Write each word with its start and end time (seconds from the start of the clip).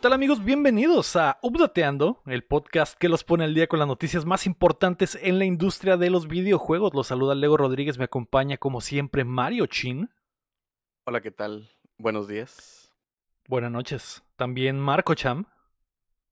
¿Qué 0.00 0.04
tal 0.04 0.14
amigos? 0.14 0.42
Bienvenidos 0.42 1.14
a 1.16 1.38
Updateando, 1.42 2.22
el 2.24 2.42
podcast 2.42 2.96
que 2.96 3.10
los 3.10 3.22
pone 3.22 3.44
al 3.44 3.52
día 3.52 3.66
con 3.66 3.78
las 3.78 3.86
noticias 3.86 4.24
más 4.24 4.46
importantes 4.46 5.18
en 5.20 5.38
la 5.38 5.44
industria 5.44 5.98
de 5.98 6.08
los 6.08 6.26
videojuegos. 6.26 6.94
Los 6.94 7.08
saluda 7.08 7.34
Lego 7.34 7.58
Rodríguez, 7.58 7.98
me 7.98 8.04
acompaña 8.04 8.56
como 8.56 8.80
siempre 8.80 9.24
Mario 9.24 9.66
Chin. 9.66 10.08
Hola, 11.04 11.20
¿qué 11.20 11.30
tal? 11.30 11.68
Buenos 11.98 12.28
días. 12.28 12.90
Buenas 13.46 13.70
noches. 13.72 14.22
También 14.36 14.80
Marco 14.80 15.14
Cham. 15.14 15.44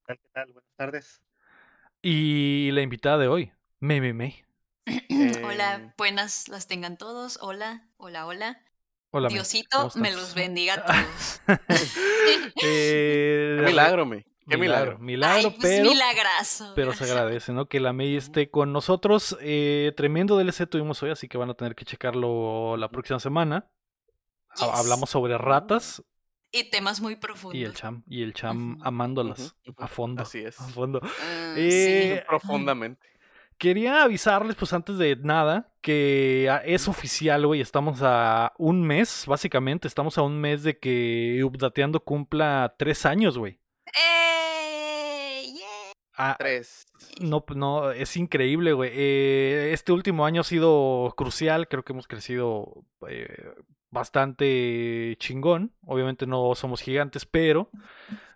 ¿Qué 0.07 0.19
tal? 0.33 0.51
Buenas 0.51 0.75
tardes. 0.75 1.23
Y 2.01 2.71
la 2.71 2.81
invitada 2.81 3.19
de 3.19 3.29
hoy, 3.29 3.53
Meme 3.81 4.15
Me. 4.15 4.47
Hola, 5.45 5.77
Eh, 5.77 5.93
buenas 5.99 6.49
las 6.49 6.69
tengan 6.69 6.97
todos. 6.97 7.39
Hola, 7.43 7.87
hola, 7.99 8.25
hola. 8.25 8.63
Hola. 9.11 9.29
Diosito 9.29 9.89
¿Cómo 9.91 10.03
me 10.03 10.13
los 10.13 10.35
bendiga 10.35 10.75
a 10.75 10.85
todos. 10.85 11.41
Eh, 12.63 13.57
Qué 13.61 13.67
milagro, 13.67 14.05
me. 14.07 14.27
Qué 14.49 14.57
milagro. 14.57 14.99
Milagro, 14.99 15.49
Ay, 15.49 15.57
pues 15.59 15.63
pero, 15.79 15.91
milagrazo. 15.91 16.73
pero 16.75 16.93
se 16.95 17.05
agradece, 17.05 17.53
¿no? 17.53 17.67
Que 17.69 17.81
la 17.81 17.93
May 17.93 18.17
esté 18.17 18.51
con 18.51 18.73
nosotros. 18.73 19.37
Eh, 19.41 19.93
tremendo 19.97 20.37
DLC 20.37 20.67
tuvimos 20.69 21.03
hoy, 21.03 21.11
así 21.11 21.29
que 21.29 21.39
van 21.39 21.51
a 21.51 21.55
tener 21.55 21.75
que 21.75 21.85
checarlo 21.85 22.77
la 22.77 22.91
próxima 22.91 23.21
semana. 23.21 23.71
Yes. 24.57 24.63
Hablamos 24.63 25.11
sobre 25.11 25.37
ratas 25.39 26.03
Y 26.51 26.65
temas 26.71 27.01
muy 27.01 27.17
profundos. 27.17 27.59
y 27.59 27.65
el 27.65 27.75
cham, 27.75 28.03
y 28.09 28.23
el 28.23 28.33
cham 28.35 28.79
amándolas 28.83 29.55
a 29.77 29.87
fondo. 29.89 30.23
Así 30.23 30.39
es. 30.41 30.59
A 30.61 30.65
fondo. 30.69 31.01
Ah, 31.03 31.55
Eh, 31.57 32.17
sí. 32.21 32.25
Profundamente. 32.29 33.07
Quería 33.59 34.05
avisarles, 34.05 34.55
pues 34.55 34.73
antes 34.73 34.99
de 34.99 35.17
nada, 35.17 35.73
que 35.81 36.49
ah, 36.49 36.63
es 36.65 36.87
oficial, 36.87 37.45
güey. 37.45 37.61
Estamos 37.61 37.99
a 38.03 38.53
un 38.57 38.83
mes, 38.87 39.25
básicamente. 39.27 39.89
Estamos 39.89 40.17
a 40.17 40.23
un 40.23 40.41
mes 40.41 40.63
de 40.63 40.79
que 40.79 41.43
Updateando 41.43 41.99
cumpla 42.05 42.77
tres 42.79 43.05
años, 43.05 43.37
güey. 43.37 43.59
¡Eh! 43.87 45.43
¡Yeah! 45.57 45.93
Ah, 46.17 46.37
Tres. 46.39 46.87
no, 47.21 47.45
no, 47.57 47.91
es 47.91 48.17
increíble, 48.17 48.75
güey. 48.75 48.93
Eh, 48.95 49.71
este 49.73 49.91
último 49.91 50.25
año 50.25 50.43
ha 50.43 50.45
sido 50.45 51.13
crucial. 51.17 51.67
Creo 51.67 51.85
que 51.85 51.93
hemos 51.93 52.07
crecido 52.07 52.85
eh, 53.09 53.55
bastante 53.91 55.17
chingón. 55.19 55.75
Obviamente 55.85 56.29
no 56.29 56.55
somos 56.55 56.81
gigantes, 56.81 57.27
pero 57.27 57.71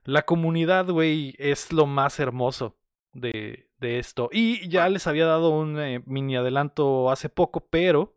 la 0.02 0.22
comunidad, 0.22 0.86
güey, 0.88 1.36
es 1.38 1.72
lo 1.72 1.86
más 1.86 2.18
hermoso 2.18 2.76
de, 3.12 3.68
de 3.82 3.98
esto. 3.98 4.30
Y 4.32 4.66
ya 4.70 4.88
les 4.88 5.06
había 5.06 5.26
dado 5.26 5.50
un 5.50 5.78
eh, 5.78 6.02
mini 6.06 6.36
adelanto 6.36 7.10
hace 7.10 7.28
poco, 7.28 7.66
pero 7.68 8.14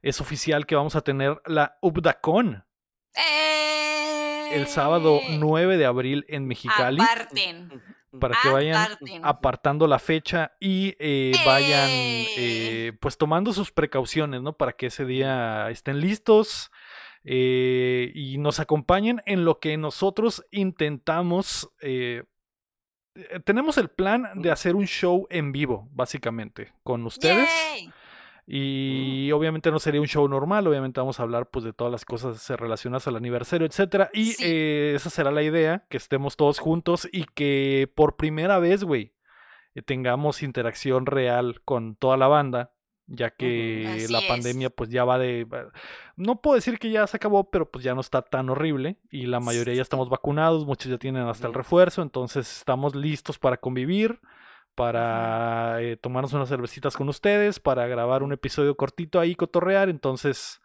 es 0.00 0.22
oficial 0.22 0.64
que 0.64 0.74
vamos 0.76 0.96
a 0.96 1.02
tener 1.02 1.42
la 1.44 1.76
Updacon 1.82 2.64
¡Eh! 3.14 4.50
el 4.54 4.66
sábado 4.66 5.20
9 5.28 5.76
de 5.76 5.84
abril 5.84 6.24
en 6.28 6.46
Mexicali. 6.46 7.00
Aparten. 7.02 7.82
Para 8.18 8.36
que 8.42 8.48
vayan 8.48 8.74
Aparten. 8.76 9.24
apartando 9.24 9.86
la 9.86 9.98
fecha 10.00 10.52
y 10.58 10.96
eh, 10.98 11.32
vayan 11.46 11.88
¡Eh! 11.90 12.26
eh, 12.36 12.92
pues 13.00 13.16
tomando 13.16 13.52
sus 13.52 13.70
precauciones, 13.70 14.42
¿no? 14.42 14.54
Para 14.56 14.72
que 14.72 14.86
ese 14.86 15.04
día 15.04 15.70
estén 15.70 16.00
listos 16.00 16.72
eh, 17.22 18.10
y 18.14 18.38
nos 18.38 18.58
acompañen 18.58 19.22
en 19.26 19.44
lo 19.44 19.60
que 19.60 19.76
nosotros 19.76 20.44
intentamos. 20.50 21.70
eh, 21.82 22.24
eh, 22.24 22.29
tenemos 23.44 23.76
el 23.78 23.88
plan 23.88 24.28
de 24.36 24.50
hacer 24.50 24.76
un 24.76 24.86
show 24.86 25.26
en 25.30 25.52
vivo, 25.52 25.88
básicamente, 25.92 26.72
con 26.82 27.04
ustedes. 27.06 27.48
¡Yay! 27.74 27.90
Y 28.52 29.30
obviamente 29.30 29.70
no 29.70 29.78
sería 29.78 30.00
un 30.00 30.08
show 30.08 30.26
normal, 30.26 30.66
obviamente 30.66 30.98
vamos 30.98 31.20
a 31.20 31.22
hablar 31.22 31.50
pues 31.50 31.64
de 31.64 31.72
todas 31.72 31.92
las 31.92 32.04
cosas 32.04 32.50
eh, 32.50 32.56
relacionadas 32.56 33.06
al 33.06 33.14
aniversario, 33.14 33.64
etcétera. 33.66 34.10
Y 34.12 34.32
Sí. 34.32 34.44
eh, 34.44 34.92
esa 34.96 35.08
será 35.08 35.30
la 35.30 35.42
idea, 35.44 35.84
que 35.88 35.96
estemos 35.96 36.36
todos 36.36 36.58
juntos 36.58 37.08
y 37.12 37.26
que 37.34 37.88
por 37.94 38.16
primera 38.16 38.58
vez, 38.58 38.82
güey, 38.82 39.12
eh, 39.76 39.82
tengamos 39.82 40.42
interacción 40.42 41.06
real 41.06 41.62
con 41.64 41.94
toda 41.94 42.16
la 42.16 42.26
banda, 42.26 42.72
ya 43.12 43.30
que 43.30 44.06
la 44.08 44.18
es. 44.20 44.24
pandemia 44.28 44.70
pues 44.70 44.88
ya 44.90 45.04
va 45.04 45.18
de... 45.18 45.46
No 46.16 46.40
puedo 46.40 46.54
decir 46.54 46.78
que 46.78 46.90
ya 46.90 47.06
se 47.06 47.16
acabó, 47.16 47.50
pero 47.50 47.68
pues 47.70 47.84
ya 47.84 47.94
no 47.94 48.00
está 48.00 48.22
tan 48.22 48.48
horrible 48.50 48.96
y 49.10 49.26
la 49.26 49.40
mayoría 49.40 49.74
ya 49.74 49.82
estamos 49.82 50.08
vacunados, 50.08 50.64
muchos 50.64 50.90
ya 50.90 50.96
tienen 50.98 51.26
hasta 51.26 51.46
el 51.48 51.54
refuerzo, 51.54 52.02
entonces 52.02 52.58
estamos 52.58 52.94
listos 52.94 53.38
para 53.38 53.56
convivir 53.56 54.20
para 54.84 55.82
eh, 55.82 55.96
tomarnos 55.96 56.32
unas 56.32 56.48
cervecitas 56.48 56.96
con 56.96 57.08
ustedes, 57.08 57.60
para 57.60 57.86
grabar 57.86 58.22
un 58.22 58.32
episodio 58.32 58.76
cortito 58.76 59.20
ahí, 59.20 59.34
cotorrear. 59.34 59.88
Entonces, 59.90 60.60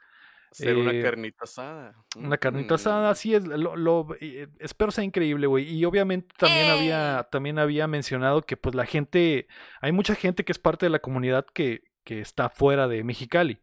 Hacer 0.51 0.77
una 0.77 0.91
eh, 0.91 1.01
carnita 1.01 1.43
asada. 1.43 1.95
una 2.15 2.37
carnita 2.37 2.75
Mm. 2.75 2.75
asada, 2.75 3.09
así 3.09 3.33
es. 3.35 3.45
Lo, 3.45 3.75
lo- 3.75 4.07
eh, 4.21 4.47
espero 4.59 4.91
sea 4.91 5.03
increíble, 5.03 5.47
güey. 5.47 5.67
Y 5.69 5.83
obviamente 5.83 6.33
también 6.37 6.69
había, 6.71 7.27
también 7.29 7.59
había 7.59 7.87
mencionado 7.87 8.41
que 8.43 8.55
pues 8.55 8.73
la 8.73 8.85
gente, 8.85 9.47
hay 9.81 9.91
mucha 9.91 10.15
gente 10.15 10.45
que 10.45 10.53
es 10.53 10.59
parte 10.59 10.85
de 10.85 10.91
la 10.91 10.99
comunidad 10.99 11.45
que, 11.53 11.81
que 12.05 12.21
está 12.21 12.49
fuera 12.49 12.87
de 12.87 13.03
Mexicali. 13.03 13.59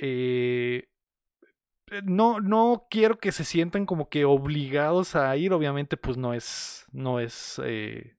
Eh, 0.00 0.88
eh, 1.90 2.02
no, 2.04 2.40
no 2.40 2.86
quiero 2.90 3.18
que 3.18 3.32
se 3.32 3.44
sientan 3.44 3.86
como 3.86 4.08
que 4.10 4.24
obligados 4.24 5.16
a 5.16 5.34
ir. 5.36 5.52
Obviamente, 5.52 5.96
pues 5.96 6.16
no 6.16 6.34
es, 6.34 6.84
no 6.92 7.20
es. 7.20 7.60
eh, 7.64 8.16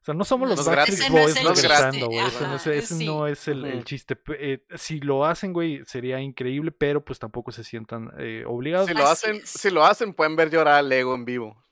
o 0.00 0.04
sea, 0.06 0.14
no 0.14 0.24
somos 0.24 0.48
No 0.48 0.54
los. 0.54 0.64
Backstreet 0.64 1.10
no 1.10 1.18
Boys 1.18 1.42
regresando, 1.42 2.06
güey. 2.06 2.18
Ese 2.20 2.46
no 2.46 2.54
es, 2.54 2.60
ajá, 2.62 2.74
ese 2.74 2.94
sí. 2.94 3.06
no 3.06 3.26
es 3.26 3.48
el, 3.48 3.84
chiste. 3.84 4.16
Eh, 4.38 4.64
si 4.76 5.00
lo 5.00 5.24
hacen, 5.24 5.52
güey, 5.52 5.82
sería 5.84 6.20
increíble, 6.20 6.70
pero 6.70 7.04
pues 7.04 7.18
tampoco 7.18 7.50
se 7.50 7.64
sientan 7.64 8.12
eh, 8.16 8.44
obligados. 8.46 8.86
Si 8.86 8.94
lo 8.94 9.02
Así 9.02 9.26
hacen, 9.26 9.42
es. 9.42 9.48
si 9.48 9.68
lo 9.70 9.84
hacen, 9.84 10.14
pueden 10.14 10.36
ver 10.36 10.50
llorar 10.50 10.74
a 10.74 10.82
Lego 10.82 11.12
en 11.16 11.24
vivo. 11.24 11.65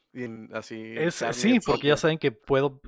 Así. 0.53 0.95
Es, 0.97 1.25
sí, 1.33 1.59
porque 1.59 1.89
ya 1.89 1.97
saben 1.97 2.19
que 2.19 2.31
puedo, 2.31 2.81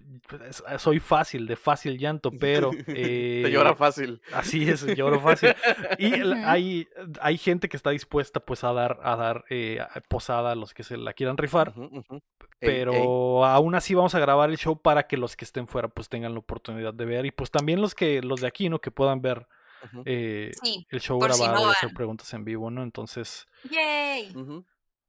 es- 0.48 0.62
soy 0.78 1.00
fácil, 1.00 1.46
de 1.46 1.56
fácil 1.56 1.98
llanto, 1.98 2.30
pero 2.30 2.70
Te 2.86 3.46
eh, 3.46 3.50
llora 3.50 3.74
fácil. 3.74 4.20
Así 4.32 4.68
es, 4.68 4.86
lloro 4.96 5.20
fácil. 5.20 5.54
Y 5.98 6.12
hay, 6.44 6.88
hay 7.20 7.36
gente 7.38 7.68
que 7.68 7.76
está 7.76 7.90
dispuesta 7.90 8.40
pues 8.40 8.62
a 8.62 8.72
dar, 8.72 9.00
a 9.02 9.16
dar 9.16 9.44
eh, 9.50 9.80
posada 10.08 10.52
a 10.52 10.54
los 10.54 10.72
que 10.72 10.84
se 10.84 10.96
la 10.96 11.12
quieran 11.14 11.36
rifar. 11.36 11.74
Pero 12.60 12.92
ey. 13.44 13.50
aún 13.52 13.74
así 13.74 13.94
vamos 13.94 14.14
a 14.14 14.20
grabar 14.20 14.48
el 14.50 14.56
show 14.56 14.80
para 14.80 15.06
que 15.06 15.16
los 15.16 15.36
que 15.36 15.44
estén 15.44 15.66
fuera 15.66 15.88
pues 15.88 16.08
tengan 16.08 16.32
la 16.32 16.38
oportunidad 16.38 16.94
de 16.94 17.04
ver. 17.04 17.26
Y 17.26 17.32
pues 17.32 17.50
también 17.50 17.80
los 17.80 17.94
que, 17.94 18.22
los 18.22 18.40
de 18.40 18.46
aquí, 18.46 18.68
¿no? 18.68 18.78
Que 18.80 18.90
puedan 18.90 19.20
ver 19.20 19.46
eh, 20.04 20.52
Sí, 20.62 20.86
el 20.90 21.00
show 21.00 21.20
si 21.20 21.26
grabado 21.26 21.64
no 21.66 21.70
y 21.70 21.72
hacer 21.72 21.92
preguntas 21.92 22.32
en 22.34 22.44
vivo, 22.44 22.70
¿no? 22.70 22.82
Entonces, 22.82 23.46
¡Yay! 23.70 24.32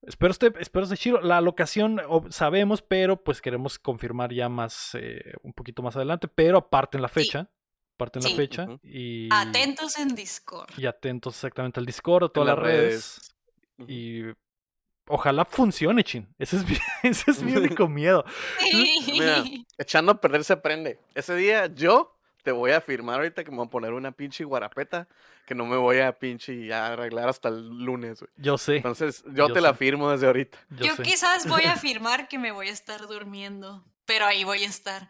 Espero 0.02 0.32
este, 0.32 0.54
espero 0.60 0.84
este 0.86 0.98
chido. 0.98 1.22
La 1.22 1.42
locación 1.42 2.02
sabemos, 2.30 2.82
pero 2.82 3.24
pues 3.24 3.42
queremos 3.42 3.80
confirmar 3.80 4.34
ya 4.34 4.50
más, 4.50 4.92
eh, 5.00 5.34
un 5.44 5.54
poquito 5.54 5.82
más 5.84 5.96
adelante. 5.96 6.28
Pero 6.28 6.58
aparten 6.58 7.02
la 7.02 7.08
Sí. 7.08 7.14
fecha. 7.16 7.50
Aparten 7.96 8.24
la 8.24 8.30
Sí. 8.30 8.36
fecha. 8.36 8.68
Y, 8.84 9.28
Atentos 9.32 9.98
en 9.98 10.10
Discord. 10.16 10.70
y 10.78 10.86
atentos 10.86 11.36
exactamente 11.36 11.80
al 11.80 11.86
Discord, 11.86 12.24
a 12.24 12.26
En 12.28 12.32
todas 12.34 12.48
las 12.56 12.60
redes. 12.60 13.36
Y 13.88 14.24
ojalá 15.08 15.46
funcione, 15.46 16.04
Chin. 16.04 16.28
Ese 16.40 16.58
es 16.58 16.68
mi, 16.68 16.78
ese 17.04 17.32
es 17.32 17.42
mi 17.42 17.54
único 17.58 17.88
miedo. 17.88 18.24
Mira, 19.12 19.44
echando 19.78 20.12
a 20.12 20.22
perder 20.22 20.44
se 20.44 20.54
aprende. 20.54 21.00
Ese 21.16 21.36
día 21.36 21.68
yo 21.68 22.17
te 22.48 22.54
voy 22.54 22.72
a 22.72 22.80
firmar 22.80 23.16
ahorita 23.16 23.44
que 23.44 23.52
me 23.52 23.58
voy 23.58 23.68
a 23.68 23.70
poner 23.70 23.92
una 23.92 24.14
pinche 24.14 24.46
guarapeta 24.46 25.06
que 25.46 25.54
no 25.54 25.66
me 25.66 25.76
voy 25.76 26.00
a 26.00 26.18
pinche 26.18 26.74
a 26.74 26.94
arreglar 26.94 27.28
hasta 27.28 27.50
el 27.50 27.68
lunes, 27.84 28.22
güey. 28.22 28.32
Yo 28.38 28.58
sé, 28.58 28.78
Entonces, 28.78 29.22
yo, 29.26 29.50
Yo 29.50 29.54
te 29.54 29.60
la 29.60 29.74
firmo 29.74 30.10
desde 30.10 30.28
ahorita. 30.28 30.58
yo, 30.70 30.96
Yo 30.96 31.04
quizás 31.04 31.46
voy 31.46 31.64
a 31.64 31.74
afirmar 31.74 32.30
que 32.30 32.40
me 32.40 32.54
voy 32.54 32.70
a 32.70 32.72
estar 32.72 33.06
durmiendo, 33.06 33.84
pero 34.06 34.26
ahí 34.26 34.46
voy 34.46 34.64
a 34.64 34.68
estar. 34.68 35.10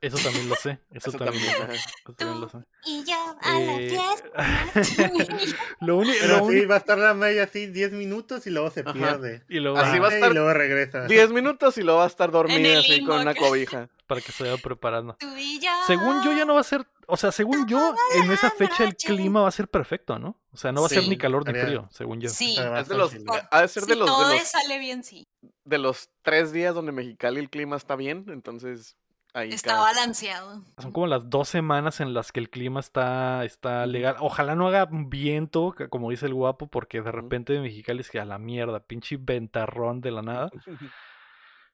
Eso 0.00 0.18
también 0.18 0.48
lo 0.48 0.54
sé. 0.56 0.78
Eso, 0.90 1.10
Eso 1.10 1.18
también, 1.18 1.44
lo 1.44 1.50
sé. 1.50 1.74
Eso 1.74 2.12
también 2.14 2.40
lo 2.40 2.48
sé. 2.48 2.58
Y 2.84 3.04
yo 3.04 3.36
a 3.40 3.60
Eh, 3.60 3.90
fiesta. 3.90 5.56
lo 5.80 5.96
único. 5.98 6.16
Pero 6.20 6.38
lo 6.38 6.48
sí, 6.48 6.64
va 6.66 6.74
a 6.76 6.78
estar 6.78 6.98
la 6.98 7.14
media 7.14 7.44
así 7.44 7.66
10 7.66 7.92
minutos 7.92 8.46
y 8.46 8.50
luego 8.50 8.70
se 8.70 8.80
Ajá. 8.80 8.92
pierde. 8.92 9.44
Y 9.48 9.60
luego 9.60 9.78
Así 9.78 9.98
va 9.98 10.08
a 10.08 10.14
estar 10.14 10.30
Y 10.30 10.34
luego 10.34 10.52
regresa. 10.52 11.06
10 11.06 11.30
minutos 11.30 11.78
y 11.78 11.82
luego 11.82 11.98
va 11.98 12.04
a 12.04 12.08
estar 12.08 12.30
dormida 12.30 12.68
el 12.68 12.78
así 12.78 13.04
con 13.04 13.20
una 13.20 13.34
cobija. 13.34 13.88
para 14.06 14.20
que 14.20 14.30
se 14.32 14.44
vaya 14.44 14.56
preparando. 14.62 15.16
Tú 15.18 15.34
y 15.36 15.58
yo. 15.58 15.70
Según 15.86 16.22
yo 16.24 16.32
ya 16.32 16.44
no 16.44 16.54
va 16.54 16.60
a 16.60 16.64
ser, 16.64 16.86
o 17.08 17.16
sea, 17.16 17.32
según 17.32 17.66
yo 17.66 17.92
en 18.14 18.30
esa 18.30 18.50
fecha 18.50 18.84
el 18.84 18.94
clima 18.96 19.40
va 19.42 19.48
a 19.48 19.52
ser 19.52 19.68
perfecto, 19.68 20.18
¿no? 20.18 20.38
O 20.52 20.56
sea, 20.56 20.70
no 20.70 20.80
va 20.82 20.86
a 20.86 20.90
ser 20.90 21.08
ni 21.08 21.18
calor 21.18 21.44
ni 21.44 21.58
frío, 21.58 21.88
según 21.90 22.20
yo. 22.20 22.28
Sí. 22.28 22.56
Es 22.76 22.86
de 22.88 22.96
los, 22.96 23.12
ha 23.50 23.62
de 23.62 23.68
ser 23.68 23.82
de 23.84 23.96
los, 23.96 24.06
todo 24.06 24.28
de 24.28 24.38
los, 24.38 24.48
sale 24.48 24.78
bien, 24.78 25.02
sí. 25.02 25.26
de 25.64 25.78
los 25.78 26.08
tres 26.22 26.52
días 26.52 26.74
donde 26.74 26.92
Mexicali 26.92 27.40
el 27.40 27.50
clima 27.50 27.76
está 27.76 27.96
bien, 27.96 28.26
entonces 28.28 28.96
ahí 29.36 29.50
Está 29.52 29.70
cada- 29.72 29.82
balanceado. 29.82 30.62
Son 30.78 30.92
como 30.92 31.06
las 31.06 31.28
dos 31.30 31.48
semanas 31.48 32.00
en 32.00 32.14
las 32.14 32.32
que 32.32 32.40
el 32.40 32.50
clima 32.50 32.80
está, 32.80 33.44
está 33.44 33.86
legal. 33.86 34.16
Ojalá 34.20 34.54
no 34.54 34.66
haga 34.66 34.88
viento, 34.90 35.74
como 35.90 36.10
dice 36.10 36.26
el 36.26 36.34
guapo, 36.34 36.68
porque 36.68 37.02
de 37.02 37.12
repente 37.12 37.54
en 37.54 37.62
Mexicali 37.62 38.00
es 38.00 38.10
que 38.10 38.18
a 38.20 38.24
la 38.24 38.38
mierda, 38.38 38.80
pinche 38.80 39.16
ventarrón 39.18 40.00
de 40.00 40.10
la 40.10 40.22
nada. 40.22 40.50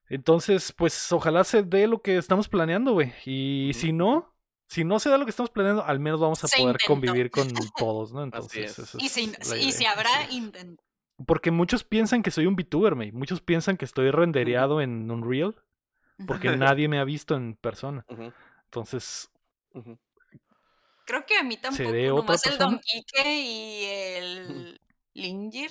Entonces, 0.08 0.72
pues 0.72 1.10
ojalá 1.12 1.44
se 1.44 1.62
dé 1.62 1.86
lo 1.86 2.02
que 2.02 2.16
estamos 2.18 2.48
planeando, 2.48 2.92
güey. 2.92 3.12
Y 3.24 3.72
si 3.74 3.92
no, 3.92 4.34
si 4.68 4.84
no 4.84 4.98
se 4.98 5.08
da 5.08 5.16
lo 5.16 5.24
que 5.24 5.30
estamos 5.30 5.50
planeando, 5.50 5.84
al 5.84 6.00
menos 6.00 6.20
vamos 6.20 6.42
a 6.44 6.48
Se 6.48 6.58
poder 6.58 6.74
intentó. 6.74 6.86
convivir 6.92 7.30
con 7.30 7.48
todos, 7.78 8.12
¿no? 8.12 8.22
Entonces, 8.22 8.78
es. 8.78 8.94
Y 8.96 9.08
si, 9.08 9.32
y 9.80 9.84
habrá 9.86 10.10
intento. 10.30 10.82
Porque 11.26 11.50
muchos 11.50 11.84
piensan 11.84 12.22
que 12.22 12.30
soy 12.30 12.46
un 12.46 12.56
VTuber, 12.56 12.96
me. 12.96 13.12
Muchos 13.12 13.40
piensan 13.40 13.76
que 13.76 13.84
estoy 13.84 14.10
rendereado 14.10 14.80
en 14.80 15.10
Unreal. 15.10 15.54
Porque 16.26 16.48
nadie 16.56 16.88
me 16.88 16.98
ha 16.98 17.04
visto 17.04 17.34
en 17.36 17.54
persona. 17.56 18.04
Entonces. 18.64 19.30
Creo 21.04 21.26
que 21.26 21.36
a 21.36 21.42
mí 21.42 21.56
tampoco, 21.56 21.84
¿Seré 21.90 22.10
otra 22.10 22.22
nomás 22.26 22.46
el 22.46 22.58
Don? 22.58 22.78
Quique 22.80 23.40
y 23.40 23.84
el 23.84 24.80
Lingir. 25.14 25.70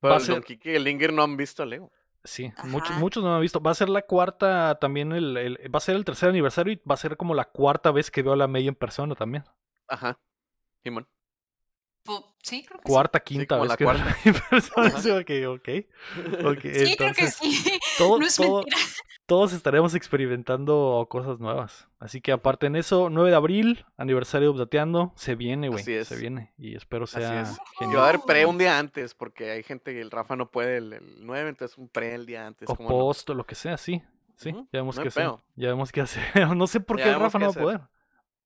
Pero 0.00 0.16
el 0.18 0.26
Don 0.26 0.42
Kike 0.42 0.72
y 0.72 0.76
el 0.76 0.84
Linger 0.84 1.12
no 1.12 1.22
han 1.22 1.36
visto 1.36 1.62
a 1.62 1.66
Lego. 1.66 1.90
sí, 2.24 2.52
muchos, 2.64 2.94
muchos 2.98 3.22
no 3.22 3.30
me 3.30 3.36
han 3.36 3.40
visto. 3.40 3.60
Va 3.60 3.70
a 3.70 3.74
ser 3.74 3.88
la 3.88 4.02
cuarta 4.02 4.78
también, 4.78 5.12
el, 5.12 5.36
el- 5.36 5.74
va 5.74 5.78
a 5.78 5.80
ser 5.80 5.96
el 5.96 6.04
tercer 6.04 6.28
aniversario 6.28 6.72
y 6.74 6.82
va 6.88 6.94
a 6.94 6.98
ser 6.98 7.16
como 7.16 7.34
la 7.34 7.46
cuarta 7.46 7.90
vez 7.90 8.10
que 8.10 8.22
veo 8.22 8.34
a 8.34 8.36
la 8.36 8.46
May 8.46 8.68
en 8.68 8.74
persona 8.74 9.14
también. 9.14 9.44
Ajá. 9.88 10.18
Simón. 10.82 11.08
Sí, 12.42 12.62
creo 12.66 12.78
que 12.80 12.84
Cuarta, 12.84 13.20
quinta 13.20 13.56
como 13.56 13.62
vez 13.62 13.70
la 13.70 13.76
que 13.78 13.84
veo 13.84 13.90
a 13.92 13.94
la 13.94 14.02
cuarta. 14.04 14.20
May 14.24 14.34
en 14.34 14.42
persona. 14.50 14.90
Sí, 15.00 15.10
ok, 15.10 15.30
ok. 15.56 15.68
Sí. 16.60 16.86
Sí, 16.86 16.96
creo 16.96 17.14
que 17.14 17.30
sí. 17.30 17.78
todo- 17.96 18.18
no 18.18 18.26
es 18.26 18.36
todo- 18.36 18.58
mentira. 18.58 18.76
Todos 19.26 19.52
estaremos 19.52 19.94
experimentando 19.94 21.06
cosas 21.10 21.38
nuevas. 21.38 21.88
Así 21.98 22.20
que 22.20 22.32
aparte 22.32 22.66
en 22.66 22.76
eso, 22.76 23.08
9 23.10 23.30
de 23.30 23.36
abril, 23.36 23.86
aniversario 23.96 24.48
de 24.48 24.54
Updateando, 24.54 25.12
se 25.16 25.34
viene, 25.34 25.68
güey. 25.68 25.80
Así 25.80 25.94
es. 25.94 26.08
Se 26.08 26.16
viene. 26.16 26.52
Y 26.58 26.76
espero 26.76 27.04
Así 27.04 27.16
sea 27.16 27.42
es. 27.42 27.52
Y 27.52 27.78
genial. 27.78 27.98
va 27.98 28.04
a 28.04 28.08
haber 28.10 28.20
pre 28.26 28.46
un 28.46 28.58
día 28.58 28.78
antes, 28.78 29.14
porque 29.14 29.50
hay 29.50 29.62
gente 29.62 29.92
que 29.92 30.00
el 30.00 30.10
Rafa 30.10 30.36
no 30.36 30.50
puede 30.50 30.76
el, 30.76 30.92
el 30.92 31.26
9, 31.26 31.48
entonces 31.48 31.78
un 31.78 31.88
pre 31.88 32.14
el 32.14 32.26
día 32.26 32.46
antes. 32.46 32.68
O 32.68 32.76
¿cómo 32.76 32.88
no? 32.88 32.94
post 32.94 33.30
o 33.30 33.34
lo 33.34 33.46
que 33.46 33.54
sea, 33.54 33.76
sí. 33.76 34.02
Sí, 34.36 34.50
ya 34.50 34.80
vemos 34.80 34.96
no 34.96 35.02
qué 35.02 35.08
hacer. 35.08 35.30
Ya 35.54 35.68
vemos 35.68 35.92
qué 35.92 36.00
hacer. 36.00 36.22
No 36.56 36.66
sé 36.66 36.80
por 36.80 36.96
qué 36.96 37.04
vemos 37.04 37.22
Rafa 37.22 37.38
no 37.38 37.46
va 37.46 37.52
a 37.52 37.54
poder. 37.54 37.80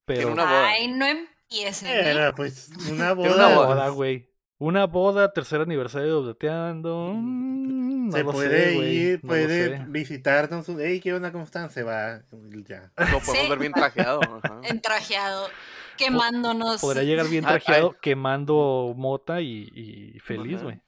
Pero 0.04 0.32
una 0.32 0.44
boda. 0.44 0.68
Ay, 0.68 0.88
no 0.88 1.06
empiecen. 1.06 1.88
¿eh? 1.88 2.10
Era 2.10 2.34
pues 2.34 2.70
una 2.90 3.12
boda. 3.12 3.34
una 3.34 3.54
boda, 3.54 3.88
güey. 3.88 4.28
Una 4.60 4.86
boda, 4.86 5.32
tercer 5.32 5.60
aniversario 5.60 6.14
de 6.22 6.30
Updateando. 6.30 7.12
mm, 7.14 8.08
no 8.08 8.12
Se 8.16 8.24
puede 8.24 8.64
sé, 8.70 8.74
ir, 8.76 9.20
no 9.22 9.28
puede 9.28 9.84
visitarnos. 9.86 10.66
Hey, 10.80 11.00
¿qué 11.00 11.14
onda? 11.14 11.30
¿Cómo 11.30 11.44
están? 11.44 11.70
Se 11.70 11.84
va. 11.84 12.22
Ya. 12.66 12.90
Lo 12.96 13.20
podemos 13.20 13.26
Sí. 13.38 13.48
ver 13.48 13.58
bien 13.58 13.72
trajeado. 13.72 14.20
ajá. 14.42 14.60
Entrajeado. 14.64 15.48
Quemándonos. 15.96 16.80
Podría 16.80 17.04
llegar 17.04 17.28
bien 17.28 17.44
Ay, 17.44 17.54
ay. 17.54 17.60
trajeado, 17.60 17.96
quemando 18.00 18.94
mota 18.96 19.40
y, 19.40 19.68
y 19.74 20.18
feliz, 20.20 20.62
güey. 20.62 20.80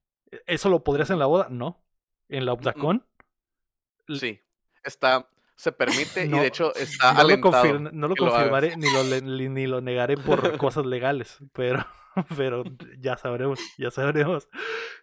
¿Eso 0.46 0.68
lo 0.68 0.82
podrías 0.84 1.10
en 1.10 1.18
la 1.18 1.26
boda? 1.26 1.46
No. 1.50 1.80
¿En 2.28 2.46
la 2.46 2.52
Updacon? 2.52 3.04
L- 4.08 4.18
Sí. 4.18 4.40
Está, 4.82 5.28
se 5.60 5.72
permite 5.72 6.24
y 6.24 6.28
de 6.28 6.46
hecho 6.46 6.74
está 6.74 7.12
no 7.12 7.18
lo, 7.18 7.24
alentado. 7.26 7.52
confir- 7.64 7.92
no 7.92 8.08
lo 8.08 8.14
lo 8.14 8.16
confirmaré 8.16 8.76
ni 8.78 8.90
lo, 8.92 9.04
ni- 9.20 9.48
ni 9.50 9.66
lo 9.66 9.82
negaré 9.82 10.16
por 10.16 10.56
cosas 10.56 10.86
legales, 10.86 11.36
pero, 11.52 11.86
pero 12.38 12.64
ya 12.98 13.18
sabremos, 13.18 13.60
ya 13.76 13.90
sabremos. 13.90 14.48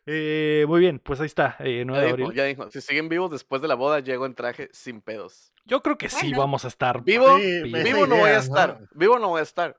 Eh, 0.08 0.66
muy 0.68 0.80
bien, 0.80 0.98
pues 1.00 1.20
ahí 1.20 1.28
está, 1.28 1.56
eh, 1.60 1.84
9 1.86 2.02
Ya 2.02 2.08
de 2.12 2.18
dijo, 2.18 2.28
abril. 2.30 2.38
ya 2.38 2.44
dijo, 2.46 2.72
si 2.72 2.82
siguen 2.82 3.08
vivos 3.08 3.30
después 3.30 3.62
de 3.62 3.68
la 3.68 3.76
boda, 3.76 4.00
llego 4.00 4.26
en 4.26 4.34
traje 4.34 4.70
sin 4.74 5.02
pedos. 5.02 5.54
Yo 5.66 5.82
creo 5.84 5.98
que 5.98 6.10
sí 6.10 6.30
Bueno. 6.30 6.40
vamos 6.40 6.66
a 6.66 6.70
estar. 6.70 7.04
Vivo, 7.04 7.38
Sí, 7.38 7.62
Vivo 7.64 8.08
no 8.08 8.16
voy 8.16 8.30
a 8.32 8.38
estar, 8.40 8.80
vivo 8.96 9.20
no 9.20 9.28
voy 9.30 9.42
a 9.42 9.44
estar. 9.44 9.78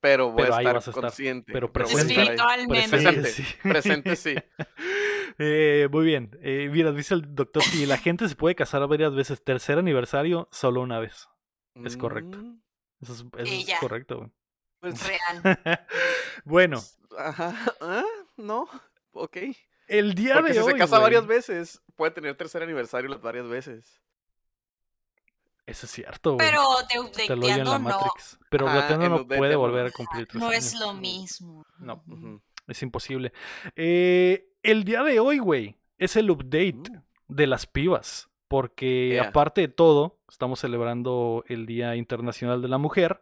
Pero 0.00 0.30
voy 0.30 0.42
Pero 0.44 0.54
a 0.54 0.58
ahí 0.58 0.62
estar 0.64 0.74
vas 0.76 0.86
a 0.86 0.90
estar. 0.92 1.02
consciente. 1.02 1.52
Pero. 1.52 1.72
Espiritualmente. 1.84 2.88
Presente, 2.88 3.20
Presente, 3.20 3.30
sí. 3.32 3.44
presente 3.62 4.16
sí. 4.16 4.34
Eh, 5.38 5.88
muy 5.92 6.04
bien, 6.04 6.36
eh, 6.42 6.68
mira, 6.72 6.90
dice 6.92 7.14
el 7.14 7.34
doctor, 7.34 7.62
si 7.62 7.86
la 7.86 7.96
gente 7.96 8.28
se 8.28 8.34
puede 8.34 8.54
casar 8.56 8.86
varias 8.88 9.14
veces, 9.14 9.42
tercer 9.44 9.78
aniversario, 9.78 10.48
solo 10.50 10.80
una 10.80 10.98
vez. 10.98 11.28
Es 11.84 11.96
correcto. 11.96 12.38
Mm, 12.38 12.60
Eso 13.00 13.12
es, 13.12 13.24
eso 13.46 13.72
correcto, 13.80 14.16
güey. 14.18 14.30
pues, 14.80 14.94
Real. 15.06 15.86
bueno, 16.44 16.82
Ajá. 17.16 17.54
¿Ah? 17.80 18.04
No. 18.36 18.68
Ok. 19.12 19.36
el 19.86 20.14
día 20.14 20.34
Porque 20.34 20.48
de 20.52 20.54
si 20.54 20.60
hoy, 20.64 20.72
se 20.72 20.78
casa 20.78 20.96
güey, 20.98 21.02
varias 21.02 21.26
veces, 21.26 21.82
puede 21.94 22.10
tener 22.10 22.36
tercer 22.36 22.62
aniversario 22.62 23.08
las 23.08 23.20
varias 23.22 23.46
veces. 23.48 24.00
Eso 25.66 25.84
es 25.86 25.92
cierto, 25.92 26.34
güey. 26.34 26.46
Pero 26.48 26.62
de 26.88 26.98
Te 27.26 27.36
lo 27.36 27.46
en 27.46 27.58
la 27.58 27.78
no. 27.78 27.78
Matrix. 27.78 28.38
Pero 28.50 28.66
en 28.66 29.10
no 29.10 29.26
puede 29.26 29.54
volver 29.54 29.86
a 29.86 29.90
cumplir 29.90 30.26
tres 30.26 30.40
No 30.40 30.48
años. 30.48 30.64
es 30.64 30.74
lo 30.80 30.94
mismo. 30.94 31.64
No. 31.78 32.02
Es 32.66 32.82
imposible. 32.82 33.32
Eh, 33.76 34.47
el 34.62 34.84
día 34.84 35.02
de 35.04 35.20
hoy, 35.20 35.38
güey, 35.38 35.76
es 35.98 36.16
el 36.16 36.30
update 36.30 36.74
Mm. 36.90 37.02
de 37.34 37.46
las 37.46 37.66
pibas. 37.66 38.28
Porque 38.48 39.10
Yeah. 39.12 39.28
aparte 39.28 39.60
de 39.60 39.68
todo, 39.68 40.18
estamos 40.30 40.60
celebrando 40.60 41.44
el 41.48 41.66
Día 41.66 41.96
Internacional 41.96 42.62
de 42.62 42.68
la 42.68 42.78
Mujer. 42.78 43.20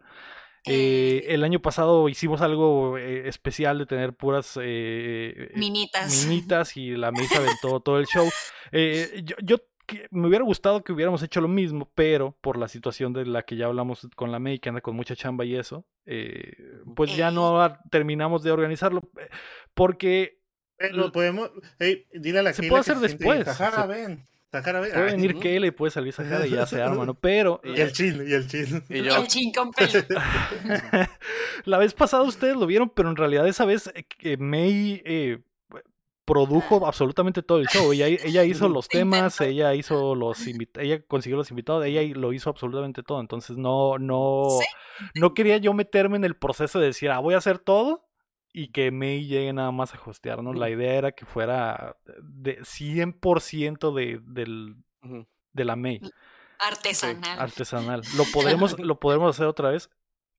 Eh, 0.66 1.22
Eh. 1.24 1.34
el 1.34 1.42
año 1.44 1.60
pasado 1.60 2.08
hicimos 2.08 2.40
algo 2.42 2.96
eh, 2.96 3.26
especial 3.28 3.78
de 3.78 3.86
tener 3.86 4.12
puras 4.14 4.56
eh, 4.62 5.50
Minitas. 5.56 6.26
minitas 6.26 6.76
y 6.76 6.90
la 6.96 7.10
mesa 7.10 7.38
aventó 7.60 7.80
todo 7.80 7.98
el 7.98 8.06
show. 8.06 8.28
Eh, 8.72 9.22
yo 9.24 9.34
yo 9.42 9.56
que- 9.86 10.06
me 10.10 10.26
hubiera 10.28 10.44
gustado 10.44 10.82
que 10.84 10.92
hubiéramos 10.92 11.22
hecho 11.24 11.40
lo 11.40 11.46
mismo, 11.48 11.90
pero 11.94 12.36
por 12.40 12.56
la 12.56 12.66
situación 12.68 13.12
de 13.12 13.26
la 13.26 13.42
que 13.42 13.56
ya 13.56 13.66
hablamos 13.66 14.08
con 14.16 14.30
la 14.32 14.38
May, 14.40 14.58
que 14.60 14.68
anda 14.68 14.80
con 14.80 14.94
mucha 14.96 15.14
chamba 15.16 15.44
y 15.44 15.54
eso, 15.56 15.84
eh, 16.06 16.52
pues 16.96 17.16
ya 17.16 17.30
no 17.32 17.76
terminamos 17.90 18.42
de 18.44 18.50
organizarlo. 18.52 19.02
Porque 19.74 20.38
Pero 20.76 21.10
podemos. 21.12 21.50
Hey, 21.78 22.06
dile 22.12 22.40
a 22.40 22.42
la 22.42 22.52
Se 22.52 22.62
Keila 22.62 22.70
puede 22.70 22.84
que 22.84 22.90
hacer 22.92 22.96
se 22.96 23.14
después, 23.16 23.38
se- 23.38 23.44
ven. 23.44 24.26
Sahara, 24.52 24.80
ven. 24.80 24.92
puede 24.92 25.02
venir. 25.04 25.38
Kayla 25.38 25.66
y 25.66 25.70
puede 25.70 25.90
salir 25.90 26.12
Sahara 26.12 26.46
y 26.46 26.50
ya 26.50 26.66
se 26.66 26.80
arma, 26.82 27.04
¿no? 27.04 27.14
Pero 27.14 27.60
Y 27.64 27.80
el 27.80 27.92
chin, 27.92 28.24
y 28.26 28.32
el 28.32 28.46
chin. 28.48 28.82
Y 28.88 29.02
yo, 29.02 29.16
el 29.16 29.26
chin 29.26 29.52
con 29.52 29.70
pelo. 29.72 29.90
la 31.64 31.78
vez 31.78 31.94
pasada 31.94 32.22
ustedes 32.22 32.56
lo 32.56 32.66
vieron, 32.66 32.90
pero 32.90 33.10
en 33.10 33.16
realidad 33.16 33.46
esa 33.46 33.64
vez 33.64 33.90
eh, 33.94 34.04
que 34.04 34.36
May 34.36 35.02
eh, 35.04 35.38
produjo 36.24 36.86
absolutamente 36.86 37.42
todo 37.42 37.58
el 37.58 37.68
show. 37.68 37.92
Ella, 37.92 38.06
ella 38.08 38.44
hizo 38.44 38.68
los 38.68 38.88
temas, 38.88 39.40
ella 39.40 39.74
hizo 39.74 40.14
los 40.14 40.46
invitados, 40.46 40.86
ella 40.86 41.02
consiguió 41.06 41.36
los 41.36 41.50
invitados, 41.50 41.84
ella 41.86 42.02
lo 42.18 42.32
hizo 42.32 42.50
absolutamente 42.50 43.02
todo. 43.02 43.20
Entonces 43.20 43.56
no, 43.56 43.98
no, 43.98 44.48
no 45.14 45.34
quería 45.34 45.56
yo 45.58 45.72
meterme 45.72 46.16
en 46.16 46.24
el 46.24 46.36
proceso 46.36 46.80
de 46.80 46.86
decir, 46.86 47.10
ah, 47.10 47.18
voy 47.20 47.34
a 47.34 47.38
hacer 47.38 47.58
todo 47.58 48.05
y 48.58 48.68
que 48.68 48.90
May 48.90 49.26
llegue 49.26 49.52
nada 49.52 49.70
más 49.70 49.94
a 49.94 50.00
hostear, 50.02 50.42
¿no? 50.42 50.54
La 50.54 50.70
idea 50.70 50.94
era 50.94 51.12
que 51.12 51.26
fuera 51.26 51.94
de 52.22 52.58
100% 52.64 53.92
de, 53.94 54.18
del, 54.24 54.76
de 55.52 55.64
la 55.66 55.76
May, 55.76 56.00
Artesanal. 56.58 57.38
artesanal. 57.38 58.00
¿Lo 58.16 58.24
podremos, 58.32 58.78
¿Lo 58.78 58.98
podremos 58.98 59.36
hacer 59.36 59.46
otra 59.46 59.68
vez? 59.70 59.90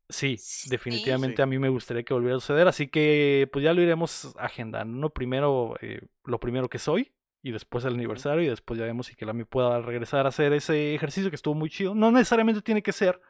Sí, 0.10 0.38
Sí. 0.40 0.68
definitivamente 0.70 1.36
Sí. 1.36 1.42
a 1.44 1.46
mí 1.46 1.60
me 1.60 1.70
gustaría 1.70 2.02
que 2.02 2.16
volviera 2.16 2.38
a 2.38 2.40
suceder, 2.40 2.68
así 2.68 2.88
que 2.88 3.48
pues 3.54 3.64
ya 3.64 3.74
lo 3.74 3.84
iremos 3.84 4.34
agendando. 4.40 4.98
¿no? 4.98 5.10
Primero 5.12 5.76
eh, 5.82 6.02
lo 6.24 6.40
primero 6.40 6.70
que 6.70 6.80
soy 6.80 7.12
y 7.44 7.52
después 7.52 7.86
el 7.86 7.94
aniversario 7.94 8.42
y 8.42 8.48
después 8.48 8.80
ya 8.80 8.86
vemos 8.86 9.06
si 9.08 9.16
que 9.16 9.28
la 9.28 9.34
me 9.34 9.46
pueda 9.46 9.80
regresar 9.82 10.26
a 10.26 10.30
hacer 10.30 10.54
ese 10.54 10.96
ejercicio 10.96 11.30
que 11.30 11.36
estuvo 11.36 11.54
muy 11.54 11.70
chido. 11.70 11.94
No 11.94 12.10
necesariamente 12.12 12.64
tiene 12.64 12.82
que 12.82 12.94
ser 12.94 13.22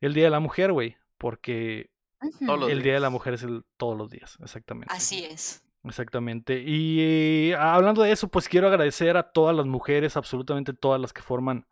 el 0.00 0.14
Día 0.14 0.24
de 0.24 0.30
la 0.30 0.40
Mujer, 0.40 0.72
güey, 0.72 0.96
porque 1.18 1.90
El 2.20 2.82
Día 2.82 2.94
de 2.94 3.00
la. 3.00 3.10
Mujer 3.10 3.34
es 3.34 3.42
el 3.42 3.64
todos 3.76 3.96
los 3.96 4.10
días, 4.10 4.38
exactamente. 4.42 4.92
Así 4.94 5.24
es. 5.24 5.62
Exactamente. 5.84 6.62
Y 6.66 7.00
eh, 7.00 7.56
hablando 7.56 8.02
de 8.02 8.12
eso, 8.12 8.28
pues 8.28 8.48
quiero 8.48 8.68
agradecer 8.68 9.16
a 9.16 9.30
todas 9.30 9.54
las 9.54 9.66
mujeres, 9.66 10.16
absolutamente 10.16 10.72
todas 10.72 11.00
las 11.00 11.12
que 11.12 11.22
forman 11.22 11.66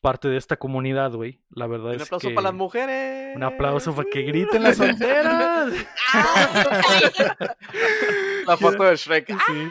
parte 0.00 0.28
de 0.28 0.36
esta 0.36 0.56
comunidad, 0.56 1.12
güey. 1.12 1.40
La 1.50 1.66
verdad 1.66 1.90
Un 1.90 1.96
es 1.96 2.02
aplauso 2.02 2.28
que 2.28 2.34
para 2.34 2.48
las 2.48 2.54
mujeres. 2.54 3.36
un 3.36 3.42
aplauso 3.42 3.94
para 3.94 4.08
que 4.08 4.22
griten 4.22 4.62
las 4.62 4.76
solteras. 4.76 5.72
La 8.46 8.56
foto 8.56 8.84
de 8.84 8.96
Shrek. 8.96 9.28
Sí. 9.46 9.68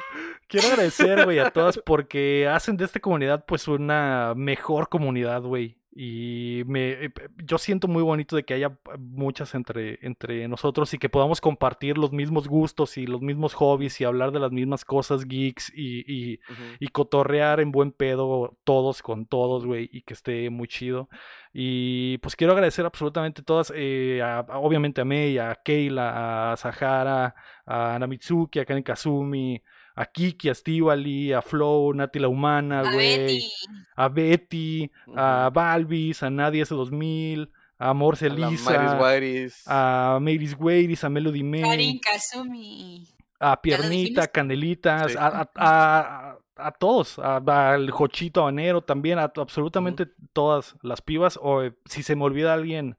Quiero 0.47 0.67
agradecer, 0.69 1.25
güey, 1.25 1.39
a 1.39 1.51
todas 1.51 1.77
porque 1.77 2.47
hacen 2.51 2.75
de 2.75 2.85
esta 2.85 2.99
comunidad 2.99 3.45
pues 3.45 3.67
una 3.67 4.33
mejor 4.35 4.89
comunidad, 4.89 5.43
güey. 5.43 5.77
Y 5.91 6.61
me, 6.67 6.91
eh, 7.05 7.11
yo 7.43 7.57
siento 7.57 7.87
muy 7.87 8.03
bonito 8.03 8.35
de 8.35 8.43
que 8.43 8.53
haya 8.53 8.77
muchas 8.99 9.55
entre, 9.55 9.97
entre 10.05 10.47
nosotros 10.47 10.93
y 10.93 10.99
que 10.99 11.09
podamos 11.09 11.41
compartir 11.41 11.97
los 11.97 12.11
mismos 12.11 12.47
gustos 12.47 12.97
y 12.97 13.07
los 13.07 13.21
mismos 13.21 13.53
hobbies 13.55 13.99
y 13.99 14.03
hablar 14.05 14.31
de 14.31 14.39
las 14.39 14.51
mismas 14.51 14.85
cosas 14.85 15.25
geeks 15.25 15.71
y, 15.75 16.37
y, 16.79 16.87
cotorrear 16.89 17.59
en 17.59 17.71
buen 17.71 17.91
pedo 17.91 18.57
todos 18.63 19.01
con 19.01 19.25
todos, 19.25 19.65
güey, 19.65 19.89
y 19.91 20.01
que 20.03 20.13
esté 20.13 20.49
muy 20.49 20.67
chido. 20.67 21.09
Y 21.53 22.17
pues 22.19 22.35
quiero 22.35 22.53
agradecer 22.53 22.85
absolutamente 22.85 23.41
todas, 23.41 23.73
eh, 23.75 24.21
a- 24.23 24.39
a- 24.39 24.59
obviamente 24.59 25.01
a 25.01 25.05
Mei, 25.05 25.37
a 25.39 25.55
Keila, 25.63 26.51
a 26.53 26.57
Sahara, 26.57 27.33
a 27.65 27.97
Namitsuki, 27.99 28.59
a 28.59 28.65
Karen 28.65 28.83
Kazumi, 28.83 29.61
a 30.01 30.05
Kiki, 30.05 30.47
a 30.49 30.53
Stivali, 30.55 31.33
a 31.33 31.41
Flow, 31.41 31.91
Nati 31.93 32.19
la 32.19 32.29
Humana, 32.29 32.79
A 32.79 32.93
güey, 32.93 33.17
Betty. 33.17 33.51
a 33.97 34.07
Betty, 34.07 34.91
a. 35.15 35.49
Balvis, 35.53 36.23
a 36.23 36.29
Nadia 36.29 36.63
S2000, 36.63 37.49
a 37.79 37.93
Morse 37.93 38.27
A 38.27 38.29
la 38.29 38.35
Maris 38.45 38.59
Lisa, 38.61 38.95
Guairis. 38.97 39.63
a 39.67 40.17
Mary's 40.21 40.55
Weiris, 40.57 41.03
a 41.03 41.09
Melody 41.09 41.43
May 41.43 41.61
Karin 41.63 41.99
Kazumi. 41.99 43.07
a 43.41 43.45
¿Ya 43.45 43.55
lo 43.55 43.61
Piernita? 43.61 44.27
Canelitas, 44.27 45.11
Sí. 45.11 45.17
a, 45.19 45.27
a- 45.27 45.49
a- 45.55 46.37
a 46.61 46.71
todos, 46.73 47.19
a- 47.19 47.37
al 47.73 47.89
Jochito 47.91 48.41
Habanero 48.41 48.81
también, 48.81 49.17
a 49.19 49.31
absolutamente 49.35 50.07
todas 50.33 50.75
las 50.81 51.01
pibas, 51.01 51.39
o 51.41 51.63
eh, 51.63 51.73
si 51.85 52.03
se 52.03 52.15
me 52.17 52.23
olvida 52.25 52.53
alguien, 52.53 52.97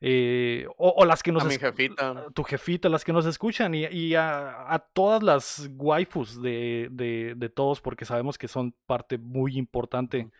eh, 0.00 0.66
o, 0.78 0.94
o 0.96 1.04
las 1.04 1.22
que 1.22 1.30
nos 1.32 1.44
A 1.44 1.48
mi 1.48 1.58
jefita. 1.58 2.26
tu 2.34 2.42
jefita, 2.42 2.88
las 2.88 3.04
que 3.04 3.12
nos 3.12 3.26
escuchan 3.26 3.74
y, 3.74 3.84
y 3.86 4.14
a, 4.14 4.72
a 4.72 4.78
todas 4.78 5.22
las 5.22 5.68
waifus 5.76 6.40
de, 6.40 6.88
de, 6.90 7.34
de 7.36 7.48
todos, 7.50 7.80
porque 7.80 8.04
sabemos 8.04 8.38
que 8.38 8.48
son 8.48 8.74
parte 8.86 9.18
muy 9.18 9.56
importante 9.58 10.30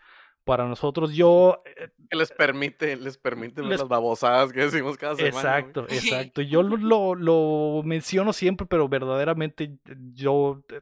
para 0.44 0.66
nosotros. 0.66 1.12
Yo, 1.12 1.62
eh, 1.66 1.90
Que 2.08 2.16
les 2.16 2.32
permite, 2.32 2.96
les 2.96 3.18
permite 3.18 3.60
Les- 3.62 3.78
las 3.80 3.86
babosadas 3.88 4.52
que 4.52 4.60
decimos 4.60 4.96
cada 4.96 5.14
semana. 5.14 5.36
exacto, 5.36 5.84
exacto. 5.90 6.40
Yo 6.42 6.62
lo, 6.62 6.76
lo, 6.78 7.14
lo 7.14 7.82
menciono 7.84 8.32
siempre, 8.32 8.66
pero 8.66 8.88
verdaderamente 8.88 9.78
yo... 10.14 10.62
eh, 10.70 10.80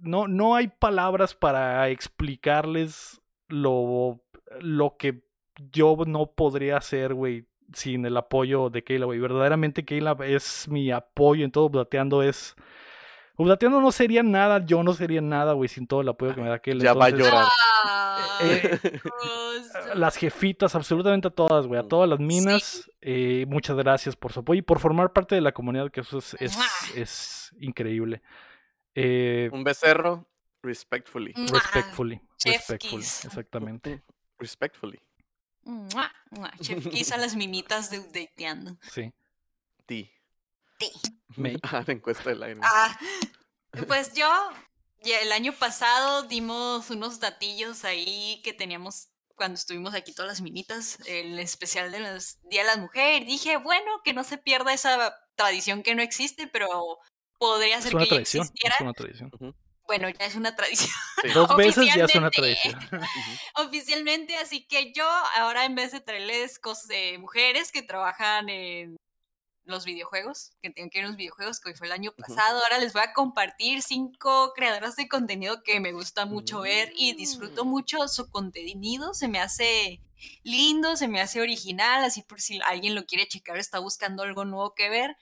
No, 0.00 0.26
no 0.26 0.56
hay 0.56 0.66
palabras 0.66 1.34
para 1.36 1.88
explicarles 1.90 3.20
lo, 3.48 4.20
lo 4.60 4.96
que 4.98 5.22
yo 5.70 5.96
no 6.06 6.32
podría 6.32 6.78
hacer, 6.78 7.14
güey, 7.14 7.46
sin 7.74 8.04
el 8.06 8.16
apoyo 8.16 8.70
de 8.70 8.82
Keila, 8.84 9.06
güey. 9.06 9.18
Verdaderamente 9.18 9.84
Keila 9.84 10.16
es 10.24 10.68
mi 10.68 10.90
apoyo 10.90 11.44
en 11.44 11.50
todo 11.50 11.66
Updateando, 11.66 12.22
es... 12.22 12.54
Updateando 13.36 13.80
no 13.80 13.90
sería 13.92 14.22
nada, 14.22 14.64
yo 14.64 14.82
no 14.82 14.92
sería 14.92 15.20
nada, 15.22 15.54
güey, 15.54 15.68
sin 15.68 15.86
todo 15.86 16.02
el 16.02 16.08
apoyo 16.10 16.34
que 16.34 16.42
me 16.42 16.48
da 16.48 16.58
Keila. 16.58 16.84
Ya 16.84 16.92
va 16.92 17.06
a 17.06 17.10
llorar. 17.10 17.46
eh, 18.42 18.78
las 19.94 20.16
jefitas, 20.16 20.74
absolutamente 20.74 21.28
a 21.28 21.30
todas, 21.30 21.66
güey, 21.66 21.80
a 21.80 21.82
Mm. 21.84 21.88
todas 21.88 22.08
las 22.10 22.20
minas, 22.20 22.90
eh, 23.00 23.46
muchas 23.48 23.76
gracias 23.76 24.16
por 24.16 24.32
su 24.32 24.40
apoyo 24.40 24.58
y 24.58 24.62
por 24.62 24.80
formar 24.80 25.12
parte 25.12 25.34
de 25.34 25.40
la 25.40 25.52
comunidad, 25.52 25.90
que 25.90 26.00
eso 26.02 26.18
es, 26.18 26.34
es, 26.40 26.58
es 26.94 27.54
increíble. 27.58 28.22
Eh, 28.94 29.48
Un 29.52 29.64
becerro, 29.64 30.26
respectfully. 30.62 31.32
Mua. 31.34 31.46
respectfully, 31.58 32.20
respectfully, 32.44 33.02
exactamente, 33.02 34.02
Respectfully. 34.38 34.98
Mua, 35.64 36.12
mua. 36.30 36.50
Chef 36.60 36.88
Kiss 36.88 37.12
a 37.12 37.16
las 37.16 37.34
minitas 37.36 37.90
de 37.90 37.98
Updateando. 38.00 38.76
sí. 38.92 39.12
Ti. 39.86 40.10
Ti. 40.78 40.90
Ah, 41.62 41.82
la 41.86 41.92
encuesta 41.94 42.28
del 42.30 42.42
aire. 42.42 42.60
Ah, 42.62 42.98
pues 43.88 44.12
yo, 44.12 44.28
el 45.00 45.32
año 45.32 45.52
pasado 45.54 46.24
dimos 46.24 46.90
unos 46.90 47.20
datillos 47.20 47.84
ahí 47.84 48.40
que 48.44 48.52
teníamos 48.52 49.08
cuando 49.34 49.54
estuvimos 49.54 49.94
aquí 49.94 50.12
todas 50.12 50.28
las 50.30 50.40
minitas, 50.42 50.98
el 51.06 51.38
especial 51.38 51.90
de 51.90 52.00
los 52.00 52.38
Día 52.50 52.60
de 52.62 52.66
las 52.66 52.78
Mujeres. 52.78 53.26
Dije, 53.26 53.56
bueno, 53.56 54.02
que 54.04 54.12
no 54.12 54.24
se 54.24 54.36
pierda 54.36 54.72
esa 54.74 55.16
tradición 55.36 55.82
que 55.82 55.94
no 55.94 56.02
existe, 56.02 56.46
pero 56.46 56.68
podría 57.38 57.78
Es 57.78 57.84
ser 57.84 57.94
una 57.96 58.04
que 58.04 58.10
tradición, 58.10 58.42
existiera. 58.44 58.74
es 58.76 58.80
una 58.82 58.92
tradición. 58.92 59.30
Bueno, 59.86 60.08
ya 60.08 60.26
es 60.26 60.34
una 60.36 60.54
tradición 60.54 60.90
Sí. 61.22 61.28
Dos 61.34 61.56
veces 61.56 61.86
ya 61.94 62.04
es 62.04 62.14
una 62.14 62.30
tradición. 62.30 62.78
oficialmente, 63.56 64.36
así 64.36 64.66
que 64.66 64.92
yo 64.92 65.06
ahora 65.36 65.64
en 65.64 65.74
vez 65.74 65.92
de 65.92 66.00
traerles 66.00 66.58
cosas 66.58 66.88
de 66.88 67.18
mujeres 67.18 67.70
que 67.72 67.82
trabajan 67.82 68.48
en 68.48 68.96
los 69.64 69.84
videojuegos, 69.84 70.52
que 70.60 70.70
tienen 70.70 70.90
que 70.90 70.98
ver 70.98 71.04
en 71.04 71.10
los 71.12 71.16
videojuegos, 71.16 71.60
que 71.60 71.68
hoy 71.70 71.76
fue 71.76 71.86
el 71.86 71.92
año 71.92 72.12
pasado, 72.16 72.60
ahora 72.62 72.78
les 72.78 72.92
voy 72.92 73.02
a 73.02 73.12
compartir 73.12 73.82
cinco 73.82 74.52
creadoras 74.56 74.96
de 74.96 75.06
contenido 75.08 75.62
que 75.62 75.78
me 75.78 75.92
gusta 75.92 76.26
mucho 76.26 76.62
ver 76.62 76.92
y 76.96 77.14
disfruto 77.14 77.64
Mm. 77.64 77.68
mucho 77.68 78.08
su 78.08 78.28
contenido, 78.28 79.14
se 79.14 79.28
me 79.28 79.38
hace 79.38 80.00
lindo, 80.42 80.96
se 80.96 81.06
me 81.06 81.20
hace 81.20 81.40
original, 81.40 82.02
así 82.02 82.22
por 82.22 82.40
si 82.40 82.60
alguien 82.66 82.96
lo 82.96 83.04
quiere 83.06 83.28
checar, 83.28 83.56
está 83.56 83.78
buscando 83.78 84.24
algo 84.24 84.44
nuevo 84.44 84.74
que 84.74 84.88
ver. 84.88 85.16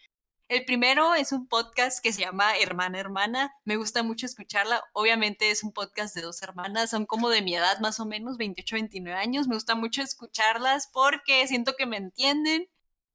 El 0.50 0.64
primero 0.64 1.14
es 1.14 1.30
un 1.30 1.46
podcast 1.46 2.02
que 2.02 2.12
se 2.12 2.22
llama 2.22 2.58
Hermana 2.58 2.98
Hermana. 2.98 3.54
Me 3.64 3.76
gusta 3.76 4.02
mucho 4.02 4.26
escucharla. 4.26 4.82
Obviamente 4.94 5.52
es 5.52 5.62
un 5.62 5.72
podcast 5.72 6.12
de 6.12 6.22
dos 6.22 6.42
hermanas, 6.42 6.90
son 6.90 7.06
como 7.06 7.28
de 7.30 7.40
mi 7.40 7.54
edad 7.54 7.78
más 7.78 8.00
o 8.00 8.04
menos, 8.04 8.36
28, 8.36 8.74
29 8.74 9.16
años. 9.16 9.46
Me 9.46 9.54
gusta 9.54 9.76
mucho 9.76 10.02
escucharlas 10.02 10.90
porque 10.92 11.46
siento 11.46 11.74
que 11.78 11.86
me 11.86 11.98
entienden 11.98 12.66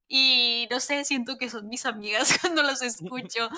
y 0.08 0.68
no 0.70 0.80
sé, 0.80 1.04
siento 1.04 1.36
que 1.38 1.50
son 1.50 1.68
mis 1.68 1.86
amigas 1.86 2.36
cuando 2.40 2.62
las 2.62 2.82
escucho. 2.82 3.48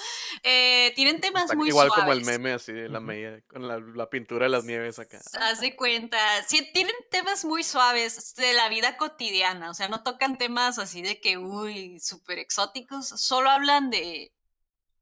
Eh, 0.42 0.92
tienen 0.96 1.20
temas 1.20 1.44
Está 1.44 1.56
muy 1.56 1.68
igual 1.68 1.88
suaves. 1.88 2.02
como 2.04 2.12
el 2.12 2.24
meme 2.24 2.52
así 2.52 2.72
de 2.72 2.88
la 2.88 3.00
media, 3.00 3.42
con 3.48 3.66
la, 3.68 3.78
la 3.78 4.08
pintura 4.10 4.46
de 4.46 4.50
las 4.50 4.64
nieves 4.64 4.98
acá. 4.98 5.20
Haz 5.40 5.60
de 5.60 5.76
cuenta, 5.76 6.18
sí, 6.46 6.68
tienen 6.72 6.94
temas 7.10 7.44
muy 7.44 7.62
suaves 7.62 8.34
de 8.36 8.52
la 8.54 8.68
vida 8.68 8.96
cotidiana, 8.96 9.70
o 9.70 9.74
sea, 9.74 9.88
no 9.88 10.02
tocan 10.02 10.38
temas 10.38 10.78
así 10.78 11.02
de 11.02 11.20
que, 11.20 11.38
uy, 11.38 11.98
súper 12.00 12.38
exóticos, 12.38 13.08
solo 13.08 13.50
hablan 13.50 13.90
de 13.90 14.32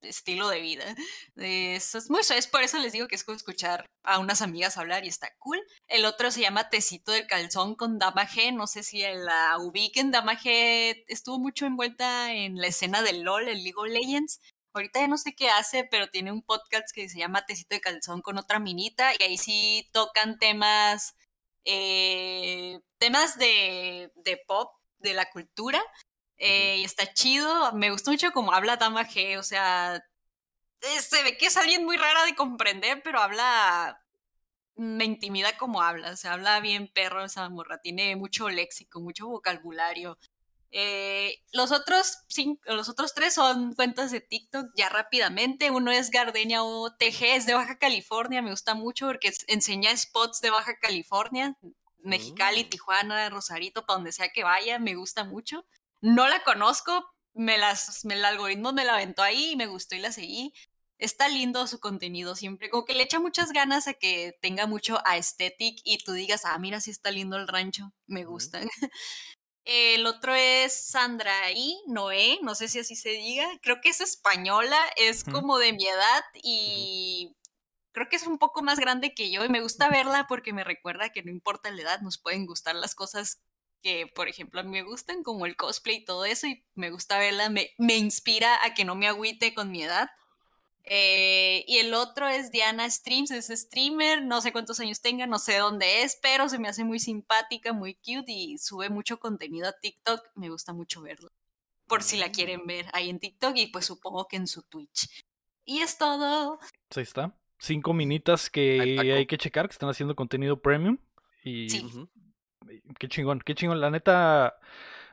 estilo 0.08 0.48
de 0.48 0.60
vida. 0.60 0.94
Eso 1.36 1.98
es 1.98 2.10
muy 2.10 2.20
es 2.20 2.46
por 2.46 2.62
eso 2.62 2.78
les 2.78 2.92
digo 2.92 3.08
que 3.08 3.14
es 3.14 3.24
como 3.24 3.36
escuchar 3.36 3.86
a 4.02 4.18
unas 4.18 4.42
amigas 4.42 4.76
hablar 4.76 5.04
y 5.04 5.08
está 5.08 5.34
cool. 5.38 5.60
El 5.88 6.04
otro 6.04 6.30
se 6.30 6.40
llama 6.40 6.70
Tecito 6.70 7.12
del 7.12 7.26
Calzón 7.26 7.74
con 7.74 7.98
Dama 7.98 8.26
G, 8.26 8.54
no 8.54 8.66
sé 8.66 8.82
si 8.82 9.00
la 9.00 9.56
ubiquen, 9.58 10.10
Dama 10.10 10.38
G 10.38 11.04
estuvo 11.08 11.38
mucho 11.38 11.66
envuelta 11.66 12.32
en 12.32 12.56
la 12.56 12.68
escena 12.68 13.02
del 13.02 13.22
LOL, 13.22 13.48
el 13.48 13.62
League 13.62 13.74
of 13.76 13.88
Legends. 13.88 14.40
Ahorita 14.72 15.00
ya 15.00 15.08
no 15.08 15.16
sé 15.16 15.34
qué 15.34 15.48
hace, 15.48 15.84
pero 15.84 16.10
tiene 16.10 16.30
un 16.32 16.42
podcast 16.42 16.90
que 16.94 17.08
se 17.08 17.18
llama 17.18 17.46
Tecito 17.46 17.74
de 17.74 17.80
Calzón 17.80 18.20
con 18.20 18.36
otra 18.38 18.58
minita 18.58 19.12
y 19.18 19.22
ahí 19.22 19.38
sí 19.38 19.88
tocan 19.92 20.38
temas, 20.38 21.16
eh, 21.64 22.78
temas 22.98 23.38
de, 23.38 24.12
de 24.16 24.36
pop, 24.46 24.72
de 24.98 25.14
la 25.14 25.30
cultura. 25.30 25.82
Eh, 26.38 26.76
y 26.78 26.84
está 26.84 27.12
chido, 27.12 27.72
me 27.72 27.90
gusta 27.90 28.10
mucho 28.10 28.32
como 28.32 28.52
habla 28.52 28.76
Dama 28.76 29.06
G, 29.06 29.38
o 29.38 29.42
sea, 29.42 29.96
eh, 30.82 31.00
se 31.00 31.22
ve 31.22 31.36
que 31.36 31.46
es 31.46 31.56
alguien 31.56 31.84
muy 31.84 31.96
rara 31.96 32.24
de 32.24 32.34
comprender, 32.34 33.02
pero 33.02 33.20
habla, 33.20 34.02
me 34.76 35.04
intimida 35.04 35.56
como 35.56 35.82
habla, 35.82 36.12
o 36.12 36.16
sea, 36.16 36.34
habla 36.34 36.60
bien 36.60 36.88
perro 36.88 37.24
esa 37.24 37.48
morra, 37.48 37.78
tiene 37.80 38.16
mucho 38.16 38.48
léxico, 38.48 39.00
mucho 39.00 39.28
vocabulario. 39.28 40.18
Eh, 40.72 41.42
los, 41.52 41.72
otros 41.72 42.24
cinco, 42.28 42.60
los 42.66 42.88
otros 42.88 43.14
tres 43.14 43.34
son 43.34 43.74
cuentas 43.74 44.10
de 44.10 44.20
TikTok 44.20 44.66
ya 44.76 44.88
rápidamente. 44.88 45.70
Uno 45.70 45.90
es 45.90 46.10
Gardenia 46.10 46.62
OTG, 46.62 47.36
es 47.36 47.46
de 47.46 47.54
Baja 47.54 47.78
California, 47.78 48.42
me 48.42 48.50
gusta 48.50 48.74
mucho 48.74 49.06
porque 49.06 49.32
enseña 49.46 49.96
spots 49.96 50.40
de 50.40 50.50
Baja 50.50 50.76
California, 50.78 51.56
Mexicali, 51.98 52.64
Mm. 52.64 52.68
Tijuana, 52.68 53.30
Rosarito, 53.30 53.86
para 53.86 53.96
donde 53.96 54.12
sea 54.12 54.28
que 54.28 54.44
vaya, 54.44 54.78
me 54.78 54.94
gusta 54.94 55.24
mucho. 55.24 55.64
No 56.06 56.28
la 56.28 56.44
conozco, 56.44 57.04
me 57.34 57.58
las, 57.58 58.04
me, 58.04 58.14
el 58.14 58.24
algoritmo 58.24 58.72
me 58.72 58.84
la 58.84 58.94
aventó 58.94 59.22
ahí 59.24 59.50
y 59.50 59.56
me 59.56 59.66
gustó 59.66 59.96
y 59.96 59.98
la 59.98 60.12
seguí. 60.12 60.54
Está 60.98 61.28
lindo 61.28 61.66
su 61.66 61.80
contenido 61.80 62.36
siempre, 62.36 62.70
como 62.70 62.84
que 62.84 62.94
le 62.94 63.02
echa 63.02 63.18
muchas 63.18 63.50
ganas 63.50 63.88
a 63.88 63.94
que 63.94 64.38
tenga 64.40 64.68
mucho 64.68 65.00
aesthetic 65.04 65.80
y 65.82 65.98
tú 65.98 66.12
digas, 66.12 66.44
ah, 66.44 66.56
mira, 66.58 66.80
sí 66.80 66.92
está 66.92 67.10
lindo 67.10 67.36
el 67.36 67.48
rancho, 67.48 67.92
me 68.06 68.24
gusta. 68.24 68.60
El 69.64 70.06
otro 70.06 70.32
es 70.32 70.72
Sandra 70.90 71.50
y 71.50 71.82
Noé, 71.88 72.38
no 72.40 72.54
sé 72.54 72.68
si 72.68 72.78
así 72.78 72.94
se 72.94 73.08
diga, 73.08 73.44
creo 73.60 73.80
que 73.80 73.88
es 73.88 74.00
española, 74.00 74.78
es 74.94 75.24
como 75.24 75.58
de 75.58 75.72
mi 75.72 75.88
edad 75.88 76.22
y 76.40 77.34
creo 77.90 78.08
que 78.08 78.14
es 78.14 78.28
un 78.28 78.38
poco 78.38 78.62
más 78.62 78.78
grande 78.78 79.12
que 79.12 79.32
yo 79.32 79.44
y 79.44 79.48
me 79.48 79.60
gusta 79.60 79.88
verla 79.88 80.26
porque 80.28 80.52
me 80.52 80.62
recuerda 80.62 81.10
que 81.10 81.24
no 81.24 81.32
importa 81.32 81.72
la 81.72 81.82
edad, 81.82 82.00
nos 82.00 82.16
pueden 82.16 82.46
gustar 82.46 82.76
las 82.76 82.94
cosas 82.94 83.42
que, 83.82 84.06
por 84.06 84.28
ejemplo, 84.28 84.60
a 84.60 84.62
mí 84.62 84.70
me 84.70 84.82
gustan, 84.82 85.22
como 85.22 85.46
el 85.46 85.56
cosplay 85.56 85.96
y 85.96 86.04
todo 86.04 86.24
eso, 86.24 86.46
y 86.46 86.64
me 86.74 86.90
gusta 86.90 87.18
verla, 87.18 87.48
me, 87.50 87.70
me 87.78 87.96
inspira 87.96 88.64
a 88.64 88.74
que 88.74 88.84
no 88.84 88.94
me 88.94 89.08
agüite 89.08 89.54
con 89.54 89.70
mi 89.70 89.82
edad. 89.82 90.10
Eh, 90.88 91.64
y 91.66 91.78
el 91.78 91.94
otro 91.94 92.28
es 92.28 92.52
Diana 92.52 92.88
Streams, 92.88 93.32
es 93.32 93.48
streamer, 93.48 94.24
no 94.24 94.40
sé 94.40 94.52
cuántos 94.52 94.78
años 94.78 95.00
tenga, 95.00 95.26
no 95.26 95.40
sé 95.40 95.56
dónde 95.56 96.02
es, 96.02 96.16
pero 96.22 96.48
se 96.48 96.60
me 96.60 96.68
hace 96.68 96.84
muy 96.84 97.00
simpática, 97.00 97.72
muy 97.72 97.94
cute 97.94 98.30
y 98.30 98.56
sube 98.58 98.88
mucho 98.88 99.18
contenido 99.18 99.68
a 99.68 99.72
TikTok, 99.72 100.20
me 100.36 100.48
gusta 100.48 100.72
mucho 100.72 101.02
verlo. 101.02 101.32
Por 101.88 102.04
si 102.04 102.16
la 102.16 102.30
quieren 102.30 102.66
ver 102.66 102.86
ahí 102.92 103.10
en 103.10 103.18
TikTok 103.18 103.56
y 103.56 103.66
pues 103.66 103.86
supongo 103.86 104.28
que 104.28 104.36
en 104.36 104.46
su 104.46 104.62
Twitch. 104.62 105.08
Y 105.64 105.80
es 105.80 105.98
todo. 105.98 106.58
Pues 106.88 106.98
ahí 106.98 107.02
está. 107.02 107.36
Cinco 107.58 107.92
minitas 107.92 108.48
que 108.48 108.98
hay 109.12 109.26
que 109.26 109.38
checar, 109.38 109.68
que 109.68 109.72
están 109.72 109.88
haciendo 109.88 110.14
contenido 110.14 110.60
premium. 110.60 110.98
Y 111.42 111.68
Sí. 111.68 111.84
Qué 112.98 113.08
chingón, 113.08 113.40
qué 113.40 113.54
chingón. 113.54 113.80
La 113.80 113.90
neta, 113.90 114.56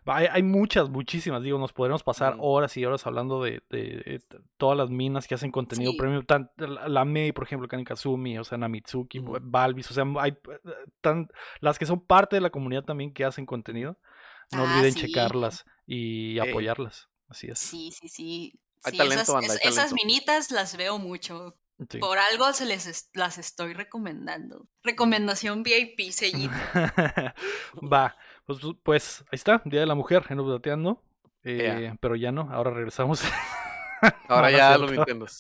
hay, 0.05 0.27
hay 0.31 0.43
muchas, 0.43 0.89
muchísimas. 0.89 1.41
Digo, 1.43 1.57
nos 1.59 1.73
podremos 1.73 2.03
pasar 2.03 2.35
horas 2.39 2.75
y 2.77 2.85
horas 2.85 3.05
hablando 3.07 3.41
de, 3.43 3.61
de- 3.69 4.01
de 4.05 4.19
t- 4.27 4.37
todas 4.57 4.77
las 4.77 4.89
minas 4.89 5.27
que 5.27 5.35
hacen 5.35 5.51
contenido 5.51 5.91
Sí. 5.91 5.97
premium. 5.97 6.25
Tan, 6.25 6.51
la, 6.57 6.87
la 6.87 7.05
Mei, 7.05 7.31
por 7.31 7.43
ejemplo, 7.45 7.67
Kanikazumi, 7.67 8.37
o 8.37 8.43
sea, 8.43 8.57
Namitsuki, 8.57 9.19
Ujú. 9.19 9.37
Balvis. 9.41 9.89
O 9.91 9.93
sea, 9.93 10.03
hay 10.19 10.31
eh, 10.31 10.69
tan, 11.01 11.29
las 11.59 11.79
que 11.79 11.85
son 11.85 11.99
parte 12.05 12.35
de 12.35 12.41
la 12.41 12.49
comunidad 12.49 12.83
también 12.83 13.13
que 13.13 13.25
hacen 13.25 13.45
contenido. 13.45 13.97
No 14.51 14.65
Ah, 14.65 14.73
olviden 14.75 14.93
sí. 14.93 15.01
checarlas 15.01 15.65
y 15.87 16.37
apoyarlas. 16.39 17.09
Así 17.29 17.47
es. 17.47 17.59
Sí, 17.59 17.91
sí, 17.91 18.07
sí. 18.09 18.59
Hay 18.83 18.97
talento, 18.97 19.21
esas, 19.23 19.33
banda, 19.33 19.53
hay 19.53 19.57
es- 19.57 19.65
esas 19.65 19.75
talento. 19.91 19.95
minitas 20.05 20.51
las 20.51 20.75
veo 20.77 20.99
mucho. 20.99 21.55
Sí. 21.89 21.97
Por 21.99 22.17
algo 22.17 22.51
se 22.53 22.65
les 22.65 22.85
es- 22.87 23.09
las 23.13 23.37
estoy 23.37 23.73
recomendando. 23.73 24.67
Recomendación 24.83 25.63
VIP, 25.63 26.11
sellito. 26.11 26.53
Va, 27.81 28.15
pues, 28.45 28.59
pues 28.83 29.21
ahí 29.31 29.35
está, 29.35 29.61
Día 29.65 29.79
de 29.81 29.85
la 29.85 29.95
Mujer 29.95 30.25
en 30.29 30.39
Updateando. 30.39 31.03
Ea. 31.43 31.79
Eh, 31.79 31.95
Pero 31.99 32.15
ya 32.15 32.31
no, 32.31 32.49
ahora 32.51 32.71
regresamos. 32.71 33.21
Ahora 34.27 34.51
ya. 34.51 34.75
Y 34.77 35.15
pues, 35.15 35.39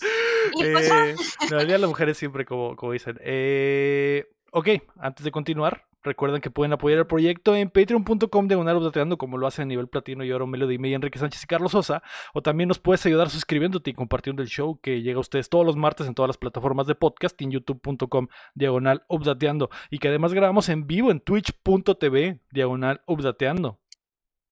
Eh, 0.61 1.15
no, 1.51 1.59
el 1.59 1.67
Día 1.67 1.75
de 1.75 1.79
la 1.81 1.87
Mujer 1.87 2.09
es 2.09 2.17
siempre 2.17 2.45
como, 2.45 2.75
como 2.75 2.91
dicen. 2.93 3.17
Eh, 3.21 4.25
ok, 4.51 4.69
antes 4.99 5.23
de 5.25 5.31
continuar, 5.31 5.85
Recuerden 6.03 6.41
que 6.41 6.51
pueden 6.51 6.73
apoyar 6.73 6.99
el 6.99 7.07
proyecto 7.07 7.55
en 7.55 7.69
patreon.com 7.69 8.47
diagonal 8.47 8.77
updateando 8.77 9.17
como 9.17 9.37
lo 9.37 9.47
hacen 9.47 9.63
a 9.63 9.65
nivel 9.67 9.87
platino 9.87 10.23
y 10.25 10.31
oro 10.31 10.45
Melody 10.47 10.77
Media, 10.77 10.95
Enrique 10.97 11.17
Sánchez 11.17 11.43
y 11.43 11.47
Carlos 11.47 11.71
Sosa. 11.71 12.03
O 12.33 12.41
también 12.41 12.67
nos 12.67 12.79
puedes 12.79 13.05
ayudar 13.05 13.29
suscribiéndote 13.29 13.91
y 13.91 13.93
compartiendo 13.93 14.41
el 14.41 14.49
show 14.49 14.79
que 14.81 15.01
llega 15.01 15.17
a 15.17 15.21
ustedes 15.21 15.49
todos 15.49 15.65
los 15.65 15.77
martes 15.77 16.05
en 16.07 16.13
todas 16.13 16.27
las 16.27 16.37
plataformas 16.37 16.87
de 16.87 16.95
podcast 16.95 17.39
y 17.41 17.45
en 17.45 17.51
youtube.com 17.51 18.27
diagonal 18.53 19.03
updateando. 19.07 19.69
Y 19.89 19.99
que 19.99 20.09
además 20.09 20.33
grabamos 20.33 20.67
en 20.69 20.87
vivo 20.87 21.09
en 21.09 21.21
twitch.tv 21.21 22.39
diagonal 22.51 23.01
updateando. 23.07 23.79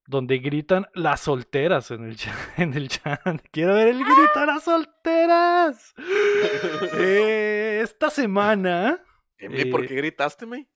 Donde 0.07 0.39
gritan 0.39 0.87
las 0.93 1.21
solteras 1.21 1.91
en 1.91 2.05
el 2.05 2.15
chat. 2.17 2.35
En 2.57 2.73
el 2.73 2.87
chat. 2.89 3.21
Quiero 3.51 3.75
ver 3.75 3.89
el 3.89 3.99
grito 3.99 4.39
de 4.39 4.45
las 4.45 4.63
solteras. 4.63 5.93
Eh, 6.93 7.81
esta 7.83 8.09
semana. 8.09 8.99
Emi, 9.37 9.65
¿por 9.65 9.83
Eh, 9.83 9.87
qué 9.87 9.95
gritaste, 9.95 10.45
me? 10.45 10.67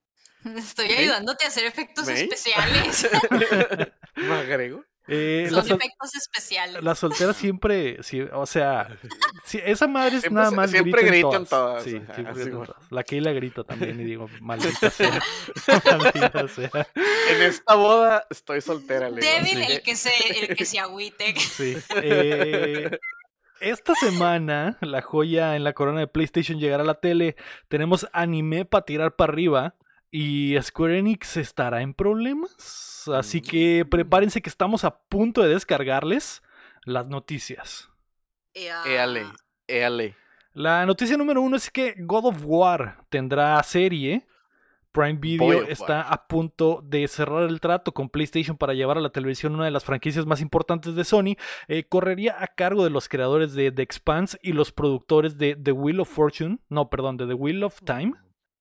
Estoy 0.57 0.91
ayudándote 0.91 1.45
a 1.45 1.47
hacer 1.47 1.65
efectos 1.65 2.07
especiales. 2.07 3.07
¿Me 4.15 4.33
agrego? 4.33 4.83
eh, 5.07 5.45
Son 5.49 5.57
las, 5.57 5.67
sol- 5.67 5.77
efectos 5.79 6.15
especiales. 6.15 6.83
las 6.83 6.97
solteras 6.99 7.35
siempre. 7.37 8.01
sí, 8.01 8.21
o 8.21 8.45
sea, 8.45 8.87
sí, 9.45 9.59
esa 9.63 9.87
madre 9.87 10.15
es 10.17 10.21
Siempre 10.21 10.41
nada 10.41 10.51
más. 10.51 10.71
siempre 10.71 11.03
grita 11.03 11.15
en 11.15 11.21
gritan 11.23 11.45
todas, 11.45 11.83
Sí, 11.83 11.95
ajá, 12.03 12.13
siempre 12.15 12.33
gritan 12.43 12.57
bueno. 12.59 12.73
todas. 12.73 12.91
La 12.91 13.03
Keila 13.03 13.31
grita 13.33 13.63
también 13.63 13.99
y 13.99 14.03
digo, 14.03 14.27
maldita 14.41 14.89
sea. 14.89 15.21
maldita 15.97 16.47
sea. 16.47 16.87
En 17.29 17.41
esta 17.43 17.75
boda 17.75 18.25
estoy 18.29 18.61
soltera, 18.61 19.09
le 19.09 19.21
digo. 19.21 19.33
Débil 19.33 19.63
así 19.63 19.71
el 19.73 19.81
que 19.83 19.95
se, 19.95 20.39
el 20.43 20.55
que 20.55 20.65
se 20.65 20.79
agüite. 20.79 21.35
Sí. 21.39 21.77
Eh, 21.95 22.97
esta 23.61 23.93
semana, 23.95 24.77
la 24.81 25.01
joya 25.01 25.55
en 25.55 25.63
la 25.63 25.73
corona 25.73 25.99
de 26.01 26.07
PlayStation 26.07 26.59
llegará 26.59 26.83
a 26.83 26.85
la 26.87 26.99
tele. 26.99 27.35
Tenemos 27.67 28.07
anime 28.11 28.65
para 28.65 28.85
tirar 28.85 29.15
para 29.15 29.31
arriba. 29.33 29.75
Y 30.17 30.55
Square 30.62 31.00
Enix 31.00 31.36
estará 31.36 31.81
en 31.81 31.93
problemas. 31.93 33.03
Así 33.13 33.41
que 33.41 33.84
prepárense 33.84 34.41
que 34.41 34.48
estamos 34.48 34.86
a 34.86 34.98
punto 34.98 35.41
de 35.41 35.50
descargarles 35.50 36.41
las 36.86 37.10
noticias. 37.10 37.89
Éale, 38.53 39.25
éale. 39.67 40.15
La 40.53 40.86
noticia 40.86 41.17
número 41.17 41.41
uno 41.41 41.57
es 41.57 41.69
que 41.69 41.95
God 41.98 42.27
of 42.27 42.43
War 42.45 43.03
tendrá 43.10 43.62
serie. 43.63 44.25
Prime 44.93 45.19
Video 45.19 45.63
está 45.63 45.98
War. 45.98 46.13
a 46.13 46.27
punto 46.29 46.81
de 46.81 47.10
cerrar 47.10 47.43
el 47.43 47.60
trato 47.60 47.93
con 47.93 48.07
PlayStation 48.07 48.55
para 48.55 48.74
llevar 48.74 48.98
a 48.98 49.01
la 49.01 49.10
televisión 49.10 49.53
una 49.55 49.65
de 49.65 49.72
las 49.72 49.84
franquicias 49.84 50.25
más 50.25 50.39
importantes 50.39 50.95
de 50.95 51.03
Sony. 51.03 51.36
Eh, 51.67 51.89
correría 51.89 52.41
a 52.41 52.48
cargo 52.48 52.86
de 52.86 52.89
los 52.89 53.10
creadores 53.10 53.51
de 53.51 53.69
The 53.69 53.81
Expanse 53.81 54.39
y 54.41 54.53
los 54.53 54.72
productores 54.72 55.38
de 55.38 55.57
The 55.57 55.74
Wheel 55.74 56.00
of 56.00 56.07
Fortune. 56.07 56.60
No, 56.69 56.89
perdón, 56.89 57.17
de 57.17 57.27
The 57.27 57.34
Wheel 57.34 57.65
of 57.65 57.81
Time. 57.81 58.13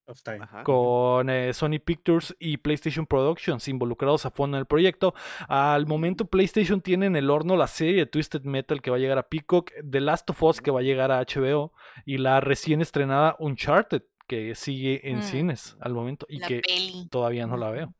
Of 0.07 0.21
time. 0.21 0.39
Ajá. 0.43 0.63
Con 0.63 1.29
eh, 1.31 1.51
Sony 1.53 1.79
Pictures 1.83 2.35
y 2.39 2.57
PlayStation 2.57 3.07
Productions 3.07 3.67
involucrados 3.67 4.25
a 4.27 4.31
fondo 4.31 4.57
en 4.57 4.59
el 4.59 4.67
proyecto. 4.67 5.15
Al 5.47 5.87
momento 5.87 6.25
PlayStation 6.25 6.79
tiene 6.81 7.07
en 7.07 7.15
el 7.15 7.29
horno 7.31 7.55
la 7.55 7.65
serie 7.67 7.95
de 7.95 8.05
Twisted 8.05 8.43
Metal 8.43 8.81
que 8.83 8.91
va 8.91 8.97
a 8.97 8.99
llegar 8.99 9.17
a 9.17 9.27
Peacock, 9.27 9.71
The 9.89 10.01
Last 10.01 10.29
of 10.29 10.43
Us 10.43 10.61
que 10.61 10.69
va 10.69 10.81
a 10.81 10.83
llegar 10.83 11.11
a 11.11 11.19
HBO 11.21 11.73
y 12.05 12.17
la 12.19 12.39
recién 12.39 12.81
estrenada 12.81 13.35
Uncharted 13.39 14.03
que 14.27 14.53
sigue 14.55 15.09
en 15.09 15.17
Mm. 15.19 15.21
cines 15.23 15.77
al 15.79 15.93
momento 15.93 16.25
y 16.29 16.37
La 16.39 16.47
que 16.47 16.61
peli. 16.61 17.07
todavía 17.09 17.47
no 17.47 17.57
la 17.57 17.71
veo. 17.71 17.93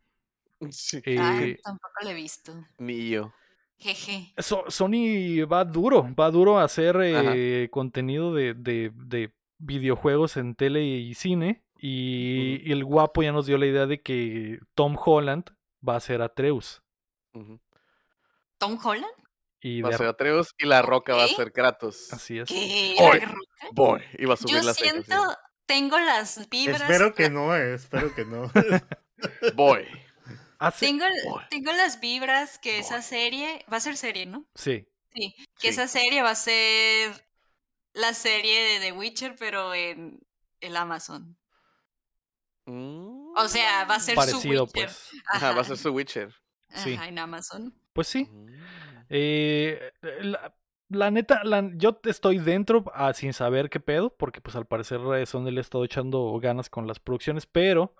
Sí, 0.69 0.97
Eh, 1.05 1.17
Ay, 1.19 1.57
tampoco 1.63 1.89
la 2.03 2.11
he 2.11 2.13
visto. 2.13 2.53
Ni 2.77 3.09
yo. 3.09 3.33
Jeje. 3.77 4.31
So- 4.37 4.63
Sony 4.69 5.43
va 5.51 5.65
duro, 5.65 6.07
va 6.17 6.31
duro 6.31 6.57
a 6.59 6.63
hacer 6.63 6.95
eh, 7.03 7.67
contenido 7.71 8.33
de, 8.33 8.53
de- 8.53 8.91
de 8.95 9.33
videojuegos 9.57 10.37
en 10.37 10.55
tele 10.55 10.83
y 10.83 11.13
cine. 11.15 11.63
Y, 11.77 12.61
y 12.63 12.71
el 12.71 12.83
guapo 12.85 13.21
ya 13.21 13.31
nos 13.31 13.45
dio 13.45 13.57
la 13.57 13.65
idea 13.65 13.85
de 13.85 14.01
que 14.01 14.59
Tom 14.75 14.95
Holland 15.03 15.45
va 15.87 15.95
a 15.95 15.99
ser 15.99 16.21
Atreus. 16.21 16.81
¿Tom 18.57 18.79
Holland? 18.83 19.13
Y 19.61 19.81
Va 19.81 19.89
a 19.89 19.97
ser 19.97 20.07
Atreus 20.07 20.53
y 20.57 20.65
la 20.67 20.81
roca 20.81 21.15
va 21.15 21.23
a 21.23 21.27
ser 21.27 21.51
Kratos. 21.51 22.13
Así 22.13 22.39
es. 22.39 22.47
¿Qué? 22.47 22.95
Oy. 22.99 23.19
¿La 23.19 23.25
roca? 23.25 23.67
Boy, 23.73 24.01
iba 24.17 24.33
a 24.35 24.37
subir 24.37 24.55
Yo 24.55 24.61
las 24.61 24.77
cejas, 24.77 24.91
siento, 25.05 25.21
tengo 25.65 25.97
las 25.99 26.49
vibras. 26.49 26.81
Espero 26.81 27.13
que 27.13 27.29
no, 27.29 27.55
eh, 27.55 27.73
espero 27.73 28.13
que 28.13 28.25
no. 28.25 28.51
Hace- 30.59 30.85
Tengo, 30.85 31.05
tengo 31.49 31.71
las 31.73 31.99
vibras 31.99 32.57
que 32.59 32.79
esa 32.79 33.01
serie. 33.01 33.65
Va 33.71 33.77
a 33.77 33.81
ser 33.81 33.97
serie, 33.97 34.25
¿no? 34.25 34.45
Sí. 34.55 34.87
Sí. 35.13 35.33
Sí. 35.37 35.45
Que 35.59 35.69
esa 35.69 35.87
serie 35.87 36.21
va 36.21 36.31
a 36.31 36.35
ser 36.35 37.25
la 37.93 38.13
serie 38.13 38.63
de 38.63 38.79
The 38.79 38.91
Witcher, 38.91 39.35
pero 39.37 39.73
en 39.73 40.19
el 40.61 40.75
Amazon. 40.77 41.37
Mm. 42.65 43.33
O 43.37 43.47
sea, 43.47 43.85
va 43.85 43.95
a 43.95 43.99
ser 43.99 44.15
Parecido, 44.15 44.65
su 44.65 44.71
Witcher. 44.73 44.85
pues. 44.87 45.11
Ajá, 45.27 45.53
va 45.53 45.61
a 45.61 45.63
ser 45.63 45.77
su 45.77 45.91
Witcher. 45.91 46.33
sí. 46.69 46.93
Ajá, 46.95 47.07
en 47.07 47.19
Amazon. 47.19 47.73
Pues 47.93 48.07
sí. 48.07 48.25
Mm. 48.31 48.45
Eh, 49.09 49.79
la, 50.21 50.55
la 50.89 51.11
neta, 51.11 51.43
la- 51.43 51.71
yo 51.75 51.99
estoy 52.05 52.39
dentro 52.39 52.85
ah, 52.93 53.13
sin 53.13 53.33
saber 53.33 53.69
qué 53.69 53.79
pedo, 53.79 54.09
porque 54.15 54.41
pues 54.41 54.55
al 54.55 54.65
parecer 54.65 54.99
eh, 55.15 55.25
Sony 55.25 55.51
le 55.51 55.59
ha 55.59 55.61
estado 55.61 55.83
echando 55.85 56.37
ganas 56.41 56.69
con 56.69 56.87
las 56.87 56.99
producciones, 56.99 57.45
pero 57.45 57.93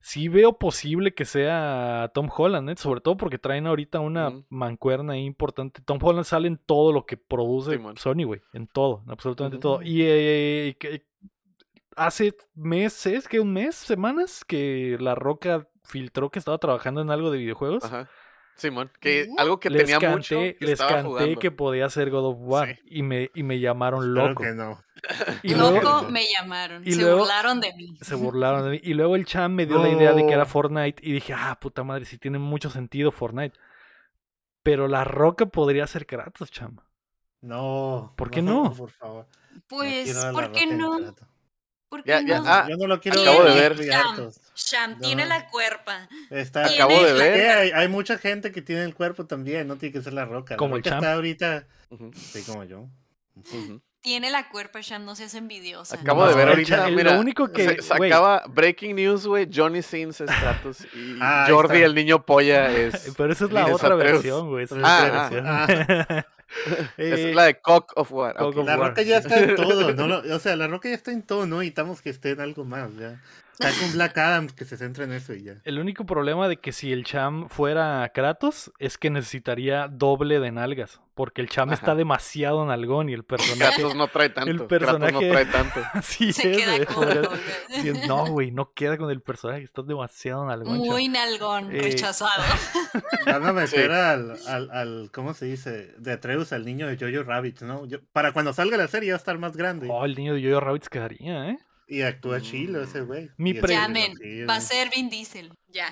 sí 0.00 0.28
veo 0.28 0.58
posible 0.58 1.12
que 1.12 1.24
sea 1.24 2.10
Tom 2.14 2.28
Holland, 2.34 2.70
¿eh? 2.70 2.76
sobre 2.76 3.00
todo 3.00 3.16
porque 3.16 3.36
traen 3.38 3.66
ahorita 3.66 4.00
una 4.00 4.32
mancuerna 4.48 5.14
ahí 5.14 5.24
importante. 5.24 5.82
Tom 5.82 5.98
Holland 6.00 6.24
sale 6.24 6.48
en 6.48 6.56
todo 6.56 6.92
lo 6.92 7.04
que 7.04 7.16
produce. 7.16 7.78
Sony, 7.96 8.24
güey, 8.24 8.40
en 8.52 8.68
todo, 8.68 9.02
en 9.04 9.10
absolutamente 9.10 9.58
todo. 9.58 9.76
Ujú. 9.76 9.82
Y 9.84 10.02
eh, 10.02 10.76
que- 10.78 11.04
hace 11.98 12.34
meses, 12.54 13.28
que 13.28 13.40
un 13.40 13.52
mes, 13.52 13.74
semanas, 13.74 14.44
que 14.46 14.96
La 15.00 15.14
Roca 15.14 15.68
filtró 15.84 16.30
que 16.30 16.38
estaba 16.38 16.58
trabajando 16.58 17.00
en 17.00 17.10
algo 17.10 17.30
de 17.30 17.38
videojuegos. 17.38 17.84
Ajá. 17.84 18.08
Simón, 18.56 18.90
que 19.00 19.28
algo 19.38 19.60
que 19.60 19.70
les 19.70 19.82
tenía 19.82 20.00
canté, 20.00 20.16
mucho 20.16 20.36
que 20.58 20.66
les 20.66 20.80
canté 20.80 21.02
jugando. 21.04 21.38
que 21.38 21.50
podía 21.52 21.88
ser 21.90 22.10
God 22.10 22.24
of 22.32 22.36
War 22.40 22.68
Sí. 22.74 22.80
y 22.86 23.02
me 23.04 23.30
y 23.32 23.44
me 23.44 23.60
llamaron 23.60 24.12
loco. 24.14 24.42
que 24.42 24.50
no. 24.52 24.82
Y 25.44 25.54
No, 25.54 25.70
luego 25.70 25.80
Loco 25.80 26.10
me 26.10 26.24
llamaron. 26.26 26.82
y 26.84 26.90
se 26.90 27.02
luego- 27.02 27.18
burlaron 27.20 27.60
de 27.60 27.72
mí. 27.74 27.96
se 28.00 28.16
burlaron 28.16 28.64
de 28.64 28.70
mí 28.70 28.80
y 28.82 28.94
luego 28.94 29.14
el 29.14 29.26
Cham 29.26 29.52
me 29.52 29.64
dio 29.64 29.80
la 29.80 29.88
idea 29.90 30.12
de 30.12 30.26
que 30.26 30.32
era. 30.32 30.44
Fortnite 30.44 31.00
y 31.06 31.12
dije, 31.12 31.34
"Ah, 31.36 31.56
puta 31.60 31.84
madre, 31.84 32.04
sí 32.04 32.18
tiene 32.18 32.40
mucho 32.40 32.68
sentido 32.68 33.12
Fortnite." 33.12 33.56
Pero 34.64 34.88
la 34.88 35.04
Roca 35.04 35.46
podría 35.46 35.86
ser 35.86 36.04
Kratos, 36.06 36.50
Cham. 36.50 36.78
No. 37.40 38.12
¿Por 38.16 38.28
qué 38.28 38.42
no? 38.42 38.72
Por 38.76 38.90
favor. 38.90 39.26
Pues, 39.68 40.12
¿por 40.32 40.50
qué 40.50 40.66
no? 40.66 40.98
Trato. 41.88 41.90
¿Por 41.90 42.04
qué 42.04 42.10
Ya, 42.10 42.20
ya, 42.22 42.38
no? 42.40 42.44
ah, 42.46 42.66
Yo 42.68 42.76
no 42.76 42.86
lo 42.86 43.00
quiero 43.00 43.20
acabo 43.20 43.44
de 43.44 43.54
ver. 43.54 43.76
Sham, 44.54 44.90
No. 44.92 44.98
tiene 45.00 45.26
la 45.26 45.48
cuerpa. 45.48 46.08
Está, 46.30 46.66
Acabo 46.66 47.02
de 47.02 47.12
ver. 47.12 47.50
Hay, 47.58 47.70
hay 47.70 47.88
mucha 47.88 48.18
gente 48.18 48.52
que 48.52 48.60
tiene 48.62 48.84
el 48.84 48.94
cuerpo 48.94 49.24
también, 49.26 49.66
no 49.68 49.76
tiene 49.76 49.92
que 49.92 50.02
ser 50.02 50.12
la 50.12 50.24
roca. 50.24 50.56
Como 50.56 50.76
el 50.76 50.82
está 50.84 51.12
ahorita, 51.14 51.66
sí, 52.14 52.42
como 52.42 52.64
yo. 52.64 52.86
Tiene 54.00 54.30
la 54.30 54.48
cuerpa, 54.48 54.80
Sham, 54.80 55.04
no 55.04 55.16
seas 55.16 55.34
envidiosa. 55.34 55.96
Acabo 55.96 56.22
No, 56.22 56.28
de 56.28 56.34
ver 56.36 56.44
el 56.44 56.50
ahorita, 56.50 56.88
el- 56.88 56.94
mira, 56.96 57.14
lo 57.14 57.20
único 57.20 57.50
que- 57.50 57.64
se, 57.76 57.82
se 57.82 57.96
güey. 57.96 58.10
acaba 58.10 58.44
breaking 58.48 58.94
news, 58.94 59.26
güey, 59.26 59.48
Johnny 59.52 59.82
Sins 59.82 60.20
es 60.20 60.30
Kratos 60.30 60.86
y 60.94 61.18
Ah, 61.20 61.46
Jordi 61.48 61.76
está. 61.76 61.86
el 61.86 61.94
niño 61.94 62.24
polla 62.24 62.70
es 62.70 63.12
Pero 63.16 63.32
esa 63.32 63.46
es 63.46 63.52
la 63.52 63.66
otra 63.66 63.94
versión, 63.96 64.48
güey. 64.50 64.64
esa 64.64 64.76
es 64.76 64.82
Ah, 64.84 65.04
otra 65.28 65.64
ah, 65.64 65.66
versión. 65.66 66.24
es 67.08 67.24
Eh, 67.30 67.32
la 67.32 67.44
de 67.44 67.60
Cock 67.60 67.92
of 67.96 68.12
War. 68.12 68.36
Cock 68.36 68.56
ok. 68.56 68.56
of 68.58 68.68
La 68.68 68.76
War. 68.76 68.94
roca 68.94 69.02
ya 69.02 69.18
está 69.18 69.38
en 69.40 69.54
todo, 69.54 69.92
no 69.94 70.18
o 70.34 70.38
sea, 70.38 70.56
la 70.56 70.68
roca 70.68 70.88
ya 70.88 70.94
está 70.94 71.12
en 71.12 71.22
todo, 71.26 71.46
no 71.46 71.58
necesitamos 71.58 72.02
que 72.02 72.10
esté 72.10 72.30
en 72.30 72.40
algo 72.40 72.64
más, 72.64 72.94
ya. 72.96 73.22
Está 73.60 73.80
con 73.80 73.92
Black 73.92 74.16
Adam 74.18 74.46
que 74.48 74.64
se 74.64 74.76
centra 74.76 75.04
en 75.04 75.12
eso 75.12 75.34
y 75.34 75.42
ya. 75.42 75.54
El 75.64 75.78
único 75.78 76.06
problema 76.06 76.46
de 76.48 76.58
que 76.58 76.72
si 76.72 76.92
el 76.92 77.04
Cham 77.04 77.48
fuera 77.48 78.08
Kratos 78.14 78.70
es 78.78 78.98
que 78.98 79.10
necesitaría 79.10 79.88
doble 79.88 80.38
de 80.40 80.50
nalgas. 80.52 81.00
Porque 81.14 81.40
el 81.40 81.48
Cham 81.48 81.70
Ajá. 81.70 81.74
está 81.74 81.94
demasiado 81.96 82.64
nalgón 82.64 83.08
y 83.08 83.12
el 83.12 83.24
personaje. 83.24 83.74
Kratos 83.74 83.96
no 83.96 84.06
trae 84.06 84.28
tanto. 84.30 84.68
Kratos 84.68 84.68
personaje- 84.68 85.12
no 85.26 85.32
trae 85.32 85.46
tanto. 85.46 85.80
Así 85.92 86.32
Se 86.32 86.52
es, 86.52 86.58
queda 86.58 86.86
corto. 86.86 87.30
güey. 87.30 87.82
Sí, 87.82 87.92
No, 88.06 88.26
güey, 88.26 88.50
no 88.52 88.72
queda 88.72 88.96
con 88.96 89.10
el 89.10 89.20
personaje. 89.20 89.64
Estás 89.64 89.84
demasiado 89.88 90.46
nalgón. 90.46 90.76
Cham. 90.78 90.86
Muy 90.86 91.08
nalgón, 91.08 91.74
Eh, 91.74 91.80
rechazado. 91.82 92.44
Van 93.26 93.44
a 93.44 93.52
meter 93.52 93.68
Sí. 93.90 93.92
al, 93.92 94.36
al, 94.46 94.70
al, 94.70 95.10
¿cómo 95.12 95.34
se 95.34 95.46
dice? 95.46 95.92
De 95.98 96.12
Atreus 96.12 96.52
al 96.52 96.64
niño 96.64 96.86
de 96.86 96.96
Jojo 96.96 97.24
Rabbit, 97.28 97.62
¿no? 97.62 97.84
Yo- 97.86 97.98
para 98.12 98.32
cuando 98.32 98.52
salga 98.52 98.76
la 98.76 98.86
serie 98.86 99.10
va 99.10 99.16
a 99.16 99.18
estar 99.18 99.36
más 99.38 99.56
grande. 99.56 99.88
Oh, 99.90 100.04
el 100.04 100.14
niño 100.14 100.34
de 100.34 100.42
Jojo 100.48 100.60
Rabbit 100.60 100.86
quedaría, 100.86 101.50
¿eh? 101.50 101.58
Y 101.88 102.02
actúa 102.02 102.40
chilo 102.40 102.82
ese 102.82 103.00
güey. 103.00 103.30
Mi 103.38 103.54
pre- 103.54 103.72
Llamen, 103.74 104.14
sí, 104.16 104.42
va 104.44 104.56
a 104.56 104.60
ser 104.60 104.90
Vin 104.94 105.08
Diesel. 105.08 105.52
Ya. 105.68 105.90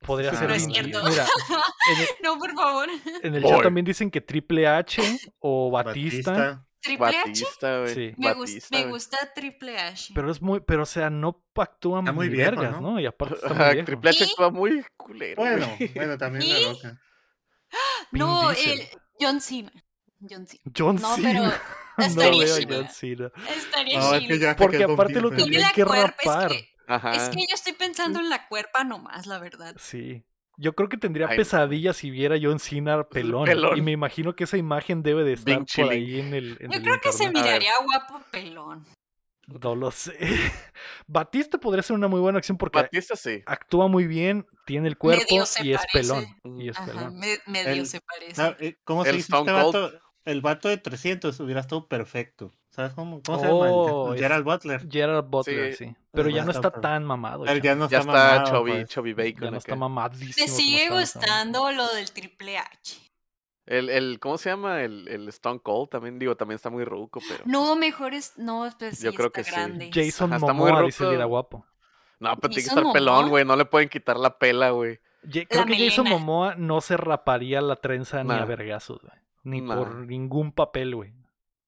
Podría 0.00 0.30
No, 0.32 0.38
ser 0.38 0.48
no 0.48 0.54
Vin 0.54 0.62
es 0.62 0.66
Diesel. 0.68 0.84
cierto. 0.92 1.08
Mira, 1.10 1.26
en 1.92 2.00
el, 2.00 2.06
No, 2.22 2.38
por 2.38 2.54
favor. 2.54 2.88
en 3.22 3.34
el 3.34 3.42
Boy. 3.42 3.50
chat 3.52 3.62
también 3.62 3.84
dicen 3.84 4.10
que 4.10 4.20
Triple 4.20 4.66
H 4.68 5.02
o 5.40 5.70
Batista. 5.72 6.64
Triple 6.80 7.06
H. 7.06 7.16
Batista, 7.26 7.78
güey. 7.80 7.94
Sí. 7.94 8.14
Me, 8.70 8.84
gusta 8.84 9.18
Triple 9.34 9.78
H. 9.78 10.12
Pero 10.14 10.30
es 10.30 10.40
muy, 10.42 10.60
pero 10.60 10.82
o 10.82 10.86
sea, 10.86 11.10
no 11.10 11.42
actúa 11.56 12.00
Está 12.00 12.10
muy 12.12 12.28
viejo, 12.28 12.50
vergas, 12.52 12.80
¿no? 12.80 12.92
¿no? 12.92 13.00
Y 13.00 13.06
aparte 13.06 13.34
está 13.36 13.48
muy 13.54 13.72
viejo. 13.74 13.86
Triple 13.86 14.10
H 14.10 14.24
¿Y? 14.24 14.30
actúa 14.30 14.50
muy 14.50 14.84
culero. 14.96 15.42
Bueno, 15.42 15.76
bueno, 15.94 16.18
también 16.18 16.42
¿Y? 16.44 16.62
la 16.64 16.68
roca. 16.72 17.00
no, 18.12 18.50
el 18.52 18.82
John 19.20 19.40
Cena. 19.40 19.72
John 20.20 20.46
Cena. 20.46 20.62
John 20.76 20.96
No, 20.96 21.16
Cena. 21.16 21.62
Pero 21.96 22.08
no 22.14 22.22
estaría 22.22 22.44
veo 22.44 22.54
a 22.54 22.58
chido. 22.58 22.76
John 22.76 22.88
Cena. 22.88 23.32
Estaría 23.56 23.98
No, 24.00 24.14
es 24.14 24.20
chido. 24.20 24.28
que 24.28 24.38
ya 24.38 24.48
se 24.50 24.54
Porque 24.56 24.84
aparte 24.84 25.20
lo 25.20 25.30
tendrían 25.30 25.62
la 25.62 25.72
que 25.72 25.84
cuerpa, 25.84 26.02
es 26.02 26.26
rapar. 26.26 26.48
que- 26.50 26.68
Ajá. 26.88 27.12
Es 27.14 27.28
que 27.28 27.36
yo 27.48 27.54
estoy 27.54 27.72
pensando 27.74 28.18
en 28.20 28.28
la 28.28 28.48
cuerpa 28.48 28.84
nomás, 28.84 29.26
la 29.26 29.38
verdad. 29.38 29.74
Sí. 29.78 30.24
Yo 30.58 30.74
creo 30.74 30.88
que 30.90 30.98
tendría 30.98 31.28
Ay, 31.28 31.36
pesadillas 31.38 31.96
si 31.96 32.10
viera 32.10 32.36
John 32.40 32.58
Cena 32.58 33.02
pelón. 33.08 33.44
pelón. 33.46 33.78
Y 33.78 33.82
me 33.82 33.92
imagino 33.92 34.34
que 34.36 34.44
esa 34.44 34.56
imagen 34.58 35.02
debe 35.02 35.24
de 35.24 35.32
estar 35.34 35.56
por 35.58 35.66
chilling. 35.66 35.90
ahí 35.90 36.20
en 36.20 36.34
el, 36.34 36.56
en 36.60 36.70
Yo 36.70 36.78
el 36.78 36.82
creo 36.82 37.00
que 37.00 37.12
se 37.12 37.30
miraría 37.30 37.72
guapo 37.84 38.22
pelón. 38.30 38.84
No 39.46 39.74
lo 39.74 39.90
sé. 39.90 40.16
Batista 41.06 41.58
podría 41.58 41.82
ser 41.82 41.96
una 41.96 42.08
muy 42.08 42.20
buena 42.20 42.38
acción 42.38 42.56
porque 42.58 42.78
Batista 42.80 43.16
sí. 43.16 43.42
actúa 43.46 43.88
muy 43.88 44.06
bien, 44.06 44.46
tiene 44.66 44.88
el 44.88 44.96
cuerpo 44.96 45.24
y 45.62 45.72
es 45.72 45.80
pelón. 45.92 46.26
Y 46.58 46.68
es 46.68 46.76
Ajá, 46.76 46.86
pelón. 46.86 47.18
me- 47.18 47.38
medio 47.46 47.70
El- 47.72 47.86
se 47.86 48.00
parece. 48.00 48.40
Ah, 48.42 48.56
eh, 48.60 48.76
¿Cómo 48.84 49.02
se 49.04 49.10
El 49.10 49.16
dice 49.16 49.32
este 49.32 49.36
Stone 49.50 49.62
Cold. 49.62 49.74
vato? 49.74 50.00
El 50.24 50.40
vato 50.40 50.68
de 50.68 50.78
300 50.78 51.38
hubiera 51.40 51.60
estado 51.60 51.88
perfecto. 51.88 52.52
¿Sabes 52.70 52.94
cómo, 52.94 53.20
cómo 53.22 53.38
se 53.38 53.44
llama? 53.44 53.70
Oh, 53.70 54.14
Gerald 54.14 54.44
Butler. 54.44 54.88
Gerard 54.88 55.24
Butler, 55.26 55.74
sí. 55.74 55.86
Sí. 55.86 55.96
Pero 56.12 56.28
ya 56.30 56.44
no 56.44 56.52
está, 56.52 56.70
tan 56.70 57.04
mamado. 57.04 57.44
Él 57.44 57.60
ya. 57.60 57.72
ya 57.72 57.74
no 57.74 57.88
Ya 57.88 57.98
está, 57.98 58.12
está 58.12 58.34
mamado, 58.36 58.50
Chubby, 58.50 58.72
pues. 58.72 58.88
Chubby 58.88 59.12
Bacon. 59.12 59.44
Ya 59.44 59.50
no 59.50 59.56
está 59.58 59.76
mamadísimo. 59.76 60.34
Me 60.38 60.46
como 60.46 60.56
sigue 60.58 60.90
gustando 60.90 61.72
lo 61.72 61.94
del 61.94 62.10
Triple 62.12 62.58
H. 62.58 62.98
El, 63.66 63.90
el, 63.90 64.18
¿Cómo 64.20 64.38
se 64.38 64.50
llama? 64.50 64.82
El, 64.82 65.06
el 65.08 65.28
Stone 65.28 65.60
Cold 65.60 65.90
también, 65.90 66.18
digo, 66.18 66.36
también 66.36 66.56
está 66.56 66.68
muy 66.70 66.84
ruco, 66.84 67.20
pero... 67.28 67.44
No, 67.46 67.76
mejor 67.76 68.14
es. 68.14 68.36
No, 68.36 68.68
pues 68.78 68.98
sí, 68.98 69.04
Yo 69.04 69.14
creo 69.14 69.30
está 69.34 69.68
que 69.68 69.90
sí. 69.90 69.90
Jason 69.92 70.32
Ajá, 70.32 70.36
está 70.38 70.52
muy 70.52 70.70
Momoa 70.70 70.86
dice 70.86 71.12
era 71.12 71.24
guapo. 71.26 71.66
No, 72.18 72.36
pero 72.36 72.50
tiene 72.50 72.62
que 72.64 72.68
estar 72.68 72.92
pelón, 72.92 73.14
Momoa. 73.16 73.28
güey. 73.28 73.44
No 73.44 73.56
le 73.56 73.64
pueden 73.64 73.88
quitar 73.88 74.16
la 74.16 74.38
pela, 74.38 74.70
güey. 74.70 74.98
Creo 75.22 75.46
La 75.50 75.66
que 75.66 75.88
Jason. 75.90 76.08
Momoa 76.08 76.54
no 76.56 76.80
se 76.80 76.96
raparía 76.96 77.60
la 77.60 77.76
trenza 77.76 78.24
ni 78.24 78.32
a 78.32 78.44
vergazos, 78.44 79.00
güey. 79.00 79.21
Ni 79.44 79.60
Nah. 79.60 79.76
por 79.76 79.94
ningún 79.96 80.52
papel, 80.52 80.94
güey. 80.94 81.12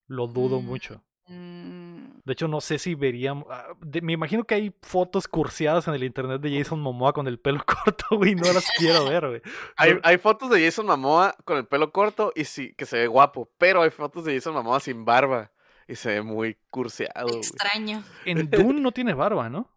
Lo 0.06 0.26
dudo 0.26 0.60
Mm. 0.60 0.64
mucho. 0.66 1.02
Mm, 1.26 2.20
De 2.24 2.32
hecho, 2.32 2.48
no 2.48 2.60
sé 2.60 2.78
si 2.78 2.94
veríamos. 2.94 3.46
ah, 3.50 3.66
me 4.02 4.12
imagino 4.14 4.44
que 4.44 4.54
hay 4.54 4.74
fotos 4.82 5.26
cursiadas 5.28 5.87
en 5.88 5.94
el 5.94 6.04
internet 6.04 6.40
de 6.40 6.56
Jason 6.58 6.80
Momoa 6.80 7.12
con 7.12 7.26
el 7.26 7.38
pelo 7.38 7.62
corto, 7.66 8.04
güey. 8.16 8.34
No 8.34 8.50
las 8.52 8.66
quiero 8.78 9.04
ver, 9.06 9.28
güey. 9.28 9.42
Hay, 9.76 9.98
hay 10.02 10.18
fotos 10.18 10.48
de 10.50 10.64
Jason 10.64 10.87
Momoa 10.87 11.34
con 11.44 11.56
el 11.58 11.66
pelo 11.66 11.92
corto 11.92 12.32
y 12.34 12.44
sí, 12.44 12.74
que 12.76 12.87
se 12.87 12.96
ve 12.98 13.06
guapo. 13.08 13.50
Pero 13.58 13.82
hay 13.82 13.90
fotos 13.90 14.24
de 14.24 14.34
Jason 14.34 14.54
Momoa 14.54 14.80
sin 14.80 15.04
barba 15.04 15.50
y 15.88 15.96
se 15.96 16.10
ve 16.14 16.22
muy 16.22 16.56
curseado, 16.70 17.26
güey. 17.28 17.38
extraño. 17.40 18.02
En 18.24 18.48
Dune 18.50 18.80
no 18.80 18.92
tiene 18.92 19.12
barba, 19.14 19.48
¿no? 19.50 19.68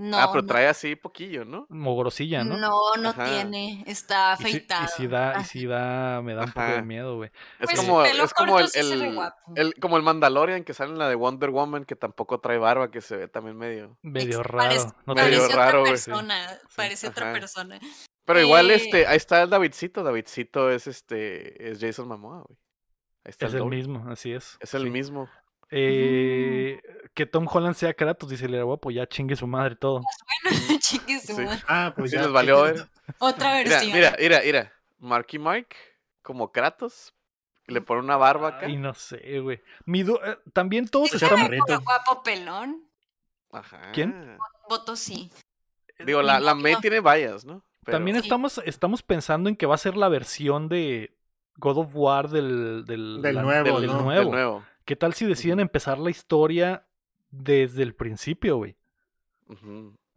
No. 0.00 0.16
ah, 0.16 0.28
pero 0.30 0.42
no. 0.42 0.48
trae 0.48 0.68
así 0.68 0.94
poquillo, 0.94 1.44
¿no? 1.44 1.66
Mogorosilla, 1.70 2.44
¿no? 2.44 2.56
No, 2.56 2.72
no 3.00 3.08
Ajá. 3.08 3.24
tiene. 3.24 3.82
Está 3.86 4.34
Y 4.34 4.36
si, 4.36 4.42
afeitado. 4.48 4.84
y 4.84 4.88
si 4.88 5.06
da, 5.08 5.32
y 5.32 5.40
Ah, 5.40 5.44
si 5.44 5.66
da, 5.66 6.22
me 6.22 6.34
da 6.34 6.44
un 6.44 6.52
poco 6.52 6.66
de 6.68 6.82
miedo, 6.82 7.16
güey. 7.16 7.30
Es 7.58 7.66
Pues, 7.66 7.80
como, 7.80 8.04
es 8.04 8.32
como 8.34 8.60
el, 8.60 8.68
el- 8.74 9.14
guapo. 9.14 9.52
el- 9.56 9.74
como 9.74 9.96
el 9.96 10.04
Mandalorian 10.04 10.62
que 10.62 10.72
sale 10.72 10.92
en 10.92 10.98
la 10.98 11.08
de 11.08 11.16
Wonder 11.16 11.50
Woman 11.50 11.84
que 11.84 11.96
tampoco 11.96 12.38
trae 12.38 12.58
barba, 12.58 12.90
que 12.92 13.00
se 13.00 13.16
ve 13.16 13.26
también 13.28 13.56
medio. 13.56 13.98
Medio 14.02 14.44
raro. 14.44 14.68
parece- 14.68 14.88
No 15.04 15.14
Medio 15.14 15.28
tiene- 15.30 15.38
Parece 15.42 15.56
raro, 15.56 15.68
otra 15.80 15.80
güey, 15.90 15.96
sí. 15.98 16.10
persona. 16.10 16.58
Parece 16.76 17.08
otra 17.08 17.32
persona. 17.32 17.80
Pero 18.24 18.40
igual 18.40 18.70
Eh, 18.70 18.74
este, 18.76 19.06
ahí 19.06 19.16
está 19.16 19.42
el 19.42 19.50
Davidcito, 19.50 20.04
Davidcito 20.04 20.70
es 20.70 20.86
este, 20.86 21.70
es 21.70 21.80
Jason 21.80 22.06
Momoa, 22.06 22.42
güey. 22.46 22.56
Ahí 23.24 23.30
está 23.30 23.46
Es 23.46 23.54
el 23.54 23.64
mismo, 23.64 24.06
así 24.08 24.32
es. 24.32 24.56
Es 24.60 24.74
el 24.74 24.84
sí. 24.84 24.90
mismo. 24.90 25.28
Eh, 25.70 26.80
que 27.14 27.26
Tom 27.26 27.46
Holland 27.50 27.74
sea 27.74 27.94
Kratos, 27.94 28.28
dice 28.30 28.46
el 28.46 28.54
era 28.54 28.64
guapo, 28.64 28.90
ya 28.90 29.06
chingue 29.06 29.36
su 29.36 29.46
madre 29.46 29.76
todo. 29.76 30.00
Chingue 30.80 31.20
su 31.20 31.34
Sí. 31.34 31.42
madre. 31.42 31.62
Ah, 31.68 31.92
pues 31.96 32.10
Sí 32.10 32.16
ya. 32.16 32.22
les 32.22 32.32
valió, 32.32 32.64
que- 32.64 32.80
eh. 32.80 32.84
Otra 33.18 33.54
Mira, 33.58 33.70
versión. 33.70 33.92
mira, 33.92 34.16
mira, 34.18 34.40
mira. 34.44 34.72
Marky 34.98 35.38
Mark, 35.38 35.68
como 36.22 36.52
Kratos, 36.52 37.14
le 37.66 37.80
pone 37.80 38.00
una 38.00 38.16
barba 38.16 38.48
acá. 38.48 38.68
Y 38.68 38.76
no 38.76 38.94
sé, 38.94 39.40
güey. 39.40 39.60
Mi 39.84 40.02
du- 40.02 40.20
eh, 40.24 40.38
también 40.52 40.88
todos 40.88 41.10
Pues 41.10 41.20
chaparrito. 41.20 41.80
Guapo, 41.80 42.22
pelón. 42.22 42.82
Ajá. 43.52 43.92
¿Quién? 43.92 44.36
Voto 44.68 44.94
sí. 44.96 45.30
Digo, 46.04 46.22
la, 46.22 46.38
la 46.40 46.54
May 46.54 46.76
tiene 46.76 47.00
vallas, 47.00 47.44
¿no? 47.44 47.64
Pero- 47.84 47.96
También 47.96 48.16
Sí. 48.18 48.22
estamos, 48.24 48.60
estamos 48.64 49.02
pensando 49.02 49.48
en 49.48 49.56
que 49.56 49.66
va 49.66 49.74
a 49.74 49.78
ser 49.78 49.96
la 49.96 50.08
versión 50.08 50.68
de 50.68 51.16
God 51.56 51.78
of 51.78 51.90
War 51.94 52.28
del, 52.28 52.84
del, 52.84 53.22
Del 53.22 53.34
la- 53.34 53.42
nuevo, 53.42 53.80
del 53.80 53.86
¿no? 53.90 53.94
del 53.96 54.04
nuevo. 54.04 54.30
nuevo. 54.30 54.64
¿Qué 54.88 54.96
tal 54.96 55.12
si 55.12 55.26
deciden 55.26 55.60
empezar 55.60 55.98
la 55.98 56.08
historia 56.08 56.86
desde 57.30 57.82
el 57.82 57.94
principio, 57.94 58.56
güey? 58.56 58.74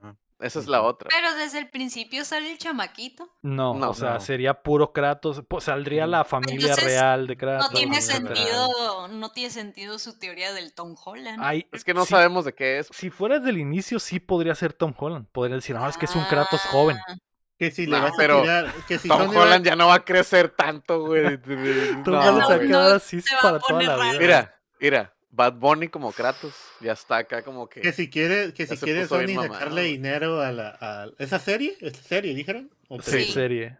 Ah. 0.01 0.15
Esa 0.39 0.59
es 0.59 0.67
la 0.67 0.81
otra. 0.81 1.09
Pero 1.11 1.35
desde 1.35 1.59
el 1.59 1.69
principio 1.69 2.23
sale 2.23 2.49
el 2.53 2.57
chamaquito. 2.57 3.29
No, 3.41 3.73
No. 3.73 3.89
o 3.89 3.93
sea, 3.93 4.13
No. 4.13 4.19
sería 4.21 4.63
puro 4.63 4.93
Kratos. 4.93 5.43
pues, 5.45 5.65
saldría 5.65 6.07
la 6.07 6.23
familia 6.23 6.69
Entonces, 6.69 6.85
real 6.85 7.27
de 7.27 7.35
Kratos. 7.35 7.69
No 7.69 7.77
tiene 7.77 7.97
real. 7.99 8.01
sentido, 8.01 9.07
no 9.09 9.29
tiene 9.33 9.49
sentido 9.49 9.99
su 9.99 10.17
teoría 10.17 10.53
del 10.53 10.73
Tom 10.73 10.95
Holland. 11.03 11.39
Ay, 11.43 11.67
Es 11.73 11.83
que 11.83 11.93
no 11.93 12.05
sabemos 12.05 12.45
de 12.45 12.53
qué 12.55 12.79
es. 12.79 12.87
Si 12.93 13.09
fuera 13.09 13.39
desde 13.39 13.49
el 13.49 13.57
inicio, 13.57 13.99
sí 13.99 14.21
podría 14.21 14.55
ser 14.55 14.71
Tom 14.71 14.93
Holland. 14.97 15.27
Podría 15.33 15.57
decir, 15.57 15.75
no, 15.75 15.85
es 15.89 15.97
que 15.97 16.05
es 16.05 16.15
un 16.15 16.23
Kratos 16.23 16.61
joven. 16.61 16.97
Ah, 17.09 17.15
Que 17.59 17.69
si 17.69 17.85
No, 17.85 17.97
le 17.97 18.01
vas 18.03 18.13
pero 18.17 18.39
a 18.39 18.41
tirar. 18.41 18.73
Que 18.87 18.97
si 18.97 19.07
Tom 19.09 19.21
va- 19.35 19.41
Holland 19.43 19.63
ya 19.65 19.75
no 19.75 19.87
va 19.87 19.95
a 19.95 20.05
crecer 20.05 20.49
tanto, 20.49 21.01
güey. 21.05 21.37
Tom 22.03 22.13
no, 22.15 22.19
Holland 22.19 22.41
se 22.41 22.47
va 22.47 22.55
a 22.55 22.59
quedar 22.59 22.89
No, 22.89 22.95
así 22.95 23.21
para 23.41 23.59
toda 23.59 23.83
la 23.83 23.95
vida. 23.97 24.19
Mira, 24.19 24.60
mira. 24.81 25.13
Bad 25.33 25.53
Bunny 25.53 25.87
como 25.87 26.11
Kratos. 26.11 26.53
Ya 26.81 26.91
está 26.91 27.17
acá 27.17 27.41
como 27.41 27.69
que. 27.69 27.79
Que 27.79 27.93
si 27.93 28.09
quiere, 28.09 28.53
que 28.53 28.67
si 28.67 28.75
quiere 28.77 29.07
Sony 29.07 29.41
sacarle 29.41 29.83
dinero 29.83 30.41
a 30.41 30.51
la. 30.51 30.77
A... 30.81 31.07
¿Esa 31.19 31.39
serie? 31.39 31.77
¿Esa 31.79 32.01
serie, 32.01 32.35
dijeron? 32.35 32.69
¿O 32.89 33.01
Sí, 33.01 33.23
serie. 33.23 33.77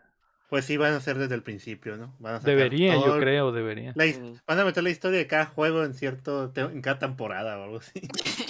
Pues 0.52 0.66
sí, 0.66 0.76
van 0.76 0.92
a 0.94 1.00
ser 1.00 1.18
desde 1.18 1.34
el 1.34 1.44
principio, 1.44 1.96
¿no? 1.96 2.14
Van 2.20 2.34
a 2.36 2.40
sacar 2.40 2.56
Debería, 2.58 2.94
yo 2.96 3.04
todo- 3.04 3.20
creo, 3.22 3.52
debería. 3.54 3.94
la. 3.96 4.06
Van 4.46 4.60
a 4.60 4.66
meter 4.66 4.84
la 4.84 4.90
historia 4.90 5.18
de 5.18 5.26
cada 5.26 5.46
juego 5.46 5.86
en 5.86 5.94
cierto. 5.94 6.50
te- 6.52 6.60
en 6.60 6.82
cada 6.82 7.00
temporada 7.00 7.58
o 7.58 7.64
algo 7.64 7.78
así. 7.78 8.02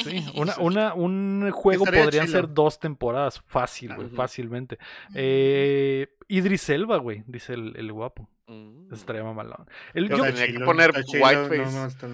Sí, 0.04 0.26
una, 0.36 0.56
una, 0.58 0.94
un 0.96 1.52
juego 1.52 1.86
podrían 1.86 2.26
chilo. 2.26 2.40
ser 2.40 2.52
dos 2.52 2.80
temporadas, 2.80 3.40
fácil, 3.46 3.94
güey, 3.94 4.10
fácilmente. 4.10 4.80
Eh, 5.14 6.08
Idris 6.28 6.68
Elba, 6.70 6.98
güey, 6.98 7.24
dice 7.28 7.54
el, 7.54 7.76
el 7.78 7.92
guapo. 7.94 8.28
Mm. 8.48 8.92
Estaría 8.92 9.24
mamalón. 9.24 9.68
El, 9.94 10.10
yo- 10.10 10.24
tenía 10.24 10.48
que 10.48 10.60
poner 10.66 10.92
whiteface. 10.92 11.58
no, 11.60 11.72
no, 11.72 11.86
está- 11.86 12.08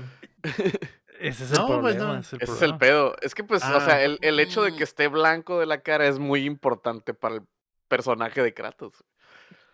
ese 1.22 1.44
es 1.46 1.52
el 1.52 1.58
No, 1.60 1.80
pues, 1.80 1.96
no. 1.96 2.18
es 2.18 2.34
el 2.34 2.42
Ese 2.42 2.52
es 2.52 2.58
problema. 2.60 2.74
el 2.74 2.78
pedo. 2.78 3.16
Es 3.22 3.34
que, 3.36 3.44
pues, 3.46 3.64
o 3.64 3.68
Ah. 3.78 3.80
sea, 3.80 4.04
el, 4.04 4.20
el 4.22 4.38
hecho 4.42 4.64
de 4.64 4.72
que 4.74 4.82
Mm. 4.82 4.84
esté 4.84 5.08
blanco 5.08 5.62
de 5.62 5.66
la 5.66 5.80
cara 5.80 6.08
es 6.08 6.20
muy 6.20 6.44
importante 6.44 7.14
para 7.14 7.36
el 7.36 7.42
personaje 7.88 8.44
de 8.44 8.54
Kratos. 8.54 9.06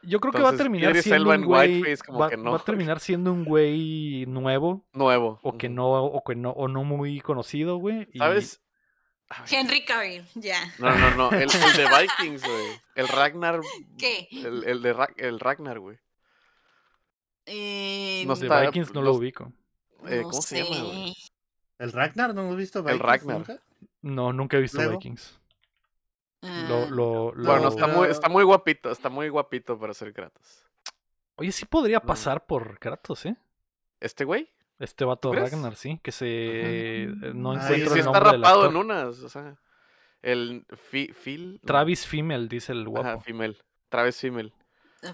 Yo 0.06 0.20
creo 0.20 0.34
que 0.34 0.42
va 0.42 0.50
a 0.50 0.58
terminar 0.58 0.92
Idris 0.92 1.04
siendo 1.06 1.24
Elba 1.24 1.36
un 1.36 1.42
en 1.42 1.48
güey. 1.48 1.96
Va, 2.20 2.30
que 2.30 2.38
no. 2.38 2.52
va 2.52 2.58
a 2.58 2.64
terminar 2.64 3.00
siendo 3.00 3.32
un 3.34 3.46
güey 3.46 4.26
nuevo. 4.28 4.86
Nuevo. 4.94 5.40
O 5.44 5.58
que 5.58 5.70
no, 5.70 5.92
o 5.92 6.24
que 6.24 6.36
no, 6.36 6.52
o 6.52 6.68
no 6.68 6.84
muy 6.84 7.22
conocido, 7.22 7.78
güey. 7.78 8.08
y- 8.14 8.18
¿Sabes? 8.20 8.62
Ay, 9.30 9.46
Henry 9.52 9.84
Cavill, 9.86 10.26
ya. 10.36 10.60
No, 10.80 10.94
no, 10.96 11.16
no. 11.16 11.32
El, 11.32 11.44
el 11.44 11.50
de 11.50 11.88
Vikings, 12.20 12.44
güey. 12.44 12.66
El 12.96 13.08
Ragnar. 13.08 13.62
¿Qué? 13.98 14.28
El, 14.32 14.64
el 14.66 14.82
de 14.82 14.94
Ra- 14.94 15.14
el 15.18 15.40
Ragnar, 15.40 15.80
güey. 15.80 15.98
Eh, 17.46 18.24
No 18.28 18.36
de 18.36 18.46
está- 18.46 18.62
Vikings 18.62 18.94
no 18.94 19.02
lo 19.02 19.14
ubico. 19.14 19.52
eh, 20.08 20.22
no 20.22 20.30
¿cómo 20.30 20.42
se 20.42 20.64
llama, 20.64 20.76
sé. 20.76 20.82
güey? 20.84 21.16
¿El 21.80 21.92
Ragnar? 21.92 22.34
¿No 22.36 22.44
lo 22.44 22.50
has 22.52 22.56
visto? 22.58 22.80
El 22.80 22.86
Vikings 22.86 23.02
Ragnar. 23.02 23.38
nunca? 23.38 23.60
No, 24.02 24.34
nunca 24.34 24.58
he 24.58 24.62
visto 24.62 24.78
Luego. 24.78 24.94
Vikings. 24.94 25.40
Ah, 26.44 26.66
Lo, 26.70 26.90
lo, 26.90 27.32
Bueno, 27.34 27.64
lo- 27.64 27.70
está 27.70 27.88
muy, 27.88 28.08
está 28.10 28.30
muy 28.30 28.44
guapito. 28.44 28.92
Está 28.92 29.10
muy 29.10 29.30
guapito 29.30 29.80
para 29.80 29.94
ser 29.94 30.14
Kratos. 30.14 30.66
Oye, 31.36 31.52
sí 31.52 31.66
podría 31.66 32.00
No. 32.00 32.06
pasar 32.06 32.46
por 32.46 32.78
Kratos, 32.80 33.26
¿eh? 33.26 33.36
¿Este 34.00 34.26
güey? 34.26 34.50
Este 34.80 35.06
vato. 35.06 35.32
Ragnar, 35.34 35.76
sí, 35.76 36.00
que 36.04 36.12
se 36.12 36.26
eh, 36.28 37.08
no 37.34 37.54
sí 37.62 37.74
el 37.76 37.84
está 37.84 38.02
nombre 38.04 38.32
del 38.32 38.42
rapado 38.44 38.70
en 38.70 38.76
unas. 38.76 39.20
O 39.24 39.30
sea, 39.30 39.56
el 40.22 40.66
Fi- 40.76 41.14
Phil. 41.14 41.54
no, 41.62 41.68
Travis 41.68 42.06
Fimmel, 42.06 42.50
dice 42.50 42.72
el 42.74 42.82
Ajá, 42.82 42.90
guapo. 42.90 43.22
Fimmel. 43.22 43.58
Travis 43.90 44.20
Fimmel. 44.20 44.54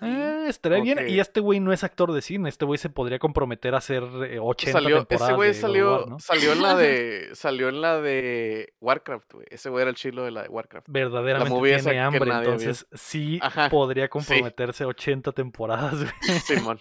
Eh, 0.01 0.45
estaría 0.47 0.81
bien. 0.81 1.09
Y 1.09 1.19
este 1.19 1.39
güey 1.39 1.59
no 1.59 1.73
es 1.73 1.83
actor 1.83 2.11
de 2.11 2.21
cine. 2.21 2.49
Este 2.49 2.65
güey 2.65 2.77
se 2.77 2.89
podría 2.89 3.19
comprometer 3.19 3.75
a 3.75 3.79
hacer 3.79 4.03
eh, 4.29 4.39
80 4.39 4.71
Salió, 4.71 4.97
temporadas 4.97 5.29
ese 5.29 5.35
güey 5.35 5.53
salió, 5.53 5.91
War, 5.91 6.07
¿no? 6.07 6.19
salió 6.19 6.51
en 6.53 6.61
la 6.61 6.75
de. 6.75 7.29
Salió 7.33 7.69
en 7.69 7.81
la 7.81 8.01
de 8.01 8.73
Warcraft, 8.81 9.33
güey. 9.33 9.47
Ese 9.49 9.69
güey 9.69 9.81
era 9.81 9.89
el 9.89 9.95
chilo 9.95 10.23
de 10.23 10.31
la 10.31 10.43
de 10.43 10.49
Warcraft. 10.49 10.87
Verdaderamente 10.89 11.53
movie 11.53 11.75
esa 11.75 11.89
tiene 11.91 11.95
que 11.95 12.01
hambre. 12.17 12.25
vio. 12.25 12.37
Entonces 12.39 12.87
sí 12.93 13.39
Ajá, 13.41 13.69
podría 13.69 14.09
comprometerse 14.09 14.85
80 14.85 15.31
temporadas. 15.31 15.95
güey. 15.95 16.11
Simón. 16.45 16.79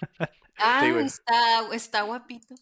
Ah, 0.59 0.81
sí, 0.83 0.93
está, 1.05 1.75
está 1.75 2.03
guapito. 2.03 2.55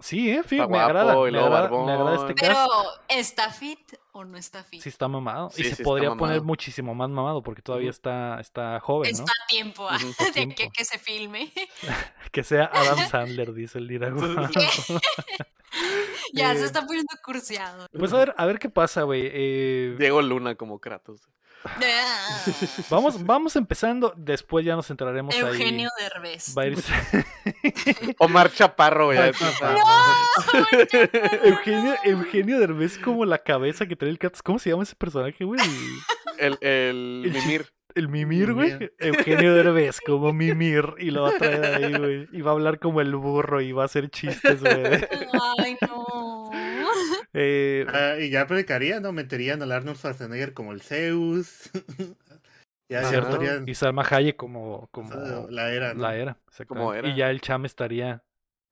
Sí, 0.00 0.30
eh, 0.30 0.42
sí, 0.46 0.56
Está 0.56 0.68
me 0.68 0.78
agrada. 0.78 1.14
guapo 1.14 1.30
Me 1.32 1.38
agrada, 1.40 1.70
me 1.70 1.92
agrada 1.92 2.16
este. 2.16 2.34
Pero, 2.40 2.54
cast. 2.54 3.00
¿está 3.08 3.50
fit 3.50 3.80
o 4.18 4.24
no 4.24 4.36
está 4.36 4.64
fit? 4.64 4.82
Sí 4.82 4.88
está 4.88 5.08
mamado. 5.08 5.50
Sí, 5.50 5.60
y 5.60 5.64
sí 5.64 5.68
se 5.70 5.72
está 5.74 5.84
podría 5.84 6.14
poner 6.14 6.42
muchísimo 6.42 6.94
más 6.94 7.08
mamado 7.08 7.42
porque 7.42 7.62
todavía 7.62 7.90
está, 7.90 8.40
está 8.40 8.80
joven, 8.80 9.12
¿no? 9.12 9.18
Está 9.18 9.32
a 9.32 9.46
tiempo 9.46 9.88
a 9.88 9.98
de 9.98 10.04
que, 10.16 10.32
tiempo. 10.54 10.72
que 10.76 10.84
se 10.84 10.98
filme. 10.98 11.52
Que 12.32 12.42
sea 12.42 12.70
Adam 12.72 13.08
Sandler, 13.08 13.54
dice 13.54 13.78
el 13.78 13.86
Lira. 13.86 14.10
ya 16.34 16.52
Eh, 16.52 16.56
se 16.56 16.64
está 16.66 16.84
poniendo 16.86 17.12
cursiado. 17.24 17.86
Pues 17.98 18.12
a 18.12 18.18
ver, 18.18 18.34
a 18.36 18.44
ver 18.44 18.58
qué 18.58 18.68
pasa, 18.68 19.02
güey. 19.02 19.22
Eh, 19.32 19.94
Diego 19.98 20.20
Luna 20.20 20.56
como 20.56 20.78
Kratos. 20.78 21.22
Ah, 21.64 22.46
Vamos, 22.90 23.24
vamos 23.24 23.56
empezando, 23.56 24.14
después 24.16 24.64
ya 24.64 24.76
nos 24.76 24.88
entraremos 24.90 25.34
Eugenio 25.34 25.90
ahí. 25.98 26.04
Derbez. 26.04 26.54
Va 26.56 26.62
a 26.62 26.66
irse- 26.66 28.14
Omar 28.18 28.50
Chaparro. 28.52 29.12
Eugenio, 31.44 31.94
Eugenio 32.04 32.58
Derbez 32.58 32.98
como 32.98 33.24
la 33.24 33.38
cabeza 33.38 33.86
que 33.86 33.96
trae 33.96 34.10
el 34.10 34.18
cat. 34.18 34.36
¿Cómo 34.42 34.58
se 34.58 34.70
llama 34.70 34.82
ese 34.82 34.94
personaje, 34.96 35.44
güey? 35.44 35.60
El, 36.38 36.58
el 36.60 37.22
El 37.26 37.32
Mimir. 37.32 37.66
El 37.94 38.08
Mimir, 38.08 38.52
güey. 38.52 38.90
Eugenio 38.98 39.54
Derbez 39.54 40.00
como 40.00 40.32
Mimir. 40.32 40.94
Y 40.98 41.10
lo 41.10 41.22
va 41.22 41.30
a 41.30 41.38
traer 41.38 41.64
ahí, 41.84 41.92
güey. 41.98 42.28
Y 42.32 42.40
va 42.42 42.50
a 42.52 42.54
hablar 42.54 42.78
como 42.78 43.00
el 43.00 43.14
burro 43.16 43.60
y 43.60 43.72
va 43.72 43.82
a 43.82 43.86
hacer 43.86 44.08
chistes, 44.10 44.60
güey. 44.60 44.74
Ay, 45.58 45.76
no. 45.86 46.37
Eh, 47.34 47.86
Ah, 47.92 48.16
y 48.18 48.30
ya 48.30 48.42
aplicaría, 48.42 49.00
¿no? 49.00 49.12
Meterían 49.12 49.62
al 49.62 49.72
Arnold 49.72 49.98
Schwarzenegger 49.98 50.54
como 50.54 50.72
el 50.72 50.80
Zeus. 50.80 51.70
ya, 52.88 53.04
cierto. 53.04 53.28
estarían- 53.30 53.68
Y 53.68 53.74
Salma 53.74 54.02
Hayek 54.08 54.36
como, 54.36 54.88
como 54.90 55.46
la 55.50 55.72
era, 55.72 55.94
¿no? 55.94 56.02
la 56.02 56.16
era. 56.16 56.34
Como 56.34 56.48
exactamente. 56.92 56.98
era. 57.00 57.08
Y 57.08 57.16
ya 57.16 57.30
el 57.30 57.40
cham 57.40 57.64
estaría, 57.66 58.22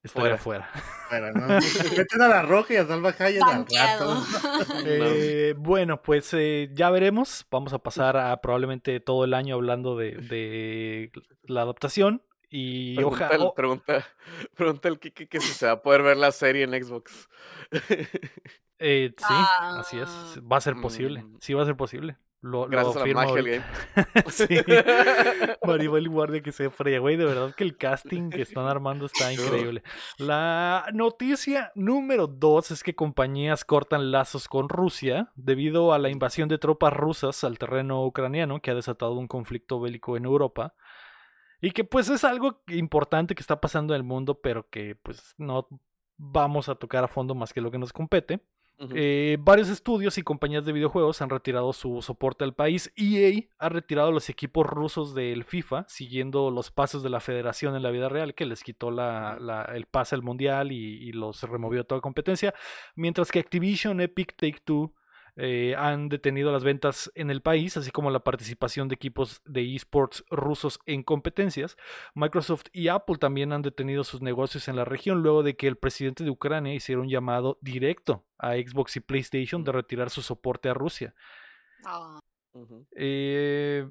estaría 0.03 0.39
fuera. 0.39 0.71
Era, 1.11 1.33
¿no? 1.33 1.47
Meten 1.97 2.23
a 2.23 2.29
la 2.29 2.43
roca 2.43 2.73
y 2.75 2.77
a 2.79 2.87
Salva 2.87 3.15
Hayek 3.19 3.43
al 3.43 3.67
rato. 3.67 4.25
Eh, 4.87 5.55
bueno, 5.59 6.03
pues 6.03 6.33
eh, 6.33 6.71
ya 6.73 6.91
veremos. 6.91 7.47
Vamos 7.51 7.73
a 7.73 7.79
pasar 7.79 8.17
a 8.17 8.41
probablemente 8.41 9.01
todo 9.01 9.25
el 9.25 9.35
año 9.35 9.55
hablando 9.57 9.97
de, 9.97 10.13
de 10.13 11.13
la 11.45 11.63
adaptación. 11.63 12.23
Y 12.49 12.95
Pregunta, 12.95 13.27
ojalá. 13.27 13.45
el, 13.45 13.51
pregunta, 13.55 14.07
pregunta 14.57 14.89
el 14.89 14.99
Kiki 14.99 15.27
que 15.27 15.41
si 15.41 15.53
se 15.53 15.67
va 15.67 15.73
a 15.73 15.83
poder 15.83 16.03
ver 16.03 16.17
la 16.17 16.33
serie 16.33 16.65
en 16.65 16.85
Xbox. 16.85 17.29
Eh, 18.79 19.15
sí, 19.17 19.25
así 19.31 19.99
es. 19.99 20.11
Ah. 20.11 20.35
Va 20.53 20.59
a 20.59 20.61
ser 20.61 20.77
posible. 20.77 21.23
Mm. 21.23 21.39
Sí, 21.41 21.55
va 21.55 21.63
a 21.63 21.65
ser 21.65 21.79
posible. 21.79 22.19
Lo, 22.43 22.67
lo 22.67 22.69
Gracias 22.69 22.97
a 22.97 23.07
la 23.07 23.15
magia 23.15 23.35
del 23.35 23.65
ahorita. 23.95 24.31
sí. 24.31 24.47
Maribel 25.67 26.09
Guardia 26.09 26.43
que 26.43 26.53
se 26.53 26.71
fría, 26.71 27.01
güey. 27.01 27.17
De 27.17 27.25
verdad 27.25 27.55
que 27.55 27.65
el 27.65 27.77
casting 27.77 28.31
que 28.31 28.43
están 28.43 28.67
armando 28.67 29.07
está 29.07 29.33
increíble. 29.33 29.83
La 30.19 30.87
noticia 30.93 31.73
número 31.75 32.27
dos 32.27 32.71
es 32.71 32.83
que 32.83 32.95
compañías 32.95 33.65
cortan 33.65 34.13
lazos 34.13 34.47
con 34.47 34.69
Rusia 34.69 35.33
debido 35.35 35.93
a 35.93 35.99
la 35.99 36.11
invasión 36.11 36.49
de 36.49 36.59
tropas 36.59 36.93
rusas 36.93 37.43
al 37.43 37.59
terreno 37.59 38.05
ucraniano 38.05 38.61
que 38.61 38.71
ha 38.71 38.75
desatado 38.75 39.15
un 39.15 39.27
conflicto 39.27 39.81
bélico 39.81 40.17
en 40.17 40.27
Europa. 40.27 40.75
Y 41.67 41.71
que 41.73 41.85
pues 41.85 42.09
es 42.09 42.23
algo 42.25 42.63
importante 42.69 43.35
que 43.35 43.41
está 43.41 43.61
pasando 43.61 43.95
en 43.95 43.99
el 44.01 44.05
mundo, 44.07 44.41
pero 44.41 44.69
que 44.71 44.95
pues 45.03 45.35
no 45.39 45.69
vamos 46.17 46.69
a 46.69 46.75
tocar 46.77 47.05
a 47.05 47.09
fondo 47.09 47.35
más 47.35 47.53
que 47.53 47.61
lo 47.61 47.71
que 47.71 47.79
nos 47.79 47.93
compete. 47.93 48.41
Eh, 48.95 49.39
varios 49.41 49.71
estudios 49.71 50.19
y 50.19 50.23
compañías 50.23 50.67
de 50.67 50.73
videojuegos 50.73 51.23
han 51.23 51.31
retirado 51.31 51.73
su 51.73 52.03
soporte 52.03 52.45
al 52.45 52.53
país. 52.55 52.93
EA 52.95 53.43
ha 53.59 53.69
retirado 53.71 54.13
los 54.13 54.29
equipos 54.29 54.67
rusos 54.67 55.15
del 55.15 55.45
FIFA, 55.45 55.87
siguiendo 55.89 56.51
los 56.51 56.71
pasos 56.71 57.03
de 57.03 57.09
la 57.09 57.21
federación 57.21 57.75
en 57.75 57.83
la 57.83 57.91
vida 57.91 58.11
real, 58.11 58.35
que 58.35 58.45
les 58.45 58.63
quitó 58.63 58.91
la- 58.91 59.39
la- 59.41 59.65
el 59.75 59.87
pase 59.87 60.15
al 60.15 60.23
mundial 60.23 60.73
y, 60.73 60.77
y 61.09 61.13
los 61.13 61.43
removió 61.45 61.81
de 61.81 61.85
toda 61.85 62.03
competencia. 62.03 62.55
Mientras 62.97 63.33
que 63.33 63.39
Activision, 63.41 64.01
Epic, 64.03 64.37
Take 64.37 64.61
Two 64.63 64.93
eh, 65.39 65.75
han 65.77 66.09
detenido 66.09 66.51
las 66.51 66.65
ventas 66.65 67.13
en 67.15 67.31
el 67.31 67.43
país, 67.43 67.77
así 67.77 67.91
como 67.91 68.11
la 68.11 68.25
participación 68.25 68.89
de 68.89 68.95
equipos 68.95 69.43
de 69.45 69.75
esports 69.75 70.25
rusos 70.31 70.81
en 70.87 71.03
competencias. 71.03 71.77
Microsoft 72.15 72.65
y 72.73 72.89
Apple 72.89 73.19
también 73.19 73.53
han 73.53 73.61
detenido 73.61 74.03
sus 74.03 74.23
negocios 74.23 74.67
en 74.69 74.77
la 74.77 74.87
región 74.87 75.23
luego 75.23 75.43
de 75.43 75.55
que 75.55 75.69
el 75.69 75.77
presidente 75.77 76.25
de 76.25 76.31
Ucrania 76.31 76.75
hiciera 76.75 77.03
un 77.03 77.09
llamado 77.09 77.59
directo 77.61 78.25
a 78.39 78.55
Xbox 78.55 78.97
y 78.97 79.01
PlayStation 79.01 79.63
de 79.63 79.73
retirar 79.73 80.09
su 80.09 80.23
soporte 80.23 80.71
a 80.71 80.75
Rusia. 80.75 81.15
Ah. 81.85 82.19
Eh, 82.97 83.87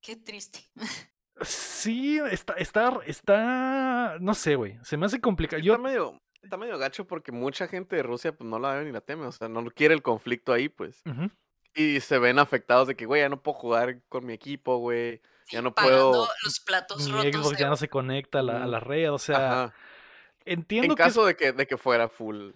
qué 0.00 0.16
triste. 0.16 0.60
sí, 1.40 2.20
está, 2.30 2.54
está, 2.54 3.00
está, 3.06 4.18
no 4.20 4.34
sé, 4.34 4.54
güey, 4.54 4.78
se 4.84 4.96
me 4.96 5.06
hace 5.06 5.20
complicado. 5.20 5.60
Yo, 5.60 5.72
Está 5.72 5.82
medio, 5.82 6.22
está 6.44 6.56
medio 6.56 6.78
gacho 6.78 7.06
porque 7.06 7.32
mucha 7.32 7.66
gente 7.68 7.96
de 7.96 8.02
Rusia 8.02 8.32
pues 8.36 8.48
no 8.48 8.58
la 8.58 8.74
ve 8.74 8.84
ni 8.84 8.92
la 8.92 9.00
teme, 9.00 9.26
o 9.26 9.32
sea, 9.32 9.48
no 9.48 9.64
quiere 9.70 9.94
el 9.94 10.02
conflicto 10.02 10.52
ahí, 10.52 10.68
pues. 10.68 11.02
Y 11.74 12.00
se 12.00 12.18
ven 12.18 12.38
afectados 12.38 12.86
de 12.86 12.94
que, 12.94 13.06
güey, 13.06 13.22
ya 13.22 13.28
no 13.28 13.42
puedo 13.42 13.56
jugar 13.58 14.00
con 14.08 14.24
mi 14.26 14.32
equipo, 14.32 14.76
güey. 14.78 15.20
Sí, 15.46 15.56
Ya 15.56 15.62
no 15.62 15.74
pagando 15.74 16.10
puedo- 16.12 16.28
los 16.44 16.60
platos 16.60 17.04
mi 17.06 17.12
rotos. 17.12 17.32
Xbox 17.42 17.50
de- 17.50 17.62
ya 17.62 17.68
no 17.68 17.76
se 17.76 17.88
conecta 17.88 18.38
a 18.38 18.42
la, 18.42 18.58
a 18.58 18.60
Ujú. 18.62 18.70
la 18.70 18.80
red, 18.80 19.12
o 19.12 19.18
sea, 19.18 19.64
Ajá. 19.64 19.74
entiendo 20.44 20.92
En 20.92 20.96
que 20.96 21.02
es- 21.02 21.08
caso 21.08 21.26
de 21.26 21.36
que, 21.36 21.52
de 21.52 21.66
que 21.66 21.76
fuera 21.76 22.08
full 22.08 22.52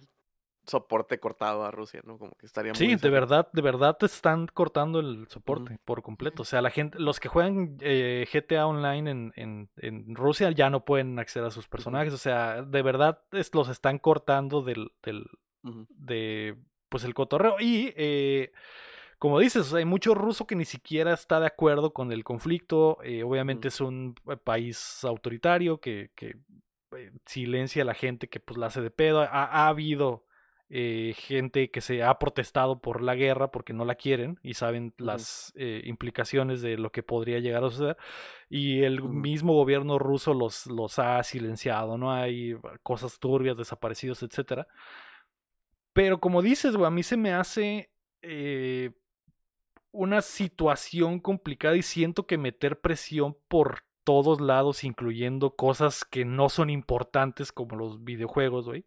soporte 0.69 1.19
cortado 1.19 1.65
a 1.65 1.71
Rusia, 1.71 2.01
¿no? 2.05 2.17
Como 2.17 2.31
que 2.35 2.45
estaría 2.45 2.71
muy 2.71 2.77
Sí, 2.77 2.95
de 2.95 3.09
verdad, 3.09 3.49
de 3.51 3.61
verdad 3.61 3.97
te 3.97 4.05
están 4.05 4.47
cortando 4.47 4.99
el 4.99 5.27
soporte 5.27 5.79
por 5.83 6.01
completo. 6.01 6.43
O 6.43 6.45
sea, 6.45 6.61
la 6.61 6.69
gente, 6.69 6.99
los 6.99 7.19
que 7.19 7.27
juegan 7.27 7.77
eh, 7.81 8.27
GTA 8.31 8.67
Online 8.67 9.09
en, 9.11 9.33
en, 9.35 9.69
en 9.77 10.15
Rusia 10.15 10.51
ya 10.51 10.69
no 10.69 10.85
pueden 10.85 11.19
acceder 11.19 11.47
a 11.47 11.51
sus 11.51 11.67
personajes. 11.67 12.13
O 12.13 12.17
sea, 12.17 12.61
de 12.61 12.81
verdad 12.81 13.21
es- 13.31 13.53
los 13.53 13.67
están 13.69 13.99
cortando 13.99 14.61
del, 14.61 14.91
del, 15.03 15.25
de 15.89 16.55
pues 16.89 17.03
el 17.03 17.13
cotorreo. 17.13 17.55
Y 17.59 17.93
eh, 17.97 18.51
como 19.17 19.39
dices, 19.39 19.61
o 19.67 19.69
sea, 19.69 19.79
hay 19.79 19.85
mucho 19.85 20.15
ruso 20.15 20.47
que 20.47 20.55
ni 20.55 20.65
siquiera 20.65 21.13
está 21.13 21.39
de 21.39 21.47
acuerdo 21.47 21.91
con 21.93 22.11
el 22.11 22.23
conflicto. 22.23 22.97
eh, 23.03 23.23
obviamente 23.23 23.67
es 23.67 23.81
un 23.81 24.15
país 24.43 25.03
autoritario 25.03 25.79
que, 25.79 26.11
que 26.15 26.37
silencia 27.25 27.83
a 27.83 27.85
la 27.85 27.93
gente 27.93 28.29
que 28.29 28.39
pues 28.39 28.57
la 28.57 28.67
hace 28.67 28.81
de 28.81 28.91
pedo. 28.91 29.21
Ha, 29.21 29.27
ha 29.27 29.67
habido 29.67 30.25
eh, 30.71 31.15
gente 31.17 31.71
que 31.71 31.81
se 31.81 32.03
ha 32.03 32.19
protestado 32.19 32.79
por 32.79 33.01
la 33.01 33.15
guerra 33.15 33.49
porque 33.49 33.73
no 33.73 33.85
la 33.85 33.95
quieren 33.95 34.39
y 34.43 34.53
saben 34.53 34.93
las 34.97 35.51
eh, 35.55 35.81
implicaciones 35.85 36.61
de 36.61 36.77
lo 36.77 36.91
que 36.91 37.01
podría 37.01 37.39
llegar 37.39 37.63
a 37.63 37.71
suceder. 37.71 37.97
Y 38.49 38.83
el 38.83 39.01
mismo 39.01 39.53
gobierno 39.53 39.97
ruso 39.97 40.35
los, 40.35 40.67
los 40.67 40.99
ha 40.99 41.23
silenciado, 41.23 41.97
¿no? 41.97 42.11
Hay 42.13 42.55
cosas 42.83 43.17
turbias, 43.19 43.57
desaparecidos, 43.57 44.21
etcétera. 44.21 44.67
Pero 45.93 46.19
como 46.19 46.41
dices, 46.41 46.75
güey, 46.75 46.87
a 46.87 46.91
mí 46.91 47.01
se 47.01 47.17
me 47.17 47.33
hace 47.33 47.89
eh, 48.21 48.91
una 49.91 50.21
situación 50.21 51.19
complicada 51.19 51.75
y 51.75 51.81
siento 51.81 52.27
que 52.27 52.37
meter 52.37 52.79
presión 52.79 53.35
por 53.47 53.83
todos 54.03 54.39
lados, 54.39 54.83
incluyendo 54.83 55.55
cosas 55.55 56.05
que 56.05 56.25
no 56.25 56.49
son 56.49 56.69
importantes 56.69 57.51
como 57.51 57.75
los 57.75 58.03
videojuegos, 58.03 58.65
güey, 58.65 58.85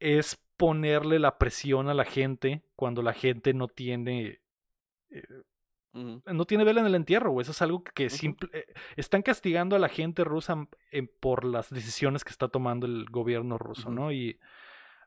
Es 0.00 0.36
ponerle 0.56 1.18
la 1.18 1.38
presión 1.38 1.88
a 1.88 1.94
la 1.94 2.04
gente 2.04 2.62
cuando 2.76 3.02
la 3.02 3.12
gente 3.12 3.52
no 3.54 3.68
tiene 3.68 4.40
eh, 5.10 5.22
no 6.26 6.44
tiene 6.44 6.64
vela 6.64 6.80
en 6.80 6.86
el 6.86 6.94
entierro, 6.94 7.30
güey. 7.30 7.42
Eso 7.42 7.52
es 7.52 7.62
algo 7.62 7.82
que 7.82 8.10
simple, 8.10 8.50
eh, 8.52 8.66
están 8.96 9.22
castigando 9.22 9.76
a 9.76 9.78
la 9.78 9.88
gente 9.88 10.24
rusa 10.24 10.52
m- 10.54 10.68
en- 10.90 11.08
por 11.20 11.44
las 11.44 11.70
decisiones 11.70 12.22
que 12.24 12.30
está 12.30 12.48
tomando 12.48 12.86
el 12.86 13.06
gobierno 13.06 13.56
ruso. 13.58 13.88
¿no? 13.90 14.12
Y 14.12 14.38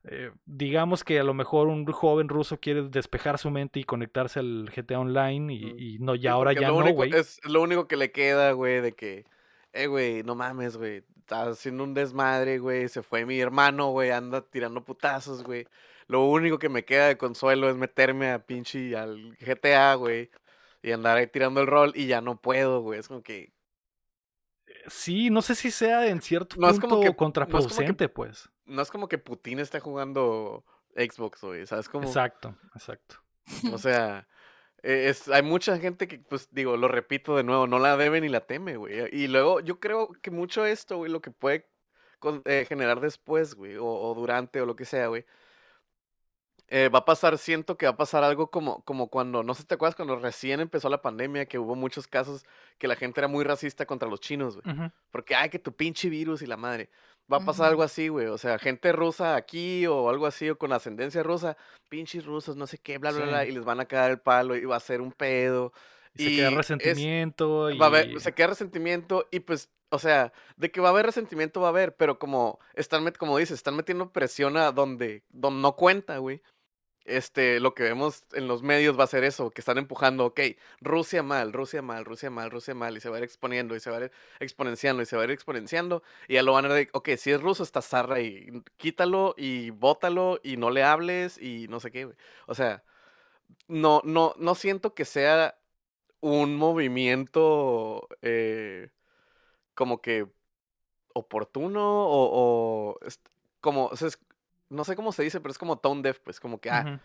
eh, 0.06 0.32
digamos 0.46 1.04
que 1.04 1.20
a 1.20 1.24
lo 1.24 1.34
mejor 1.34 1.68
un 1.68 1.86
joven 1.86 2.30
ruso 2.30 2.60
quiere 2.60 2.84
despejar 2.90 3.38
su 3.38 3.52
mente 3.52 3.80
y 3.80 3.84
conectarse 3.84 4.40
al 4.40 4.72
GTA 4.74 5.00
Online 5.00 5.54
y, 5.54 5.96
y 5.96 6.00
no, 6.00 6.16
ya 6.16 6.32
ahora 6.32 6.54
ya 6.62 6.68
no, 6.70 6.74
güey. 6.94 7.12
Es 7.20 7.40
lo 7.44 7.62
único 7.62 7.88
que 7.88 7.98
le 7.98 8.12
queda, 8.12 8.54
güey, 8.54 8.82
de 8.82 8.94
que, 8.94 9.26
eh, 9.74 9.88
güey, 9.88 10.24
no 10.24 10.36
mames, 10.36 10.78
güey. 10.78 11.04
Está 11.30 11.44
haciendo 11.48 11.84
un 11.84 11.94
desmadre, 11.94 12.58
güey. 12.58 12.90
Se 12.90 13.04
fue 13.04 13.24
mi 13.24 13.40
hermano, 13.40 13.92
güey. 13.92 14.10
Anda 14.10 14.42
tirando 14.42 14.84
putazos, 14.84 15.44
güey. 15.44 15.68
Lo 16.08 16.24
único 16.26 16.58
que 16.58 16.70
me 16.70 16.86
queda 16.86 17.06
de 17.08 17.20
consuelo 17.20 17.70
es 17.70 17.76
meterme 17.76 18.32
a 18.32 18.44
pinche 18.44 18.98
al 18.98 19.38
GTA, 19.40 19.94
güey. 19.94 20.32
Y 20.82 20.92
andar 20.92 21.18
ahí 21.18 21.28
tirando 21.28 21.62
el 21.62 21.68
rol 21.68 21.92
y 21.94 22.08
ya 22.08 22.20
no 22.20 22.42
puedo, 22.42 22.82
güey. 22.82 23.00
Es 23.00 23.08
como 23.08 23.22
que. 23.22 23.54
Sí, 24.88 25.30
no 25.30 25.44
sé 25.44 25.54
si 25.54 25.70
sea 25.70 26.08
en 26.08 26.20
cierto 26.22 26.56
No 26.58 26.68
es 26.68 26.80
punto 26.80 26.88
como 26.90 27.02
que- 27.02 27.06
no 27.06 27.12
es 27.12 27.14
como 27.14 27.14
que- 27.14 27.18
contraproducente, 27.18 28.10
pues. 28.10 28.50
No 28.66 28.82
es 28.82 28.90
como 28.90 29.08
que 29.08 29.20
Putin 29.20 29.60
esté 29.60 29.80
jugando 29.80 30.66
Xbox, 30.96 31.42
güey. 31.42 31.68
¿Sabes? 31.68 31.90
Como. 31.90 32.08
Exacto, 32.08 32.56
exacto. 32.74 33.18
O 33.72 33.78
sea, 33.78 34.28
eh, 34.84 35.10
es, 35.10 35.28
hay 35.30 35.42
mucha 35.44 35.78
gente 35.80 36.08
que, 36.08 36.20
pues 36.20 36.50
digo, 36.52 36.78
lo 36.78 36.88
repito 36.88 37.36
de 37.36 37.44
nuevo, 37.44 37.68
no 37.68 37.80
la 37.80 37.98
debe 37.98 38.22
ni 38.22 38.30
la 38.30 38.42
teme, 38.46 38.78
güey. 38.78 39.10
Y 39.12 39.28
luego 39.28 39.60
yo 39.62 39.80
creo 39.80 40.10
que 40.22 40.32
mucho 40.32 40.66
esto, 40.66 40.98
güey, 40.98 41.12
lo 41.12 41.22
que 41.22 41.32
puede 41.32 41.68
con- 42.20 42.42
eh, 42.46 42.66
generar 42.68 43.00
después, 43.02 43.56
güey, 43.56 43.78
o, 43.78 43.86
o 43.86 44.14
durante 44.16 44.62
o 44.62 44.66
lo 44.66 44.76
que 44.76 44.86
sea, 44.86 45.08
güey. 45.08 45.26
eh, 46.72 46.90
va 46.90 47.00
a 47.00 47.06
pasar, 47.06 47.38
siento 47.40 47.78
que 47.78 47.88
va 47.88 47.94
a 47.94 47.98
pasar 47.98 48.24
algo 48.24 48.52
como, 48.52 48.84
como 48.86 49.10
cuando, 49.10 49.42
no 49.42 49.56
sé 49.56 49.62
si 49.64 49.68
te 49.68 49.74
acuerdas, 49.76 49.96
cuando 49.96 50.16
recién 50.18 50.60
empezó 50.60 50.88
la 50.90 51.02
pandemia, 51.02 51.48
que 51.48 51.58
hubo 51.58 51.76
muchos 51.76 52.08
casos 52.08 52.46
que 52.78 52.88
la 52.88 52.96
gente 52.96 53.20
era 53.20 53.28
muy 53.28 53.44
racista 53.44 53.86
contra 53.88 54.08
los 54.08 54.20
chinos, 54.20 54.62
güey. 54.62 54.78
Porque, 55.10 55.34
ay, 55.36 55.50
que 55.50 55.58
tu 55.58 55.74
pinche 55.76 56.10
virus 56.10 56.42
y 56.44 56.46
la 56.46 56.58
madre. 56.58 56.90
Va 57.32 57.38
a 57.38 57.46
pasar 57.46 57.68
algo 57.68 57.84
así, 57.84 58.08
güey. 58.08 58.28
O 58.28 58.38
sea, 58.38 58.58
gente 58.58 58.92
rusa 58.92 59.36
aquí 59.36 59.86
o 59.88 60.10
algo 60.10 60.26
así, 60.26 60.50
o 60.50 60.58
con 60.58 60.74
ascendencia 60.74 61.22
rusa, 61.24 61.58
pinches 61.88 62.26
rusos, 62.26 62.56
no 62.56 62.66
sé 62.68 62.78
qué, 62.80 62.98
bla, 62.98 63.12
bla, 63.12 63.22
Sí. 63.24 63.28
bla, 63.30 63.46
y 63.46 63.52
les 63.52 63.64
van 63.66 63.80
a 63.80 63.86
caer 63.86 64.12
el 64.12 64.20
palo 64.20 64.56
y 64.56 64.66
va 64.66 64.78
a 64.78 64.80
ser 64.80 65.02
un 65.02 65.12
pedo. 65.12 65.72
Y 66.16 66.24
se 66.24 66.30
queda 66.36 66.50
es- 66.50 66.56
resentimiento. 66.56 67.70
Va 67.80 67.86
a 67.86 67.90
haber, 67.90 68.20
se 68.20 68.34
queda 68.34 68.48
resentimiento 68.48 69.28
y 69.32 69.42
pues, 69.42 69.70
o 69.90 70.00
sea, 70.00 70.34
de 70.58 70.72
que 70.72 70.82
va 70.82 70.88
a 70.90 70.92
haber 70.92 71.06
resentimiento 71.06 71.62
va 71.62 71.68
a 71.68 71.70
haber, 71.70 71.96
pero 71.96 72.18
como 72.20 72.60
están, 72.74 73.04
met- 73.06 73.18
como 73.18 73.38
dices, 73.38 73.56
están 73.56 73.76
metiendo 73.76 74.12
presión 74.12 74.58
a 74.58 74.72
donde, 74.72 75.24
donde 75.30 75.62
no 75.62 75.76
cuenta, 75.76 76.18
güey. 76.18 76.42
Este, 77.10 77.60
lo 77.60 77.74
que 77.74 77.84
vemos 77.84 78.24
en 78.34 78.48
los 78.48 78.64
medios 78.64 79.00
va 79.00 79.04
a 79.06 79.08
ser 79.08 79.24
eso, 79.24 79.50
que 79.52 79.62
están 79.62 79.78
empujando, 79.78 80.26
ok, 80.28 80.40
Rusia 80.82 81.24
mal, 81.24 81.54
Rusia 81.54 81.82
mal, 81.82 82.06
Rusia 82.06 82.30
mal, 82.30 82.52
Rusia 82.52 82.74
mal, 82.76 82.98
y 82.98 83.02
se 83.02 83.10
va 83.10 83.18
a 83.18 83.20
ir 83.20 83.26
exponiendo, 83.26 83.76
y 83.76 83.80
se 83.80 83.90
va 83.90 83.98
a 83.98 84.02
ir 84.06 84.12
exponenciando, 84.40 85.02
y 85.04 85.06
se 85.06 85.16
va 85.16 85.24
a 85.24 85.26
ir 85.26 85.32
exponenciando, 85.32 86.04
y 86.28 86.36
ya 86.36 86.44
lo 86.44 86.54
van 86.54 86.66
a 86.66 86.74
decir, 86.74 86.90
ok, 86.94 87.10
si 87.18 87.32
es 87.32 87.42
ruso, 87.42 87.64
está 87.64 87.82
zarra, 87.82 88.22
y 88.22 88.64
quítalo, 88.78 89.36
y 89.38 89.72
bótalo, 89.72 90.40
y 90.44 90.58
no 90.58 90.70
le 90.72 90.84
hables, 90.84 91.38
y 91.42 91.68
no 91.70 91.80
sé 91.80 91.92
qué. 91.92 92.10
O 92.48 92.56
sea, 92.56 92.84
no, 93.68 94.02
no, 94.06 94.36
no 94.38 94.56
siento 94.56 94.94
que 94.94 95.06
sea 95.06 95.58
un 96.22 96.56
movimiento 96.58 98.08
eh, 98.22 98.90
como 99.76 100.02
que 100.02 100.28
oportuno 101.14 101.82
o, 101.84 103.00
como, 103.62 103.92
no 104.70 104.84
sé 104.84 104.96
cómo 104.96 105.12
se 105.12 105.24
dice, 105.24 105.40
pero 105.40 105.52
es 105.52 105.58
como 105.58 105.78
tone 105.78 106.02
deaf, 106.02 106.20
pues, 106.20 106.40
como 106.40 106.60
que, 106.60 106.70
ah, 106.70 107.00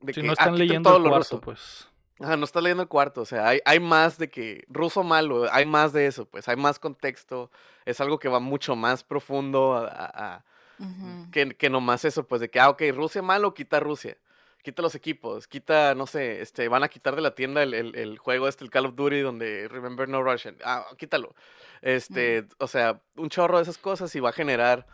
de 0.00 0.12
Si 0.12 0.20
que, 0.20 0.26
no 0.26 0.32
ah, 0.32 0.34
están 0.34 0.54
quiten 0.54 0.68
leyendo 0.68 0.90
todo 0.90 0.96
el 0.98 1.02
cuarto, 1.10 1.36
ruso. 1.36 1.40
pues. 1.40 1.88
Ajá, 2.20 2.36
no 2.36 2.44
está 2.44 2.60
leyendo 2.60 2.82
el 2.82 2.88
cuarto, 2.88 3.22
o 3.22 3.24
sea, 3.24 3.48
hay, 3.48 3.60
hay 3.64 3.80
más 3.80 4.16
de 4.18 4.28
que 4.30 4.64
ruso 4.68 5.02
malo, 5.02 5.46
hay 5.52 5.66
más 5.66 5.92
de 5.92 6.06
eso, 6.06 6.24
pues, 6.26 6.46
hay 6.48 6.56
más 6.56 6.78
contexto, 6.78 7.50
es 7.84 8.00
algo 8.00 8.18
que 8.18 8.28
va 8.28 8.38
mucho 8.38 8.76
más 8.76 9.02
profundo 9.02 9.74
a, 9.74 9.86
a- 9.88 10.34
a- 10.36 10.44
Ujú. 10.78 11.30
que, 11.32 11.48
que 11.56 11.70
nomás 11.70 12.04
eso, 12.04 12.24
pues, 12.26 12.40
de 12.40 12.48
que, 12.50 12.60
ah, 12.60 12.68
ok, 12.70 12.82
Rusia 12.94 13.22
malo, 13.22 13.54
quita 13.54 13.80
Rusia, 13.80 14.16
quita 14.62 14.82
los 14.82 14.94
equipos, 14.94 15.48
quita, 15.48 15.94
no 15.96 16.06
sé, 16.06 16.40
este, 16.42 16.68
van 16.68 16.84
a 16.84 16.88
quitar 16.88 17.16
de 17.16 17.22
la 17.22 17.34
tienda 17.34 17.62
el, 17.64 17.74
el- 17.74 17.96
el 17.96 18.18
juego 18.18 18.46
este, 18.46 18.62
el 18.62 18.70
Call 18.70 18.86
of 18.86 18.94
Duty, 18.94 19.20
donde 19.20 19.66
Remember 19.68 20.08
No 20.08 20.22
Russian, 20.22 20.56
ah, 20.64 20.86
quítalo, 20.98 21.34
este, 21.80 22.46
o 22.58 22.68
sea, 22.68 23.00
un 23.16 23.30
chorro 23.30 23.56
de 23.56 23.62
esas 23.64 23.78
cosas 23.78 24.14
y 24.14 24.20
va 24.20 24.28
a 24.28 24.32
generar 24.32 24.86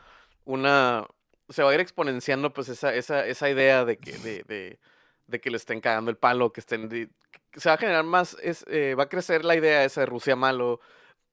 una, 0.46 1.07
se 1.48 1.62
va 1.62 1.70
a 1.70 1.74
ir 1.74 1.80
exponenciando, 1.80 2.52
pues, 2.52 2.68
esa, 2.68 2.94
esa, 2.94 3.26
esa 3.26 3.50
idea 3.50 3.84
de 3.84 3.96
que, 3.98 4.12
de, 4.18 4.78
de, 5.26 5.40
que 5.40 5.50
le 5.50 5.56
estén 5.56 5.80
cagando 5.80 6.11
el 6.11 6.16
palo, 6.16 6.52
que 6.52 6.61
estén, 6.61 7.11
se 7.54 7.68
va 7.68 7.74
a 7.74 7.78
generar 7.78 8.04
más, 8.04 8.37
es, 8.42 8.64
eh, 8.68 8.94
va 8.94 9.04
a 9.04 9.08
crecer 9.08 9.44
la 9.44 9.56
idea 9.56 9.84
esa 9.84 10.00
de 10.02 10.06
Rusia 10.06 10.37
malo 10.37 10.80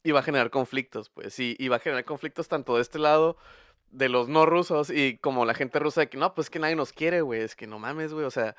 y 0.04 0.12
va 0.12 0.19
a 0.19 0.23
generar 0.23 0.49
conflictos, 0.49 1.10
pues, 1.10 1.39
y, 1.39 1.56
y 1.60 1.67
va 1.67 1.78
a 1.78 1.80
generar 1.80 2.06
conflictos 2.06 2.47
tanto 2.47 2.75
de 2.75 2.82
este 2.82 2.99
lado 2.99 3.38
de 3.91 4.10
los 4.10 4.28
no 4.28 4.45
rusos 4.45 4.89
y 4.89 5.17
como 5.17 5.45
la 5.45 5.54
gente 5.54 5.80
rusa 5.80 6.01
de 6.01 6.10
que 6.10 6.17
no, 6.17 6.34
pues 6.34 6.49
que 6.49 6.60
nadie 6.60 6.75
nos 6.75 6.91
quiere, 6.91 7.21
güey, 7.21 7.41
es 7.41 7.56
que 7.56 7.67
no 7.67 7.80
mames, 7.80 8.13
güey, 8.13 8.25
o 8.25 8.32
sea, 8.32 8.56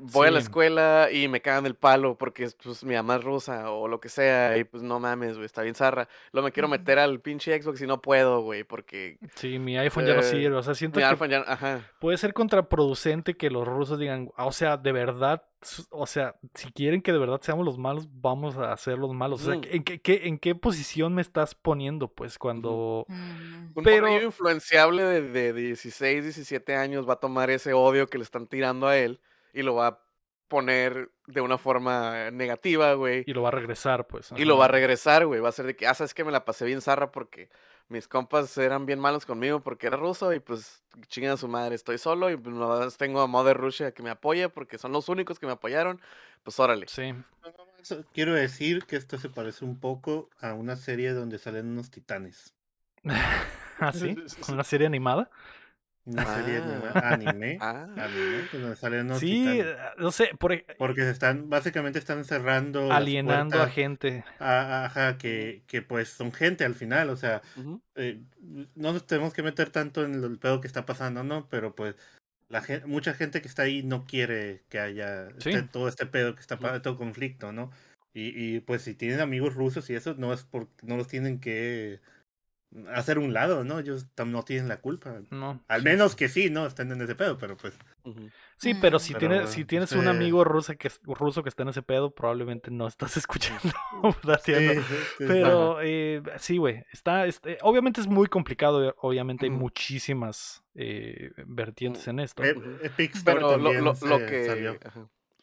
voy 0.00 0.28
a 0.28 0.30
la 0.30 0.38
escuela 0.38 1.08
y 1.12 1.28
me 1.28 1.40
cagan 1.42 1.66
el 1.66 1.74
palo 1.74 2.16
porque 2.16 2.48
pues 2.62 2.82
mi 2.84 2.94
mamá 2.94 3.16
es 3.16 3.24
rusa 3.24 3.70
o 3.70 3.88
lo 3.88 4.00
que 4.00 4.08
sea 4.08 4.56
y 4.56 4.64
pues 4.64 4.82
no 4.82 4.98
mames, 5.00 5.34
güey, 5.34 5.46
está 5.46 5.62
bien 5.62 5.74
zarra. 5.74 6.08
Luego 6.32 6.46
me 6.46 6.52
quiero 6.52 6.68
meter 6.68 6.98
al 6.98 7.20
pinche 7.20 7.60
Xbox 7.60 7.80
y 7.82 7.86
no 7.86 8.00
puedo, 8.00 8.40
güey, 8.42 8.64
porque 8.64 9.18
Sí, 9.34 9.58
mi 9.58 9.76
iPhone 9.78 10.06
ya 10.06 10.14
no 10.14 10.20
Eh, 10.20 10.24
sirve. 10.24 10.56
O 10.56 10.62
sea, 10.62 10.74
siento 10.74 10.98
mi 10.98 11.04
que 11.04 11.10
iPhone 11.10 11.30
ya, 11.30 11.44
ajá. 11.46 11.86
puede 12.00 12.16
ser 12.16 12.32
contraproducente 12.32 13.34
que 13.36 13.50
los 13.50 13.66
rusos 13.66 13.98
digan, 13.98 14.30
"Ah, 14.36 14.46
o 14.46 14.52
sea, 14.52 14.76
de 14.76 14.92
verdad, 14.92 15.44
o 15.90 16.06
sea, 16.06 16.34
si 16.54 16.72
quieren 16.72 17.02
que 17.02 17.12
de 17.12 17.18
verdad 17.18 17.40
seamos 17.42 17.64
los 17.64 17.78
malos, 17.78 18.08
vamos 18.10 18.56
a 18.56 18.76
ser 18.76 18.98
los 18.98 19.12
malos. 19.12 19.42
O 19.42 19.44
sea. 19.44 19.54
¿en 19.54 19.84
qué, 19.84 20.00
qué- 20.00 20.22
en 20.24 20.38
qué 20.38 20.54
posición 20.54 21.14
me 21.14 21.22
estás 21.22 21.54
poniendo? 21.54 22.08
Pues 22.08 22.38
cuando... 22.38 23.06
Un 23.08 23.84
Pero- 23.84 24.06
morrillo 24.08 24.26
influenciable 24.26 25.02
de, 25.04 25.22
de 25.22 25.52
16, 25.52 26.24
17 26.24 26.74
años 26.74 27.08
va 27.08 27.14
a 27.14 27.20
tomar 27.20 27.50
ese 27.50 27.72
odio 27.74 28.06
que 28.08 28.18
le 28.18 28.24
están 28.24 28.46
tirando 28.46 28.86
a 28.86 28.96
él 28.96 29.20
y 29.52 29.62
lo 29.62 29.74
va 29.74 29.86
a 29.88 29.98
poner 30.48 31.10
de 31.26 31.40
una 31.40 31.56
forma 31.56 32.30
negativa, 32.30 32.92
güey. 32.94 33.24
Y 33.26 33.32
lo 33.32 33.42
va 33.42 33.48
a 33.48 33.52
regresar, 33.52 34.06
pues. 34.06 34.32
Y 34.36 34.44
lo 34.44 34.58
va 34.58 34.66
a 34.66 34.68
regresar, 34.68 35.24
güey. 35.26 35.40
Va 35.40 35.48
a 35.48 35.52
ser 35.52 35.64
de 35.66 35.76
que, 35.76 35.86
ah, 35.86 35.94
sabes 35.94 36.12
que 36.14 36.24
me 36.24 36.32
la 36.32 36.44
pasé 36.44 36.64
bien 36.66 36.82
zarra 36.82 37.10
porque 37.10 37.48
mis 37.88 38.06
compas 38.06 38.56
eran 38.58 38.84
bien 38.86 39.00
malos 39.00 39.24
conmigo 39.26 39.60
porque 39.60 39.86
era 39.86 39.96
ruso 39.96 40.32
y 40.34 40.40
pues 40.40 40.82
chingan 41.08 41.32
a 41.32 41.36
su 41.38 41.48
madre. 41.48 41.74
Estoy 41.74 41.96
solo 41.98 42.30
y 42.30 42.36
pues 42.36 42.54
nomás 42.54 42.96
tengo 42.98 43.20
a 43.22 43.26
Mother 43.26 43.56
Russia 43.56 43.92
que 43.92 44.02
me 44.02 44.10
apoya 44.10 44.48
porque 44.50 44.76
son 44.78 44.92
los 44.92 45.08
únicos 45.08 45.38
que 45.38 45.46
me 45.46 45.52
apoyaron. 45.52 46.00
Pues 46.42 46.58
órale. 46.60 46.86
Sí. 46.88 47.14
Eso- 47.80 48.04
Quiero 48.12 48.34
decir 48.34 48.84
que 48.84 48.96
esto 48.96 49.18
se 49.18 49.28
parece 49.30 49.64
un 49.64 49.80
poco 49.80 50.28
a 50.40 50.52
una 50.52 50.76
serie 50.76 51.12
donde 51.12 51.38
salen 51.38 51.66
unos 51.68 51.90
titanes. 51.90 52.54
¿Ah, 53.80 53.92
sí? 53.92 54.16
¿Una 54.52 54.64
serie 54.64 54.86
animada? 54.86 55.30
Una 56.04 56.24
serie 56.34 56.58
Ah. 56.58 56.64
anima- 57.14 57.30
anime, 57.30 57.58
Ah. 57.60 57.82
anime, 57.96 58.42
donde 58.52 58.76
salen 58.76 59.06
unos 59.06 59.20
Sí, 59.20 59.26
titanes. 59.44 59.66
eh, 59.66 59.76
no 59.98 60.10
sé, 60.10 60.30
por, 60.38 60.64
Porque 60.76 61.02
se 61.02 61.10
están, 61.10 61.48
básicamente 61.48 62.00
están 62.00 62.24
cerrando 62.24 62.92
alienando 62.92 63.62
a 63.62 63.68
gente. 63.68 64.24
a- 64.40 64.86
ajá, 64.86 65.16
que, 65.16 65.62
que 65.68 65.80
pues 65.82 66.08
son 66.08 66.32
gente 66.32 66.64
al 66.64 66.74
final, 66.74 67.08
o 67.10 67.16
sea, 67.16 67.40
eh, 67.94 68.20
no 68.74 68.92
nos 68.92 69.06
tenemos 69.06 69.32
que 69.32 69.44
meter 69.44 69.70
tanto 69.70 70.04
en 70.04 70.14
el 70.14 70.38
pedo 70.38 70.60
que 70.60 70.66
está 70.66 70.84
pasando, 70.84 71.22
¿no? 71.22 71.48
Pero 71.48 71.76
pues 71.76 71.94
la 72.48 72.62
gen- 72.62 72.82
mucha 72.86 73.14
gente 73.14 73.40
que 73.40 73.46
está 73.48 73.62
ahí 73.62 73.84
no 73.84 74.04
quiere 74.04 74.64
que 74.68 74.80
haya 74.80 75.28
Sí. 75.38 75.50
este- 75.50 75.62
todo 75.62 75.86
este 75.86 76.06
pedo 76.06 76.34
que 76.34 76.40
está 76.40 76.56
Ujú. 76.56 76.64
pa- 76.64 76.82
todo 76.82 76.96
conflicto, 76.96 77.52
¿no? 77.52 77.70
Y, 78.12 78.56
y 78.56 78.60
pues 78.60 78.82
si 78.82 78.94
tienen 78.94 79.20
amigos 79.20 79.54
rusos 79.54 79.88
y 79.88 79.94
eso, 79.94 80.14
no 80.18 80.32
es 80.32 80.42
por, 80.42 80.66
no 80.82 80.96
los 80.96 81.06
tienen 81.06 81.38
que 81.40 82.00
hacer 82.94 83.18
un 83.18 83.32
lado, 83.34 83.64
¿no? 83.64 83.78
Ellos 83.78 84.06
no 84.24 84.42
tienen 84.44 84.68
la 84.68 84.80
culpa. 84.80 85.20
No. 85.30 85.62
Al 85.68 85.82
menos 85.82 86.14
que 86.16 86.28
sí, 86.28 86.48
¿no? 86.50 86.66
Estén 86.66 86.90
en 86.92 87.02
ese 87.02 87.14
pedo, 87.14 87.36
pero 87.38 87.56
pues. 87.56 87.74
Sí, 88.56 88.74
pero 88.74 88.96
Mm. 88.96 89.00
si, 89.00 89.12
Pero, 89.14 89.28
tienes, 89.28 89.50
si 89.50 89.64
tienes 89.64 89.92
un 89.92 89.98
este- 90.00 90.10
amigo 90.10 90.44
ruso 90.44 90.74
que, 90.76 90.90
ruso 91.04 91.42
que 91.42 91.48
está 91.48 91.62
en 91.64 91.68
ese 91.70 91.82
pedo, 91.82 92.14
probablemente 92.14 92.70
no 92.70 92.86
estás 92.86 93.16
escuchando. 93.26 93.60
sí, 94.44 94.54
sí, 94.54 94.80
Pero 95.18 95.78
eh, 95.82 96.22
sí, 96.38 96.56
güey. 96.56 96.84
Está, 96.92 97.26
este, 97.26 97.58
obviamente 97.62 98.00
es 98.00 98.06
muy 98.06 98.26
complicado. 98.28 98.88
eh, 98.88 98.94
Obviamente 98.98 99.46
hay 99.46 99.50
muchísimas 99.50 100.62
eh, 100.74 101.32
vertientes 101.46 102.06
en 102.08 102.20
esto. 102.20 102.42
Ujú. 102.42 102.62
Epic 102.82 103.14
Store 103.16 103.36
Pero 103.38 103.56
lo, 103.58 103.72
lo, 103.72 103.94
lo 103.94 104.18
que 104.26 104.78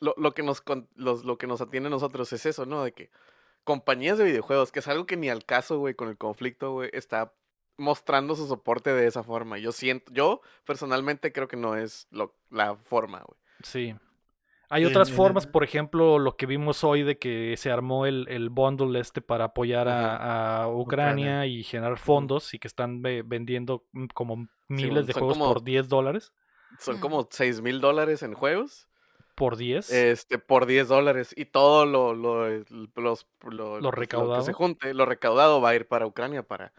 lo, 0.02 0.14
lo 0.18 0.34
que 0.34 0.44
nos 0.44 0.64
los- 0.96 1.26
lo 1.26 1.38
que 1.38 1.46
nos 1.48 1.62
atiene 1.62 1.88
a 1.88 1.90
nosotros 1.90 2.32
es 2.34 2.46
eso, 2.46 2.66
¿no? 2.66 2.84
De 2.84 2.94
que 2.94 3.12
compañías 3.64 4.18
de 4.18 4.26
videojuegos, 4.26 4.72
que 4.72 4.80
es 4.80 4.88
algo 4.88 5.06
que 5.06 5.18
ni 5.18 5.30
al 5.30 5.46
caso, 5.46 5.80
güey, 5.80 5.94
con 5.94 6.10
el 6.10 6.18
conflicto, 6.18 6.72
güey, 6.74 6.90
está 6.94 7.34
mostrando 7.78 8.36
su 8.36 8.48
soporte 8.48 8.94
de 8.94 9.08
esa 9.08 9.24
forma. 9.24 9.58
Yo 9.58 9.72
siento, 9.72 10.12
yo 10.12 10.42
personalmente 10.66 11.32
creo 11.32 11.48
que 11.48 11.56
no 11.58 11.76
es 11.76 12.08
lo, 12.12 12.36
la 12.50 12.76
forma, 12.76 13.20
güey. 13.20 13.40
Sí. 13.64 13.96
Hay 14.72 14.86
otras 14.86 15.10
en 15.10 15.16
formas, 15.16 15.48
por 15.48 15.64
ejemplo, 15.64 16.20
lo 16.20 16.36
que 16.38 16.46
vimos 16.46 16.84
hoy 16.84 17.02
de 17.02 17.18
que 17.18 17.56
se 17.58 17.72
armó 17.72 18.06
el, 18.06 18.28
el 18.30 18.50
bundle 18.50 19.00
este 19.00 19.20
para 19.22 19.46
apoyar 19.46 19.88
a, 19.88 20.62
a 20.64 20.68
Ucrania, 20.68 20.82
Ucrania. 21.40 21.46
y 21.48 21.64
generar 21.64 21.98
fondos 21.98 22.54
y 22.54 22.60
que 22.60 22.68
están 22.68 23.02
ve- 23.02 23.24
vendiendo 23.26 23.88
mm, 23.94 24.06
como 24.14 24.48
miles 24.68 24.92
bueno, 24.92 25.08
de 25.08 25.14
juegos 25.14 25.38
como- 25.40 25.54
por 25.54 25.64
10 25.64 25.88
dólares. 25.90 26.34
Son 26.78 27.00
como 27.00 27.28
6 27.32 27.62
mil 27.62 27.82
dólares 27.82 28.22
en 28.22 28.34
juegos, 28.36 28.88
Por 29.40 29.58
10. 29.58 29.92
este, 29.92 30.38
por 30.38 30.68
10 30.68 30.88
dólares. 30.90 31.34
Y 31.36 31.46
todo 31.46 31.88
lo, 31.88 32.14
lo, 32.14 32.48
los, 32.96 33.26
lo, 33.50 33.80
Lo 33.80 33.80
pues, 33.82 33.82
que 33.96 34.00
recaudado. 34.00 34.44
se 34.44 34.54
junte, 34.54 34.94
lo 34.94 35.06
recaudado 35.08 35.60
va 35.62 35.70
a 35.70 35.76
ir 35.76 35.88
para 35.88 36.06
Ucrania, 36.06 36.44
para, 36.44 36.74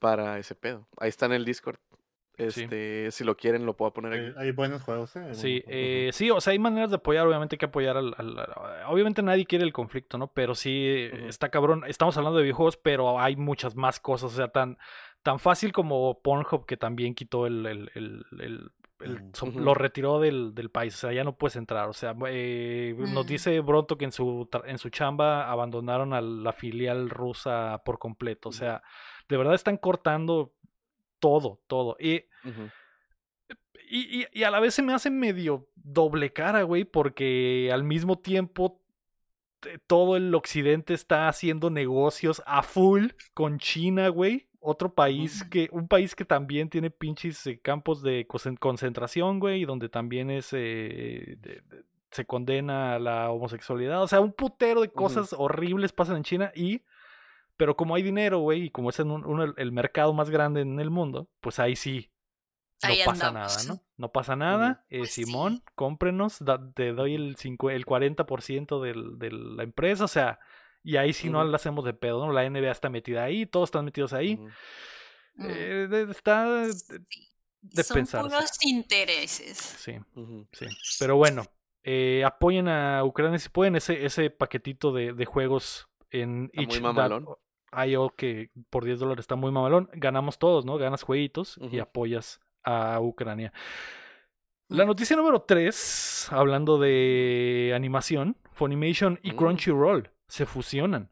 para 0.00 0.38
ese 0.38 0.56
pedo. 0.56 0.88
Ahí 0.98 1.10
está 1.10 1.26
en 1.26 1.32
el 1.34 1.44
Discord. 1.44 1.78
Sí. 2.36 2.44
Este, 2.62 3.10
si 3.10 3.24
lo 3.24 3.36
quieren, 3.36 3.66
lo 3.66 3.74
puedo 3.76 3.92
poner 3.92 4.12
aquí. 4.12 4.38
hay 4.38 4.52
buenos 4.52 4.80
juegos, 4.82 5.14
¿eh? 5.16 5.34
Sí, 5.34 5.62
eh, 5.66 6.10
sí, 6.12 6.30
o 6.30 6.40
sea, 6.40 6.52
hay 6.52 6.60
maneras 6.60 6.90
de 6.90 6.94
apoyar, 6.96 7.26
obviamente 7.26 7.56
hay 7.56 7.58
que 7.58 7.66
apoyar 7.66 7.96
al, 7.96 8.14
al- 8.16 8.46
Obviamente 8.86 9.22
nadie 9.22 9.44
quiere 9.44 9.64
el 9.64 9.72
conflicto, 9.72 10.18
¿no? 10.18 10.28
Pero 10.32 10.54
sí, 10.54 11.08
está 11.26 11.48
cabrón. 11.48 11.82
Estamos 11.88 12.16
hablando 12.16 12.38
de 12.38 12.44
videojuegos, 12.44 12.76
pero 12.76 13.18
hay 13.20 13.34
muchas 13.34 13.74
más 13.74 13.98
cosas, 13.98 14.32
o 14.32 14.36
sea, 14.36 14.48
tan, 14.48 14.78
tan 15.24 15.40
fácil 15.40 15.72
como 15.72 16.22
Pornhub 16.22 16.64
que 16.64 16.76
también 16.76 17.16
quitó 17.16 17.44
el... 17.48 17.66
el- 17.66 17.90
el- 17.96 18.24
el- 18.40 18.70
el-. 19.00 19.30
Lo 19.56 19.74
retiró 19.74 20.20
del, 20.20 20.54
del 20.54 20.70
país, 20.70 20.94
o 20.94 20.98
sea, 20.98 21.12
ya 21.12 21.24
no 21.24 21.36
puedes 21.36 21.56
entrar. 21.56 21.88
O 21.88 21.92
sea, 21.92 22.14
eh, 22.28 22.94
nos 22.98 23.24
Mm. 23.24 23.28
dice 23.28 23.60
Bronto 23.60 23.96
que 23.98 24.04
en 24.06 24.12
su, 24.12 24.48
en 24.66 24.78
su 24.78 24.90
chamba 24.90 25.50
abandonaron 25.50 26.12
a 26.14 26.20
la 26.20 26.52
filial 26.52 27.10
rusa 27.10 27.82
por 27.84 27.98
completo. 27.98 28.48
O 28.48 28.52
sea, 28.52 28.82
de 29.28 29.36
verdad 29.36 29.54
están 29.54 29.76
cortando 29.76 30.52
todo, 31.20 31.60
todo. 31.66 31.96
Y 32.00 32.24
y, 33.90 34.20
y- 34.22 34.26
y 34.32 34.42
a 34.44 34.50
la 34.50 34.60
vez 34.60 34.74
se 34.74 34.82
me 34.82 34.92
hace 34.92 35.10
medio 35.10 35.68
doble 35.76 36.32
cara, 36.32 36.62
güey, 36.62 36.84
porque 36.84 37.70
al 37.72 37.84
mismo 37.84 38.18
tiempo 38.18 38.82
todo 39.86 40.16
el 40.16 40.34
occidente 40.34 40.94
está 40.94 41.28
haciendo 41.28 41.70
negocios 41.70 42.42
a 42.46 42.62
full 42.62 43.08
con 43.34 43.58
China, 43.58 44.08
güey. 44.08 44.48
Otro 44.60 44.92
país 44.92 45.44
que, 45.44 45.68
un 45.72 45.86
país 45.86 46.14
que 46.16 46.24
también 46.24 46.68
tiene 46.68 46.90
pinches 46.90 47.46
eh, 47.46 47.60
campos 47.60 48.02
de 48.02 48.26
concen- 48.26 48.58
concentración, 48.58 49.38
güey, 49.38 49.62
y 49.62 49.64
donde 49.64 49.88
también 49.88 50.30
es, 50.30 50.52
eh, 50.52 51.36
de- 51.38 51.62
de- 51.68 51.84
se 52.10 52.24
condena 52.24 52.98
la 52.98 53.30
homosexualidad. 53.30 54.02
O 54.02 54.08
sea, 54.08 54.20
un 54.20 54.32
putero 54.32 54.80
de 54.80 54.88
cosas 54.88 55.34
horribles 55.38 55.92
pasan 55.92 56.16
en 56.16 56.22
China 56.24 56.52
y, 56.54 56.82
pero 57.56 57.76
como 57.76 57.94
hay 57.94 58.02
dinero, 58.02 58.38
güey, 58.40 58.64
y 58.64 58.70
como 58.70 58.90
es 58.90 58.98
en 58.98 59.10
un- 59.10 59.24
uno- 59.26 59.54
el 59.56 59.72
mercado 59.72 60.12
más 60.12 60.30
grande 60.30 60.62
en 60.62 60.80
el 60.80 60.90
mundo, 60.90 61.28
pues 61.40 61.58
ahí 61.58 61.76
sí, 61.76 62.10
no 62.82 62.88
Ahí 62.88 63.00
pasa 63.04 63.28
andamos. 63.28 63.66
nada, 63.66 63.74
¿no? 63.74 63.80
No 63.96 64.12
pasa 64.12 64.36
nada. 64.36 64.84
eh, 64.88 64.98
Pues 64.98 65.12
sí. 65.12 65.24
Simón, 65.24 65.62
cómprenos, 65.74 66.38
da- 66.44 66.72
te 66.74 66.92
doy 66.92 67.14
el, 67.14 67.36
cincu- 67.36 67.72
el 67.72 67.84
40% 67.84 68.80
del, 68.80 69.18
de 69.18 69.30
la 69.32 69.62
empresa, 69.64 70.04
o 70.04 70.08
sea, 70.08 70.38
y 70.84 70.96
ahí 70.96 71.12
sí 71.12 71.28
no 71.28 71.42
la 71.44 71.56
hacemos 71.56 71.84
de 71.84 71.92
pedo, 71.94 72.24
¿no? 72.26 72.32
La 72.32 72.44
NBA 72.48 72.70
está 72.70 72.88
metida 72.88 73.24
ahí, 73.24 73.46
todos 73.46 73.68
están 73.68 73.84
metidos 73.84 74.12
ahí. 74.12 74.38
Eh, 75.40 75.86
de- 75.90 76.10
está... 76.10 76.66
Sí. 76.72 76.96
de 77.60 77.82
Son 77.82 78.06
puros 78.06 78.50
intereses. 78.62 79.58
Sí, 79.58 79.94
sí. 80.52 80.66
Pero 81.00 81.16
bueno, 81.16 81.44
eh, 81.82 82.22
apoyen 82.24 82.68
a 82.68 83.04
Ucrania 83.04 83.38
si 83.38 83.48
pueden. 83.48 83.74
Ese, 83.76 84.04
ese 84.06 84.30
paquetito 84.30 84.92
de, 84.92 85.12
de 85.12 85.24
juegos 85.24 85.88
en 86.10 86.50
muy 86.54 86.64
Itch.io 86.64 88.10
que 88.16 88.50
por 88.70 88.84
10 88.84 89.00
dólares 89.00 89.24
está 89.24 89.34
muy 89.36 89.50
mamalón. 89.50 89.90
Ganamos 89.92 90.38
todos, 90.38 90.64
¿no? 90.64 90.78
Ganas 90.78 91.02
jueguitos 91.02 91.58
y 91.70 91.80
apoyas 91.80 92.40
a 92.68 93.00
Ucrania. 93.00 93.52
La 94.68 94.84
Mm. 94.84 94.88
noticia 94.88 95.16
número 95.16 95.40
3, 95.42 96.28
hablando 96.30 96.78
de 96.78 97.72
animación, 97.74 98.36
Funimation 98.52 99.18
y 99.22 99.32
Mm. 99.32 99.36
Crunchyroll 99.36 100.10
se 100.26 100.44
fusionan. 100.44 101.10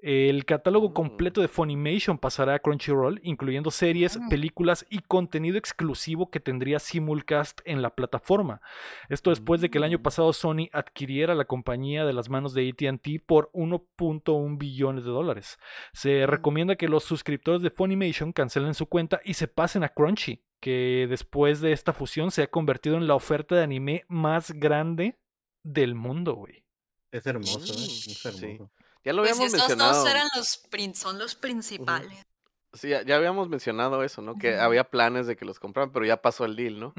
El 0.00 0.44
catálogo 0.44 0.90
Mm. 0.90 0.92
completo 0.92 1.40
de 1.40 1.48
Funimation 1.48 2.18
pasará 2.18 2.54
a 2.54 2.58
Crunchyroll, 2.60 3.20
incluyendo 3.24 3.72
series, 3.72 4.16
Mm. 4.16 4.28
películas 4.28 4.86
y 4.90 5.00
contenido 5.00 5.58
exclusivo 5.58 6.30
que 6.30 6.38
tendría 6.38 6.78
simulcast 6.78 7.60
en 7.64 7.82
la 7.82 7.90
plataforma. 7.90 8.60
Esto 9.08 9.30
después 9.30 9.60
de 9.60 9.70
que 9.70 9.78
el 9.78 9.84
año 9.84 10.00
pasado 10.00 10.32
Sony 10.32 10.68
adquiriera 10.72 11.34
la 11.34 11.46
compañía 11.46 12.04
de 12.04 12.12
las 12.12 12.28
manos 12.28 12.54
de 12.54 12.68
ATT 12.68 13.18
por 13.18 13.50
1.1 13.52 14.56
billones 14.56 15.04
de 15.04 15.10
dólares. 15.10 15.58
Se 15.92 16.26
recomienda 16.26 16.76
que 16.76 16.86
los 16.88 17.02
suscriptores 17.02 17.62
de 17.62 17.70
Funimation 17.70 18.32
cancelen 18.32 18.74
su 18.74 18.86
cuenta 18.86 19.20
y 19.24 19.34
se 19.34 19.48
pasen 19.48 19.82
a 19.82 19.88
Crunchy, 19.88 20.44
que 20.60 21.06
después 21.08 21.60
de 21.60 21.72
esta 21.72 21.92
fusión 21.92 22.30
se 22.30 22.42
ha 22.42 22.46
convertido 22.50 22.96
en 22.96 23.06
la 23.06 23.14
oferta 23.14 23.54
de 23.54 23.62
anime 23.62 24.04
más 24.08 24.50
grande 24.52 25.18
del 25.62 25.94
mundo, 25.94 26.34
güey. 26.34 26.64
Es 27.12 27.26
hermoso, 27.26 27.58
¿eh? 27.58 27.62
Mm, 27.62 27.88
sí. 27.88 28.18
hermoso. 28.28 28.70
Ya 29.04 29.12
lo 29.12 29.22
Pues 29.22 29.32
habíamos 29.32 29.54
esos 29.54 29.68
mencionado. 29.68 29.98
dos 30.02 30.10
eran 30.10 30.26
los, 30.36 30.98
son 30.98 31.18
los 31.18 31.34
principales. 31.34 32.26
Sí, 32.74 32.88
ya, 32.90 33.02
ya 33.02 33.16
habíamos 33.16 33.48
mencionado 33.48 34.02
eso, 34.02 34.20
¿no? 34.20 34.34
Que 34.36 34.56
había 34.58 34.84
planes 34.84 35.26
de 35.26 35.36
que 35.36 35.44
los 35.46 35.58
compraran, 35.58 35.90
pero 35.92 36.04
ya 36.04 36.20
pasó 36.20 36.44
el 36.44 36.54
deal, 36.56 36.78
¿no? 36.80 36.92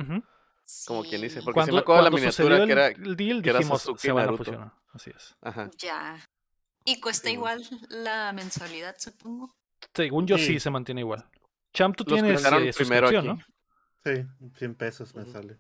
Como 0.86 1.04
quien 1.04 1.22
dice, 1.22 1.40
Sí, 1.40 1.46
porque 1.46 1.62
sí 1.62 1.72
me 1.72 1.72
Cuando, 1.74 1.78
acuerdo 1.80 2.04
de 2.04 2.04
la 2.04 2.12
cuando 2.12 2.18
miniatura 2.18 2.58
que 2.58 2.64
el, 2.64 2.72
era. 2.72 2.88
el 2.88 3.16
deal, 3.16 3.42
que 3.42 3.50
era 3.50 3.60
dijimos 3.60 3.82
Sasuke 3.82 3.98
y 3.98 4.02
se 4.02 4.12
van 4.12 4.22
a 4.24 4.26
Naruto". 4.26 4.44
fusionar. 4.46 4.72
Así 4.94 5.12
es. 5.16 5.36
Ajá. 5.42 5.70
Ya. 5.78 6.20
Y 6.86 7.00
cuesta 7.00 7.28
Sí, 7.28 7.34
igual 7.34 7.64
la 7.90 8.32
mensualidad, 8.34 8.96
supongo. 8.98 9.54
Según 9.94 10.26
yo 10.28 10.38
sí, 10.38 10.46
Sí. 10.46 10.60
se 10.60 10.70
mantiene 10.70 11.02
igual. 11.02 11.28
Champ, 11.74 11.96
tú 11.96 12.04
Los 12.06 12.22
tienes 12.22 12.44
eh, 12.46 12.72
primero 12.76 13.08
aquí. 13.08 13.28
¿no? 13.28 13.40
Sí, 14.04 14.26
100 14.56 14.76
pesos 14.76 15.16
me 15.16 15.26
sale. 15.26 15.58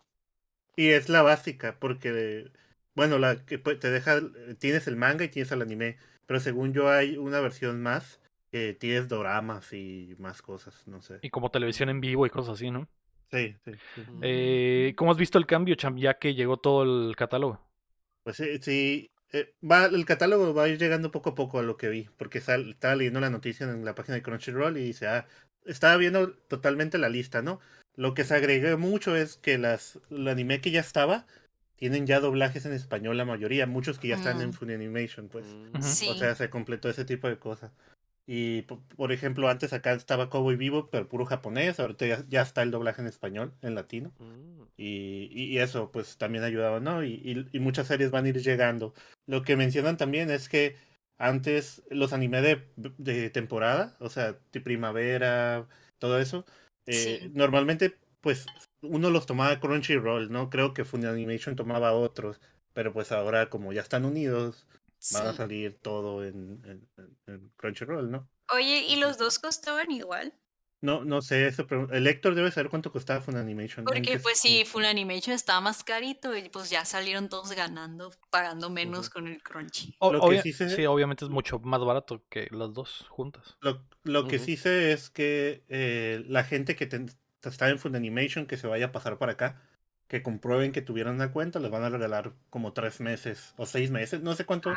Y 0.76 0.90
es 0.90 1.10
la 1.10 1.22
básica, 1.22 1.78
porque, 1.80 2.52
bueno, 2.96 3.20
la 3.20 3.46
que 3.46 3.62
pu- 3.62 3.78
te 3.80 3.90
deja, 3.92 4.20
tienes 4.60 4.88
el 4.88 4.96
manga 4.96 5.26
y 5.26 5.30
tienes 5.30 5.52
el 5.52 5.62
anime, 5.62 5.98
pero 6.26 6.40
según 6.40 6.74
yo 6.74 6.90
hay 6.90 7.18
una 7.18 7.40
versión 7.42 7.82
más 7.82 8.20
que 8.52 8.74
tienes 8.74 9.08
doramas 9.08 9.74
y 9.74 10.16
más 10.20 10.42
cosas, 10.42 10.88
no 10.88 11.02
sé. 11.02 11.20
Y 11.22 11.30
como 11.30 11.52
televisión 11.52 11.90
en 11.90 12.00
vivo 12.02 12.26
y 12.26 12.30
cosas 12.30 12.56
así, 12.56 12.72
¿no? 12.72 12.88
Sí, 13.32 13.56
sí, 13.66 13.72
sí. 13.96 14.02
Eh, 14.22 14.94
¿Cómo 14.96 15.12
has 15.12 15.18
visto 15.18 15.38
el 15.38 15.46
cambio, 15.46 15.76
Champ, 15.76 15.98
ya 15.98 16.18
que 16.18 16.34
llegó 16.34 16.58
todo 16.58 16.84
el 16.84 17.16
catálogo? 17.16 17.60
Pues 18.24 18.38
sí, 18.38 18.60
sí, 18.62 19.10
eh, 19.34 19.54
va, 19.70 19.86
el 19.86 20.06
catálogo 20.06 20.54
va 20.54 20.64
a 20.64 20.68
ir 20.70 20.78
llegando 20.78 21.12
poco 21.12 21.32
a 21.32 21.36
poco 21.36 21.60
a 21.60 21.64
lo 21.64 21.78
que 21.78 21.90
vi, 21.90 22.10
porque 22.18 22.42
sal- 22.42 22.72
estaba 22.72 22.96
leyendo 22.96 23.20
la 23.20 23.30
noticia 23.30 23.66
en 23.70 23.86
la 23.86 23.96
página 23.96 24.16
de 24.16 24.24
Crunchyroll 24.24 24.78
y 24.78 24.84
dice, 24.84 25.08
ah, 25.08 25.28
estaba 25.66 25.98
viendo 25.98 26.32
totalmente 26.48 26.98
la 26.98 27.10
lista, 27.10 27.42
¿no? 27.42 27.60
Lo 27.96 28.14
que 28.14 28.24
se 28.24 28.36
agregó 28.36 28.78
mucho 28.78 29.16
es 29.16 29.38
que 29.38 29.58
las, 29.58 30.00
el 30.10 30.28
anime 30.28 30.62
que 30.62 30.72
ya 30.72 30.80
estaba, 30.80 31.26
tienen 31.76 32.06
ya 32.08 32.20
doblajes 32.20 32.66
en 32.66 32.74
español 32.74 33.18
la 33.18 33.26
mayoría, 33.26 33.66
muchos 33.68 34.00
que 34.00 34.10
ya 34.10 34.16
están 34.16 34.42
en 34.42 34.50
Mm. 34.50 34.54
Funimation, 34.54 35.28
pues. 35.30 35.46
Mm. 35.74 35.82
Sí. 35.82 36.10
O 36.10 36.16
sea, 36.16 36.36
se 36.36 36.50
completó 36.50 36.90
ese 36.90 37.06
tipo 37.06 37.28
de 37.28 37.38
cosas. 37.38 37.72
Y 38.32 38.62
po- 38.64 38.82
por 38.96 39.12
ejemplo, 39.12 39.50
antes 39.50 39.74
acá 39.74 39.94
estaba 39.94 40.30
Cowboy 40.30 40.56
Vivo, 40.56 40.90
pero 40.92 41.10
puro 41.10 41.26
japonés, 41.26 41.80
ahorita 41.80 42.06
ya, 42.06 42.24
ya 42.30 42.42
está 42.44 42.62
el 42.62 42.70
doblaje 42.72 43.02
en 43.02 43.08
español, 43.08 43.54
en 43.62 43.76
latino. 43.76 44.12
Mm. 44.20 44.62
Y, 44.78 45.30
y- 45.32 45.44
y 45.46 45.58
eso 45.60 45.92
pues 45.92 46.18
también 46.18 46.44
ayudaba, 46.44 46.80
¿no? 46.80 47.04
Y, 47.04 47.14
y- 47.24 47.48
y 47.52 47.60
muchas 47.60 47.88
series 47.88 48.12
van 48.12 48.26
a 48.26 48.30
ir 48.30 48.40
llegando. 48.42 48.94
Lo 49.28 49.42
que 49.44 49.56
mencionan 49.58 49.98
también 49.98 50.30
es 50.30 50.48
que 50.48 50.76
antes 51.20 51.84
los 51.92 52.12
anime 52.14 52.42
de, 52.42 52.68
de 52.98 53.30
temporada, 53.30 53.96
o 54.00 54.10
sea, 54.10 54.36
de 54.52 54.62
primavera, 54.62 55.68
todo 56.00 56.20
eso, 56.20 56.46
eh, 56.88 57.20
Sí. 57.22 57.32
normalmente 57.36 57.96
pues 58.22 58.48
uno 58.82 59.12
los 59.12 59.26
tomaba 59.28 59.60
Crunchyroll, 59.60 60.32
¿no? 60.32 60.50
Creo 60.50 60.74
que 60.74 60.84
Funimation 60.86 61.56
tomaba 61.56 61.94
otros, 61.94 62.42
pero 62.74 62.92
pues 62.92 63.12
ahora 63.12 63.50
como 63.50 63.72
ya 63.74 63.82
están 63.82 64.06
unidos, 64.06 64.66
van 65.14 65.28
a 65.28 65.34
salir 65.34 65.78
todo 65.82 66.26
en- 66.26 66.62
en- 66.66 67.18
en 67.28 67.50
Crunchyroll, 67.58 68.10
¿no? 68.12 68.28
Oye, 68.54 68.86
¿y 68.88 68.96
los 68.98 69.18
dos 69.18 69.40
costaban 69.40 69.92
igual? 69.92 70.34
No, 70.82 71.04
no 71.04 71.22
sé, 71.22 71.48
eso, 71.48 71.68
pero 71.68 71.92
el 71.92 72.08
Héctor 72.08 72.36
debe 72.36 72.52
saber 72.52 72.70
cuánto 72.70 72.92
costaba 72.92 73.20
Funimation. 73.20 73.86
Porque 73.86 74.00
Antes, 74.00 74.22
pues 74.24 74.40
sí, 74.40 74.64
Full 74.66 74.86
Animation 74.86 75.36
estaba 75.36 75.60
más 75.60 75.84
carito 75.84 76.36
y 76.38 76.48
pues 76.50 76.70
ya 76.70 76.86
salieron 76.86 77.28
todos 77.28 77.52
ganando, 77.52 78.12
pagando 78.30 78.70
menos 78.70 79.10
con 79.10 79.28
el 79.28 79.44
Crunchy. 79.44 79.96
O- 80.00 80.14
Lo 80.14 80.22
que 80.22 80.42
sí 80.42 80.54
sé- 80.54 80.70
sí, 80.70 80.86
obviamente 80.86 81.26
es 81.26 81.32
mucho 81.32 81.60
más 81.60 81.82
barato 81.82 82.24
que 82.30 82.48
las 82.52 82.74
dos 82.74 83.06
juntas. 83.10 83.58
Lo, 83.62 83.84
lo 84.04 84.28
que 84.28 84.40
sí 84.40 84.56
sé 84.56 84.94
es 84.94 85.10
que 85.10 85.64
eh, 85.68 86.24
la 86.28 86.46
gente 86.46 86.76
que 86.78 86.86
está 87.44 87.70
en 87.70 87.80
Funimation 87.80 88.46
que 88.46 88.56
se 88.58 88.68
vaya 88.68 88.88
a 88.88 88.92
pasar 88.94 89.18
para 89.18 89.34
acá, 89.34 89.62
que 90.08 90.24
comprueben 90.24 90.72
que 90.72 90.82
tuvieron 90.82 91.16
una 91.16 91.32
cuenta, 91.32 91.60
les 91.60 91.70
van 91.72 91.84
a 91.84 91.90
regalar 91.90 92.34
como 92.50 92.74
tres 92.74 93.00
meses 93.02 93.54
o 93.58 93.66
seis 93.66 93.92
meses, 93.92 94.22
no 94.22 94.34
sé 94.34 94.46
cuánto. 94.46 94.72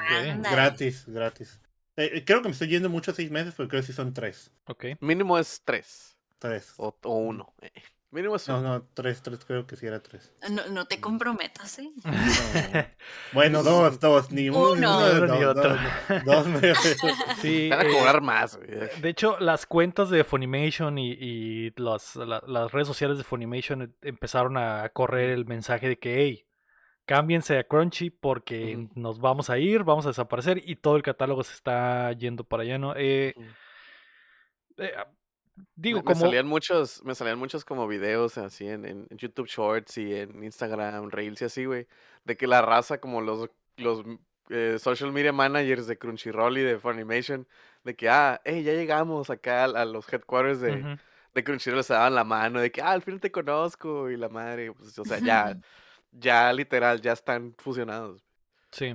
Gratis, 0.51 1.05
gratis. 1.07 1.61
Eh, 1.97 2.11
eh, 2.15 2.25
creo 2.25 2.41
que 2.43 2.49
me 2.49 2.53
estoy 2.53 2.69
yendo 2.69 2.89
mucho 2.89 3.11
a 3.11 3.15
seis 3.15 3.31
meses, 3.31 3.55
pero 3.57 3.69
creo 3.69 3.83
que 3.83 3.87
sí 3.87 3.93
son 3.93 4.13
tres. 4.15 4.51
Ok. 4.67 4.85
Mínimo 5.01 5.39
es 5.39 5.63
tres. 5.65 6.17
Tres. 6.39 6.75
O, 6.79 6.97
o 7.05 7.15
uno. 7.17 7.55
eh. 7.61 7.71
Mínimo 8.11 8.37
es 8.37 8.47
No, 8.49 8.59
uno. 8.59 8.69
no, 8.79 8.89
tres, 8.93 9.23
tres, 9.23 9.43
creo 9.47 9.67
que 9.67 9.75
sí 9.77 9.87
era 9.87 10.03
tres. 10.03 10.33
No, 10.51 10.67
no 10.69 10.85
te 10.87 11.01
comprometas, 11.01 11.79
¿eh? 11.79 11.89
No, 12.05 12.11
no. 12.13 12.85
Bueno, 13.33 13.63
dos, 13.63 13.99
dos, 14.01 14.31
ni 14.31 14.51
uno, 14.51 14.75
ni 14.77 14.85
Uno. 14.85 15.27
ni 15.35 15.41
dos, 15.41 15.57
otro. 15.57 15.77
dos, 16.25 16.25
dos, 16.25 16.47
me- 16.63 16.75
Sí, 17.41 17.71
Van 17.71 17.81
a 17.81 17.85
eh, 17.89 17.93
cobrar 17.93 18.21
más, 18.21 18.57
güey. 18.57 18.69
De 19.01 19.09
hecho, 19.09 19.39
las 19.41 19.65
cuentas 19.65 20.11
de 20.11 20.25
Funimation 20.25 20.99
y, 20.99 21.13
y 21.13 21.71
las, 21.77 22.17
la- 22.17 22.43
las 22.47 22.71
redes 22.73 22.87
sociales 22.89 23.17
de 23.17 23.25
Funimation 23.25 23.95
empezaron 24.03 24.59
a 24.59 24.91
correr 24.91 25.31
el 25.31 25.47
mensaje 25.47 25.89
de 25.89 25.99
que, 25.99 26.17
hey, 26.23 26.45
cámbiense 27.07 27.59
a 27.59 27.65
Crunchy 27.65 28.11
porque 28.11 28.89
nos 28.95 29.21
vamos 29.21 29.51
a 29.51 29.59
ir, 29.59 29.85
vamos 29.85 30.07
a 30.07 30.11
desaparecer 30.11 30.63
y 30.65 30.77
todo 30.77 30.97
el 30.97 31.03
catálogo 31.03 31.43
se 31.43 31.55
está 31.55 32.13
yendo 32.13 32.45
para 32.45 32.63
allá, 32.63 32.79
¿no? 32.79 32.95
Eh, 32.97 33.35
eh, 34.79 34.93
digo, 35.75 35.99
me, 35.99 36.03
me 36.03 36.13
como... 36.13 36.21
salían 36.27 36.47
muchos, 36.47 37.03
me 37.05 37.15
salían 37.15 37.39
muchos 37.39 37.65
como 37.65 37.87
videos 37.89 38.39
así 38.39 38.67
en, 38.67 38.85
en 38.85 39.09
YouTube 39.11 39.49
Shorts 39.49 39.99
y 39.99 40.15
en 40.15 40.43
Instagram, 40.45 41.11
Reels 41.11 41.43
y 41.43 41.45
así, 41.45 41.65
güey. 41.65 41.87
De 42.25 42.37
que 42.37 42.47
la 42.47 42.63
raza, 42.63 42.99
como 42.99 43.21
los, 43.21 43.51
los 43.77 44.05
eh, 44.51 44.79
social 44.79 45.13
media 45.13 45.33
managers 45.33 45.87
de 45.87 45.99
Crunchyroll 45.99 46.59
y 46.59 46.63
de 46.63 46.79
Funimation, 46.79 47.47
de 47.85 47.97
que, 47.97 48.09
ah, 48.09 48.41
hey, 48.45 48.63
ya 48.63 48.73
llegamos 48.73 49.31
acá 49.31 49.65
a, 49.65 49.65
a 49.65 49.85
los 49.85 50.11
headquarters 50.13 50.61
de, 50.61 50.73
Ujú. 50.73 50.99
de 51.35 51.45
Crunchyroll, 51.45 51.85
se 51.85 51.95
daban 51.95 52.15
la 52.15 52.25
mano, 52.25 52.61
de 52.61 52.71
que, 52.71 52.81
ah, 52.83 52.91
al 52.91 53.03
fin 53.03 53.19
te 53.19 53.33
conozco, 53.33 54.11
y 54.11 54.17
la 54.17 54.29
madre, 54.29 54.73
pues, 54.73 54.99
o 54.99 55.05
sea, 55.05 55.19
ya, 55.19 55.57
ya 56.13 56.53
literal, 56.53 57.01
ya 57.01 57.13
están 57.13 57.55
fusionados. 57.59 58.23
Sí. 58.71 58.87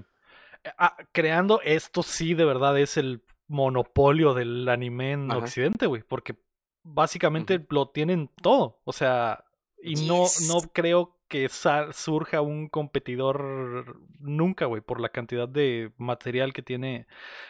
Eh, 0.64 0.72
ah, 0.78 0.96
creando 1.12 1.62
esto 1.62 2.04
sí 2.04 2.34
de 2.34 2.46
verdad 2.46 2.78
es 2.80 2.98
el 2.98 3.24
monopolio 3.48 4.34
del 4.34 4.68
anime 4.70 5.14
en 5.14 5.32
Ajá. 5.32 5.40
Occidente, 5.40 5.86
güey, 5.88 6.04
porque 6.04 6.36
básicamente 6.84 7.66
lo 7.70 7.90
tienen 7.90 8.30
todo, 8.42 8.80
o 8.84 8.94
sea, 8.94 9.44
y 9.82 9.96
no, 10.08 10.24
Yes. 10.24 10.48
no 10.48 10.62
creo 10.74 11.18
que 11.28 11.50
surja 11.50 12.42
un 12.42 12.70
competidor 12.70 14.00
nunca, 14.20 14.66
güey, 14.66 14.82
por 14.82 15.02
la 15.02 15.10
cantidad 15.10 15.48
de 15.48 15.92
material 15.98 16.54
que 16.54 16.62
tiene 16.62 17.06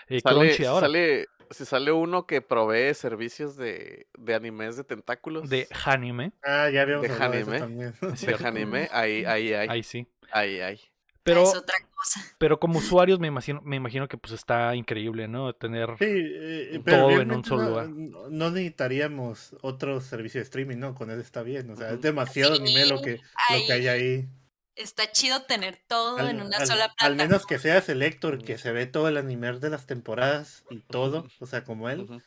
eh, 0.08 0.20
Sale, 0.20 0.40
Crunchy 0.40 0.66
ahora. 0.66 0.88
sale, 0.88 1.28
si 1.52 1.66
sale 1.66 1.92
uno 1.92 2.26
que 2.26 2.42
provee 2.42 2.94
servicios 2.94 3.56
de, 3.58 4.08
de 4.18 4.36
animes 4.36 4.76
de 4.78 4.84
tentáculos, 4.84 5.50
De 5.50 5.68
Hanime, 5.86 6.32
Ah, 6.44 6.70
ya 6.70 6.82
habíamos 6.84 7.08
De 7.08 7.14
hablado 7.14 7.32
de 7.34 7.40
eso 7.42 7.52
anime. 7.52 7.60
también. 7.60 7.94
de 8.42 8.48
anime, 8.48 8.90
ahí, 8.92 9.26
ahí, 9.26 9.54
ahí, 9.54 9.68
ahí 9.70 9.84
sí. 9.84 10.08
ahí, 10.32 10.60
ahí. 10.62 10.80
Pero, 11.24 11.44
es 11.44 11.56
otra 11.56 11.76
cosa. 11.94 12.22
pero 12.38 12.58
como 12.58 12.80
usuarios 12.80 13.20
me 13.20 13.28
imagino, 13.28 13.62
me 13.66 13.76
imagino 13.76 14.08
que 14.08 14.18
pues 14.18 14.32
está 14.34 14.74
increíble, 14.76 15.28
¿no? 15.28 15.52
Tener 15.54 15.90
Sí, 16.00 16.06
eh, 16.08 16.82
Todo 16.86 17.20
en 17.20 17.32
un 17.32 17.44
solo 17.44 17.64
no, 17.64 17.70
lugar. 17.70 17.90
no- 17.90 18.50
necesitaríamos 18.52 19.54
otro 19.62 20.00
servicio 20.00 20.40
de 20.40 20.44
streaming, 20.46 20.78
¿no? 20.78 20.96
Con 20.96 21.12
él 21.12 21.20
está 21.20 21.44
bien. 21.44 21.70
O 21.70 21.76
sea, 21.76 21.92
es 21.92 22.02
demasiado 22.02 22.56
anime 22.56 22.86
lo 22.86 23.02
que, 23.02 23.16
lo 23.50 23.66
que 23.68 23.74
hay 23.74 23.88
ahí. 23.90 24.30
Está 24.78 25.12
chido 25.12 25.42
tener 25.44 25.78
todo 25.88 26.18
Al, 26.18 26.30
en 26.30 26.42
una 26.42 26.58
al- 26.58 26.68
sola 26.68 26.86
al 26.86 26.90
plataforma. 26.92 27.24
menos 27.24 27.46
que 27.46 27.60
seas 27.60 27.90
el 27.90 28.02
Héctor, 28.04 28.44
que 28.44 28.58
se 28.58 28.72
ve 28.72 28.86
todo 28.86 29.08
el 29.08 29.18
anime 29.18 29.52
de 29.54 29.70
las 29.70 29.86
temporadas 29.88 30.64
y 30.70 30.80
todo, 30.82 31.28
o 31.40 31.46
sea, 31.48 31.64
como 31.64 31.90
él, 31.90 32.02
Ujú, 32.02 32.22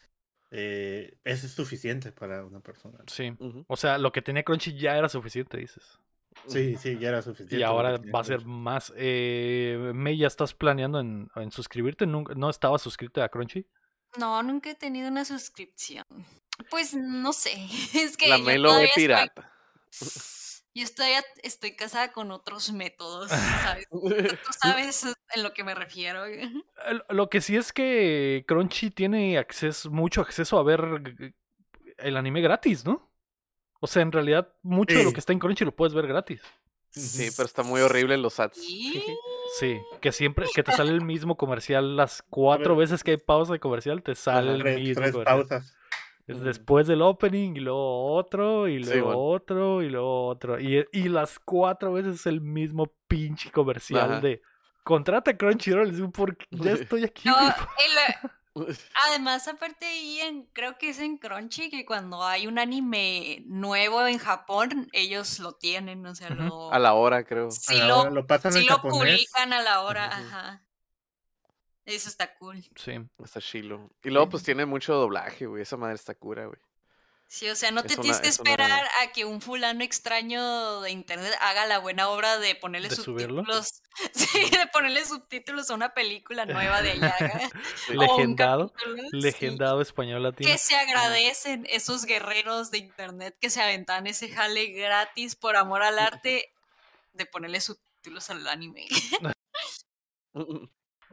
eh, 0.51 1.17
eso 1.25 1.47
es 1.47 1.53
suficiente 1.53 2.11
para 2.13 2.45
una 2.45 2.61
persona. 2.61 2.99
Sí. 3.07 3.33
O 3.69 3.77
sea, 3.77 3.99
lo 3.99 4.11
que 4.13 4.21
tenía 4.23 4.43
Crunchy 4.43 4.77
ya 4.77 4.97
era 4.97 5.09
suficiente, 5.09 5.57
dices. 5.59 5.99
Sí, 6.49 6.77
sí, 6.77 6.99
ya 6.99 7.09
era 7.11 7.23
suficiente. 7.23 7.57
Y 7.57 7.63
ahora 7.63 7.99
va 8.15 8.21
a 8.21 8.25
ser 8.25 8.39
Crunchy. 8.39 8.53
más. 8.59 8.93
Eh, 8.97 9.93
May, 9.95 10.17
¿ya 10.19 10.27
estás 10.27 10.55
planeando 10.55 10.99
en, 11.01 11.29
en 11.37 11.51
suscribirte? 11.53 12.07
¿Nunca- 12.07 12.35
¿No 12.35 12.51
estabas 12.51 12.83
suscrita 12.83 13.23
a 13.25 13.29
Crunchy? 13.29 13.67
No, 14.19 14.43
nunca 14.43 14.71
he 14.71 14.75
tenido 14.75 15.09
una 15.09 15.25
suscripción. 15.25 16.05
Pues 16.69 16.95
no 16.95 17.33
sé. 17.33 17.53
Es 17.95 18.17
que 18.17 18.29
La 18.29 18.39
May 18.39 18.59
lo 18.59 18.69
todavía 18.71 18.89
estoy- 18.89 19.03
pirata. 19.05 19.53
Yo 20.75 20.85
estoy, 20.85 21.09
estoy 21.43 21.75
casada 21.75 22.13
con 22.13 22.31
otros 22.31 22.73
métodos, 22.73 23.31
¿sabes? 23.81 23.89
Tú 23.91 24.53
sabes 24.61 25.05
en 25.35 25.43
lo 25.43 25.53
que 25.53 25.65
me 25.65 25.75
refiero. 25.75 26.25
El- 26.27 26.63
Lo 27.09 27.29
que 27.29 27.41
sí 27.41 27.57
es 27.57 27.73
que 27.73 28.45
Crunchy 28.47 28.91
tiene 28.91 29.37
acceso, 29.39 29.91
mucho 29.91 30.21
acceso 30.21 30.59
a 30.59 30.63
ver 30.63 31.35
el 31.99 32.17
anime 32.17 32.41
gratis, 32.41 32.85
¿no? 32.85 33.11
O 33.81 33.87
sea, 33.87 34.03
en 34.03 34.13
realidad, 34.13 34.53
mucho 34.63 34.99
de 34.99 35.05
lo 35.05 35.13
que 35.13 35.21
está 35.21 35.33
en 35.33 35.39
Crunchy 35.39 35.65
lo 35.65 35.75
puedes 35.75 35.95
ver 35.95 36.07
gratis. 36.07 36.41
Sí, 36.91 37.31
pero 37.37 37.47
está 37.47 37.63
muy 37.63 37.81
horrible 37.81 38.17
los 38.17 38.39
ads. 38.41 38.57
Sí. 38.57 39.03
Sí, 39.59 39.81
que 40.01 40.13
siempre, 40.13 40.47
que 40.55 40.63
te 40.63 40.71
sale 40.73 40.91
el 40.91 41.01
mismo 41.03 41.37
comercial 41.37 41.97
las 41.97 42.23
cuatro 42.23 42.77
veces 42.77 43.03
que 43.03 43.13
hay 43.13 43.17
pausa 43.17 43.53
de 43.53 43.61
comercial, 43.61 44.03
te 44.03 44.15
sale 44.15 44.53
el 44.53 44.63
Tres, 44.63 44.79
mismo 44.81 45.03
tres 45.03 45.13
comercial. 45.13 45.39
pausas. 45.49 45.75
Es 46.27 46.41
después 46.43 46.87
del 46.87 47.03
opening 47.03 47.57
y 47.57 47.61
luego 47.61 48.13
otro 48.15 48.69
y 48.69 48.83
Sí, 48.85 48.91
luego 48.91 49.07
bueno. 49.07 49.21
otro 49.21 49.83
y 49.83 49.89
luego 49.91 50.27
otro. 50.27 50.61
Y, 50.61 50.87
y 50.93 51.09
las 51.09 51.39
cuatro 51.41 51.93
veces 51.93 52.17
es 52.21 52.27
el 52.27 52.41
mismo 52.41 52.93
pinche 53.09 53.51
comercial 53.51 54.13
Ajá. 54.13 54.21
de 54.21 54.41
contrata 54.85 55.37
Crunchyroll. 55.37 55.89
Y 55.89 55.93
digo, 55.97 56.11
¿por 56.11 56.37
qué? 56.37 56.47
Ya 56.51 56.73
estoy 56.73 57.05
aquí. 57.05 57.29
No, 57.29 57.35
güey". 57.35 57.47
el- 57.49 58.31
además, 59.09 59.47
aparte 59.49 59.87
ahí 59.87 60.21
en, 60.21 60.45
creo 60.53 60.77
que 60.77 60.91
es 60.91 60.99
en 60.99 61.19
Crunchy 61.19 61.71
que 61.71 61.85
cuando 61.87 62.25
hay 62.25 62.47
un 62.49 62.59
anime 62.59 63.43
nuevo 63.47 64.05
en 64.07 64.19
Japón, 64.19 64.89
ellos 64.93 65.39
lo 65.39 65.53
tienen, 65.53 66.05
o 66.05 66.15
sea, 66.17 66.31
lo, 66.31 66.73
A 66.73 66.79
la 66.81 66.95
hora, 66.95 67.25
creo. 67.25 67.51
sí 67.53 67.77
A 67.77 67.79
la 67.79 67.89
lo, 67.89 68.01
hora 68.01 68.11
lo 68.11 68.27
pasan 68.27 68.53
sí 68.53 68.59
en 68.61 68.67
lo 68.67 68.75
japonés. 68.77 68.99
publican 69.27 69.53
a 69.53 69.63
la 69.63 69.83
hora, 69.83 70.07
ajá. 70.07 70.63
Eso 71.87 72.09
está 72.09 72.35
cool. 72.35 72.63
Sí. 72.77 72.93
Está 73.23 73.41
chilo. 73.41 73.91
Y 74.05 74.11
luego, 74.11 74.29
pues 74.29 74.43
tiene 74.43 74.67
mucho 74.67 74.95
doblaje, 74.95 75.47
güey. 75.47 75.63
Esa 75.63 75.77
madre 75.77 75.95
está 75.97 76.15
cura, 76.15 76.47
güey. 76.47 76.59
Sí, 77.27 77.49
o 77.49 77.55
sea, 77.55 77.71
no 77.71 77.81
Es 77.83 77.87
te 77.87 77.93
una- 77.95 78.03
tienes 78.03 78.21
que 78.21 78.27
es 78.29 78.41
una- 78.41 78.51
esperar 78.51 78.89
a 79.03 79.13
que 79.13 79.25
un 79.25 79.41
fulano 79.41 79.85
extraño 79.85 80.81
de 80.81 80.91
internet 80.91 81.33
haga 81.41 81.65
la 81.67 81.79
buena 81.79 82.09
obra 82.09 82.39
de 82.41 82.57
ponerle 82.57 82.89
¿De 82.89 82.97
subirlo? 82.97 83.45
subtítulos. 83.45 83.83
Sí, 84.15 84.51
de 84.51 84.67
ponerle 84.73 85.05
subtítulos 85.05 85.71
a 85.71 85.75
una 85.75 85.95
película 85.95 86.45
nueva 86.45 86.83
de 86.83 86.99
Yaga. 86.99 87.51
Legendado. 87.89 88.73
sí. 88.85 89.09
Legendado 89.13 89.81
español 89.81 90.25
latino. 90.25 90.51
Que 90.51 90.59
se 90.59 90.75
agradecen 90.75 91.67
esos 91.71 92.05
guerreros 92.05 92.71
de 92.73 92.79
internet 92.79 93.37
que 93.41 93.49
se 93.51 93.63
aventan 93.63 94.07
ese 94.09 94.29
jale 94.29 94.67
gratis 94.73 95.37
por 95.37 95.55
amor 95.57 95.83
al 95.85 95.99
arte 96.01 96.53
de 97.13 97.27
ponerle 97.27 97.61
subtítulos 97.61 98.29
al 98.31 98.47
anime. 98.49 98.87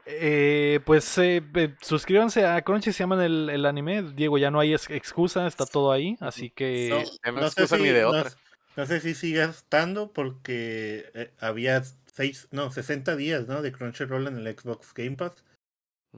Eh, 0.09 0.79
pues 0.85 1.17
eh, 1.17 1.43
eh, 1.55 1.75
suscríbanse 1.81 2.45
a 2.45 2.61
Crunchy, 2.61 2.93
se 2.93 2.99
llaman 2.99 3.21
el, 3.21 3.49
el 3.49 3.65
anime. 3.65 4.03
Diego, 4.13 4.37
ya 4.37 4.49
no 4.51 4.59
hay 4.59 4.73
ex- 4.73 4.89
excusa, 4.89 5.45
está 5.47 5.65
todo 5.65 5.91
ahí. 5.91 6.15
Así 6.21 6.49
que. 6.49 6.87
No, 6.89 7.31
no 7.33 7.41
no 7.41 7.49
sé 7.49 7.61
excusa 7.61 7.75
si- 7.77 7.83
ni 7.83 7.89
de 7.89 8.01
no- 8.03 8.09
otra. 8.09 8.31
No 8.77 8.85
sé 8.85 8.99
si 8.99 9.15
sigue 9.15 9.43
estando 9.43 10.13
porque 10.13 11.09
eh, 11.15 11.31
había 11.39 11.81
seis, 12.13 12.47
no, 12.51 12.71
60 12.71 13.15
días, 13.15 13.47
¿no? 13.47 13.61
De 13.61 13.71
Crunchyroll 13.71 14.27
en 14.27 14.37
el 14.37 14.57
Xbox 14.57 14.93
Game 14.93 15.15
Pass. 15.17 15.43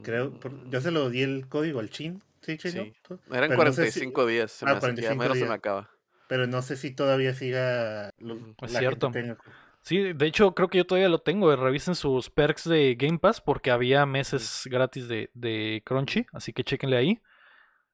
Creo, 0.03 0.39
por- 0.39 0.69
yo 0.69 0.81
se 0.81 0.91
lo 0.91 1.09
di 1.09 1.21
el 1.23 1.47
código 1.47 1.79
al 1.79 1.89
Chin, 1.89 2.21
¿sí, 2.41 2.57
Chino? 2.57 2.83
Sí. 2.83 2.93
Eran 3.31 3.49
pero 3.49 3.63
no 3.63 3.71
sé 3.73 3.91
si- 3.91 3.99
45 4.01 4.25
días. 4.27 4.51
Se 4.51 4.65
Ah, 4.65 4.73
me 4.73 4.77
hace 4.77 4.87
que 4.93 5.01
ya 5.01 5.15
45 5.15 5.19
mero 5.23 5.33
se 5.33 5.39
me 5.41 5.45
días. 5.47 5.57
acaba. 5.57 5.89
Pero 6.27 6.45
no 6.47 6.61
sé 6.61 6.75
si 6.77 6.91
todavía 6.91 7.33
siga 7.33 8.11
lo- 8.19 8.35
Ujú. 8.35 8.53
Es 8.61 8.71
la 8.73 8.79
cierto. 8.79 9.07
gente 9.11 9.21
tenga- 9.33 9.37
Sí, 9.81 10.13
de 10.13 10.25
hecho, 10.27 10.53
creo 10.53 10.67
que 10.67 10.77
yo 10.79 10.85
todavía 10.85 11.09
lo 11.09 11.19
tengo. 11.19 11.51
eh, 11.51 11.55
Revisen 11.55 11.95
sus 11.95 12.29
perks 12.29 12.65
de 12.67 12.95
Game 12.95 13.17
Pass 13.19 13.41
porque 13.41 13.71
había 13.71 14.05
meses 14.05 14.63
gratis 14.65 15.07
de, 15.07 15.31
de 15.33 15.81
Crunchy. 15.85 16.25
Así 16.33 16.53
que 16.53 16.63
chequenle 16.63 16.97
ahí. 16.97 17.21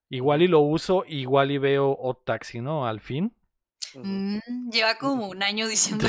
Igual 0.10 0.42
y 0.42 0.48
lo 0.48 0.60
uso, 0.60 1.04
igual 1.08 1.52
y 1.52 1.58
veo 1.58 1.92
Odd 2.00 2.18
Taxi, 2.26 2.60
¿no? 2.62 2.86
Al 2.88 3.00
fin. 3.00 3.36
Mm, 3.96 4.40
lleva 4.72 4.96
como 4.98 5.28
un 5.28 5.42
año 5.42 5.68
diciendo 5.68 6.06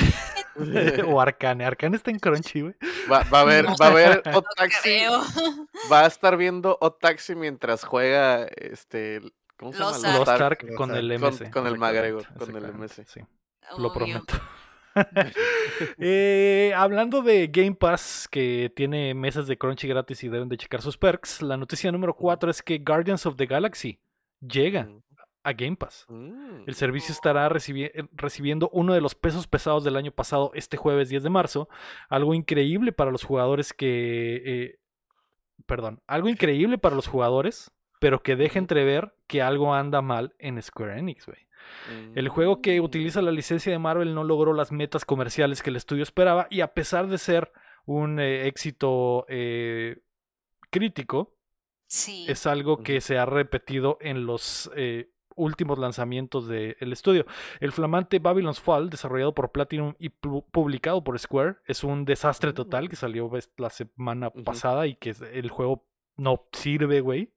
o 1.07 1.21
Arcane. 1.21 1.65
Arcane 1.65 1.97
está 1.97 2.11
en 2.11 2.19
Crunchy, 2.19 2.63
güey. 2.63 2.75
Va, 3.11 3.23
va 3.33 3.39
a 3.39 3.43
haber, 3.43 3.65
No 3.65 3.77
va 3.81 3.87
a 3.87 3.91
haber 3.91 4.23
Odd 4.35 4.45
Taxi. 4.57 4.81
creo. 4.83 5.21
Va 5.93 6.01
a 6.03 6.07
estar 6.07 6.37
viendo 6.37 6.77
Odd 6.81 6.95
Taxi 7.01 7.35
mientras 7.35 7.85
juega 7.85 8.45
este. 8.57 9.21
¿Cómo 9.57 9.73
se 9.73 9.79
Los 9.79 10.03
llama? 10.03 10.19
Lost 10.19 10.29
Ark. 10.31 10.75
Con 10.75 10.95
el 10.95 11.11
Ark. 11.13 11.21
Con- 11.21 11.33
MS. 11.33 11.51
con 11.53 11.67
el 11.67 11.79
McGregor, 11.79 12.27
con 12.39 12.57
el. 12.57 12.89
Sí, 13.07 13.21
lo 13.79 13.93
prometo. 13.93 14.35
Eh, 15.99 16.73
hablando 16.75 17.23
de 17.23 17.49
Game 17.49 17.75
Pass, 17.75 18.29
que 18.31 18.73
tiene 18.75 19.13
meses 19.15 19.47
de 19.47 19.59
Crunchy 19.59 19.89
gratis 19.89 20.25
y 20.25 20.29
deben 20.29 20.49
de 20.49 20.57
checar 20.57 20.81
sus 20.81 20.97
perks, 20.97 21.43
la 21.43 21.57
noticia 21.57 21.93
número 21.93 22.15
4 22.15 22.51
es 22.51 22.63
que 22.63 22.79
Guardians 22.79 23.27
of 23.27 23.37
the 23.37 23.47
Galaxy 23.47 24.01
llega 24.41 24.89
a 25.43 25.53
Game 25.53 25.77
Pass. 25.77 26.07
Mm. 26.09 26.63
El 26.67 26.75
servicio 26.75 27.13
estará 27.13 27.49
recibi- 27.49 27.91
eh, 27.95 28.09
recibiendo 28.13 28.71
uno 28.73 28.95
de 28.95 29.01
los 29.01 29.15
pesos 29.15 29.47
pesados 29.47 29.85
del 29.85 29.97
año 29.97 30.13
pasado 30.13 30.51
este 30.55 30.77
jueves 30.77 31.09
10 31.09 31.23
de 31.23 31.31
marzo. 31.31 31.69
Algo 32.09 32.35
increíble 32.35 32.93
para 32.93 33.11
los 33.11 33.23
jugadores 33.23 33.73
que... 33.73 34.43
eh, 34.45 34.79
perdón, 35.67 36.01
algo 36.07 36.29
increíble 36.29 36.79
para 36.79 36.97
los 36.97 37.07
jugadores, 37.07 37.71
pero 38.01 38.23
que 38.23 38.35
deja 38.37 38.59
entrever 38.59 39.15
que 39.27 39.43
algo 39.43 39.75
anda 39.75 40.01
mal 40.03 40.35
en 40.39 40.61
Square 40.63 40.99
Enix, 40.99 41.27
güey. 41.27 41.46
El 42.15 42.29
juego 42.29 42.61
que 42.63 42.81
utiliza 42.81 43.23
la 43.23 43.31
licencia 43.31 43.71
de 43.73 43.79
Marvel 43.79 44.15
no 44.15 44.25
logró 44.25 44.53
las 44.53 44.73
metas 44.73 45.05
comerciales 45.05 45.63
que 45.63 45.71
el 45.71 45.77
estudio 45.77 46.03
esperaba 46.03 46.47
y 46.51 46.61
a 46.61 46.75
pesar 46.75 47.07
de 47.09 47.19
ser 47.19 47.53
un 47.85 48.19
eh, 48.19 48.47
éxito 48.49 49.25
eh, 49.29 49.99
crítico, 50.71 51.33
Sí. 51.89 52.27
es 52.29 52.47
algo 52.49 52.83
que 52.83 53.01
se 53.01 53.17
ha 53.19 53.27
repetido 53.27 53.97
en 54.01 54.27
los 54.27 54.69
eh, 54.75 55.09
últimos 55.37 55.79
lanzamientos 55.79 56.49
del 56.49 56.93
estudio. 56.93 57.27
El 57.61 57.71
flamante 57.71 58.19
Babylon's 58.19 58.59
Fall, 58.61 58.91
desarrollado 58.91 59.35
por 59.35 59.53
Platinum 59.53 59.95
y 60.01 60.09
pu- 60.11 60.45
publicado 60.51 61.05
por 61.05 61.17
Square, 61.19 61.57
es 61.67 61.85
un 61.85 62.05
desastre 62.05 62.53
total 62.53 62.89
que 62.89 62.97
salió 62.97 63.31
la 63.59 63.71
semana 63.71 64.31
pasada 64.31 64.89
y 64.89 64.97
que 64.97 65.15
el 65.33 65.51
juego 65.51 65.87
no 66.17 66.49
sirve, 66.53 67.01
güey. 67.01 67.31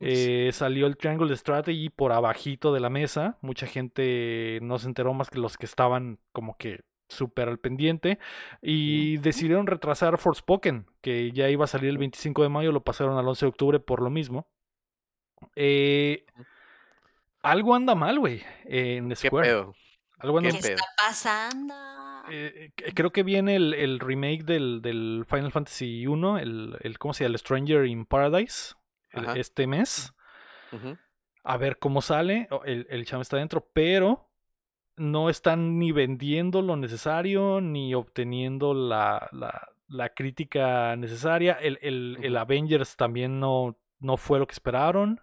Eh, 0.00 0.50
salió 0.52 0.86
el 0.86 0.96
Triangle 0.96 1.34
Strategy 1.36 1.90
por 1.90 2.12
abajito 2.12 2.72
de 2.72 2.80
la 2.80 2.90
mesa. 2.90 3.38
Mucha 3.40 3.66
gente 3.66 4.58
no 4.62 4.78
se 4.78 4.86
enteró 4.88 5.12
más 5.14 5.30
que 5.30 5.38
los 5.38 5.56
que 5.56 5.66
estaban 5.66 6.18
como 6.32 6.56
que 6.56 6.80
súper 7.08 7.48
al 7.48 7.58
pendiente. 7.58 8.18
Y 8.62 9.16
decidieron 9.18 9.66
retrasar 9.66 10.18
Forspoken, 10.18 10.86
que 11.00 11.32
ya 11.32 11.48
iba 11.50 11.64
a 11.64 11.68
salir 11.68 11.90
el 11.90 11.98
25 11.98 12.42
de 12.42 12.48
mayo, 12.48 12.72
lo 12.72 12.84
pasaron 12.84 13.18
al 13.18 13.26
11 13.28 13.46
de 13.46 13.50
octubre 13.50 13.80
por 13.80 14.02
lo 14.02 14.10
mismo. 14.10 14.48
Eh, 15.56 16.24
algo 17.42 17.74
anda 17.74 17.94
mal, 17.94 18.18
güey, 18.18 18.42
en 18.64 19.08
¿Qué 19.08 19.16
Square. 19.16 19.48
pedo? 19.48 19.74
Algo 20.18 20.38
anda 20.38 20.50
¿Qué 20.50 20.58
está 20.58 20.84
pasando? 20.96 21.74
eh, 22.30 22.70
eh, 22.76 22.92
creo 22.94 23.10
que 23.10 23.24
viene 23.24 23.56
el, 23.56 23.74
el 23.74 23.98
remake 23.98 24.44
del, 24.44 24.80
del 24.80 25.24
Final 25.28 25.50
Fantasy 25.50 26.06
1, 26.06 26.38
el, 26.38 26.76
el, 26.80 26.98
¿cómo 26.98 27.12
se 27.12 27.24
llama? 27.24 27.32
El 27.32 27.38
Stranger 27.40 27.86
in 27.86 28.06
Paradise, 28.06 28.74
Ajá. 29.12 29.34
este 29.36 29.66
mes. 29.66 30.14
A 31.44 31.56
ver 31.56 31.78
cómo 31.78 32.00
sale. 32.02 32.48
El, 32.64 32.86
el 32.88 33.04
chamo 33.04 33.22
está 33.22 33.36
dentro, 33.36 33.68
pero 33.72 34.30
no 34.96 35.28
están 35.28 35.78
ni 35.78 35.92
vendiendo 35.92 36.62
lo 36.62 36.76
necesario, 36.76 37.60
ni 37.60 37.94
obteniendo 37.94 38.74
la, 38.74 39.28
la, 39.32 39.68
la 39.88 40.08
crítica 40.10 40.96
necesaria. 40.96 41.54
El, 41.54 41.78
el, 41.82 42.18
el. 42.22 42.36
Avengers 42.36 42.96
también 42.96 43.40
no, 43.40 43.76
no 43.98 44.16
fue 44.16 44.38
lo 44.38 44.46
que 44.46 44.52
esperaron. 44.52 45.20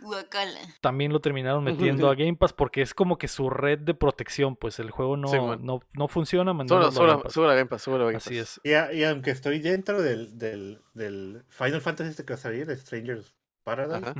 Guacala. 0.00 0.60
También 0.80 1.12
lo 1.12 1.20
terminaron 1.20 1.64
metiendo 1.64 2.08
a 2.10 2.14
Game 2.14 2.36
Pass 2.36 2.52
porque 2.52 2.82
es 2.82 2.94
como 2.94 3.18
que 3.18 3.28
su 3.28 3.50
red 3.50 3.78
de 3.78 3.94
protección, 3.94 4.56
pues 4.56 4.78
el 4.78 4.90
juego 4.90 5.16
no, 5.16 5.28
Sí, 5.28 5.36
no, 5.60 5.80
no 5.92 6.08
funciona. 6.08 6.52
Mandándolo 6.52 6.86
a 6.86 7.06
Game 7.12 7.22
Pass. 7.22 7.32
súbelo 7.32 7.52
a 7.52 7.54
Game 7.54 7.66
Pass, 7.68 7.82
súbelo 7.82 8.04
a 8.04 8.06
Game 8.06 8.16
Así 8.18 8.38
Pass. 8.38 8.38
es. 8.38 8.60
Y, 8.64 8.72
a- 8.74 8.92
y 8.92 9.04
aunque 9.04 9.30
estoy 9.30 9.58
dentro 9.60 10.02
del, 10.02 10.38
del, 10.38 10.80
del 10.94 11.42
Final 11.48 11.80
Fantasy 11.80 12.10
este 12.10 12.24
que 12.24 12.32
va 12.34 12.38
a 12.38 12.42
salir, 12.42 12.66
de 12.66 12.76
Strangers 12.76 13.34
Paradise, 13.64 14.12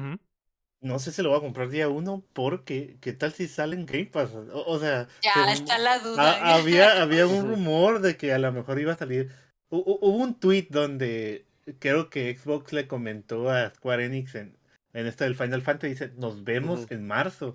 no 0.80 0.98
sé 0.98 1.12
si 1.12 1.22
lo 1.22 1.30
voy 1.30 1.38
a 1.38 1.42
comprar 1.42 1.70
día 1.70 1.88
uno 1.88 2.22
porque 2.34 2.98
¿qué 3.00 3.12
tal 3.14 3.32
si 3.32 3.48
sale 3.48 3.74
en 3.74 3.86
Game 3.86 4.06
Pass? 4.06 4.34
O, 4.34 4.64
o 4.66 4.78
sea, 4.78 5.08
Ya 5.22 5.32
según- 5.32 5.48
está 5.50 5.78
la 5.78 5.98
duda. 5.98 6.14
había, 6.56 7.02
había 7.02 7.26
un 7.26 7.48
rumor 7.48 8.00
de 8.00 8.16
que 8.16 8.32
a 8.34 8.38
lo 8.38 8.52
mejor 8.52 8.78
iba 8.78 8.92
a 8.92 8.96
salir. 8.96 9.30
Hu- 9.70 9.82
hu- 9.84 9.98
Hubo 10.02 10.18
un 10.18 10.38
tweet 10.38 10.66
donde 10.70 11.46
creo 11.78 12.10
que 12.10 12.36
Xbox 12.36 12.72
le 12.74 12.86
comentó 12.86 13.48
a 13.50 13.70
Square 13.74 14.04
Enix 14.04 14.34
en, 14.34 14.58
en 14.94 15.06
esto 15.06 15.24
del 15.24 15.34
Final 15.36 15.60
Fantasy, 15.62 15.88
dice, 15.92 16.12
nos 16.16 16.44
vemos 16.44 16.90
en 16.90 17.06
marzo. 17.06 17.54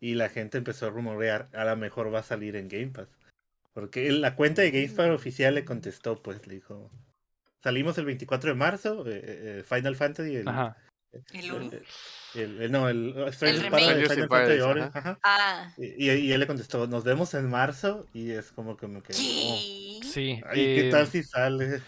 Y 0.00 0.14
la 0.16 0.28
gente 0.28 0.58
empezó 0.58 0.86
a 0.86 0.90
rumorear, 0.90 1.48
a 1.52 1.64
lo 1.64 1.76
mejor 1.76 2.12
va 2.12 2.18
a 2.18 2.24
salir 2.24 2.56
en 2.56 2.68
Game 2.68 2.88
Pass. 2.88 3.08
Porque 3.72 4.10
la 4.10 4.34
cuenta 4.34 4.60
de 4.62 4.72
Game 4.72 4.88
Pass 4.88 5.08
Mm. 5.08 5.14
oficial 5.14 5.54
le 5.54 5.64
contestó, 5.64 6.20
pues 6.20 6.44
le 6.46 6.54
dijo, 6.56 6.90
salimos 7.62 7.96
el 7.98 8.04
24 8.06 8.50
de 8.50 8.56
marzo, 8.56 9.04
eh, 9.06 9.22
eh, 9.24 9.64
Final 9.66 9.94
Fantasy, 9.96 10.36
el, 10.36 10.48
Ajá. 10.48 10.76
El 11.12 11.44
el- 11.44 11.82
el- 12.34 12.62
el- 12.62 12.72
no, 12.72 12.88
el. 12.88 13.14
Ah. 15.22 15.72
Y, 15.76 15.84
y- 15.84 16.10
y 16.10 16.32
él 16.32 16.40
le 16.40 16.46
contestó, 16.46 16.86
nos 16.86 17.04
vemos 17.04 17.34
en 17.34 17.48
marzo, 17.48 18.06
y 18.12 18.30
es 18.30 18.50
como 18.50 18.76
que 18.76 18.88
me 18.88 19.02
quedé, 19.02 19.18
oh. 19.18 20.00
Sí. 20.04 20.40
Ay, 20.46 20.54
¿qué 20.56 20.88
eh, 20.88 20.90
tal 20.90 21.06
si 21.06 21.22
sale? 21.22 21.80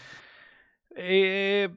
Eh, 0.95 1.69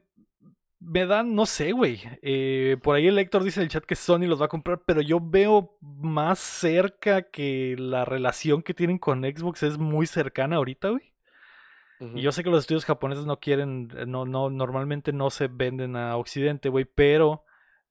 me 0.79 1.05
dan, 1.05 1.35
no 1.35 1.45
sé, 1.45 1.71
güey. 1.71 2.01
Eh, 2.21 2.77
por 2.81 2.95
ahí 2.95 3.07
el 3.07 3.19
Héctor 3.19 3.43
dice 3.43 3.59
en 3.59 3.65
el 3.65 3.69
chat 3.69 3.83
que 3.83 3.95
Sony 3.95 4.27
los 4.27 4.41
va 4.41 4.45
a 4.45 4.49
comprar, 4.49 4.81
pero 4.85 5.01
yo 5.01 5.19
veo 5.21 5.77
más 5.81 6.39
cerca 6.39 7.23
que 7.23 7.75
la 7.77 8.05
relación 8.05 8.61
que 8.61 8.73
tienen 8.73 8.97
con 8.97 9.23
Xbox 9.23 9.63
es 9.63 9.77
muy 9.77 10.07
cercana 10.07 10.55
ahorita, 10.55 10.89
güey. 10.89 11.13
Y 12.15 12.21
yo 12.21 12.31
sé 12.31 12.45
que 12.45 12.49
los 12.49 12.61
estudios 12.61 12.85
japoneses 12.85 13.25
no 13.25 13.41
quieren, 13.41 13.89
no, 14.07 14.25
no, 14.25 14.49
normalmente 14.49 15.11
no 15.11 15.29
se 15.29 15.49
venden 15.49 15.97
a 15.97 16.15
Occidente, 16.15 16.69
güey, 16.69 16.85
pero, 16.85 17.43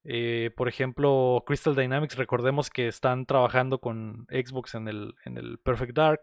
eh, 0.02 0.50
por 0.56 0.66
ejemplo, 0.66 1.44
Crystal 1.46 1.76
Dynamics, 1.76 2.16
recordemos 2.16 2.70
que 2.70 2.88
están 2.88 3.26
trabajando 3.26 3.82
con 3.82 4.26
Xbox 4.30 4.76
en 4.76 4.88
el, 4.88 5.14
en 5.26 5.36
el 5.36 5.58
Perfect 5.58 5.94
Dark. 5.94 6.22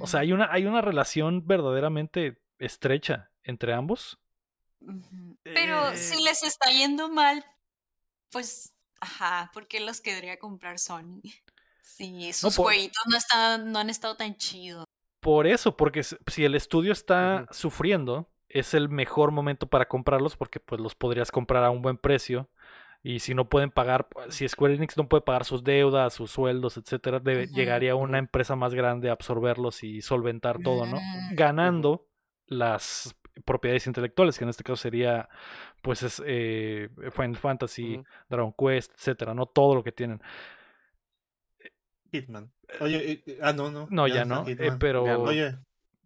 O 0.00 0.06
sea, 0.06 0.20
hay 0.20 0.32
una, 0.32 0.50
hay 0.50 0.64
una 0.64 0.80
relación 0.80 1.46
verdaderamente 1.46 2.40
estrecha 2.58 3.30
entre 3.44 3.74
ambos. 3.74 4.18
Pero 5.42 5.94
si 5.96 6.14
Eh, 6.14 6.24
les 6.24 6.42
está 6.42 6.70
yendo 6.70 7.08
mal, 7.08 7.44
pues, 8.30 8.74
ajá, 9.00 9.50
¿por 9.52 9.66
qué 9.68 9.80
los 9.80 10.00
querría 10.00 10.38
comprar 10.38 10.78
Sony? 10.78 11.20
Si 11.82 12.32
sus 12.32 12.56
por- 12.56 12.66
jueguitos 12.66 13.02
no, 13.10 13.16
están, 13.16 13.72
no 13.72 13.78
han 13.80 13.90
estado 13.90 14.16
tan 14.16 14.36
chidos. 14.36 14.84
Por 15.20 15.46
eso, 15.46 15.76
porque 15.76 16.02
si 16.02 16.44
el 16.44 16.54
estudio 16.54 16.92
está 16.92 17.46
sufriendo, 17.50 18.30
es 18.48 18.74
el 18.74 18.88
mejor 18.88 19.32
momento 19.32 19.66
para 19.66 19.86
comprarlos 19.88 20.36
porque 20.36 20.60
pues 20.60 20.80
los 20.80 20.94
podrías 20.94 21.30
comprar 21.30 21.62
a 21.64 21.70
un 21.70 21.82
buen 21.82 21.98
precio. 21.98 22.48
Y 23.02 23.20
si 23.20 23.34
no 23.34 23.48
pueden 23.48 23.70
pagar, 23.70 24.08
si 24.28 24.48
Square 24.48 24.74
Enix 24.74 24.96
no 24.96 25.08
puede 25.08 25.22
pagar 25.22 25.44
sus 25.44 25.64
deudas, 25.64 26.14
sus 26.14 26.30
sueldos, 26.30 26.76
etcétera, 26.76 27.18
debe- 27.18 27.48
llegaría 27.48 27.94
una 27.96 28.18
empresa 28.18 28.56
más 28.56 28.72
grande 28.72 29.10
a 29.10 29.12
absorberlos 29.12 29.82
y 29.82 30.00
solventar 30.00 30.62
todo, 30.62 30.86
¿no? 30.86 30.96
Mm, 31.00 31.34
Ganando 31.34 32.06
las 32.46 33.14
propiedades 33.44 33.86
intelectuales, 33.86 34.38
que 34.38 34.44
en 34.44 34.50
este 34.50 34.64
caso 34.64 34.76
sería, 34.76 35.28
pues, 35.82 36.02
es, 36.02 36.22
eh, 36.26 36.88
Final 37.12 37.36
Fantasy. 37.36 38.02
Dragon 38.28 38.54
Quest, 38.56 38.92
etcétera, 38.94 39.34
¿no? 39.34 39.46
Todo 39.46 39.74
lo 39.74 39.84
que 39.84 39.92
tienen. 39.92 40.20
Hitman. 42.12 42.50
Oye, 42.80 43.12
eh, 43.12 43.22
eh, 43.26 43.38
ah, 43.42 43.52
no, 43.52 43.70
no. 43.70 43.86
No, 43.90 44.08
ya 44.08 44.24
no, 44.24 44.44
eh, 44.46 44.72
pero... 44.78 45.04
Oye, 45.22 45.56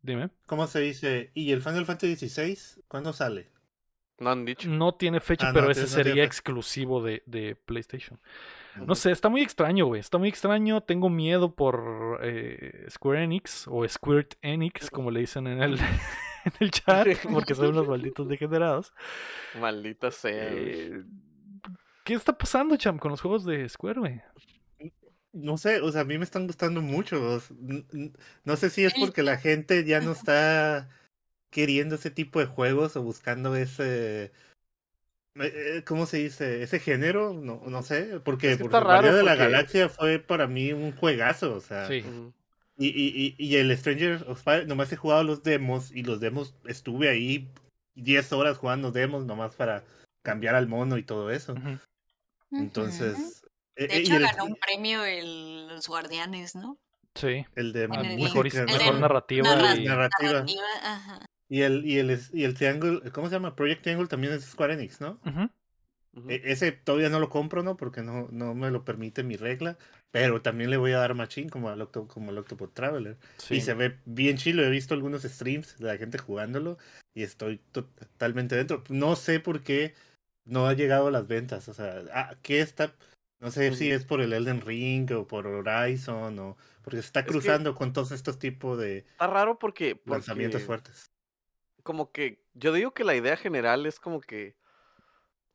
Dime. 0.03 0.29
¿cómo 0.47 0.67
se 0.67 0.81
dice? 0.81 1.31
¿Y 1.33 1.53
el 1.53 1.63
Final 1.63 1.87
Fantasy 1.87 2.29
XVI? 2.29 2.83
¿Cuándo 2.89 3.13
sale? 3.15 3.49
No 4.19 4.31
han 4.31 4.45
dicho. 4.45 4.69
No 4.69 4.95
tiene 4.95 5.21
fecha, 5.21 5.49
Ah, 5.49 5.53
pero 5.55 5.71
ese 5.71 5.83
no 5.83 5.87
sería 5.87 6.25
exclusivo 6.25 7.03
de, 7.03 7.23
de 7.27 7.57
PlayStation. 7.57 8.21
No 8.77 8.95
sé, 8.95 9.13
está 9.13 9.29
muy 9.29 9.43
extraño, 9.43 9.87
güey. 9.87 10.01
Está 10.01 10.19
muy 10.19 10.29
extraño. 10.29 10.83
Tengo 10.83 11.09
miedo 11.09 11.55
por 11.55 12.21
eh, 12.23 12.87
Square 12.91 13.25
Enix 13.25 13.67
o 13.69 13.87
Squirt 13.89 14.35
Enix, 14.43 14.91
como 14.91 15.11
le 15.11 15.21
dicen 15.21 15.47
en 15.47 15.63
el, 15.63 15.79
en 16.45 16.53
el 16.61 16.71
chat, 16.71 17.09
porque 17.31 17.55
son 17.55 17.69
unos 17.69 17.89
malditos 17.89 18.29
degenerados. 18.29 18.93
Maldita 19.59 20.11
sea. 20.11 20.49
Eh, 20.53 21.03
¿Qué 22.05 22.15
está 22.15 22.37
pasando, 22.37 22.77
Cham, 22.77 22.99
con 22.99 23.11
los 23.11 23.21
juegos 23.21 23.45
de 23.45 23.69
Square, 23.69 24.01
güey? 24.01 24.23
No 25.33 25.57
sé, 25.59 25.81
o 25.81 25.91
sea, 25.91 26.03
a 26.03 26.05
mí 26.05 26.17
me 26.19 26.25
están 26.25 26.47
gustando 26.47 26.81
mucho. 26.81 27.41
No 28.45 28.57
sé 28.57 28.71
si 28.71 28.85
es 28.85 28.95
porque 28.95 29.23
la 29.23 29.39
gente 29.39 29.85
ya 29.85 30.01
no 30.01 30.13
está 30.13 30.89
queriendo 31.51 31.95
ese 31.95 32.11
tipo 32.11 32.41
de 32.41 32.47
juegos 32.47 32.97
o 32.97 33.03
buscando 33.03 33.57
ese... 33.57 34.25
eh, 34.25 34.33
eh, 35.37 35.83
¿Cómo 35.87 36.07
se 36.07 36.19
dice? 36.19 36.63
Ese 36.63 36.79
género, 36.79 37.33
no, 37.33 37.63
no 37.67 37.83
sé, 37.83 38.21
porque 38.25 38.53
Es 38.53 38.59
que 38.59 38.65
por 38.65 38.71
de 39.03 39.23
la 39.23 39.35
Galaxia 39.35 39.89
fue 39.89 40.19
para 40.19 40.47
mí 40.47 40.73
un 40.73 40.93
juegazo, 40.93 41.55
o 41.55 41.61
sea, 41.61 41.89
Sí. 41.89 42.05
Y, 42.77 42.89
y, 42.89 43.35
y 43.39 43.57
el 43.57 43.77
Stranger 43.77 44.25
of 44.29 44.43
Fire, 44.43 44.67
nomás 44.67 44.93
he 44.93 44.97
jugado 44.97 45.23
los 45.25 45.43
demos 45.43 45.91
y 45.93 46.03
los 46.03 46.21
demos 46.21 46.55
estuve 46.67 47.09
ahí 47.09 47.49
10 47.95 48.33
horas 48.33 48.59
jugando 48.59 48.91
demos 48.93 49.25
nomás 49.25 49.55
para 49.55 49.85
cambiar 50.23 50.55
al 50.55 50.67
mono 50.69 50.99
y 50.99 51.03
todo 51.05 51.31
eso. 51.31 51.55
Entonces, 52.51 53.45
eh, 53.77 53.87
De 53.89 53.95
eh, 53.97 53.99
y 53.99 54.03
hecho, 54.03 54.17
el, 54.17 54.23
ganó 54.23 54.45
un 54.45 54.57
premio 54.57 55.05
el, 55.05 55.69
los 55.69 55.89
Guardianes, 55.89 56.55
¿no? 56.55 56.79
Sí. 57.15 57.45
el 57.55 57.73
de 57.73 57.85
el 57.85 57.91
Mejor, 58.19 58.47
narrativa. 58.99 59.55
narra- 59.55 59.77
y- 59.77 59.85
narrativa. 59.85 60.33
Narrativa, 60.33 60.63
ajá. 60.83 61.27
Y 61.49 61.61
el, 61.63 61.85
y 61.85 61.99
el, 61.99 62.21
y 62.33 62.45
el 62.45 62.55
Triangle, 62.55 63.11
¿cómo 63.13 63.29
se 63.29 63.35
llama? 63.35 63.55
Project 63.55 63.83
Triangle 63.83 64.09
también 64.09 64.33
es 64.33 64.45
Square 64.45 64.75
Enix, 64.75 65.01
¿no? 65.01 65.21
Ujú. 66.17 66.31
E- 66.31 66.43
ese 66.45 66.73
todavía 66.73 67.09
no 67.09 67.21
lo 67.21 67.29
compro, 67.29 67.63
¿no? 67.63 67.77
Porque 67.77 68.03
no, 68.03 68.29
no 68.31 68.55
me 68.55 68.71
lo 68.71 68.85
permite 68.85 69.23
mi 69.23 69.37
regla. 69.37 69.77
Pero 70.11 70.43
también 70.43 70.71
le 70.71 70.77
voy 70.77 70.93
a 70.93 70.99
dar 70.99 71.15
machín 71.15 71.49
como 71.49 71.71
al, 71.71 71.81
Octo, 71.83 72.07
como 72.07 72.31
al 72.31 72.39
Octopus 72.39 72.73
Traveler. 72.73 73.17
Sí. 73.39 73.57
Y 73.57 73.61
se 73.61 73.75
ve 73.75 73.99
bien 74.05 74.37
chilo. 74.37 74.63
He 74.63 74.71
visto 74.71 74.95
algunos 74.95 75.23
streams 75.25 75.77
de 75.79 75.87
la 75.87 75.97
gente 75.97 76.19
jugándolo 76.19 76.79
y 77.15 77.23
estoy 77.25 77.59
to- 77.73 77.87
totalmente 77.87 78.55
dentro. 78.55 78.85
No 78.89 79.17
sé 79.17 79.41
por 79.41 79.63
qué 79.63 79.95
no 80.45 80.67
ha 80.69 80.73
llegado 80.75 81.09
a 81.09 81.11
las 81.11 81.27
ventas. 81.27 81.69
O 81.69 81.75
sea, 81.75 82.03
ah, 82.13 82.37
¿qué 82.43 82.61
está? 82.61 82.95
No 83.41 83.51
sé 83.51 83.75
si 83.75 83.91
es 83.91 84.05
por 84.05 84.21
el 84.21 84.33
Elden 84.33 84.61
Ring 84.61 85.11
o 85.13 85.27
por 85.27 85.47
Horizon 85.49 86.39
o 86.39 86.57
porque 86.83 87.01
se 87.01 87.07
está 87.07 87.25
que- 87.25 87.31
cruzando 87.33 87.75
con 87.75 87.93
todos 87.93 88.13
estos 88.13 88.39
tipos 88.39 88.79
de 88.79 88.99
Está 88.99 89.27
raro 89.27 89.59
porque, 89.59 90.01
lanzamientos 90.07 90.63
fuertes. 90.63 91.11
como 91.83 92.13
que 92.13 92.41
yo 92.55 92.73
digo 92.73 92.95
que 92.95 93.05
la 93.05 93.17
idea 93.17 93.37
general 93.37 93.85
es 93.87 93.99
como 94.01 94.21
que 94.21 94.55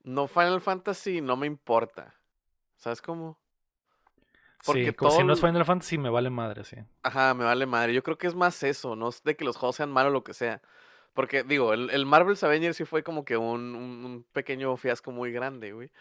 no 0.03 0.27
Final 0.27 0.61
Fantasy 0.61 1.21
no 1.21 1.35
me 1.35 1.47
importa. 1.47 2.15
¿Sabes 2.77 3.01
cómo? 3.01 3.37
Porque 4.65 4.87
sí, 4.87 4.93
como 4.93 5.11
si 5.11 5.23
no 5.23 5.33
es 5.33 5.39
Final 5.39 5.65
Fantasy, 5.65 5.97
me 5.97 6.09
vale 6.09 6.29
madre, 6.29 6.63
sí. 6.63 6.77
Ajá, 7.03 7.33
me 7.33 7.45
vale 7.45 7.65
madre. 7.65 7.93
Yo 7.93 8.03
creo 8.03 8.17
que 8.17 8.27
es 8.27 8.35
más 8.35 8.61
eso, 8.63 8.95
no 8.95 9.09
es 9.09 9.23
de 9.23 9.35
que 9.35 9.45
los 9.45 9.55
juegos 9.55 9.77
sean 9.77 9.91
malos 9.91 10.11
o 10.11 10.13
lo 10.13 10.23
que 10.23 10.33
sea. 10.33 10.61
Porque, 11.13 11.43
digo, 11.43 11.73
el, 11.73 11.89
el 11.89 12.05
Marvel's 12.05 12.43
Avengers 12.43 12.77
sí 12.77 12.85
fue 12.85 13.03
como 13.03 13.25
que 13.25 13.37
un, 13.37 13.75
un, 13.75 14.05
un 14.05 14.25
pequeño 14.31 14.75
fiasco 14.77 15.11
muy 15.11 15.31
grande, 15.31 15.71
güey. 15.73 15.91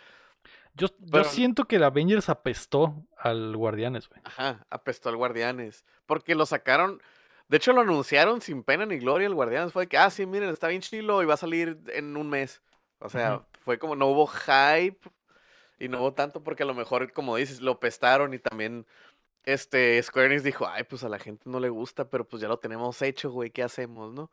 Yo, 0.74 0.88
yo 0.99 1.24
siento 1.24 1.64
que 1.64 1.76
el 1.76 1.82
Avengers 1.82 2.28
apestó 2.28 2.94
al 3.16 3.57
Guardianes, 3.57 4.09
güey. 4.09 4.20
Ajá, 4.24 4.64
apestó 4.70 5.09
al 5.09 5.16
Guardianes. 5.16 5.84
Porque 6.07 6.34
lo 6.34 6.46
sacaron. 6.46 7.03
De 7.49 7.57
hecho, 7.57 7.72
lo 7.72 7.80
anunciaron 7.80 8.40
sin 8.40 8.62
pena 8.62 8.86
ni 8.86 8.99
gloria 8.99 9.26
el 9.26 9.34
Guardianes. 9.34 9.72
Fue 9.72 9.84
de 9.84 9.88
que, 9.88 9.99
ah, 9.99 10.11
sí, 10.11 10.24
miren, 10.26 10.51
está 10.51 10.68
bien 10.68 10.82
chilo 10.82 11.22
y 11.22 11.26
va 11.26 11.34
a 11.34 11.38
salir 11.38 11.80
en 11.88 12.16
un 12.16 12.28
mes. 12.28 12.62
O 13.01 13.09
sea, 13.09 13.46
fue 13.64 13.78
como, 13.78 13.96
no 13.96 14.07
hubo 14.07 14.26
hype. 14.26 14.99
Y 15.80 15.88
no 15.88 16.01
hubo 16.01 16.12
tanto 16.12 16.42
porque 16.42 16.64
a 16.64 16.66
lo 16.66 16.74
mejor, 16.74 17.12
como 17.12 17.36
dices, 17.36 17.61
lo 17.61 17.78
pestaron 17.80 18.34
y 18.34 18.38
también. 18.38 18.86
Este, 19.44 20.03
Square 20.03 20.26
Enix 20.26 20.42
dijo, 20.42 20.66
ay, 20.68 20.82
pues 20.84 21.05
a 21.05 21.09
la 21.09 21.18
gente 21.18 21.44
no 21.49 21.59
le 21.61 21.68
gusta, 21.70 22.11
pero 22.11 22.26
pues 22.28 22.42
ya 22.42 22.49
lo 22.49 22.59
tenemos 22.59 23.01
hecho, 23.01 23.30
güey, 23.30 23.51
¿qué 23.51 23.62
hacemos, 23.62 24.12
no? 24.12 24.30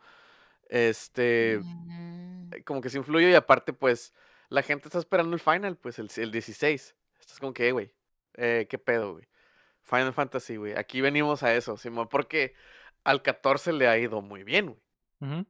Este, 0.68 1.60
Mm, 1.64 2.50
como 2.66 2.82
que 2.82 2.90
se 2.90 2.98
influye 2.98 3.30
y 3.30 3.36
aparte, 3.36 3.72
pues, 3.74 4.14
la 4.50 4.62
gente 4.62 4.88
está 4.88 4.98
esperando 5.00 5.34
el 5.34 5.40
final, 5.40 5.78
pues, 5.78 6.00
el, 6.00 6.10
el 6.18 6.32
16. 6.32 6.96
Estás 7.20 7.40
como 7.40 7.54
que, 7.54 7.68
"Eh, 7.68 7.72
güey, 7.72 7.92
eh, 8.36 8.68
¿qué 8.70 8.78
pedo, 8.78 9.14
güey? 9.14 9.28
Final 9.84 10.14
Fantasy, 10.14 10.58
güey. 10.58 10.74
Aquí 10.76 11.00
venimos 11.02 11.44
a 11.44 11.54
eso, 11.56 11.78
Simón, 11.78 12.08
porque 12.10 12.54
al 13.04 13.22
14 13.22 13.72
le 13.72 13.88
ha 13.88 13.98
ido 13.98 14.22
muy 14.22 14.44
bien, 14.44 14.66
güey. 14.68 15.46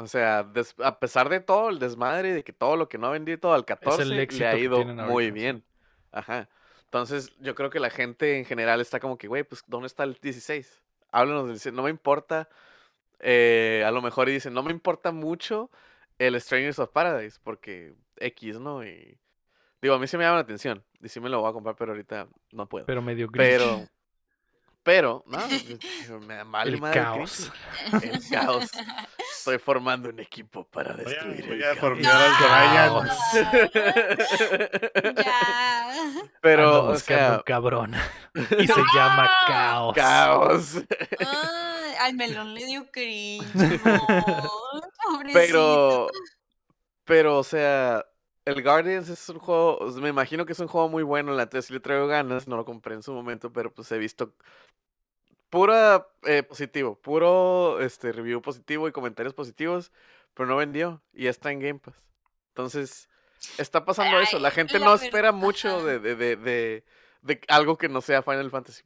O 0.00 0.06
sea, 0.06 0.44
des- 0.44 0.74
a 0.82 0.98
pesar 1.00 1.28
de 1.28 1.40
todo 1.40 1.68
el 1.70 1.78
desmadre, 1.78 2.32
de 2.32 2.44
que 2.44 2.52
todo 2.52 2.76
lo 2.76 2.88
que 2.88 2.98
no 2.98 3.08
ha 3.08 3.10
vendido, 3.10 3.38
todo 3.38 3.52
al 3.54 3.64
14 3.64 4.02
éxito 4.22 4.44
le 4.44 4.48
ha 4.48 4.56
ido 4.56 4.78
muy 5.10 5.30
bien. 5.32 5.64
Ajá. 6.12 6.48
Entonces, 6.84 7.32
yo 7.40 7.54
creo 7.54 7.68
que 7.68 7.80
la 7.80 7.90
gente 7.90 8.38
en 8.38 8.44
general 8.44 8.80
está 8.80 9.00
como 9.00 9.18
que, 9.18 9.26
güey, 9.28 9.42
pues, 9.42 9.62
¿dónde 9.66 9.88
está 9.88 10.04
el 10.04 10.14
16? 10.22 10.82
Háblanos 11.10 11.42
del 11.44 11.52
16. 11.54 11.74
No 11.74 11.82
me 11.82 11.90
importa. 11.90 12.48
eh, 13.20 13.82
a 13.84 13.90
lo 13.90 14.00
mejor 14.00 14.28
y 14.28 14.32
dicen, 14.32 14.54
no 14.54 14.62
me 14.62 14.70
importa 14.70 15.10
mucho 15.10 15.70
el 16.18 16.40
Strangers 16.40 16.78
of 16.78 16.90
Paradise, 16.90 17.38
porque 17.42 17.94
X, 18.18 18.60
¿no? 18.60 18.84
Y 18.86 19.18
digo, 19.82 19.94
a 19.96 19.98
mí 19.98 20.06
sí 20.06 20.16
me 20.16 20.22
llama 20.22 20.36
la 20.36 20.42
atención. 20.42 20.84
Y 21.02 21.08
sí 21.08 21.18
me 21.18 21.28
lo 21.28 21.40
voy 21.40 21.50
a 21.50 21.52
comprar, 21.52 21.74
pero 21.76 21.90
ahorita 21.92 22.28
no 22.52 22.68
puedo. 22.68 22.86
Pero 22.86 23.02
medio 23.02 23.26
grinch. 23.28 23.48
Pero, 23.50 23.88
pero, 24.84 25.24
no, 25.26 26.20
me 26.20 26.42
vale 26.44 26.70
el 26.70 26.80
madre 26.80 27.00
caos. 27.00 27.52
El 28.02 28.20
caos. 28.30 28.70
Estoy 29.50 29.58
formando 29.64 30.10
un 30.10 30.20
equipo 30.20 30.64
para 30.64 30.92
Voy 30.94 31.02
a, 31.02 31.06
destruir 31.08 31.46
voy 31.46 31.56
el 31.56 31.64
a 31.64 31.70
al 31.70 31.80
No. 31.80 33.04
Brian. 33.04 33.94
ya. 35.16 35.88
Pero, 36.40 36.68
Ando 36.68 36.88
o 36.92 36.96
sea, 36.96 37.36
un 37.36 37.42
cabrón. 37.42 37.94
Y 38.58 38.66
se 38.66 38.82
llama 38.94 39.30
Caos. 39.46 39.94
caos. 39.94 40.74
Ay, 41.18 41.94
al 42.00 42.14
melón 42.14 42.54
le 42.54 42.64
dio 42.66 42.90
cringe. 42.90 43.44
no, 43.84 44.06
pobrecito. 45.04 45.32
Pero, 45.32 46.08
pero, 47.04 47.38
o 47.38 47.44
sea, 47.44 48.04
el 48.44 48.62
Guardians 48.62 49.08
es 49.08 49.28
un 49.28 49.38
juego, 49.38 49.78
me 50.00 50.08
imagino 50.08 50.46
que 50.46 50.52
es 50.52 50.60
un 50.60 50.68
juego 50.68 50.88
muy 50.88 51.02
bueno, 51.02 51.32
la 51.32 51.44
neta 51.44 51.60
sí 51.62 51.72
le 51.72 51.80
traigo 51.80 52.06
ganas, 52.06 52.48
no 52.48 52.56
lo 52.56 52.64
compré 52.64 52.94
en 52.94 53.02
su 53.02 53.12
momento, 53.12 53.52
pero 53.52 53.72
pues 53.72 53.90
he 53.92 53.98
visto 53.98 54.34
pura 55.50 56.06
eh, 56.24 56.42
positivo, 56.42 56.96
puro 56.96 57.80
este 57.80 58.12
review 58.12 58.42
positivo 58.42 58.88
y 58.88 58.92
comentarios 58.92 59.34
positivos, 59.34 59.92
pero 60.34 60.48
no 60.48 60.56
vendió 60.56 61.02
y 61.12 61.24
ya 61.24 61.30
está 61.30 61.50
en 61.52 61.60
Game 61.60 61.78
Pass. 61.78 61.94
Entonces, 62.48 63.08
está 63.56 63.84
pasando 63.84 64.20
eso, 64.20 64.38
la 64.38 64.50
gente 64.50 64.78
la 64.78 64.86
no 64.86 64.94
espera 64.94 65.32
mucho 65.32 65.84
de, 65.84 65.98
de, 65.98 66.16
de, 66.16 66.36
de, 66.36 66.84
de 67.22 67.40
algo 67.48 67.78
que 67.78 67.88
no 67.88 68.00
sea 68.00 68.22
Final 68.22 68.50
Fantasy 68.50 68.82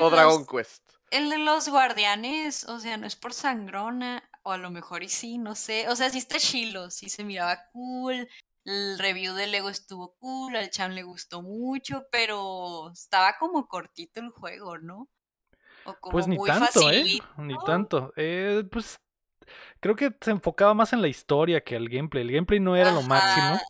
o 0.00 0.10
Dragon 0.10 0.46
Quest. 0.46 0.82
El 1.10 1.30
de 1.30 1.38
los 1.38 1.68
guardianes, 1.68 2.64
o 2.64 2.80
sea, 2.80 2.96
no 2.96 3.06
es 3.06 3.16
por 3.16 3.32
sangrona. 3.32 4.28
o 4.42 4.52
a 4.52 4.58
lo 4.58 4.70
mejor 4.70 5.02
y 5.02 5.08
sí, 5.08 5.38
no 5.38 5.54
sé. 5.54 5.88
O 5.88 5.96
sea, 5.96 6.10
sí 6.10 6.18
está 6.18 6.38
chilo, 6.38 6.90
sí 6.90 7.08
se 7.08 7.24
miraba 7.24 7.68
cool. 7.72 8.28
El 8.64 8.98
review 8.98 9.34
de 9.34 9.46
Lego 9.46 9.68
estuvo 9.68 10.16
cool, 10.16 10.56
al 10.56 10.70
Chan 10.70 10.94
le 10.94 11.04
gustó 11.04 11.42
mucho, 11.42 12.04
pero 12.10 12.90
estaba 12.92 13.36
como 13.38 13.68
cortito 13.68 14.20
el 14.20 14.30
juego, 14.30 14.78
¿no? 14.78 15.08
O 15.86 15.94
como 16.00 16.12
Pues 16.12 16.26
ni 16.28 16.36
muy 16.36 16.48
tanto, 16.48 16.90
¿eh? 16.90 17.20
Ni 17.38 17.54
tanto. 17.64 18.12
Eh, 18.16 18.64
pues 18.70 18.98
creo 19.80 19.96
que 19.96 20.14
se 20.20 20.30
enfocaba 20.30 20.74
más 20.74 20.92
en 20.92 21.02
la 21.02 21.08
historia 21.08 21.62
que 21.62 21.76
el 21.76 21.88
gameplay. 21.88 22.22
El 22.22 22.32
gameplay 22.32 22.60
no 22.60 22.76
era 22.76 22.92
lo 22.92 23.02
máximo, 23.02 23.60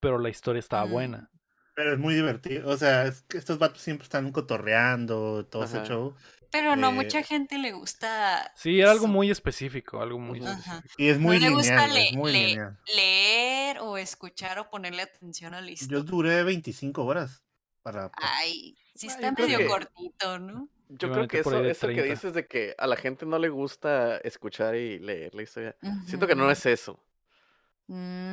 pero 0.00 0.18
la 0.18 0.28
historia 0.28 0.60
estaba 0.60 0.86
Mm. 0.86 0.90
buena. 0.90 1.30
Pero 1.74 1.92
es 1.94 1.98
muy 1.98 2.14
divertido. 2.14 2.70
O 2.70 2.76
sea, 2.76 3.04
es 3.06 3.22
que 3.22 3.36
estos 3.38 3.58
vatos 3.58 3.82
siempre 3.82 4.04
están 4.04 4.30
cotorreando, 4.30 5.46
todo 5.46 5.64
ese 5.64 5.82
show. 5.84 6.14
Pero 6.52 6.76
no 6.76 6.90
Eh, 6.90 6.92
mucha 6.92 7.22
gente 7.24 7.58
le 7.58 7.72
gusta. 7.72 8.52
Sí, 8.54 8.80
era 8.80 8.92
algo 8.92 9.08
muy 9.08 9.28
específico, 9.28 10.00
algo 10.00 10.20
muy 10.20 10.38
específico. 10.38 10.84
Y 10.98 11.08
es 11.08 11.18
muy 11.18 11.40
no 11.40 11.48
le 11.48 11.54
gusta 11.54 11.88
lineal, 11.88 11.96
es 11.96 12.12
le- 12.12 12.16
muy 12.18 12.32
le- 12.32 12.46
lineal. 12.46 12.78
leer 12.94 13.78
o 13.80 13.96
escuchar 13.96 14.60
o 14.60 14.70
ponerle 14.70 15.02
atención 15.02 15.52
a 15.54 15.60
la 15.60 15.66
Yo 15.66 15.72
historia. 15.72 16.02
duré 16.04 16.42
25 16.44 17.04
horas 17.04 17.42
para... 17.82 18.12
Ay, 18.14 18.76
sí 18.94 19.08
Ah, 19.10 19.14
está 19.14 19.28
yo 19.30 19.48
medio 19.48 19.66
cortito, 19.68 20.38
¿no? 20.38 20.68
Yo 20.98 21.10
creo 21.10 21.28
que 21.28 21.38
eso, 21.38 21.64
eso 21.64 21.86
que 21.88 22.02
30. 22.02 22.02
dices 22.14 22.32
de 22.34 22.46
que 22.46 22.74
a 22.78 22.86
la 22.86 22.96
gente 22.96 23.26
no 23.26 23.38
le 23.38 23.48
gusta 23.48 24.18
escuchar 24.18 24.74
y 24.76 24.98
leer 24.98 25.34
la 25.34 25.42
historia, 25.42 25.76
siento 26.06 26.26
que 26.26 26.34
no 26.34 26.50
es 26.50 26.64
eso. 26.66 26.98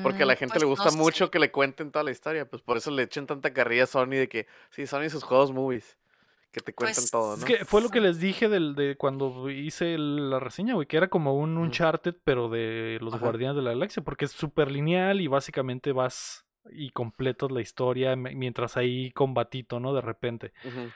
Porque 0.04 0.24
a 0.24 0.26
la 0.26 0.34
Mm, 0.34 0.38
gente 0.38 0.54
pues 0.54 0.62
le 0.64 0.66
no 0.66 0.70
gusta 0.70 0.92
mucho 0.92 1.30
que 1.30 1.40
le 1.40 1.52
cuenten 1.52 1.92
toda 1.92 2.04
la 2.04 2.12
historia, 2.12 2.50
pues 2.50 2.62
por 2.62 2.78
eso 2.78 2.90
le 2.92 3.04
echen 3.04 3.28
tanta 3.28 3.54
carrilla 3.54 3.84
a 3.84 3.88
Sony 3.88 4.12
de 4.18 4.28
que, 4.30 4.48
sí, 4.72 4.88
Sony 4.88 5.04
y 5.06 5.10
sus 5.10 5.24
juegos 5.24 5.52
movies, 5.52 5.98
que 6.52 6.62
te 6.62 6.74
cuentan 6.74 7.04
Pues, 7.04 7.12
todo, 7.12 7.36
Es 7.38 7.42
¿no? 7.42 7.46
que 7.46 7.66
fue 7.66 7.82
lo 7.82 7.90
que 7.90 8.02
les 8.02 8.20
dije 8.20 8.50
del, 8.50 8.76
de 8.76 8.96
cuando 8.98 9.50
hice 9.50 9.98
la 9.98 10.40
reseña, 10.40 10.74
güey, 10.74 10.88
que 10.88 10.98
era 10.98 11.08
como 11.10 11.36
un. 11.36 11.58
Uncharted, 11.58 12.16
pero 12.24 12.50
de 12.50 12.98
los 13.02 13.14
Ajá. 13.14 13.22
Guardianes 13.22 13.56
de 13.58 13.62
la 13.62 13.72
Galaxia, 13.72 14.04
porque 14.04 14.26
es 14.26 14.32
súper 14.32 14.72
lineal 14.72 15.22
y 15.22 15.28
básicamente 15.28 15.92
vas 15.92 16.46
y 16.72 16.90
completas 16.92 17.52
la 17.52 17.62
historia 17.62 18.16
mientras 18.16 18.78
hay 18.78 19.12
combatito, 19.12 19.80
¿no? 19.80 19.94
De 19.94 20.02
repente. 20.02 20.54
Ujú. 20.66 20.92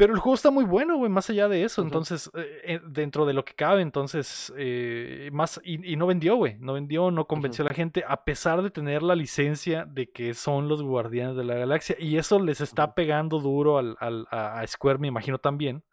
Pero 0.00 0.14
el 0.14 0.18
juego 0.18 0.34
está 0.34 0.50
muy 0.50 0.64
bueno, 0.64 0.96
güey, 0.96 1.10
más 1.10 1.28
allá 1.28 1.46
de 1.46 1.62
eso. 1.62 1.82
Entonces, 1.82 2.30
eh, 2.34 2.60
eh, 2.64 2.80
dentro 2.88 3.26
de 3.26 3.34
lo 3.34 3.44
que 3.44 3.52
cabe, 3.52 3.82
entonces, 3.82 4.50
eh, 4.56 5.28
más. 5.30 5.60
Y, 5.62 5.92
y 5.92 5.96
no 5.96 6.06
vendió, 6.06 6.36
güey. 6.36 6.56
No 6.58 6.72
vendió, 6.72 7.10
no 7.10 7.26
convenció 7.26 7.66
a 7.66 7.68
la 7.68 7.74
gente, 7.74 8.02
a 8.08 8.24
pesar 8.24 8.62
de 8.62 8.70
tener 8.70 9.02
la 9.02 9.14
licencia 9.14 9.84
de 9.84 10.10
que 10.10 10.32
son 10.32 10.68
los 10.68 10.82
guardianes 10.82 11.36
de 11.36 11.44
la 11.44 11.54
galaxia. 11.56 11.96
Y 11.98 12.16
eso 12.16 12.38
les 12.40 12.62
está 12.62 12.94
pegando 12.94 13.40
duro 13.40 13.76
al, 13.76 13.96
al- 14.00 14.26
a 14.30 14.66
Square, 14.66 15.00
me 15.00 15.08
imagino 15.08 15.36
también. 15.36 15.84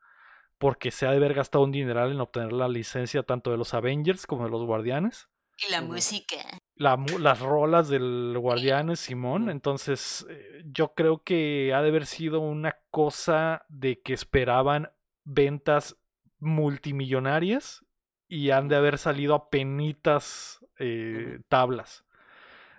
Porque 0.58 0.90
se 0.90 1.06
ha 1.06 1.12
de 1.12 1.18
haber 1.18 1.34
gastado 1.34 1.66
un 1.66 1.74
dineral 1.74 2.10
en 2.14 2.22
obtener 2.22 2.54
la 2.54 2.70
licencia 2.70 3.24
tanto 3.24 3.52
de 3.52 3.58
los 3.58 3.74
Avengers 3.74 4.26
como 4.26 4.46
de 4.46 4.52
los 4.52 4.64
guardianes. 4.64 5.28
Y 5.58 5.72
la 5.72 5.82
música. 5.82 6.36
La 6.76 6.98
las 7.20 7.40
rolas 7.40 7.90
del 7.90 8.36
Guardianes, 8.38 9.00
Simón. 9.00 9.50
Entonces, 9.50 10.26
eh, 10.30 10.62
yo 10.66 10.94
creo 10.94 11.24
que 11.24 11.74
ha 11.74 11.82
de 11.82 11.90
haber 11.90 12.06
sido 12.06 12.40
una 12.40 12.76
cosa 12.92 13.66
de 13.68 14.00
que 14.02 14.14
esperaban 14.14 14.92
ventas 15.24 15.98
multimillonarias 16.40 17.84
y 18.28 18.52
han 18.52 18.68
de 18.68 18.76
haber 18.76 18.98
salido 18.98 19.34
a 19.34 19.50
penitas 19.50 20.60
eh, 20.80 21.40
tablas. 21.50 22.04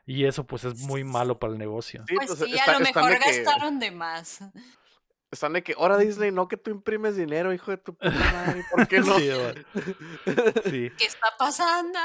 Y 0.07 0.25
eso, 0.25 0.47
pues, 0.47 0.65
es 0.65 0.79
muy 0.87 1.05
malo 1.05 1.39
para 1.39 1.53
el 1.53 1.59
negocio. 1.59 2.05
Sí, 2.09 2.15
Pues 2.15 2.29
pues, 2.29 2.39
sí, 2.39 2.55
está- 2.55 2.77
a 2.77 2.79
lo 2.79 2.85
mejor 2.85 3.19
que, 3.19 3.43
gastaron 3.43 3.79
de 3.79 3.91
más. 3.91 4.41
Están 5.31 5.53
de 5.53 5.63
que, 5.63 5.75
ahora 5.77 5.99
Disney, 5.99 6.31
no 6.31 6.49
que 6.49 6.57
tú 6.57 6.71
imprimes 6.71 7.17
dinero, 7.17 7.53
hijo 7.53 7.71
de 7.71 7.79
tu 7.79 7.95
puta 7.97 8.11
madre, 8.11 8.65
¿por 8.71 8.89
qué 8.89 9.01
no? 9.01 9.19
Sí. 9.19 9.31
Sí. 10.71 10.91
¿Qué 10.97 11.05
está 11.05 11.29
pasando? 11.39 11.99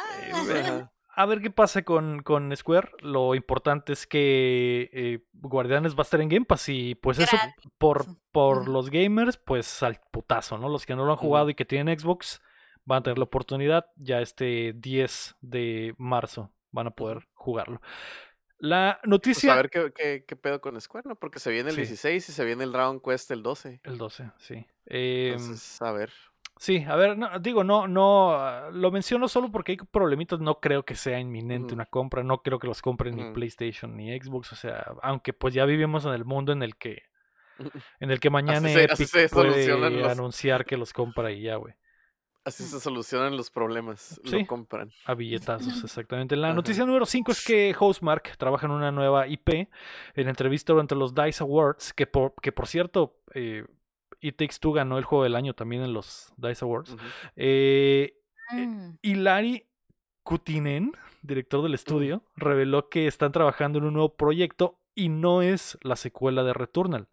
Eh. 0.49 0.87
A 1.15 1.25
ver 1.25 1.41
qué 1.41 1.51
pasa 1.51 1.83
con, 1.83 2.23
con 2.23 2.55
Square. 2.55 2.89
Lo 2.99 3.35
importante 3.35 3.93
es 3.93 4.07
que 4.07 4.89
eh, 4.91 5.19
Guardianes 5.33 5.93
va 5.93 5.99
a 5.99 6.01
estar 6.03 6.21
en 6.21 6.29
Game 6.29 6.45
Pass 6.45 6.69
y 6.69 6.95
pues 6.95 7.19
eso 7.19 7.37
por, 7.77 8.05
por 8.31 8.67
los 8.67 8.89
gamers, 8.89 9.37
pues 9.37 9.83
al 9.83 9.99
putazo, 10.11 10.57
¿no? 10.57 10.69
Los 10.69 10.85
que 10.85 10.95
no 10.95 11.05
lo 11.05 11.11
han 11.11 11.17
jugado 11.17 11.49
y 11.49 11.55
que 11.55 11.65
tienen 11.65 11.99
Xbox 11.99 12.41
van 12.85 12.99
a 12.99 13.03
tener 13.03 13.19
la 13.19 13.25
oportunidad. 13.25 13.85
Ya 13.95 14.21
este 14.21 14.73
10 14.75 15.35
de 15.41 15.93
marzo 15.99 16.51
van 16.71 16.87
a 16.87 16.91
poder 16.91 17.27
jugarlo. 17.35 17.79
La 18.65 18.93
Pues 19.01 19.03
a 19.05 19.09
noticia... 19.09 19.55
ver 19.55 19.69
qué, 19.69 19.91
qué, 19.93 20.23
qué 20.25 20.35
pedo 20.37 20.61
con 20.61 20.79
Square, 20.79 21.09
¿no? 21.09 21.15
Porque 21.15 21.39
se 21.39 21.51
viene 21.51 21.69
el 21.69 21.75
Sí. 21.75 21.81
16 21.81 22.29
y 22.29 22.31
se 22.31 22.45
viene 22.45 22.63
el 22.63 22.71
Dragon 22.71 23.01
Quest 23.01 23.29
el 23.31 23.43
12. 23.43 23.81
El 23.83 23.97
12, 23.97 24.31
sí. 24.37 24.65
Entonces, 24.85 25.81
a 25.81 25.91
ver. 25.91 26.11
Sí, 26.57 26.85
a 26.87 26.95
ver, 26.95 27.17
no, 27.17 27.39
digo, 27.39 27.63
no, 27.65 27.87
no, 27.89 28.31
ah, 28.35 28.69
lo 28.71 28.89
menciono 28.91 29.27
solo 29.27 29.51
porque 29.51 29.73
hay 29.73 29.77
problemitas, 29.77 30.39
no 30.39 30.59
creo 30.61 30.83
que 30.83 30.95
sea 30.95 31.19
inminente 31.19 31.73
una 31.73 31.87
compra, 31.87 32.23
no 32.23 32.41
creo 32.41 32.57
que 32.59 32.67
los 32.67 32.81
compren 32.81 33.15
ni. 33.17 33.33
PlayStation 33.33 33.97
ni 33.97 34.17
Xbox, 34.17 34.53
o 34.53 34.55
sea, 34.55 34.93
aunque 35.01 35.33
pues 35.33 35.53
ya 35.53 35.65
vivimos 35.65 36.05
en 36.05 36.13
el 36.13 36.23
mundo 36.23 36.53
en 36.53 36.61
el 36.63 36.77
que, 36.77 37.01
en 37.99 38.11
el 38.11 38.19
que 38.21 38.29
mañana 38.29 38.69
así 38.69 38.79
Epic 38.79 39.07
se 39.07 39.27
puede 39.29 39.67
los- 39.67 40.07
anunciar 40.11 40.63
que 40.65 40.77
los 40.77 40.93
compra 40.93 41.31
y 41.31 41.41
ya, 41.41 41.55
güey, 41.57 41.73
Así 42.45 42.63
se 42.63 42.79
solucionan 42.79 43.37
los 43.37 43.49
problemas. 43.49 44.19
Sí. 44.25 44.39
Lo 44.41 44.45
compran. 44.47 44.91
a 45.05 45.13
billetazos, 45.13 45.83
exactamente. 45.83 46.35
La 46.35 46.47
Ajá. 46.47 46.55
noticia 46.55 46.85
número 46.85 47.05
5 47.05 47.31
es 47.31 47.45
que 47.45 47.73
Housemark 47.73 48.35
trabaja 48.37 48.65
en 48.67 48.73
una 48.73 48.91
nueva 48.91 49.27
IP, 49.27 49.69
en 50.15 50.27
entrevista 50.27 50.73
durante 50.73 50.93
los 50.95 51.15
DICE 51.15 51.41
Awards, 51.43 51.93
que 51.93 52.05
por, 52.05 52.33
que 52.41 52.51
por 52.51 52.67
cierto, 52.67 53.17
eh, 53.33 53.65
It 54.19 54.35
Takes 54.37 54.55
Two 54.59 54.73
ganó 54.73 54.97
el 54.97 55.03
juego 55.05 55.23
del 55.23 55.35
año 55.35 55.53
también 55.53 55.83
en 55.83 55.93
los 55.93 56.33
DICE 56.37 56.65
Awards. 56.65 56.91
Ujú. 56.93 57.03
Eh, 57.35 58.19
Mm. 58.51 58.97
Hilary 59.01 59.65
Kutinen, 60.23 60.91
director 61.21 61.63
del 61.63 61.73
estudio, 61.73 62.23
reveló 62.35 62.89
que 62.89 63.07
están 63.07 63.31
trabajando 63.31 63.79
en 63.79 63.85
un 63.85 63.93
nuevo 63.93 64.15
proyecto 64.15 64.79
y 64.93 65.07
no 65.09 65.41
es 65.41 65.77
la 65.81 65.95
secuela 65.95 66.43
de 66.43 66.53
Returnal. 66.53 67.07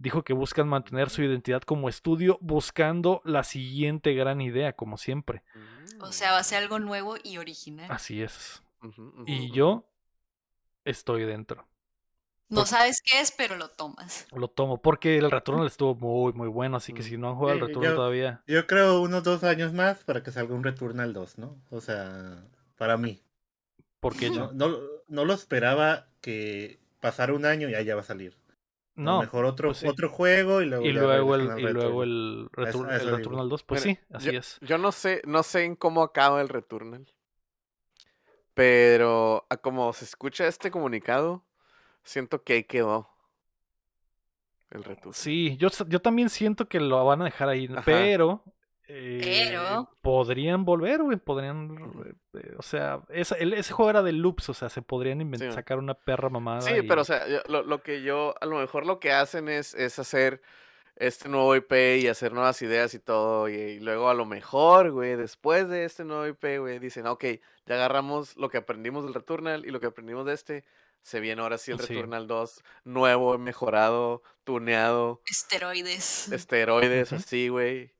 Dijo 0.00 0.24
que 0.24 0.32
buscan 0.32 0.66
mantener 0.66 1.10
su 1.10 1.22
identidad 1.22 1.60
como 1.62 1.88
estudio 1.88 2.38
buscando 2.40 3.20
la 3.24 3.44
siguiente 3.44 4.14
gran 4.14 4.40
idea, 4.40 4.72
como 4.72 4.96
siempre. 4.96 5.42
O 6.00 6.10
sea, 6.10 6.32
va 6.32 6.38
a 6.38 6.42
ser 6.42 6.62
algo 6.62 6.78
nuevo 6.78 7.16
y 7.22 7.36
original. 7.36 7.86
Así 7.92 8.22
es. 8.22 8.62
Y 9.26 9.52
yo 9.52 9.84
estoy 10.84 11.24
dentro. 11.24 11.66
No 12.48 12.66
sabes 12.66 13.00
qué 13.04 13.20
es, 13.20 13.30
pero 13.30 13.56
lo 13.56 13.68
tomas. 13.68 14.26
Lo 14.32 14.48
tomo 14.48 14.80
porque 14.82 15.18
el 15.18 15.30
Returnal 15.30 15.66
estuvo 15.68 15.94
muy, 15.94 16.32
muy 16.32 16.48
bueno. 16.48 16.78
Así 16.78 16.92
que 16.92 17.02
Mm. 17.02 17.04
si 17.04 17.16
no 17.16 17.28
han 17.28 17.36
jugado 17.36 17.58
el 17.58 17.60
Sí, 17.60 17.66
Returnal 17.68 17.90
yo- 17.92 17.96
todavía, 17.96 18.42
Yo 18.48 18.66
creo 18.66 19.02
unos 19.02 19.22
dos 19.22 19.44
años 19.44 19.72
más 19.72 20.02
para 20.02 20.22
que 20.24 20.32
salga 20.32 20.54
un 20.54 20.64
Returnal 20.64 21.12
2, 21.12 21.38
¿no? 21.38 21.56
O 21.70 21.80
sea, 21.80 22.42
para 22.76 22.96
mí. 22.96 23.22
porque 24.00 24.30
No, 24.30 24.34
yo. 24.34 24.52
no, 24.54 24.78
no 25.08 25.24
lo 25.26 25.34
esperaba 25.34 26.06
que 26.22 26.80
pasara 27.00 27.34
un 27.34 27.44
año 27.44 27.68
y 27.68 27.84
ya 27.84 27.94
va 27.94 28.00
a 28.00 28.04
salir. 28.04 28.34
A 29.00 29.04
lo 29.04 29.10
No. 29.12 29.20
mejor 29.20 29.44
otro, 29.46 29.68
pues 29.68 29.78
sí. 29.78 29.88
otro 29.88 30.08
juego 30.10 30.60
y 30.62 30.66
luego, 30.66 30.84
Y 30.84 30.92
luego 30.92 31.34
el, 31.34 31.58
y 31.58 31.62
luego 31.72 32.02
el, 32.02 32.48
A 32.56 32.62
eso- 32.68 32.78
Retur- 32.84 32.90
a 32.90 32.96
eso 32.96 33.08
el. 33.08 33.16
Returnal 33.16 33.48
2. 33.48 33.62
Pues 33.64 33.86
Mira, 33.86 33.98
sí, 34.00 34.06
así 34.14 34.32
yo, 34.32 34.38
es. 34.38 34.58
Yo 34.60 34.78
no 34.78 34.92
sé, 34.92 35.22
no 35.26 35.42
sé 35.42 35.64
en 35.64 35.76
cómo 35.76 36.02
acaba 36.02 36.40
el 36.40 36.48
Returnal. 36.48 37.06
Pero 38.54 39.46
a 39.48 39.56
como 39.56 39.92
se 39.92 40.04
escucha 40.04 40.46
este 40.46 40.70
comunicado, 40.70 41.44
siento 42.04 42.42
que 42.42 42.54
ahí 42.54 42.64
quedó 42.64 43.08
el 44.70 44.84
Returnal. 44.84 45.14
Sí, 45.14 45.56
yo, 45.56 45.68
yo 45.88 46.00
también 46.00 46.28
siento 46.30 46.68
que 46.68 46.80
lo 46.80 47.04
van 47.04 47.22
a 47.22 47.24
dejar 47.26 47.48
ahí, 47.48 47.66
Ajá. 47.70 47.82
pero... 47.84 48.44
eh, 48.92 49.20
Pero- 49.50 49.88
podrían 50.02 50.64
volver, 50.64 51.02
güey, 51.02 51.16
podrían... 51.16 51.78
eh, 52.34 52.54
o 52.58 52.62
sea, 52.62 53.00
esa- 53.08 53.36
el- 53.36 53.52
ese 53.54 53.72
juego 53.72 53.90
era 53.90 54.02
de 54.02 54.12
loops, 54.12 54.48
o 54.48 54.54
sea, 54.54 54.68
se 54.68 54.82
podrían 54.82 55.20
inventar, 55.20 55.50
Sí. 55.50 55.54
sacar 55.54 55.78
una 55.78 55.94
perra 55.94 56.28
mamada. 56.28 56.60
Sí, 56.62 56.72
y- 56.74 56.82
pero 56.82 57.02
o 57.02 57.04
sea, 57.04 57.26
yo- 57.28 57.42
lo, 57.48 57.62
lo 57.62 57.82
que 57.82 58.02
yo, 58.02 58.34
a 58.40 58.46
lo 58.46 58.58
mejor 58.58 58.86
lo 58.86 58.98
que 58.98 59.12
hacen 59.12 59.48
es, 59.48 59.74
es 59.74 59.98
hacer 59.98 60.42
este 60.96 61.28
nuevo 61.28 61.54
IP 61.56 61.98
y 62.00 62.08
hacer 62.08 62.32
nuevas 62.32 62.60
ideas 62.62 62.92
y 62.94 62.98
todo, 62.98 63.48
y, 63.48 63.54
y 63.54 63.80
luego 63.80 64.10
a 64.10 64.14
lo 64.14 64.26
mejor, 64.26 64.90
güey, 64.90 65.16
después 65.16 65.68
de 65.68 65.84
este 65.84 66.04
nuevo 66.04 66.26
IP, 66.26 66.58
güey, 66.58 66.78
dicen, 66.78 67.06
ok, 67.06 67.24
ya 67.66 67.76
agarramos 67.76 68.36
lo 68.36 68.48
que 68.50 68.58
aprendimos 68.58 69.04
del 69.04 69.14
Returnal 69.14 69.64
y 69.64 69.70
lo 69.70 69.80
que 69.80 69.86
aprendimos 69.86 70.26
de 70.26 70.34
este, 70.34 70.64
se 71.02 71.20
viene 71.20 71.40
ahora 71.40 71.56
sí 71.56 71.70
el 71.70 71.80
Sí. 71.80 71.94
Returnal 71.94 72.26
2, 72.26 72.62
nuevo, 72.84 73.38
mejorado, 73.38 74.22
tuneado, 74.44 75.22
Esteroides. 75.30 76.30
esteroides, 76.32 77.12
así, 77.14 77.48
güey. 77.48 77.92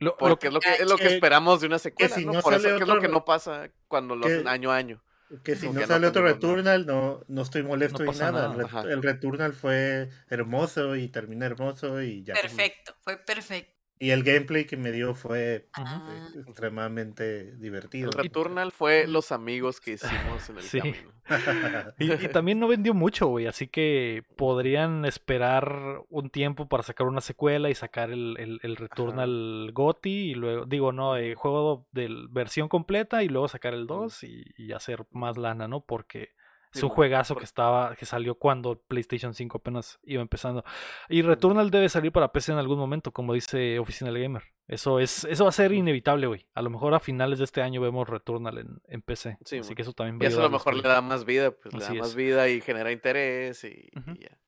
Lo- 0.00 0.16
Porque 0.16 0.42
que- 0.42 0.46
es 0.48 0.54
lo 0.54 0.60
que, 0.60 0.72
es 0.74 0.88
lo 0.88 0.96
que 0.96 1.06
esperamos 1.08 1.60
de 1.60 1.66
una 1.66 1.78
secuela, 1.78 2.14
si 2.14 2.24
¿no? 2.24 2.32
no 2.34 2.40
Por 2.40 2.54
eso 2.54 2.62
que 2.62 2.74
es 2.74 2.80
lo 2.80 2.84
otro 2.86 3.00
que 3.00 3.08
no 3.08 3.24
pasa 3.24 3.70
cuando 3.88 4.14
lo 4.16 4.26
que- 4.26 4.34
hacen 4.34 4.48
año 4.48 4.70
a 4.70 4.76
año. 4.76 5.02
Que 5.44 5.56
si 5.56 5.68
no 5.68 5.86
sale 5.86 6.06
otro. 6.06 6.22
Returnal, 6.22 6.86
no, 6.86 7.22
no 7.28 7.42
estoy 7.42 7.62
molesto 7.62 8.02
ni 8.02 8.18
nada. 8.18 8.50
El, 8.50 8.58
nada. 8.58 8.82
El 8.90 9.02
Returnal 9.02 9.52
fue 9.52 10.08
hermoso 10.30 10.96
y 10.96 11.08
termina 11.08 11.44
hermoso 11.46 12.00
y 12.00 12.22
ya. 12.22 12.34
Perfecto, 12.34 12.94
fue 13.02 13.18
perfecto. 13.18 13.77
Y 14.00 14.10
el 14.10 14.22
gameplay 14.22 14.64
que 14.64 14.76
me 14.76 14.92
dio 14.92 15.14
fue 15.14 15.68
Ujú. 15.76 15.86
Ah. 15.88 16.30
eh, 16.34 16.40
extremadamente 16.46 17.56
divertido. 17.56 18.10
El 18.10 18.16
Returnal 18.18 18.70
fue 18.72 19.06
los 19.08 19.32
amigos 19.32 19.80
que 19.80 19.92
hicimos 20.38 20.48
en 20.50 20.56
el 20.56 20.62
Sí. 20.62 20.78
camino. 20.78 21.12
Y, 21.98 22.12
y 22.24 22.28
también 22.28 22.58
no 22.58 22.68
vendió 22.68 22.94
mucho, 22.94 23.26
güey, 23.26 23.46
así 23.46 23.66
que 23.68 24.22
podrían 24.36 25.04
esperar 25.04 26.00
un 26.08 26.30
tiempo 26.30 26.68
para 26.68 26.82
sacar 26.82 27.06
una 27.06 27.20
secuela 27.20 27.68
y 27.68 27.74
sacar 27.74 28.10
el, 28.10 28.36
el, 28.38 28.60
el 28.62 28.76
Returnal 28.76 29.70
GOTY 29.74 30.30
y 30.30 30.34
luego, 30.34 30.64
digo, 30.64 30.92
no, 30.92 31.16
eh, 31.18 31.34
juego 31.34 31.86
de 31.92 32.08
versión 32.30 32.68
completa 32.68 33.22
y 33.22 33.28
luego 33.28 33.46
sacar 33.48 33.74
el 33.74 33.86
2 33.86 34.22
y, 34.24 34.44
y 34.56 34.72
hacer 34.72 35.04
más 35.10 35.36
lana, 35.36 35.68
¿no? 35.68 35.82
Porque 35.84 36.30
Sí, 36.72 36.84
un 36.84 36.90
juegazo 36.90 37.34
por- 37.34 37.40
que 37.40 37.44
estaba, 37.44 37.94
que 37.96 38.04
salió 38.06 38.34
cuando 38.36 38.80
PlayStation 38.88 39.32
5 39.34 39.58
apenas 39.58 39.98
iba 40.02 40.20
empezando. 40.22 40.64
Y 41.08 41.22
Returnal 41.22 41.70
debe 41.70 41.88
salir 41.88 42.12
para 42.12 42.30
PC 42.32 42.52
en 42.52 42.58
algún 42.58 42.78
momento, 42.78 43.10
como 43.12 43.32
dice 43.34 43.78
Oficina 43.78 44.10
del 44.10 44.22
Gamer. 44.22 44.42
Eso 44.66 45.00
es, 45.00 45.24
eso 45.24 45.44
va 45.44 45.48
a 45.48 45.52
ser 45.52 45.72
inevitable, 45.72 46.26
güey. 46.26 46.46
A 46.54 46.60
lo 46.60 46.68
mejor 46.68 46.92
a 46.94 47.00
finales 47.00 47.38
de 47.38 47.46
este 47.46 47.62
año 47.62 47.80
vemos 47.80 48.06
Returnal 48.08 48.58
en, 48.58 48.80
en 48.86 49.00
PC. 49.00 49.38
Sí, 49.44 49.58
así 49.58 49.74
que 49.74 49.80
eso 49.82 49.94
también 49.94 50.18
va 50.18 50.24
Y 50.24 50.26
a 50.26 50.28
eso 50.28 50.40
a 50.40 50.44
lo 50.44 50.50
mejor 50.50 50.74
le 50.74 50.82
da 50.86 51.00
más 51.00 51.24
vida, 51.24 51.50
pues 51.52 51.72
le 51.74 51.80
da 51.84 51.94
más 51.94 52.14
vida 52.14 52.48
y 52.50 52.60
genera 52.60 52.92
interés 52.92 53.64
y 53.64 53.88
ya. 54.20 54.38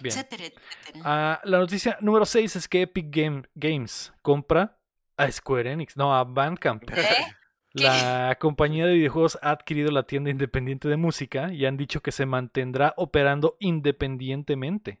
Bien. 0.00 0.12
etcétera, 0.12 0.44
etcétera. 0.46 1.02
Ah, 1.04 1.40
la 1.44 1.58
noticia 1.58 1.96
número 2.00 2.26
6 2.26 2.56
es 2.56 2.68
que 2.68 2.82
Epic 2.82 3.06
Game- 3.08 3.44
Games 3.54 4.12
compra 4.20 4.76
a 5.16 5.30
Square 5.30 5.72
Enix, 5.72 5.96
no, 5.96 6.14
a 6.14 6.24
Bandcamp. 6.24 6.82
¿Eh? 6.90 7.04
La 7.74 8.36
compañía 8.40 8.86
de 8.86 8.94
videojuegos 8.94 9.38
ha 9.42 9.50
adquirido 9.50 9.90
la 9.90 10.04
tienda 10.04 10.30
independiente 10.30 10.88
de 10.88 10.96
música 10.96 11.52
y 11.52 11.66
han 11.66 11.76
dicho 11.76 12.00
que 12.00 12.12
se 12.12 12.26
mantendrá 12.26 12.94
operando 12.96 13.56
independientemente. 13.60 15.00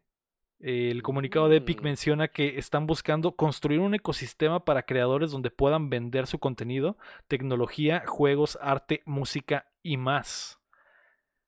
El 0.60 1.02
comunicado 1.02 1.48
de 1.48 1.58
Epic 1.58 1.80
Mm. 1.80 1.84
menciona 1.84 2.28
que 2.28 2.58
están 2.58 2.86
buscando 2.86 3.36
construir 3.36 3.78
un 3.80 3.94
ecosistema 3.94 4.64
para 4.64 4.82
creadores 4.82 5.30
donde 5.30 5.50
puedan 5.50 5.88
vender 5.88 6.26
su 6.26 6.40
contenido, 6.40 6.98
tecnología, 7.28 8.02
juegos, 8.06 8.58
arte, 8.60 9.02
música 9.06 9.70
y 9.82 9.96
más. 9.96 10.58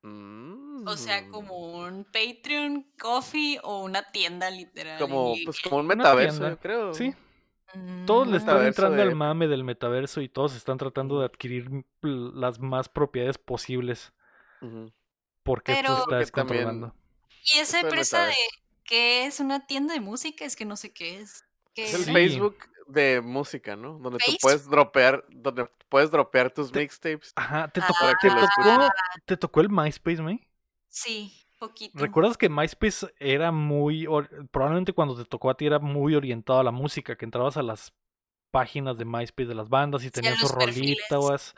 O 0.03 0.95
sea, 0.97 1.21
Mm. 1.21 1.29
como 1.31 1.77
un 1.85 2.05
Patreon, 2.05 2.87
Coffee 2.99 3.59
o 3.63 3.83
una 3.83 4.01
tienda 4.11 4.49
literal. 4.49 4.99
Como, 4.99 5.35
pues 5.45 5.59
como 5.61 5.77
un 5.77 5.87
metaverso, 5.87 6.49
yo 6.49 6.57
creo. 6.57 6.93
Sí, 6.93 7.13
todos 8.05 8.27
le 8.27 8.37
están 8.37 8.55
Metaverso 8.55 8.67
entrando 8.67 8.97
de 8.97 9.01
al 9.03 9.15
mame 9.15 9.47
del 9.47 9.63
metaverso 9.63 10.21
y 10.21 10.29
todos 10.29 10.55
están 10.55 10.77
tratando 10.77 11.19
de 11.19 11.25
adquirir 11.25 11.69
las 12.01 12.59
más 12.59 12.89
propiedades 12.89 13.37
posibles 13.37 14.13
Ujú. 14.61 14.91
porque 15.43 15.73
esto 15.73 15.81
Pero- 15.83 15.93
está 15.95 16.03
Porque 16.05 16.15
descontrolando. 16.17 16.95
Y 17.53 17.57
esa 17.59 17.79
empresa 17.79 18.25
de 18.25 18.35
que 18.83 19.25
es 19.25 19.39
una 19.39 19.65
tienda 19.65 19.93
de 19.93 19.99
música, 20.01 20.45
es 20.45 20.55
que 20.55 20.65
no 20.65 20.75
sé 20.75 20.91
qué 20.93 21.19
es. 21.21 21.45
¿Qué 21.73 21.85
Es 21.85 21.93
el 21.93 22.03
Sí. 22.05 22.11
Facebook 22.13 22.57
de 22.87 23.21
música, 23.21 23.75
¿no? 23.77 23.97
Donde 23.99 24.19
tú 24.19 24.33
puedes 24.41 24.67
dropear, 24.69 25.23
donde 25.29 25.65
puedes 25.87 26.11
dropear 26.11 26.51
tus 26.51 26.71
Te- 26.71 26.79
mixtapes. 26.81 27.31
Ajá, 27.35 27.69
¿te 27.69 27.79
Ah, 27.81 27.87
tocó, 27.87 28.89
te 29.25 29.37
tocó 29.37 29.61
el 29.61 29.69
MySpace, 29.69 30.21
May? 30.21 30.45
Sí, 30.89 31.33
poquito. 31.61 31.97
¿Recuerdas 31.97 32.37
que 32.37 32.49
MySpace 32.49 33.13
era 33.19 33.51
muy, 33.51 34.07
probablemente 34.51 34.93
cuando 34.93 35.15
te 35.15 35.25
tocó 35.25 35.49
a 35.49 35.55
ti 35.55 35.67
era 35.67 35.79
muy 35.79 36.15
orientado 36.15 36.59
a 36.59 36.63
la 36.63 36.71
música, 36.71 37.15
que 37.15 37.25
entrabas 37.25 37.55
a 37.57 37.61
las 37.63 37.93
páginas 38.51 38.97
de 38.97 39.05
MySpace 39.05 39.47
de 39.47 39.55
las 39.55 39.69
bandas 39.69 40.03
y 40.03 40.07
a 40.07 40.11
tenían 40.11 40.35
sus 40.35 40.51
rolitas 40.51 41.55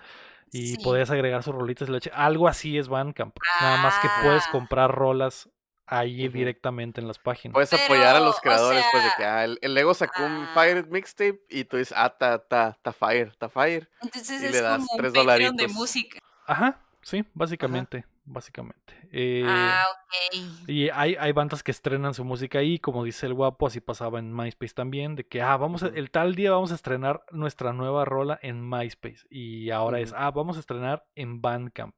y 0.51 0.75
Sí. 0.75 0.83
podías 0.83 1.09
agregar 1.09 1.41
sus 1.41 1.55
rolitas 1.55 1.89
Algo 2.13 2.47
así 2.47 2.77
es 2.77 2.87
Bandcamp, 2.87 3.35
nada 3.61 3.77
más 3.81 3.97
que 3.99 4.09
puedes 4.21 4.43
Ah. 4.45 4.51
comprar 4.51 4.91
rolas 4.91 5.49
ahí 5.87 6.27
directamente 6.27 7.01
en 7.01 7.07
las 7.07 7.19
páginas. 7.19 7.53
Puedes 7.53 7.73
apoyar 7.73 8.15
a 8.15 8.19
los 8.19 8.37
o 8.37 8.41
creadores, 8.41 8.85
pues 8.91 9.03
de 9.03 9.09
que 9.17 9.25
ah, 9.25 9.43
el, 9.43 9.57
el 9.61 9.73
Lego 9.73 9.93
sacó 9.93 10.23
un 10.23 10.43
ah. 10.43 10.51
Fire 10.53 10.87
mixtape 10.87 11.41
y 11.49 11.63
tú 11.65 11.77
dices, 11.77 11.93
ah, 11.97 12.09
ta, 12.09 12.39
ta, 12.39 12.77
ta 12.81 12.93
Fire, 12.93 13.35
ta 13.37 13.49
Fire. 13.49 13.89
Entonces 14.01 14.41
y 14.41 14.45
es 14.45 14.51
le 14.51 14.61
das 14.61 14.77
como 14.77 14.87
un 14.93 14.97
tres 14.97 15.13
de 15.13 15.67
música. 15.69 16.19
Ajá, 16.45 16.79
sí, 17.01 17.25
básicamente, 17.33 18.05
básicamente. 18.25 18.93
Eh, 19.11 19.43
Ah, 19.45 19.85
ok. 19.91 20.67
Y 20.67 20.89
hay, 20.89 21.15
hay 21.19 21.31
bandas 21.31 21.63
que 21.63 21.71
estrenan 21.71 22.13
su 22.13 22.23
música 22.23 22.59
ahí, 22.59 22.79
como 22.79 23.03
dice 23.03 23.25
el 23.25 23.33
guapo, 23.33 23.67
así 23.67 23.79
pasaba 23.81 24.19
en 24.19 24.33
MySpace 24.33 24.73
también, 24.73 25.15
de 25.15 25.25
que, 25.27 25.41
ah, 25.41 25.57
vamos 25.57 25.83
a- 25.83 25.87
el 25.87 26.11
tal 26.11 26.35
día 26.35 26.51
vamos 26.51 26.71
a 26.71 26.75
estrenar 26.75 27.23
nuestra 27.31 27.73
nueva 27.73 28.05
rola 28.05 28.39
en 28.41 28.67
MySpace. 28.67 29.25
Y 29.29 29.69
ahora 29.71 29.99
es, 29.99 30.13
ah, 30.15 30.31
vamos 30.31 30.57
a 30.57 30.59
estrenar 30.61 31.05
en 31.15 31.41
Bandcamp. 31.41 31.95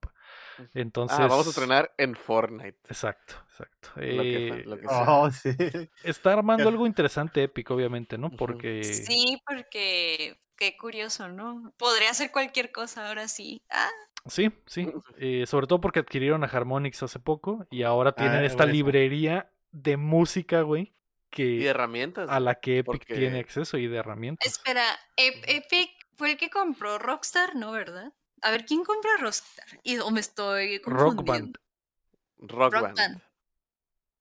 Entonces... 0.73 1.17
Ah, 1.19 1.27
vamos 1.27 1.45
a 1.47 1.49
estrenar 1.49 1.93
en 1.97 2.15
Fortnite. 2.15 2.77
Exacto, 2.87 3.35
exacto. 3.49 3.89
Lo 3.95 4.21
que, 4.23 4.47
Eh, 4.47 4.63
lo 4.65 4.77
que 4.79 4.87
sea. 4.87 5.11
Oh, 5.11 5.29
sí. 5.31 5.49
está 6.03 6.33
armando 6.33 6.67
algo 6.69 6.87
interesante 6.87 7.43
Epic, 7.43 7.69
obviamente, 7.71 8.17
¿no? 8.17 8.29
Porque... 8.31 8.83
Sí, 8.83 9.41
porque 9.45 10.37
qué 10.57 10.77
curioso, 10.77 11.27
¿no? 11.27 11.73
Podría 11.77 12.13
ser 12.13 12.31
cualquier 12.31 12.71
cosa 12.71 13.07
ahora 13.09 13.27
sí. 13.27 13.61
Ah, 13.69 13.89
Sí, 14.27 14.51
sí. 14.65 14.91
eh, 15.17 15.45
sobre 15.47 15.67
todo 15.67 15.79
porque 15.81 15.99
adquirieron 15.99 16.43
a 16.43 16.47
Harmonix 16.47 17.03
hace 17.03 17.19
poco 17.19 17.67
y 17.69 17.83
ahora 17.83 18.13
tienen 18.13 18.41
Ah, 18.41 18.45
esta 18.45 18.59
por 18.63 18.67
eso. 18.69 18.73
librería 18.73 19.51
de 19.71 19.97
música, 19.97 20.61
güey, 20.61 20.81
Y 20.83 21.29
que 21.29 21.43
de 21.43 21.65
herramientas. 21.67 22.29
a 22.29 22.39
la 22.39 22.55
que 22.55 22.79
Epic 22.79 22.85
porque- 22.85 23.15
tiene 23.15 23.39
acceso 23.39 23.77
y 23.77 23.87
de 23.87 23.97
herramientas. 23.97 24.47
espera, 24.51 24.83
Ep- 25.17 25.43
Epic 25.47 25.91
fue 26.15 26.31
el 26.31 26.37
que 26.37 26.49
compró 26.49 26.97
Rockstar, 26.97 27.55
¿no, 27.55 27.71
verdad? 27.71 28.13
A 28.41 28.51
ver, 28.51 28.65
¿quién 28.65 28.83
compró 28.83 29.09
Rockstar? 29.19 29.65
¿Y 29.83 29.99
o 29.99 30.09
me 30.11 30.21
estoy 30.21 30.79
Rock 30.85 31.15
confundiendo? 31.17 31.59
Band, 32.39 32.51
Rock, 32.51 32.73
Rock 32.73 32.83
Band. 32.83 32.97
Band. 32.97 33.21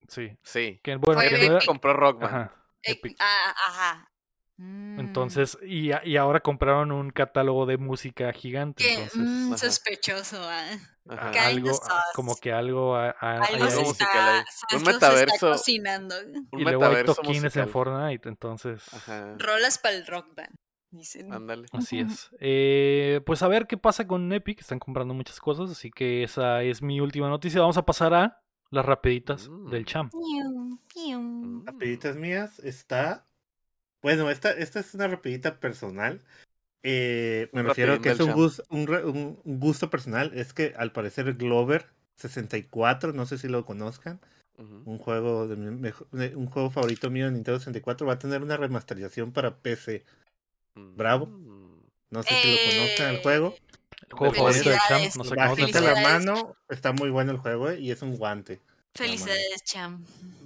sí. 0.08 0.36
Sí. 0.42 0.80
Que 0.82 0.96
bueno, 0.96 1.20
Fue 1.20 1.28
que 1.28 1.30
no 1.32 1.36
Epic 1.38 1.48
era- 1.48 1.56
Epic. 1.56 1.66
compró 1.68 1.92
Rock 1.94 2.20
Band. 2.20 2.34
Ajá, 2.34 2.54
Epic. 2.82 3.16
ah, 3.20 3.54
ajá. 3.68 4.10
Mm, 4.56 5.00
Entonces, 5.00 5.58
y, 5.66 5.90
y 6.08 6.16
ahora 6.16 6.38
compraron 6.40 6.92
un 6.92 7.10
catálogo 7.10 7.66
de 7.66 7.76
música 7.76 8.32
gigante. 8.32 8.84
qué 8.84 8.94
Entonces, 8.94 9.16
mm, 9.20 9.54
sospechoso, 9.56 10.40
ah. 10.42 10.78
Ajá. 11.08 11.46
Algo, 11.48 11.70
como 12.14 12.34
que 12.36 12.52
algo, 12.52 12.94
a- 12.96 13.10
a- 13.20 13.42
Algo 13.42 13.68
se 13.68 13.82
está, 13.82 14.38
ahí. 14.38 14.44
se- 14.70 14.76
Un 14.76 14.82
metaverso. 14.84 15.50
cocinando. 15.50 16.14
Un 16.52 16.60
Y 16.60 16.62
luego 16.62 16.84
hay 16.86 17.04
toquines 17.04 17.36
en 17.56 17.62
musical. 17.64 17.68
Fortnite, 17.68 18.28
entonces, 18.28 18.82
Ajá. 18.94 19.34
Rolas 19.38 19.78
para 19.78 19.96
el 19.96 20.06
rock 20.06 20.34
band. 20.34 20.54
Dicen. 20.90 21.32
Ándale. 21.32 21.66
así 21.72 21.98
es. 21.98 22.30
Eh, 22.38 23.20
pues 23.26 23.42
a 23.42 23.48
ver 23.48 23.66
qué 23.66 23.76
pasa 23.76 24.06
con 24.06 24.32
Epic, 24.32 24.60
están 24.60 24.78
comprando 24.78 25.12
muchas 25.12 25.40
cosas, 25.40 25.68
así 25.68 25.90
que 25.90 26.22
esa 26.22 26.62
es 26.62 26.80
mi 26.82 27.00
última 27.00 27.28
noticia. 27.28 27.60
Vamos 27.60 27.76
a 27.76 27.84
pasar 27.84 28.14
a 28.14 28.40
las 28.70 28.86
rapiditas 28.86 29.50
del 29.70 29.82
Mm. 29.82 29.86
champ. 29.86 30.12
Mm. 30.14 31.66
Rapiditas 31.66 32.16
mías 32.16 32.58
está. 32.60 33.26
Bueno, 34.04 34.28
esta, 34.30 34.50
esta 34.50 34.80
es 34.80 34.92
una 34.92 35.08
rapidita 35.08 35.58
personal. 35.60 36.20
Eh, 36.82 37.48
me 37.54 37.62
Un 37.62 37.68
refiero 37.68 37.94
a 37.94 38.02
que 38.02 38.10
es 38.10 38.20
un 38.20 38.32
gusto, 38.32 38.62
un, 38.68 38.86
re- 38.86 39.06
un- 39.06 39.40
gusto 39.44 39.88
personal. 39.88 40.30
Es 40.34 40.52
que 40.52 40.74
al 40.76 40.92
parecer 40.92 41.32
Glover 41.32 41.86
64, 42.16 43.14
no 43.14 43.24
sé 43.24 43.38
si 43.38 43.48
lo 43.48 43.64
conozcan, 43.64 44.20
un 44.58 44.98
juego 44.98 45.48
de 45.48 45.56
mi 45.56 45.90
un 46.34 46.46
juego 46.48 46.70
favorito 46.70 47.10
mío 47.10 47.24
de 47.24 47.32
Nintendo 47.32 47.58
64 47.58 48.06
va 48.06 48.12
a 48.12 48.18
tener 48.18 48.42
una 48.42 48.58
remasterización 48.58 49.32
para 49.32 49.56
PC. 49.56 50.04
bravo. 50.74 51.30
No 52.10 52.22
sé 52.22 52.28
si 52.42 52.50
lo 52.50 52.58
conozcan 52.58 53.08
el 53.08 53.16
Eh, 53.16 53.22
juego. 53.22 53.56
El 54.10 54.18
juego 54.18 54.34
favorito 54.34 54.68
de 54.68 54.76
Bájate 55.34 55.62
enterar. 55.62 55.96
la 55.96 56.02
mano, 56.02 56.56
está 56.68 56.92
muy 56.92 57.08
bueno 57.08 57.32
el 57.32 57.38
juego 57.38 57.70
eh, 57.70 57.80
y 57.80 57.90
es 57.90 58.02
un 58.02 58.18
guante. 58.18 58.60
Felicidades, 58.94 59.64
Cham. 59.64 60.04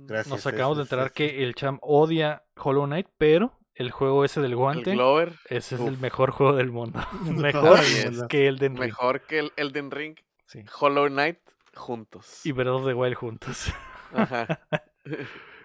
Gracias. 0.08 0.28
Nos 0.28 0.40
es- 0.40 0.46
acabamos 0.46 0.78
de 0.78 0.82
enterar 0.84 1.06
es- 1.06 1.12
que 1.12 1.44
el 1.44 1.54
champ 1.54 1.78
odia 1.82 2.42
Hollow 2.56 2.86
Knight, 2.86 3.06
pero 3.18 3.52
el 3.74 3.90
juego 3.92 4.24
ese 4.24 4.40
del 4.40 4.52
El 4.52 4.56
guante, 4.56 4.92
Glover, 4.92 5.34
ese 5.48 5.76
es 5.76 5.80
el 5.80 5.98
mejor 5.98 6.30
juego 6.32 6.54
del 6.56 6.70
mundo. 6.72 6.98
Mejor 7.22 7.78
que 8.28 8.48
Elden 8.48 8.72
Ring. 8.76 8.86
mejor 8.86 9.20
que 9.22 9.38
el 9.38 9.52
Elden 9.56 9.90
Ring, 9.90 10.16
Sí. 10.46 10.64
Hollow 10.80 11.06
Knight 11.08 11.38
juntos. 11.74 12.44
Y 12.44 12.52
Breath 12.52 12.68
of 12.74 12.86
the 12.86 12.94
Wild 12.94 13.14
juntos. 13.14 13.72
Ajá. 14.14 14.60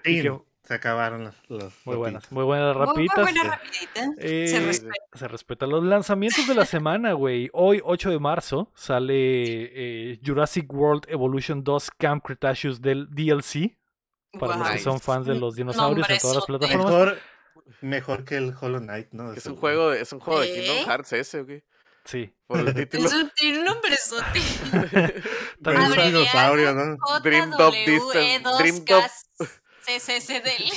Y 0.06 0.22
que- 0.22 0.39
se 0.64 0.76
acabaron 0.76 1.26
los, 1.26 1.36
los 1.50 1.74
Muy 1.86 1.98
buenas, 1.98 2.24
rapiditas. 2.24 2.32
muy 2.32 2.44
buenas 2.46 2.76
Muy, 2.76 2.86
muy 2.86 2.88
rapiditas. 3.08 3.22
buena 3.22 3.44
rapidita. 3.44 4.02
Eh, 4.18 4.48
Se 4.48 4.60
Sí, 4.60 4.66
respeta. 4.66 4.94
Se 5.14 5.28
respeta. 5.28 5.68
Los 5.68 5.84
lanzamientos 5.84 6.48
de 6.48 6.56
la 6.56 6.64
semana, 6.66 7.12
güey. 7.14 7.50
Hoy, 7.52 7.82
8 7.84 8.10
de 8.12 8.20
marzo, 8.20 8.72
sale 8.74 9.14
eh, 10.14 10.20
Jurassic 10.26 10.72
World 10.72 11.04
Evolution 11.10 11.66
2 11.66 11.91
Camp 11.98 12.24
Cretaceous 12.24 12.82
del 12.82 13.10
DLC. 13.10 13.76
Para 14.39 14.57
los 14.57 14.69
que 14.71 14.79
son 14.79 14.99
fans 14.99 15.25
de 15.27 15.36
los 15.36 15.55
dinosaurios 15.55 16.09
en 16.09 16.17
todas 16.17 16.36
las 16.38 16.45
plataformas. 16.45 16.86
Mejor, 16.86 17.19
mejor 17.81 18.25
que 18.25 18.36
el 18.38 18.53
Hollow 18.59 18.79
Knight, 18.81 19.09
¿no? 19.11 19.31
Es 19.34 19.45
un 19.45 19.55
juego 19.55 19.91
de, 19.91 20.01
es 20.01 20.11
un 20.11 20.19
juego 20.19 20.41
de 20.41 20.47
¿Eh? 20.47 20.55
Kingdom 20.65 20.86
Hearts 20.89 21.13
ese, 21.13 21.39
¿o 21.41 21.45
qué? 21.45 21.63
Sí. 22.05 22.34
Por 22.47 22.59
el 22.59 22.73
título. 22.89 23.05
Es 23.05 23.13
un, 23.13 23.31
tiene 23.36 23.59
un 23.59 23.65
nombrezote. 23.65 24.41
Pero 25.63 25.81
es 25.81 25.89
un 25.89 26.03
dinosaurio, 26.05 26.73
¿no? 26.73 26.97
Dream 27.21 27.51
Top 27.57 27.73
E 27.75 27.89
Distance, 27.91 28.43
Dream 28.59 28.86
Top- 28.86 29.47
CCCDL. 29.86 30.71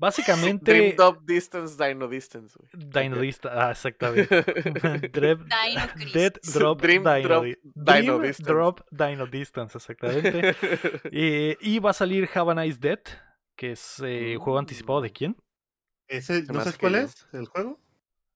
Básicamente, 0.00 0.72
Dream 0.72 0.96
Top 0.96 1.18
Distance, 1.26 1.76
Dino 1.82 2.08
Distance, 2.08 2.56
güey. 2.58 2.70
Dino 2.72 3.16
Dista- 3.22 3.50
Ah, 3.52 3.70
exactamente. 3.70 4.42
Dread, 5.12 5.38
Dino. 5.38 6.10
Dead 6.14 6.32
Drop 6.54 6.80
Dream 6.80 7.04
Dino, 7.04 7.20
Drop 7.28 7.44
Di- 7.44 7.56
Dino 7.62 7.74
Dream 7.84 8.22
Distance. 8.22 8.50
Drop 8.52 8.80
Dino 8.90 9.26
Distance, 9.26 9.76
exactamente. 9.78 10.56
Eh, 11.12 11.56
y 11.60 11.78
va 11.80 11.90
a 11.90 11.92
salir 11.92 12.28
Have 12.34 12.50
a 12.52 12.54
Nice 12.64 12.78
Dead, 12.80 12.98
que 13.56 13.72
es 13.72 14.02
eh, 14.04 14.36
juego 14.40 14.58
anticipado 14.58 15.02
de 15.02 15.10
quién? 15.12 15.36
Ese, 16.08 16.42
¿No 16.44 16.60
sabes 16.60 16.78
cuál 16.78 16.94
es 16.96 17.26
el 17.32 17.46
juego? 17.46 17.78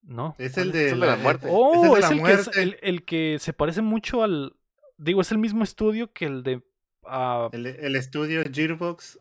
No. 0.03 0.37
Es 0.39 0.53
¿cuál 0.55 0.67
el 0.67 0.73
de, 0.73 0.87
Es 0.89 0.93
el 0.93 1.01
de 1.01 1.07
la 1.07 1.17
muerte. 1.17 1.47
Oh, 1.51 1.97
es 1.97 2.05
es 2.05 2.11
el 2.11 2.19
de 2.19 2.23
que, 2.23 2.29
la 2.29 2.35
es- 2.35 2.47
muerte. 2.47 2.63
el, 2.63 2.79
el 2.83 3.05
que 3.07 3.39
se 3.41 3.53
parece 3.55 3.81
mucho 3.83 4.23
al. 4.23 4.55
Digo, 4.99 5.23
es 5.23 5.33
el 5.33 5.39
mismo 5.39 5.65
estudio 5.65 6.13
que 6.13 6.27
el 6.27 6.43
de. 6.43 6.63
ah, 7.07 7.49
El, 7.53 7.65
el 7.67 7.97
estudio 7.97 8.43
es 8.43 8.51
Gearbox, 8.53 9.19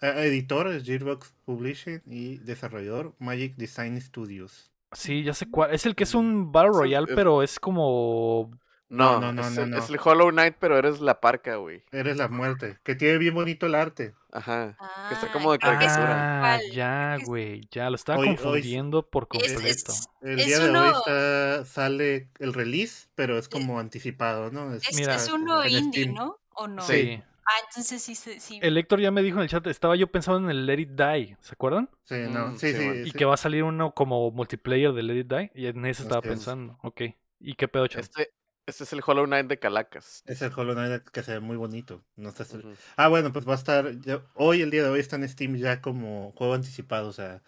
editor 0.00 0.68
es 0.68 0.84
Gearbox 0.84 1.32
Publishing 1.44 2.02
y 2.06 2.38
desarrollador 2.38 3.14
Magic 3.18 3.54
Design 3.56 4.00
Studios. 4.00 4.70
sí, 4.92 5.22
ya 5.22 5.34
sé 5.34 5.50
cuál. 5.50 5.74
Es 5.74 5.84
el 5.86 5.94
que 5.94 6.04
es 6.04 6.14
un 6.14 6.52
Battle 6.52 6.72
Royale, 6.72 7.06
es- 7.08 7.14
pero 7.14 7.42
es 7.42 7.58
como. 7.60 8.50
No, 8.88 9.18
no, 9.20 9.32
no, 9.32 9.42
es, 9.42 9.58
no, 9.66 9.76
es 9.78 9.90
el 9.90 9.98
Hollow 10.02 10.30
Knight, 10.30 10.54
pero 10.60 10.78
eres 10.78 11.00
la 11.00 11.20
parca, 11.20 11.56
güey. 11.56 11.82
Eres 11.90 12.18
la 12.18 12.28
muerte, 12.28 12.78
que 12.84 12.94
tiene 12.94 13.18
bien 13.18 13.34
bonito 13.34 13.66
el 13.66 13.74
arte. 13.74 14.14
Ajá. 14.30 14.76
Que 15.08 15.14
está 15.14 15.26
Ah, 15.26 15.32
como 15.32 15.50
de 15.50 15.56
sí. 15.56 15.62
caricatura. 15.62 16.54
Ah, 16.54 16.60
ya, 16.72 17.16
güey. 17.24 17.62
Ya, 17.72 17.90
lo 17.90 17.96
estaba 17.96 18.20
Hoy- 18.20 18.28
hoy- 18.28 18.36
confundiendo 18.36 19.02
por 19.04 19.26
completo. 19.26 19.58
es- 19.60 20.08
El 20.22 20.38
Es 20.38 20.46
día 20.46 20.60
de 20.60 20.70
hoy 20.70 20.88
está, 20.96 21.64
sale 21.64 22.28
el 22.38 22.54
release, 22.54 23.08
pero 23.16 23.38
es 23.38 23.48
como 23.48 23.80
anticipado, 23.80 24.52
¿no? 24.52 24.72
Es, 24.72 24.84
Mira, 24.94 25.16
es 25.16 25.32
uno 25.32 25.66
indie, 25.66 26.04
Steam. 26.04 26.14
¿no? 26.14 26.38
¿O 26.54 26.68
no? 26.68 26.82
Sí. 26.82 27.20
Ah, 27.46 27.52
entonces 27.68 28.02
sí, 28.02 28.14
sí. 28.14 28.40
sí. 28.40 28.58
El 28.60 28.76
Héctor 28.76 29.00
ya 29.00 29.10
me 29.10 29.22
dijo 29.22 29.38
en 29.38 29.44
el 29.44 29.48
chat, 29.48 29.66
estaba 29.68 29.94
yo 29.96 30.08
pensando 30.08 30.40
en 30.40 30.50
el 30.50 30.66
Let 30.66 30.80
It 30.80 30.90
Die, 30.90 31.36
¿se 31.40 31.52
acuerdan? 31.52 31.88
Sí, 32.04 32.16
no, 32.28 32.48
Mm, 32.48 32.56
sí, 32.58 32.74
sí. 32.74 32.82
Y 33.04 33.10
sí. 33.10 33.12
que 33.12 33.24
va 33.24 33.34
a 33.34 33.38
salir 33.38 33.62
uno 33.62 33.92
como 33.94 34.30
multiplayer 34.32 34.92
de 34.92 35.02
Let 35.02 35.16
It 35.20 35.26
Die, 35.28 35.52
y 35.54 35.66
en 35.66 35.84
ese 35.86 36.02
estaba 36.02 36.22
pensando. 36.22 36.78
Ok. 36.82 37.02
¿Y 37.38 37.54
qué 37.54 37.68
pedo, 37.68 37.86
chaval? 37.86 38.04
Este, 38.04 38.30
este 38.66 38.84
es 38.84 38.92
el 38.92 39.00
Hollow 39.06 39.26
Knight 39.26 39.46
de 39.46 39.58
Calacas. 39.58 40.24
Es 40.26 40.42
el 40.42 40.52
Hollow 40.54 40.74
Knight 40.74 41.04
que 41.04 41.22
se 41.22 41.34
ve 41.34 41.40
muy 41.40 41.56
bonito. 41.56 42.02
No 42.16 42.30
está... 42.30 42.42
Ujú. 42.44 42.74
Ah, 42.96 43.08
bueno, 43.08 43.32
pues 43.32 43.46
va 43.46 43.52
a 43.52 43.56
estar. 43.56 43.92
ya- 44.00 44.22
hoy, 44.34 44.62
el 44.62 44.70
día 44.70 44.82
de 44.82 44.88
hoy, 44.88 45.00
está 45.00 45.14
en 45.16 45.28
Steam 45.28 45.56
ya 45.56 45.80
como 45.80 46.32
juego 46.32 46.54
anticipado. 46.54 47.08
O 47.08 47.12
sea, 47.12 47.42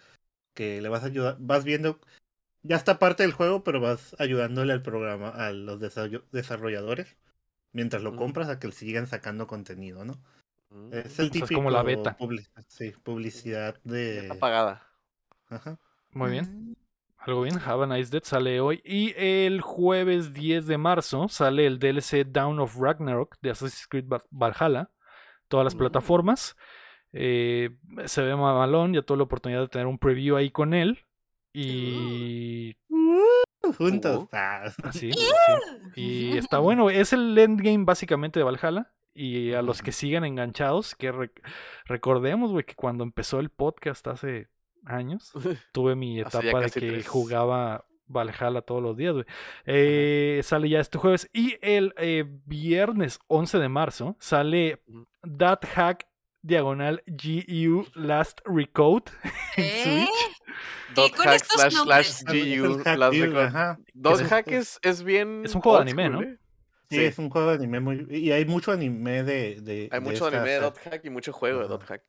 que 0.55 0.81
le 0.81 0.89
vas 0.89 1.03
a 1.03 1.07
ayudar. 1.07 1.37
Vas 1.41 1.65
viendo. 1.65 1.99
Ya 2.63 2.77
está 2.77 2.99
parte 2.99 3.23
del 3.25 3.33
juego, 3.33 3.65
pero 3.65 3.81
vas 3.81 4.15
ayudándole 4.21 4.73
al 4.73 4.83
programa, 4.83 5.31
a 5.31 5.53
los 5.53 5.81
desarroll- 5.81 6.25
desarrolladores. 6.33 7.17
Mientras 7.73 8.03
lo 8.03 8.17
compras 8.17 8.49
a 8.49 8.59
que 8.59 8.71
sigan 8.73 9.07
sacando 9.07 9.47
contenido, 9.47 10.05
¿no? 10.05 10.15
Mm. 10.71 10.93
Es 10.93 10.95
el 10.95 11.01
O 11.01 11.11
sea, 11.11 11.25
es 11.27 11.31
típico. 11.33 11.55
como 11.55 11.71
la 11.71 11.83
beta. 11.83 12.17
publi- 12.19 12.47
sí, 12.67 12.93
publicidad 13.03 13.79
de. 13.85 14.21
está 14.21 14.35
pagada. 14.37 14.87
Ajá. 15.49 15.79
Muy 16.13 16.31
bien. 16.31 16.71
Mm. 16.71 16.75
Algo 17.19 17.43
bien. 17.43 17.59
Have 17.65 17.85
a 17.85 17.87
Nice 17.87 18.11
Dead 18.11 18.23
sale 18.25 18.61
hoy. 18.61 18.81
Y 18.85 19.13
el 19.17 19.61
jueves 19.61 20.33
10 20.33 20.67
de 20.67 20.79
marzo 20.79 21.29
sale 21.29 21.67
el 21.67 21.79
DLC 21.79 22.25
Down 22.25 22.59
of 22.61 22.77
Ragnarok 22.79 23.37
de 23.43 23.51
Assassin's 23.51 23.87
Creed 23.89 24.05
Val- 24.07 24.23
Valhalla. 24.31 24.91
Todas 25.49 25.65
las 25.65 25.75
Mm. 25.75 25.79
plataformas. 25.79 26.57
Eh, 27.13 27.71
se 28.07 28.23
ve 28.23 28.35
mamalón. 28.37 28.95
Ya 28.95 29.03
tuve 29.03 29.19
la 29.19 29.25
oportunidad 29.25 29.61
de 29.63 29.69
tener 29.69 29.87
un 29.87 29.99
preview 29.99 30.37
ahí 30.37 30.51
con 30.51 30.73
él. 30.75 31.05
Y 31.53 32.77
Juntos. 33.77 34.25
Uh. 34.25 34.29
Ah, 34.33 34.65
Así, 34.85 35.11
así. 35.11 35.19
Y 35.97 36.37
está 36.37 36.59
bueno, 36.59 36.91
es 36.91 37.13
el 37.13 37.37
endgame 37.37 37.85
básicamente 37.85 38.41
de 38.41 38.45
Valhalla. 38.45 38.93
Y 39.15 39.53
a 39.55 39.63
los 39.63 39.83
que 39.83 39.91
sigan 39.91 40.25
enganchados, 40.25 40.95
que 40.95 41.13
rec- 41.13 41.43
recordemos, 41.87 42.53
güey, 42.53 42.65
que 42.65 42.75
cuando 42.77 43.03
empezó 43.03 43.41
el 43.41 43.51
podcast 43.51 44.07
hace 44.07 44.49
años, 44.85 45.33
tuve 45.73 45.97
mi 45.97 46.21
etapa 46.21 46.61
de 46.61 46.71
que 46.71 46.81
tres. 46.81 47.09
jugaba 47.09 47.85
Valhalla 48.07 48.63
todos 48.63 48.83
los 48.83 48.97
días, 48.97 49.15
güey. 49.15 49.25
Eh, 49.67 50.41
sale 50.45 50.69
ya 50.69 50.81
este 50.81 50.99
jueves. 50.99 51.29
Y 51.33 51.57
el 51.63 51.93
eh, 51.99 52.25
viernes 52.47 53.19
11 53.27 53.59
de 53.59 53.69
marzo 53.69 54.17
sale. 54.21 54.83
That 55.37 55.61
Hack 55.75 56.07
Diagonal 56.43 57.03
GU 57.07 57.87
Last 57.95 58.41
Recode 58.45 59.11
en 59.57 59.65
¿Eh? 59.65 59.83
Switch. 60.07 60.37
Dot 60.95 61.13
hack 61.19 61.45
slash 61.45 61.75
slash 61.75 62.23
GU. 62.25 62.79
hack 62.85 62.99
las 62.99 63.11
deal, 63.13 63.33
record- 63.33 63.47
ajá. 63.49 63.79
Dot 63.95 64.21
hack 64.23 64.49
es- 64.49 65.05
bien. 65.05 65.43
Es 65.45 65.55
un 65.55 65.61
juego 65.61 65.79
de 65.79 65.83
anime, 65.83 66.09
¿no? 66.09 66.23
¿eh? 66.23 66.39
Sí, 66.91 66.97
Sí. 66.97 67.05
es 67.05 67.19
un 67.19 67.29
juego 67.29 67.49
de 67.51 67.57
anime 67.57 67.81
muy. 67.81 68.07
Y 68.11 68.31
hay 68.33 68.45
mucho 68.47 68.73
anime 68.73 69.23
de. 69.23 69.61
de 69.61 69.89
Hay 69.93 70.01
de 70.01 70.01
mucho 70.01 70.27
esta 70.27 70.39
anime 70.39 70.53
de. 70.55 70.61
Dot 70.61 70.79
hack 70.79 71.05
y 71.05 71.11
mucho 71.11 71.33
juego 71.33 71.61
de. 71.61 71.69
Dot 71.69 71.85
hack. 71.85 72.03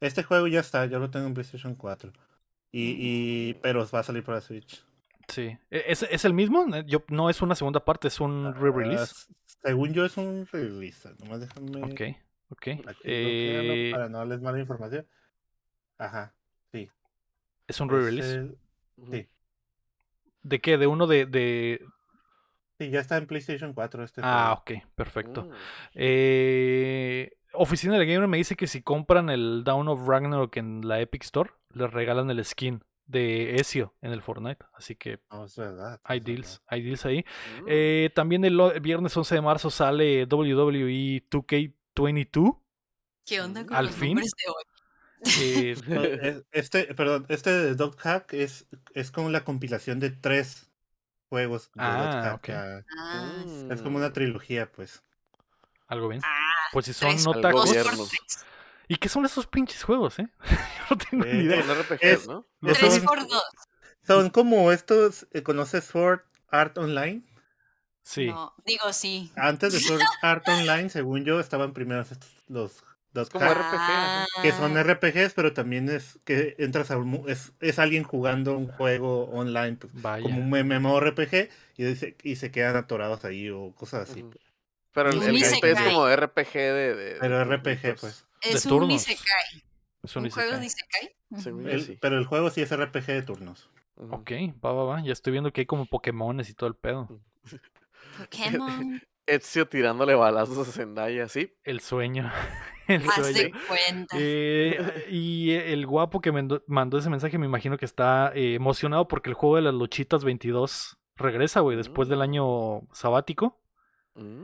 Este 0.00 0.22
juego 0.24 0.46
ya 0.48 0.60
está, 0.60 0.86
yo 0.86 0.98
lo 0.98 1.10
tengo 1.10 1.26
en 1.26 1.34
PlayStation 1.34 1.74
4. 1.76 2.12
Y, 2.72 2.96
y 2.98 3.54
pero 3.62 3.86
va 3.92 4.00
a 4.00 4.02
salir 4.02 4.24
para 4.24 4.40
Switch. 4.40 4.84
Sí. 5.28 5.56
¿E- 5.70 5.84
¿Es, 5.86 6.02
es 6.02 6.24
el 6.24 6.32
mismo? 6.34 6.66
Yo, 6.86 7.04
no 7.08 7.30
es 7.30 7.40
una 7.42 7.54
segunda 7.54 7.84
parte, 7.84 8.08
es 8.08 8.18
un 8.20 8.52
re-release. 8.54 9.12
Ah, 9.28 9.34
según 9.62 9.92
yo 9.92 10.04
es 10.04 10.16
un 10.16 10.48
release. 10.50 11.08
Nomás 11.20 11.40
déjame. 11.40 11.82
Ok, 11.84 12.16
Ok. 12.50 12.68
Eh... 13.04 13.90
Para 13.92 14.08
no 14.08 14.18
darles 14.18 14.40
mala 14.40 14.58
información. 14.58 15.06
Ajá, 15.98 16.34
sí. 16.72 16.90
¿Es 17.66 17.80
un 17.80 17.88
re-release? 17.88 18.50
Sí. 19.10 19.28
¿De 20.42 20.60
qué? 20.60 20.78
¿De 20.78 20.86
uno 20.86 21.06
de, 21.06 21.26
de... 21.26 21.84
Sí, 22.78 22.90
ya 22.90 23.00
está 23.00 23.18
en 23.18 23.26
PlayStation 23.26 23.74
4 23.74 24.04
este. 24.04 24.20
Ah, 24.24 24.62
juego. 24.64 24.80
ok, 24.80 24.94
perfecto. 24.94 25.44
Mm. 25.44 25.52
Eh, 25.94 27.32
Oficina 27.52 27.98
de 27.98 28.06
Gamer 28.06 28.28
me 28.28 28.38
dice 28.38 28.56
que 28.56 28.66
si 28.66 28.82
compran 28.82 29.28
el 29.28 29.64
Down 29.64 29.88
of 29.88 30.06
Ragnarok 30.06 30.56
en 30.56 30.88
la 30.88 31.00
Epic 31.00 31.22
Store, 31.24 31.50
les 31.74 31.92
regalan 31.92 32.30
el 32.30 32.44
skin 32.44 32.82
de 33.06 33.56
Ezio 33.56 33.94
en 34.00 34.12
el 34.12 34.22
Fortnite. 34.22 34.64
Así 34.72 34.94
que 34.94 35.18
oh, 35.28 35.44
es 35.44 35.56
verdad, 35.56 36.00
hay 36.04 36.20
deals, 36.20 36.62
hay 36.66 36.82
deals 36.82 37.04
ahí. 37.04 37.24
Mm. 37.62 37.66
Eh, 37.68 38.10
también 38.14 38.44
el 38.44 38.58
viernes 38.80 39.16
11 39.16 39.34
de 39.34 39.40
marzo 39.42 39.68
sale 39.68 40.24
WWE 40.24 41.24
2K 41.28 41.74
22. 41.94 42.54
¿Qué 43.26 43.40
onda 43.40 43.66
con 43.66 43.84
los 43.84 43.94
fin? 43.94 44.08
Nombres 44.14 44.32
de 44.36 44.50
hoy? 44.50 44.64
Este, 46.52 46.94
perdón, 46.94 47.26
este 47.28 47.50
de 47.50 47.74
Dog 47.74 47.96
Hack 47.98 48.32
es, 48.32 48.66
es 48.94 49.10
como 49.10 49.28
la 49.28 49.44
compilación 49.44 50.00
de 50.00 50.10
tres 50.10 50.70
juegos 51.28 51.70
de 51.74 51.82
ah, 51.82 52.34
okay. 52.36 52.54
Ah, 52.54 52.82
ah, 52.98 53.44
Hack. 53.44 53.70
Es 53.72 53.82
como 53.82 53.98
una 53.98 54.12
trilogía, 54.12 54.70
pues. 54.72 55.02
Algo 55.88 56.08
bien. 56.08 56.22
Ah, 56.24 56.68
pues 56.72 56.86
si 56.86 56.92
son 56.92 57.14
no 57.22 57.34
¿Y 58.88 58.96
qué 58.96 59.08
son 59.08 59.24
esos 59.24 59.46
pinches 59.46 59.84
juegos, 59.84 60.18
eh? 60.18 60.28
No 60.90 60.98
tengo 60.98 61.24
eh, 61.24 61.34
ni 61.34 61.44
idea. 61.44 61.62
Son 62.18 62.26
¿no? 62.26 62.46
Son 64.04 64.30
como 64.30 64.72
estos, 64.72 65.28
eh, 65.32 65.42
¿conoces 65.44 65.84
Sword 65.84 66.22
Art 66.50 66.76
Online? 66.78 67.22
Sí. 68.10 68.26
No, 68.26 68.52
digo 68.66 68.92
sí. 68.92 69.30
Antes 69.36 69.72
de 69.72 69.78
Sword 69.80 70.02
Art 70.22 70.48
Online, 70.48 70.88
según 70.88 71.24
yo, 71.24 71.38
estaban 71.38 71.72
primero 71.72 72.00
estos, 72.02 72.18
los 72.48 72.82
Dot 73.12 73.30
como 73.30 73.44
RPG, 73.44 73.58
ajá. 73.74 74.26
que 74.42 74.52
son 74.52 74.76
Ah, 74.76 74.82
RPGs, 74.84 75.32
pero 75.34 75.52
también 75.52 75.88
es 75.88 76.18
que 76.24 76.54
entras 76.58 76.90
a 76.92 76.96
un, 76.98 77.08
mu- 77.08 77.28
es, 77.28 77.52
es 77.60 77.78
alguien 77.80 78.04
jugando 78.04 78.56
un 78.56 78.68
juego 78.68 79.24
online, 79.30 79.76
pues, 79.76 79.92
Vaya. 80.00 80.22
como 80.24 80.40
un 80.40 80.48
MMORPG, 80.50 81.48
y, 81.76 81.82
dice- 81.84 82.16
y 82.22 82.36
se 82.36 82.50
quedan 82.52 82.76
atorados 82.76 83.24
ahí 83.24 83.50
o 83.50 83.72
cosas 83.74 84.08
así. 84.10 84.24
Pero 84.92 85.10
el, 85.10 85.22
el 85.22 85.36
es 85.42 85.60
como 85.60 86.08
RPG 86.08 86.52
de. 86.52 86.94
de- 86.94 87.16
Pero 87.20 87.44
RPG, 87.44 87.96
pues. 88.00 88.24
Es 88.42 88.62
de 88.64 88.68
un 88.68 88.78
turnos. 88.78 88.94
Isekai. 88.94 89.62
Es 90.02 90.16
un 90.16 90.24
¿Un 90.24 90.30
juego 90.30 90.48
isekai. 90.56 90.60
de 90.60 90.66
Isekai? 90.66 91.16
Ujú. 91.30 91.42
Según 91.42 91.64
yo 91.64 91.70
El- 91.70 91.84
sí. 91.86 91.98
pero 92.00 92.16
el 92.18 92.26
juego 92.26 92.50
sí 92.50 92.62
es 92.62 92.70
RPG 92.76 93.06
de 93.06 93.22
turnos. 93.22 93.68
Ok, 93.96 94.30
va, 94.64 94.72
va, 94.72 94.84
va. 94.84 95.02
Ya 95.04 95.12
estoy 95.12 95.32
viendo 95.32 95.52
que 95.52 95.62
hay 95.62 95.66
como 95.66 95.86
Pokémones 95.86 96.48
y 96.48 96.54
todo 96.54 96.68
el 96.68 96.74
pedo. 96.76 97.08
Pokémon. 98.24 99.00
Ezio 99.26 99.66
tirándole 99.68 100.14
balazos 100.14 100.68
a 100.68 100.72
Zendaya, 100.72 101.28
sí. 101.28 101.52
El 101.62 101.80
sueño. 101.80 102.30
El 102.88 103.02
sueño. 103.08 103.32
de 103.32 103.52
cuenta. 103.68 104.16
Eh, 104.18 105.06
y 105.10 105.52
el 105.52 105.86
guapo 105.86 106.20
que 106.20 106.32
mendo- 106.32 106.64
mandó 106.66 106.98
ese 106.98 107.08
mensaje 107.10 107.38
me 107.38 107.46
imagino 107.46 107.76
que 107.78 107.84
está 107.84 108.32
eh, 108.34 108.54
emocionado 108.54 109.06
porque 109.06 109.30
el 109.30 109.34
juego 109.34 109.56
de 109.56 109.62
las 109.62 109.74
luchitas 109.74 110.24
22 110.24 110.98
regresa, 111.14 111.60
güey, 111.60 111.76
después 111.76 112.08
del 112.08 112.18
Mm. 112.18 112.22
año 112.22 112.80
sabático. 112.92 113.60
Mm. 114.16 114.42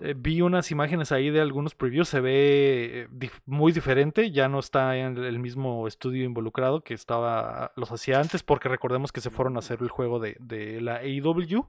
Eh, 0.00 0.14
vi 0.16 0.40
unas 0.40 0.70
imágenes 0.70 1.12
ahí 1.12 1.28
de 1.30 1.40
algunos 1.40 1.74
previews, 1.74 2.08
se 2.08 2.20
ve 2.20 3.02
eh, 3.02 3.08
dif- 3.10 3.42
muy 3.44 3.72
diferente, 3.72 4.30
ya 4.30 4.48
no 4.48 4.58
está 4.60 4.96
en 4.96 5.18
el 5.18 5.38
mismo 5.38 5.86
estudio 5.86 6.24
involucrado 6.24 6.82
que 6.82 6.94
estaba 6.94 7.72
los 7.76 7.90
hacía 7.92 8.20
antes, 8.20 8.42
porque 8.42 8.68
recordemos 8.70 9.12
que 9.12 9.20
se 9.20 9.30
fueron 9.30 9.56
a 9.56 9.58
hacer 9.58 9.78
el 9.82 9.88
juego 9.90 10.18
de, 10.18 10.36
de 10.40 10.80
la 10.80 10.96
AEW. 10.96 11.68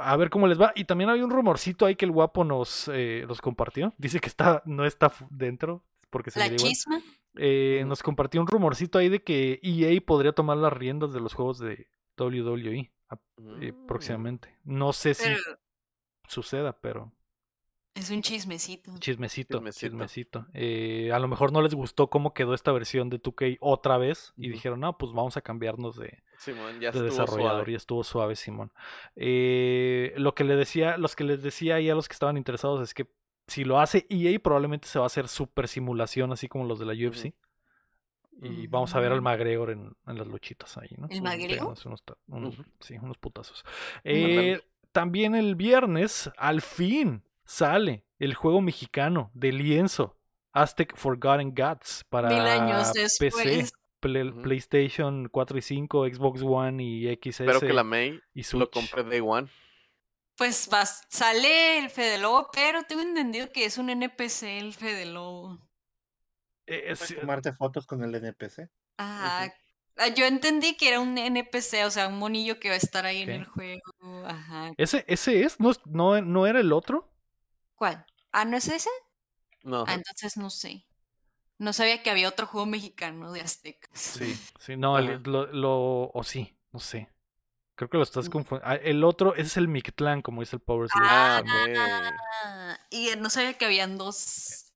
A 0.00 0.16
ver 0.16 0.30
cómo 0.30 0.46
les 0.46 0.60
va. 0.60 0.72
Y 0.74 0.84
también 0.84 1.10
hay 1.10 1.22
un 1.22 1.30
rumorcito 1.30 1.86
ahí 1.86 1.96
que 1.96 2.04
el 2.04 2.10
guapo 2.12 2.44
nos, 2.44 2.88
eh, 2.92 3.24
nos 3.28 3.40
compartió. 3.40 3.94
Dice 3.98 4.20
que 4.20 4.28
está, 4.28 4.62
no 4.66 4.84
está 4.84 5.12
dentro, 5.30 5.84
porque 6.10 6.30
se 6.30 6.38
La 6.40 6.54
chisma. 6.56 7.00
Eh. 7.36 7.84
Nos 7.86 8.02
compartió 8.02 8.40
un 8.40 8.46
rumorcito 8.46 8.98
ahí 8.98 9.08
de 9.08 9.22
que 9.22 9.60
EA 9.62 10.00
podría 10.04 10.32
tomar 10.32 10.56
las 10.56 10.72
riendas 10.72 11.12
de 11.12 11.20
los 11.20 11.34
juegos 11.34 11.58
de 11.58 11.88
WWE 12.18 12.90
eh, 13.60 13.72
Mm. 13.72 13.86
próximamente. 13.86 14.56
No 14.64 14.92
sé 14.92 15.14
si 15.14 15.24
Pero 15.24 15.40
suceda, 16.28 16.78
pero 16.80 17.12
es 17.94 18.10
un 18.10 18.22
chismecito. 18.22 18.92
chismecito, 18.98 19.58
Chismecito. 19.58 19.86
chismecito. 19.88 20.46
Eh, 20.54 21.10
a 21.12 21.18
lo 21.18 21.26
mejor 21.28 21.52
no 21.52 21.60
les 21.62 21.74
gustó 21.74 22.08
cómo 22.08 22.34
quedó 22.34 22.54
esta 22.54 22.70
versión 22.72 23.10
de 23.10 23.18
2K 23.20 23.56
otra 23.60 23.96
vez 23.98 24.32
y 24.36 24.48
dijeron, 24.48 24.80
no, 24.80 24.96
pues 24.96 25.12
vamos 25.12 25.36
a 25.36 25.40
cambiarnos 25.40 25.96
de, 25.96 26.22
Simón, 26.40 26.80
ya 26.80 26.90
de 26.90 26.98
estuvo 26.98 27.04
desarrollador 27.04 27.58
suave. 27.60 27.72
y 27.72 27.74
estuvo 27.74 28.02
suave 28.04 28.34
Simón. 28.36 28.72
Eh, 29.14 30.14
lo 30.16 30.34
que 30.34 30.44
le 30.44 30.56
decía, 30.56 30.96
los 30.96 31.14
que 31.14 31.24
les 31.24 31.42
decía 31.42 31.74
ahí 31.76 31.90
a 31.90 31.94
los 31.94 32.08
que 32.08 32.14
estaban 32.14 32.36
interesados 32.38 32.80
es 32.82 32.94
que 32.94 33.10
si 33.46 33.64
lo 33.64 33.78
hace 33.78 34.06
EA 34.08 34.38
probablemente 34.38 34.88
se 34.88 34.98
va 34.98 35.04
a 35.04 35.06
hacer 35.06 35.28
super 35.28 35.68
simulación 35.68 36.32
así 36.32 36.48
como 36.48 36.64
los 36.64 36.78
de 36.78 36.86
la 36.86 36.92
UFC. 36.92 37.34
Y 38.42 38.68
vamos 38.68 38.94
a 38.94 39.00
ver 39.00 39.12
al 39.12 39.18
Ujú. 39.18 39.24
McGregor 39.24 39.70
en, 39.70 39.94
en 40.06 40.16
las 40.16 40.26
luchitas 40.26 40.78
ahí, 40.78 40.88
¿no? 40.96 41.08
¿El 41.10 41.20
McGregor? 41.20 41.74
Unos, 42.28 42.54
sí, 42.80 42.96
unos 42.96 43.18
putazos. 43.18 43.62
Eh, 44.02 44.58
también 44.92 45.34
el 45.34 45.56
viernes, 45.56 46.30
al 46.38 46.62
fin, 46.62 47.22
sale 47.44 48.06
el 48.18 48.34
juego 48.34 48.62
mexicano 48.62 49.30
de 49.34 49.52
lienzo, 49.52 50.16
Aztec 50.52 50.96
Forgotten 50.96 51.54
Gods, 51.54 52.06
para 52.08 52.28
Mil 52.30 52.40
años 52.40 52.92
PC, 53.18 53.66
PlayStation 54.00 55.28
4 55.28 55.58
y 55.58 55.62
5, 55.62 56.06
Xbox 56.08 56.42
One 56.42 56.82
y 56.82 57.06
XS 57.14 57.40
Espero 57.44 57.60
que 57.60 57.72
la 57.72 57.84
May 57.84 58.20
y 58.34 58.42
lo 58.56 58.70
compre 58.70 59.04
Day 59.04 59.20
One. 59.20 59.48
Pues 60.36 60.68
vas- 60.68 61.02
sale 61.10 61.78
el 61.78 61.90
Fede 61.90 62.18
Lobo, 62.18 62.48
pero 62.52 62.82
tengo 62.84 63.02
entendido 63.02 63.52
que 63.52 63.66
es 63.66 63.76
un 63.78 63.90
NPC 63.90 64.58
el 64.58 64.72
Fede 64.72 65.04
Lobo. 65.06 65.58
Eh, 66.66 66.82
Puedes 66.82 67.00
sí, 67.00 67.14
tomarte 67.14 67.52
fotos 67.52 67.86
con 67.86 68.02
el 68.02 68.14
NPC. 68.14 68.68
Ajá. 68.96 69.52
Ah, 69.96 70.08
Yo 70.08 70.24
entendí 70.24 70.76
que 70.76 70.88
era 70.88 71.00
un 71.00 71.18
NPC, 71.18 71.84
o 71.84 71.90
sea, 71.90 72.08
un 72.08 72.18
monillo 72.18 72.58
que 72.58 72.68
va 72.70 72.74
a 72.74 72.78
estar 72.78 73.04
ahí 73.04 73.20
en 73.22 73.30
el 73.30 73.44
juego. 73.44 73.82
Ajá. 74.24 74.70
¿Ese, 74.78 75.04
ese 75.08 75.42
es? 75.42 75.60
¿No, 75.60 75.72
es- 75.72 75.80
no, 75.84 76.20
¿No 76.22 76.46
era 76.46 76.60
el 76.60 76.72
otro? 76.72 77.12
¿Cuál? 77.74 78.06
Ah, 78.32 78.46
¿no 78.46 78.56
es 78.56 78.68
ese? 78.68 78.88
No. 79.62 79.84
Ah, 79.86 79.92
entonces 79.94 80.38
no 80.38 80.48
sé. 80.48 80.86
No 81.60 81.72
sabía 81.74 82.02
que 82.02 82.10
había 82.10 82.26
otro 82.28 82.46
juego 82.46 82.66
mexicano 82.66 83.32
de 83.32 83.42
aztecas. 83.42 83.90
Sí, 83.92 84.24
sí, 84.58 84.76
no, 84.76 84.98
el- 84.98 85.22
lo, 85.24 85.46
lo- 85.52 86.10
o 86.12 86.22
sí, 86.24 86.56
no 86.72 86.80
sé. 86.80 87.08
Creo 87.74 87.88
que 87.90 87.96
lo 87.98 88.02
estás 88.02 88.28
Mm. 88.28 88.32
confundiendo. 88.32 88.82
el 88.82 89.04
otro, 89.04 89.34
ese 89.34 89.42
es 89.42 89.56
el 89.58 89.68
Mictlán, 89.68 90.22
como 90.22 90.40
dice 90.40 90.56
el 90.56 90.60
Power 90.62 90.88
Slave. 90.88 91.08
Ah. 91.10 92.12
Ah, 92.44 92.78
y 92.90 93.10
no 93.18 93.28
sabía 93.30 93.54
que 93.54 93.66
habían 93.66 93.96
dos. 93.98 94.72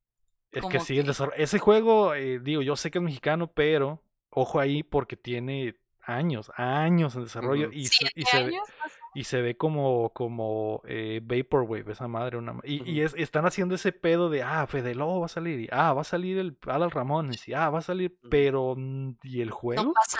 Es 0.52 0.64
que 0.66 0.78
sí, 0.80 0.96
el 0.98 1.04
que- 1.04 1.08
desarrollo- 1.10 1.36
ese 1.42 1.58
juego, 1.58 2.14
eh, 2.14 2.38
digo, 2.38 2.62
yo 2.62 2.76
sé 2.76 2.90
que 2.90 2.98
es 2.98 3.04
mexicano, 3.04 3.46
pero 3.52 4.02
ojo 4.30 4.60
ahí 4.60 4.82
porque 4.82 5.16
tiene 5.16 5.74
años, 6.02 6.50
años 6.56 7.14
en 7.16 7.24
desarrollo 7.24 7.68
Ujú. 7.68 7.76
y, 7.78 7.86
se, 7.86 8.04
y, 8.04 8.22
¿Siete 8.22 8.30
se 8.30 8.36
ve, 8.44 8.44
años? 8.56 8.68
más 8.78 8.92
o 8.92 9.03
y 9.14 9.24
se 9.24 9.40
ve 9.42 9.56
como, 9.56 10.10
como 10.10 10.82
eh, 10.86 11.20
Vaporwave, 11.22 11.92
esa 11.92 12.08
madre. 12.08 12.36
Una, 12.38 12.58
y 12.64 12.88
y 12.90 13.00
es- 13.02 13.14
están 13.16 13.46
haciendo 13.46 13.74
ese 13.76 13.92
pedo 13.92 14.28
de, 14.30 14.42
ah, 14.42 14.66
Fede 14.66 14.94
Lobo 14.94 15.20
va 15.20 15.26
a 15.26 15.28
salir, 15.28 15.60
y 15.60 15.68
ah, 15.72 15.92
va 15.92 16.00
a 16.00 16.04
salir 16.04 16.38
el 16.38 16.58
Adal 16.66 16.90
Ramones, 16.90 17.46
y 17.48 17.54
ah, 17.54 17.70
va 17.70 17.78
a 17.78 17.82
salir, 17.82 18.16
pero, 18.30 18.74
mm, 18.76 19.16
¿y 19.22 19.40
el 19.40 19.48
No 19.50 19.54
juego? 19.54 19.92
pasa 19.94 20.18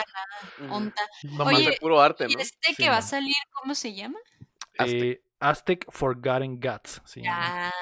nada. 0.60 0.74
Onta. 0.74 1.02
Nomás 1.24 1.54
Oye, 1.54 1.70
de 1.70 1.76
puro 1.80 2.00
arte, 2.00 2.26
¿Y 2.28 2.34
¿no? 2.34 2.40
este 2.40 2.56
Sí, 2.68 2.74
que 2.76 2.88
va 2.88 2.98
a 2.98 3.02
salir, 3.02 3.34
cómo 3.52 3.74
se 3.74 3.94
llama? 3.94 4.18
Aztec. 4.78 5.02
Eh, 5.02 5.22
Aztec 5.40 5.86
Forgotten 5.90 6.58
Gods. 6.60 7.02
se 7.04 7.20
llama. 7.22 7.68
Ah, 7.68 7.72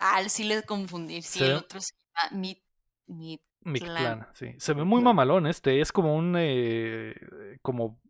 ah, 0.00 0.28
sí 0.28 0.44
le 0.44 0.62
confundí. 0.64 1.22
Sí, 1.22 1.42
el 1.44 1.50
ve- 1.50 1.54
otro 1.56 1.80
se 1.80 1.92
llama. 1.94 2.40
Mid. 2.40 3.38
Mictlán, 3.60 4.28
sí. 4.34 4.54
Se 4.58 4.74
ve 4.74 4.84
muy 4.84 5.02
mamalón 5.02 5.46
este. 5.46 5.80
Es 5.80 5.90
como 5.92 6.14
un. 6.14 6.34
eh, 6.38 7.14
como 7.62 8.00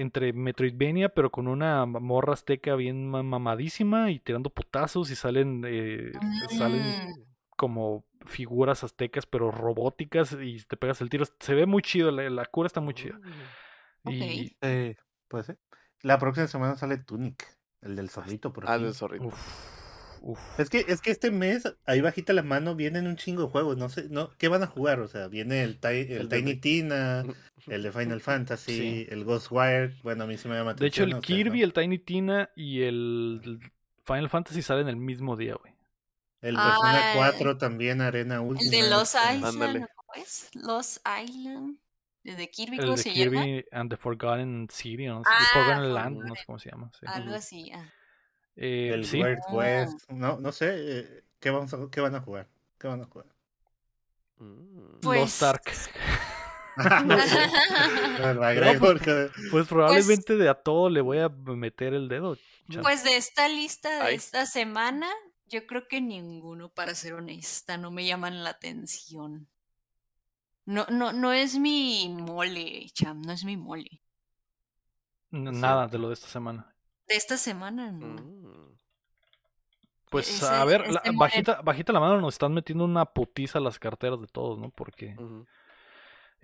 entre 0.00 0.32
Metroidvania, 0.32 1.08
pero 1.10 1.30
con 1.30 1.48
una 1.48 1.84
morra 1.86 2.32
azteca 2.34 2.74
bien 2.76 3.08
ma- 3.08 3.22
mamadísima 3.22 4.10
y 4.10 4.18
tirando 4.18 4.50
putazos 4.50 5.10
y 5.10 5.16
salen. 5.16 5.62
eh, 5.66 6.12
salen 6.50 6.80
Mm, 6.82 7.22
como 7.56 8.04
figuras 8.26 8.82
aztecas, 8.84 9.26
pero 9.26 9.50
robóticas 9.50 10.36
y 10.40 10.58
te 10.64 10.76
pegas 10.76 11.00
el 11.00 11.08
tiro. 11.10 11.24
Se 11.40 11.54
ve 11.54 11.66
muy 11.66 11.82
chido. 11.82 12.10
La, 12.10 12.28
la 12.30 12.44
cura 12.46 12.66
está 12.66 12.80
muy 12.80 12.94
chida. 12.94 13.18
Mm. 14.04 14.10
Y. 14.10 14.56
Eh, 14.62 14.96
puede 15.28 15.44
ser. 15.44 15.58
La 16.02 16.18
próxima 16.18 16.48
semana 16.48 16.74
sale 16.76 16.98
Tunic, 16.98 17.44
el 17.82 17.94
del 17.94 18.10
zorrito, 18.10 18.52
por 18.52 18.64
Ah, 18.68 18.74
fin. 18.76 18.84
del 18.86 18.94
zorrito. 18.94 19.26
Uf, 19.26 19.81
uf. 20.22 20.40
Es 20.58 20.70
que, 20.70 20.84
es 20.88 21.00
que 21.00 21.10
este 21.10 21.30
mes, 21.30 21.64
ahí 21.84 22.00
bajita 22.00 22.32
la 22.32 22.42
mano, 22.42 22.74
vienen 22.74 23.06
un 23.06 23.16
chingo 23.16 23.42
de 23.42 23.48
juegos. 23.48 23.76
No 23.76 23.88
sé, 23.88 24.08
no, 24.08 24.30
¿qué 24.38 24.48
van 24.48 24.62
a 24.62 24.66
jugar? 24.66 25.00
O 25.00 25.08
sea, 25.08 25.28
viene 25.28 25.62
el, 25.62 25.78
Ti- 25.78 25.88
el 25.88 26.10
El 26.12 26.28
de- 26.28 26.36
Tiny 26.38 26.56
Tina, 26.56 27.24
el 27.66 27.82
de 27.82 27.92
Final 27.92 28.20
Fantasy, 28.20 28.72
Sí. 28.78 29.06
el 29.10 29.24
Ghostwire. 29.24 29.94
Bueno, 30.02 30.24
a 30.24 30.26
mí 30.26 30.36
sí 30.38 30.48
me 30.48 30.54
llama 30.56 30.74
De 30.74 30.86
hecho, 30.86 31.04
el 31.04 31.12
sé, 31.14 31.20
Kirby, 31.20 31.58
¿no? 31.60 31.64
el 31.66 31.72
Tiny 31.72 31.98
Tina 31.98 32.50
y 32.56 32.82
el 32.82 33.60
Final 34.06 34.30
Fantasy 34.30 34.62
salen 34.62 34.88
el 34.88 34.96
mismo 34.96 35.36
día, 35.36 35.54
güey. 35.54 35.72
El 36.40 36.56
Persona 36.56 37.12
Ah, 37.12 37.12
4 37.14 37.56
también, 37.58 38.00
Arena 38.00 38.34
El 38.36 38.40
Última. 38.40 38.70
de 38.70 38.90
Los 38.90 39.14
Island, 39.14 39.44
Ándale. 39.44 39.78
¿o 39.84 39.86
¿cómo 39.94 40.22
es? 40.24 40.50
Los 40.54 41.00
Island. 41.24 41.76
¿El 42.24 42.36
de 42.36 42.50
Kirby 42.50 42.76
El 42.78 42.82
cómo 42.84 42.96
de 42.96 43.02
se 43.02 43.14
llama? 43.14 43.42
Kirby 43.44 43.64
and 43.72 43.90
the 43.90 43.96
Forgotten 43.96 44.68
City, 44.70 45.06
no 45.06 45.20
sé, 45.24 45.30
Ah, 45.30 45.44
Forgotten 45.52 45.94
Land, 45.94 46.18
no 46.24 46.34
sé 46.36 46.42
cómo 46.46 46.58
se 46.58 46.70
llama. 46.70 46.90
sí. 46.98 47.06
Algo 47.08 47.34
así. 47.34 47.70
ah. 47.74 47.84
Eh, 48.56 48.90
El 48.92 49.04
sí, 49.06 49.20
Weird 49.22 49.40
Ah. 49.48 49.52
West. 49.54 50.10
No, 50.10 50.38
no 50.38 50.52
sé, 50.52 50.74
eh, 50.76 51.24
¿qué, 51.40 51.50
vamos 51.50 51.72
a, 51.74 51.78
¿qué 51.90 52.00
van 52.00 52.14
a 52.14 52.20
jugar? 52.20 52.48
¿Qué 52.78 52.86
van 52.88 53.00
a 53.02 53.04
jugar? 53.06 53.26
Mm. 54.38 55.00
Pues- 55.00 55.20
Lost 55.20 55.42
Ark. 55.42 55.72
No 57.06 57.18
sé. 57.20 57.38
¿Verdad, 58.18 58.54
Greg? 58.56 58.78
pues, 58.78 58.92
Porque- 58.92 59.30
Pues 59.50 59.68
probablemente 59.68 60.36
de 60.36 60.48
a 60.48 60.54
todo 60.54 60.88
le 60.88 61.00
voy 61.02 61.18
a 61.18 61.28
meter 61.28 61.92
el 61.94 62.08
dedo. 62.08 62.36
chan. 62.70 62.82
Pues 62.82 63.04
de 63.04 63.16
esta 63.16 63.46
lista 63.48 63.90
de 63.96 64.00
Ay. 64.02 64.14
esta 64.14 64.46
semana, 64.46 65.06
yo 65.46 65.66
creo 65.66 65.86
que 65.86 66.00
ninguno, 66.00 66.70
para 66.70 66.94
ser 66.94 67.12
honesta, 67.14 67.76
no 67.76 67.90
me 67.90 68.06
llaman 68.06 68.42
la 68.42 68.50
atención. 68.50 69.48
No, 70.64 70.86
no, 70.88 71.12
no 71.12 71.32
es 71.32 71.58
mi 71.58 72.08
mole, 72.08 72.88
cham, 72.94 73.20
no 73.20 73.32
es 73.32 73.44
mi 73.44 73.56
mole. 73.56 74.00
Nada 75.30 75.86
de 75.88 75.98
lo 75.98 76.08
de 76.08 76.14
esta 76.14 76.28
semana. 76.28 76.71
De 77.08 77.16
esta 77.16 77.36
semana, 77.36 77.90
no. 77.92 78.06
Mm. 78.22 78.78
Pues 80.10 80.28
ese- 80.28 80.46
a 80.46 80.64
ver, 80.64 80.90
la- 80.92 81.00
mole- 81.06 81.16
bajita, 81.18 81.62
bajita 81.62 81.92
la 81.92 82.00
mano 82.00 82.20
nos 82.20 82.34
están 82.34 82.52
metiendo 82.52 82.84
una 82.84 83.06
putiza 83.06 83.58
a 83.58 83.62
las 83.62 83.78
carteras 83.78 84.20
de 84.20 84.26
todos, 84.26 84.58
¿no? 84.58 84.70
Porque 84.70 85.16
en 85.18 85.46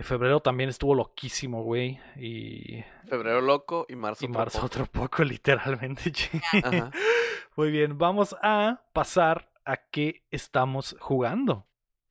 febrero 0.05 0.41
también 0.41 0.71
estuvo 0.71 0.95
loquísimo, 0.95 1.63
güey. 1.63 2.01
Y, 2.17 2.83
Febrero 3.09 3.41
loco 3.43 3.85
y 3.89 3.95
marzo. 3.97 4.25
y 4.25 4.29
otro 4.29 4.39
marzo 4.39 4.59
poco. 4.59 4.67
otro 4.67 4.87
poco, 4.87 5.23
literalmente. 5.25 6.13
Ajá. 6.65 6.91
Muy 7.57 7.71
bien, 7.71 7.99
vamos 7.99 8.35
a 8.43 8.83
pasar 8.93 9.51
a 9.67 9.77
qué 9.77 10.25
estamos 10.31 10.97
jugando. 11.01 11.67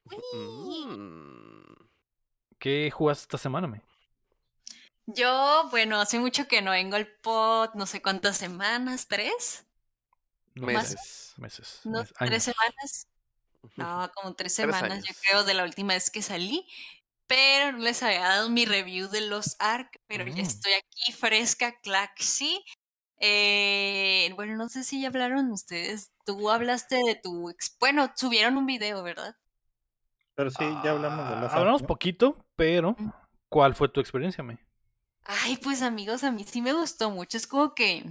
Mm. 0.05 1.73
¿Qué 2.59 2.91
jugaste 2.91 3.23
esta 3.23 3.37
semana, 3.37 3.67
me? 3.67 3.81
Yo, 5.07 5.67
bueno, 5.71 5.99
hace 6.01 6.19
mucho 6.19 6.47
que 6.47 6.61
no 6.61 6.71
vengo 6.71 6.97
al 6.97 7.07
pod, 7.07 7.69
no 7.75 7.85
sé 7.85 8.01
cuántas 8.01 8.37
semanas, 8.37 9.07
¿tres? 9.07 9.65
Meses. 10.55 11.33
Meses. 11.37 11.79
¿No? 11.85 11.99
mes- 11.99 12.13
¿Tres 12.19 12.43
semanas? 12.43 13.07
No, 13.77 14.11
como 14.15 14.35
tres 14.35 14.55
Tres 14.55 14.75
semanas, 14.75 15.03
yo 15.07 15.13
creo, 15.21 15.43
de 15.43 15.53
la 15.53 15.63
última 15.63 15.93
vez 15.93 16.09
que 16.09 16.21
salí. 16.21 16.67
Pero 17.25 17.73
no 17.73 17.79
les 17.79 18.03
había 18.03 18.21
dado 18.21 18.49
mi 18.49 18.65
review 18.65 19.09
de 19.09 19.21
los 19.21 19.55
ARC, 19.59 19.99
pero 20.07 20.25
ya 20.25 20.35
Mm. 20.43 20.45
estoy 20.45 20.73
aquí 20.73 21.11
fresca, 21.13 21.77
clac, 21.81 22.11
sí. 22.19 22.63
Eh, 23.19 24.31
bueno, 24.35 24.55
no 24.55 24.69
sé 24.69 24.83
si 24.83 25.01
ya 25.01 25.07
hablaron 25.09 25.51
ustedes. 25.51 26.11
Tú 26.25 26.49
hablaste 26.49 26.97
de 26.97 27.15
tu. 27.15 27.49
ex- 27.49 27.75
Bueno, 27.79 28.11
subieron 28.15 28.57
un 28.57 28.65
video, 28.65 29.03
¿verdad? 29.03 29.35
Pero 30.35 30.51
sí, 30.51 30.63
ya 30.83 30.91
hablamos 30.91 31.27
de 31.29 31.35
Ah, 31.35 31.41
los 31.41 31.51
Hablamos 31.53 31.81
¿no? 31.81 31.87
poquito, 31.87 32.45
pero. 32.55 32.95
¿cuál 33.49 33.73
fue 33.75 33.89
tu 33.89 33.99
experiencia, 34.01 34.43
me? 34.43 34.57
Ay, 35.27 35.57
pues 35.57 35.81
amigos, 35.81 36.23
a 36.23 36.31
mí 36.31 36.45
sí 36.45 36.61
me 36.61 36.73
gustó 36.73 37.11
mucho. 37.11 37.37
Es 37.37 37.47
como 37.47 37.73
que 37.75 38.03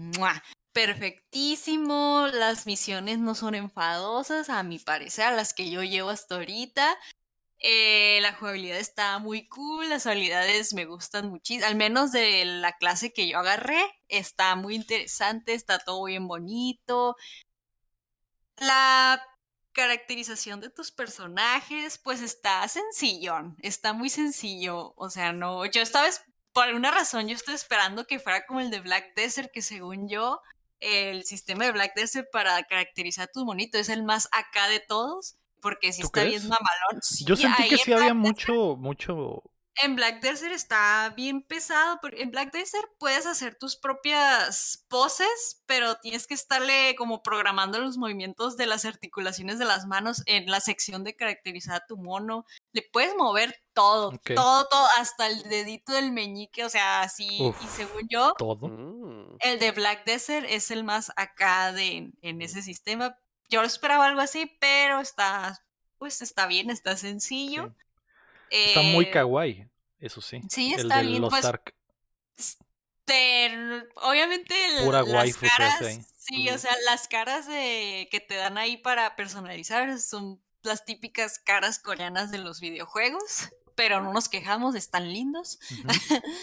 perfectísimo. 0.73 2.27
Las 2.33 2.67
misiones 2.67 3.19
no 3.19 3.35
son 3.35 3.55
enfadosas, 3.55 4.51
a 4.51 4.63
mi 4.63 4.79
parecer, 4.79 5.25
a 5.27 5.31
las 5.33 5.55
que 5.55 5.71
yo 5.71 5.83
llevo 5.83 6.11
hasta 6.11 6.37
ahorita. 6.37 6.97
Eh, 7.61 8.21
la 8.23 8.35
jugabilidad 8.35 8.79
está 8.79 9.19
muy 9.19 9.49
cool, 9.49 9.89
las 9.89 10.07
habilidades 10.07 10.75
me 10.75 10.85
gustan 10.87 11.31
muchísimo, 11.31 11.67
al 11.67 11.77
menos 11.77 12.13
de 12.13 12.45
la 12.45 12.75
clase 12.79 13.13
que 13.13 13.29
yo 13.29 13.39
agarré, 13.39 13.79
está 14.09 14.57
muy 14.57 14.77
interesante, 14.77 15.55
está 15.55 15.79
todo 15.81 16.05
bien 16.05 16.29
bonito. 16.29 17.17
La 18.59 19.23
caracterización 19.73 20.61
de 20.61 20.71
tus 20.71 20.91
personajes, 20.91 21.99
pues 21.99 22.21
está 22.23 22.67
sencillón, 22.69 23.57
está 23.61 23.93
muy 23.93 24.09
sencillo, 24.11 24.95
o 24.97 25.11
sea, 25.11 25.33
no, 25.33 25.67
yo 25.67 25.83
estaba, 25.83 26.09
es- 26.09 26.23
por 26.57 26.65
alguna 26.65 26.91
razón, 26.91 27.29
yo 27.29 27.35
estoy 27.35 27.55
esperando 27.55 28.07
que 28.07 28.19
fuera 28.19 28.47
como 28.47 28.61
el 28.61 28.71
de 28.71 28.81
Black 28.81 29.15
Desert, 29.15 29.51
que 29.53 29.61
según 29.61 30.09
yo, 30.09 30.41
el 30.81 31.23
sistema 31.25 31.67
de 31.67 31.73
Black 31.73 31.93
Desert 31.95 32.31
para 32.33 32.63
caracterizar 32.63 33.29
tu 33.31 33.45
monito 33.45 33.77
es 33.77 33.91
el 33.91 34.03
más 34.05 34.27
acá 34.33 34.67
de 34.69 34.81
todos, 34.81 35.37
porque 35.61 35.93
sí 35.93 36.01
¿Tú 36.01 36.07
está 36.07 36.23
crees? 36.23 36.41
bien 36.41 36.49
mamalón. 36.49 37.03
Sí, 37.03 37.27
Yo 37.27 37.37
sentí 37.37 37.69
que 37.69 37.77
sí 37.77 37.91
Black 37.91 38.01
había 38.01 38.15
mucho, 38.15 38.75
mucho. 38.79 39.43
en 39.83 39.97
Black 39.97 40.23
Desert 40.23 40.55
está 40.55 41.13
bien 41.15 41.43
pesado, 41.43 41.99
porque 42.01 42.23
en 42.23 42.31
Black 42.31 42.51
Desert 42.53 42.89
puedes 42.99 43.27
hacer 43.27 43.57
tus 43.57 43.77
propias 43.77 44.83
poses, 44.89 45.63
pero 45.67 45.97
tienes 45.97 46.27
que 46.27 46.33
estarle 46.33 46.95
como 46.97 47.23
programando 47.23 47.79
los 47.81 47.99
movimientos 47.99 48.57
de 48.57 48.65
las 48.65 48.87
articulaciones 48.87 49.59
de 49.59 49.67
las 49.67 49.85
manos 49.85 50.23
en 50.25 50.47
la 50.47 50.61
sección 50.61 51.05
de 51.05 51.15
caracterizar 51.17 51.75
a 51.83 51.87
tu 51.87 51.99
mono. 51.99 52.47
Le 52.73 52.81
puedes 52.81 53.15
mover 53.15 53.63
todo, 53.77 54.19
todo, 54.35 54.67
todo, 54.67 54.87
hasta 54.99 55.27
el 55.29 55.43
dedito 55.45 55.93
del 55.93 56.11
meñique, 56.11 56.65
o 56.65 56.69
sea, 56.69 57.03
así. 57.03 57.27
Y 57.29 57.67
según 57.69 58.09
yo, 58.09 58.33
Todo. 58.39 58.67
Mm. 58.69 59.37
el 59.41 59.59
de 59.61 59.71
Black 59.71 60.05
Desert 60.05 60.47
es 60.49 60.71
el 60.71 60.83
más 60.83 61.13
acá 61.15 61.73
de, 61.73 62.11
en 62.23 62.43
ese 62.43 62.63
sistema. 62.63 63.17
Yo 63.49 63.63
esperaba 63.63 64.07
algo 64.07 64.21
así, 64.23 64.47
pero 64.61 65.01
está, 65.01 65.63
pues 65.99 66.23
está 66.23 66.47
bien, 66.47 66.71
está 66.71 66.97
sencillo. 66.97 67.73
Está 68.51 68.83
muy 68.83 69.05
Eh, 69.05 69.11
kawaii. 69.11 69.69
Eso 70.01 70.21
sí. 70.21 70.41
Sí, 70.49 70.73
el 70.75 70.81
está 70.81 70.97
de 70.99 71.05
lindo. 71.05 71.21
los 71.21 71.31
Pues, 71.31 71.45
Ark. 71.45 71.75
Este, 72.37 73.51
obviamente 73.97 74.55
el- 74.79 74.85
Pura 74.85 75.03
las 75.03 75.37
caras, 75.37 75.81
ahí. 75.83 76.05
sí, 76.19 76.49
o 76.51 76.59
sea, 76.59 76.75
las 76.87 77.07
caras 77.09 77.47
de 77.47 78.09
que 78.11 78.21
te 78.21 78.35
dan 78.35 78.59
ahí 78.59 78.77
para 78.77 79.15
personalizar 79.17 79.99
son 80.01 80.43
las 80.63 80.85
típicas 80.85 81.39
caras 81.39 81.79
coreanas 81.79 82.31
de 82.33 82.39
los 82.39 82.59
videojuegos, 82.61 83.51
pero 83.77 84.03
no 84.03 84.13
nos 84.13 84.29
quejamos, 84.29 84.75
están 84.75 85.13
lindos. 85.13 85.59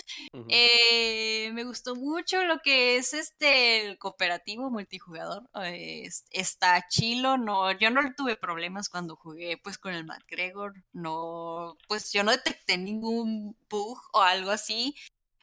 Eh, 0.49 1.51
me 1.53 1.63
gustó 1.63 1.95
mucho 1.95 2.43
lo 2.43 2.59
que 2.59 2.97
es 2.97 3.13
este 3.13 3.85
el 3.87 3.97
cooperativo 3.97 4.69
multijugador. 4.69 5.43
eh, 5.63 6.03
es- 6.05 6.25
está 6.31 6.87
chilo, 6.87 7.37
no, 7.37 7.71
yo 7.71 7.89
no 7.89 8.01
tuve 8.15 8.35
problemas 8.35 8.89
cuando 8.89 9.15
jugué 9.15 9.57
pues 9.57 9.77
con 9.77 9.93
el 9.93 10.05
McGregor, 10.05 10.73
no, 10.91 11.77
pues 11.87 12.11
yo 12.13 12.23
no 12.23 12.31
detecté 12.31 12.77
ningún 12.77 13.55
bug 13.69 13.99
o 14.13 14.21
algo 14.21 14.51
así. 14.51 14.95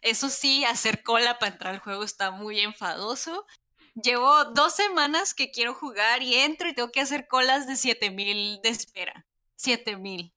Eso 0.02 0.28
sí, 0.30 0.64
hacer 0.64 1.02
cola 1.02 1.38
para 1.38 1.52
entrar 1.52 1.74
al 1.74 1.80
juego 1.80 2.04
está 2.04 2.30
muy 2.30 2.60
enfadoso. 2.60 3.46
Llevo 3.94 4.44
dos 4.46 4.74
semanas 4.74 5.34
que 5.34 5.50
quiero 5.50 5.74
jugar 5.74 6.22
y 6.22 6.34
entro 6.36 6.68
y 6.68 6.74
tengo 6.74 6.90
que 6.92 7.00
hacer 7.00 7.26
colas 7.28 7.66
de 7.66 7.76
7000 7.76 8.60
de 8.62 8.68
espera. 8.70 9.26
7000. 9.56 10.32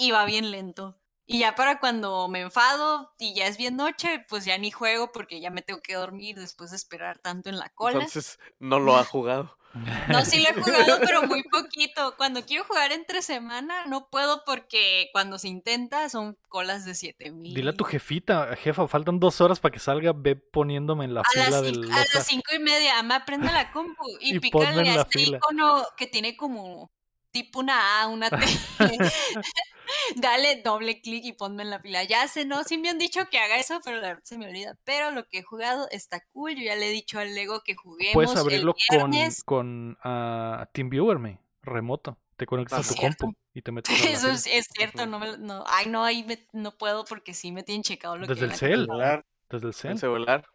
Y 0.00 0.12
va 0.12 0.24
bien 0.24 0.50
lento. 0.50 0.96
Y 1.26 1.38
ya 1.38 1.54
para 1.54 1.78
cuando 1.78 2.26
me 2.26 2.40
enfado 2.40 3.12
y 3.18 3.34
ya 3.34 3.46
es 3.46 3.56
bien 3.56 3.76
noche, 3.76 4.24
pues 4.28 4.44
ya 4.44 4.58
ni 4.58 4.72
juego 4.72 5.12
porque 5.12 5.40
ya 5.40 5.50
me 5.50 5.62
tengo 5.62 5.80
que 5.80 5.94
dormir 5.94 6.36
después 6.36 6.70
de 6.70 6.76
esperar 6.76 7.18
tanto 7.18 7.50
en 7.50 7.58
la 7.58 7.68
cola. 7.68 7.98
Entonces, 7.98 8.40
no 8.58 8.80
lo 8.80 8.96
ha 8.96 9.04
jugado. 9.04 9.56
No, 10.08 10.24
sí 10.24 10.42
lo 10.42 10.48
he 10.48 10.60
jugado, 10.60 10.98
pero 11.06 11.22
muy 11.28 11.44
poquito. 11.44 12.14
Cuando 12.16 12.44
quiero 12.44 12.64
jugar 12.64 12.90
entre 12.90 13.22
semana, 13.22 13.86
no 13.86 14.08
puedo 14.08 14.42
porque 14.44 15.10
cuando 15.12 15.38
se 15.38 15.46
intenta 15.46 16.08
son 16.08 16.36
colas 16.48 16.84
de 16.84 16.96
7000. 16.96 17.54
Dile 17.54 17.70
a 17.70 17.74
tu 17.74 17.84
jefita, 17.84 18.56
jefa, 18.56 18.88
faltan 18.88 19.20
dos 19.20 19.40
horas 19.40 19.60
para 19.60 19.70
que 19.70 19.78
salga, 19.78 20.12
ve 20.12 20.34
poniéndome 20.34 21.04
en 21.04 21.14
la 21.14 21.20
A 21.20 21.30
fila 21.30 21.50
las, 21.50 21.62
del 21.62 21.92
a 21.92 22.04
las 22.12 22.26
cinco 22.26 22.52
y 22.52 22.58
media, 22.58 22.98
ama, 22.98 23.24
prende 23.24 23.52
la 23.52 23.70
compu 23.70 24.02
y, 24.18 24.34
Y 24.34 24.40
pícale 24.40 24.90
a 24.90 25.02
este 25.02 25.18
fila. 25.20 25.36
icono 25.36 25.84
que 25.96 26.08
tiene 26.08 26.36
como 26.36 26.90
tipo 27.30 27.60
una 27.60 28.02
A, 28.02 28.06
una 28.08 28.28
T. 28.30 28.36
Dale 30.16 30.62
doble 30.62 31.00
clic 31.00 31.24
y 31.24 31.32
ponme 31.32 31.62
en 31.62 31.70
la 31.70 31.80
fila. 31.80 32.04
Ya 32.04 32.26
sé, 32.28 32.44
no, 32.44 32.62
sí 32.64 32.78
me 32.78 32.90
han 32.90 32.98
dicho 32.98 33.28
que 33.30 33.38
haga 33.38 33.56
eso, 33.58 33.80
pero 33.84 33.96
la 33.96 34.08
verdad 34.08 34.22
se 34.24 34.38
me 34.38 34.46
olvida. 34.46 34.76
Pero 34.84 35.10
lo 35.10 35.26
que 35.26 35.38
he 35.38 35.42
jugado 35.42 35.88
está 35.90 36.20
cool. 36.32 36.54
Yo 36.54 36.62
ya 36.64 36.76
le 36.76 36.88
he 36.88 36.92
dicho 36.92 37.18
al 37.18 37.34
Lego 37.34 37.62
que 37.64 37.74
juguemos 37.74 38.14
Puedes 38.14 38.30
el 38.32 38.38
abrirlo 38.38 38.74
con, 38.88 39.10
viernes. 39.10 39.42
con 39.44 39.98
ah, 40.04 40.68
TeamViewer, 40.72 41.18
me, 41.18 41.40
remoto. 41.62 42.18
Te 42.36 42.46
conectas 42.46 42.78
Ah, 42.78 42.80
a 42.82 42.84
tu 42.84 42.94
cierto. 42.94 43.24
compu 43.26 43.38
y 43.52 43.62
te 43.62 43.72
metes 43.72 43.88
Eso 44.04 44.28
es, 44.28 44.46
es 44.46 44.68
cierto, 44.74 45.06
no 45.06 45.18
me, 45.18 45.36
no, 45.38 45.62
ay 45.66 45.86
no, 45.88 46.04
ahí 46.04 46.24
me- 46.24 46.46
no 46.52 46.76
puedo 46.78 47.04
porque 47.04 47.34
sí 47.34 47.52
me 47.52 47.62
tienen 47.62 47.82
checado 47.82 48.16
lo 48.16 48.26
Desde 48.26 48.40
que 48.46 48.52
el 48.52 48.58
cel. 48.58 48.70
Celular. 48.86 49.26
Desde 49.50 49.66
el 49.66 49.68
El 49.70 49.74
cel. 49.74 49.98
celular. 49.98 50.46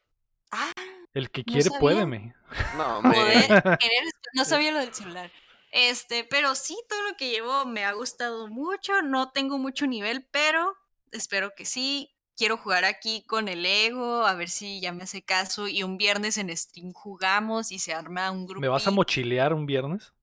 Ah, 0.51 0.71
El 1.13 1.29
que 1.29 1.43
no 1.45 1.53
quiere 1.53 1.69
puede, 1.79 2.01
sabía. 2.01 2.07
me. 2.07 2.33
No, 2.77 3.01
Poder, 3.01 3.35
me. 3.49 3.77
querer, 3.77 4.03
no 4.33 4.45
sabía 4.45 4.71
lo 4.71 4.79
del 4.79 4.93
celular. 4.93 5.29
Este, 5.77 6.23
pero 6.23 6.55
sí, 6.55 6.77
todo 6.87 7.01
lo 7.03 7.17
que 7.17 7.29
llevo 7.29 7.65
me 7.65 7.83
ha 7.83 7.91
gustado 7.91 8.47
mucho. 8.47 9.01
No 9.01 9.31
tengo 9.31 9.57
mucho 9.57 9.85
nivel, 9.87 10.25
pero 10.31 10.77
espero 11.11 11.53
que 11.53 11.65
sí. 11.65 12.11
Quiero 12.37 12.57
jugar 12.57 12.85
aquí 12.85 13.23
con 13.27 13.47
el 13.49 13.65
ego, 13.65 14.25
a 14.25 14.33
ver 14.35 14.49
si 14.49 14.79
ya 14.79 14.91
me 14.93 15.03
hace 15.03 15.21
caso. 15.21 15.67
Y 15.67 15.83
un 15.83 15.97
viernes 15.97 16.37
en 16.37 16.55
stream 16.55 16.93
jugamos 16.93 17.71
y 17.73 17.79
se 17.79 17.93
arma 17.93 18.31
un 18.31 18.45
grupo. 18.45 18.61
¿Me 18.61 18.67
vas 18.69 18.87
a 18.87 18.91
mochilear 18.91 19.53
un 19.53 19.65
viernes? 19.65 20.13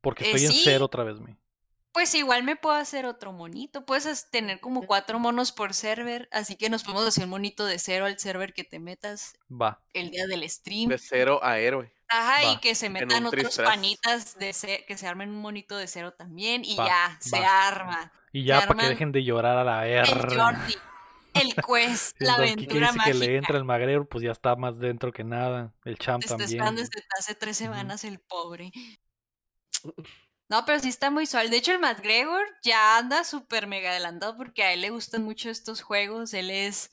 Porque 0.00 0.24
Eh, 0.24 0.26
estoy 0.32 0.44
en 0.46 0.52
sí. 0.52 0.60
cero 0.64 0.84
otra 0.86 1.04
vez, 1.04 1.20
me. 1.20 1.36
Pues 1.92 2.14
igual 2.14 2.42
me 2.42 2.56
puedo 2.56 2.74
hacer 2.76 3.06
otro 3.06 3.32
monito. 3.32 3.86
Puedes 3.86 4.28
tener 4.30 4.60
como 4.60 4.86
cuatro 4.86 5.18
monos 5.18 5.50
por 5.52 5.72
server. 5.72 6.28
Así 6.30 6.56
que 6.56 6.68
nos 6.68 6.82
podemos 6.84 7.06
hacer 7.06 7.24
un 7.24 7.30
monito 7.30 7.64
de 7.64 7.78
cero 7.78 8.06
al 8.06 8.18
server 8.18 8.52
que 8.54 8.64
te 8.64 8.78
metas 8.80 9.34
Va. 9.50 9.80
el 9.94 10.10
día 10.10 10.26
del 10.26 10.48
stream. 10.50 10.88
De 10.90 10.98
cero 10.98 11.40
a 11.42 11.58
héroe. 11.58 11.92
Ajá, 12.08 12.44
y 12.44 12.58
que 12.60 12.74
se 12.74 12.88
metan 12.90 13.26
otros 13.26 13.58
tris-tras. 13.58 13.62
panitas 13.62 14.36
de 14.38 14.52
ce- 14.52 14.84
que 14.86 14.96
se 14.96 15.06
armen 15.08 15.30
un 15.30 15.40
monito 15.42 15.76
de 15.76 15.88
cero 15.88 16.14
también 16.14 16.64
y 16.64 16.76
Va, 16.78 16.84
ya, 16.84 17.16
se 17.20 17.44
arma. 17.44 18.12
Y 18.32 18.44
ya, 18.44 18.62
para 18.66 18.78
que 18.78 18.86
dejen 18.86 19.12
de 19.12 19.24
llorar 19.24 19.56
a 19.58 19.64
la 19.64 19.88
el 20.02 20.22
R. 20.22 20.26
Jordi, 20.26 20.74
el 21.34 21.58
quest, 21.60 22.16
la 22.20 22.36
el 22.36 22.36
aventura 22.36 22.78
dice 22.78 23.00
que 23.00 23.14
le 23.14 23.36
mágica. 23.36 23.36
entra 23.36 23.58
el 23.58 23.64
magrero, 23.64 24.08
pues 24.08 24.24
ya 24.24 24.32
está 24.32 24.56
más 24.56 24.78
dentro 24.78 25.12
que 25.12 25.24
nada. 25.24 25.74
El 25.84 25.98
champ 25.98 26.24
Te 26.24 26.26
está 26.26 26.36
también. 26.36 26.44
esperando 26.44 26.80
desde 26.82 27.02
hace 27.18 27.34
tres 27.34 27.56
semanas 27.56 28.04
el 28.04 28.20
pobre. 28.20 28.70
No, 30.48 30.64
pero 30.64 30.78
sí 30.80 30.88
está 30.88 31.10
muy 31.10 31.26
suave. 31.26 31.48
De 31.48 31.56
hecho, 31.56 31.72
el 31.72 31.80
McGregor 31.80 32.42
ya 32.62 32.98
anda 32.98 33.24
súper 33.24 33.66
mega 33.66 33.90
adelantado 33.90 34.36
porque 34.36 34.62
a 34.62 34.72
él 34.72 34.80
le 34.82 34.90
gustan 34.90 35.24
mucho 35.24 35.50
estos 35.50 35.82
juegos. 35.82 36.34
Él 36.34 36.50
es, 36.50 36.92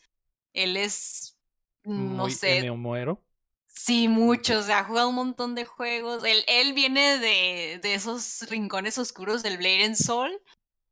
él 0.53 0.75
es, 0.77 1.37
no 1.83 2.29
Muy 2.29 2.31
sé, 2.31 2.67
muero. 2.77 3.23
Sí, 3.75 4.07
muchos, 4.07 4.63
o 4.63 4.67
sea, 4.67 4.79
ha 4.79 4.83
jugado 4.83 5.09
un 5.09 5.15
montón 5.15 5.55
de 5.55 5.65
juegos. 5.65 6.23
Él, 6.23 6.43
él 6.47 6.73
viene 6.73 7.17
de, 7.17 7.79
de 7.81 7.93
esos 7.95 8.45
rincones 8.49 8.97
oscuros 8.99 9.41
del 9.43 9.57
Blade 9.57 9.83
and 9.85 9.95
Soul. 9.95 10.31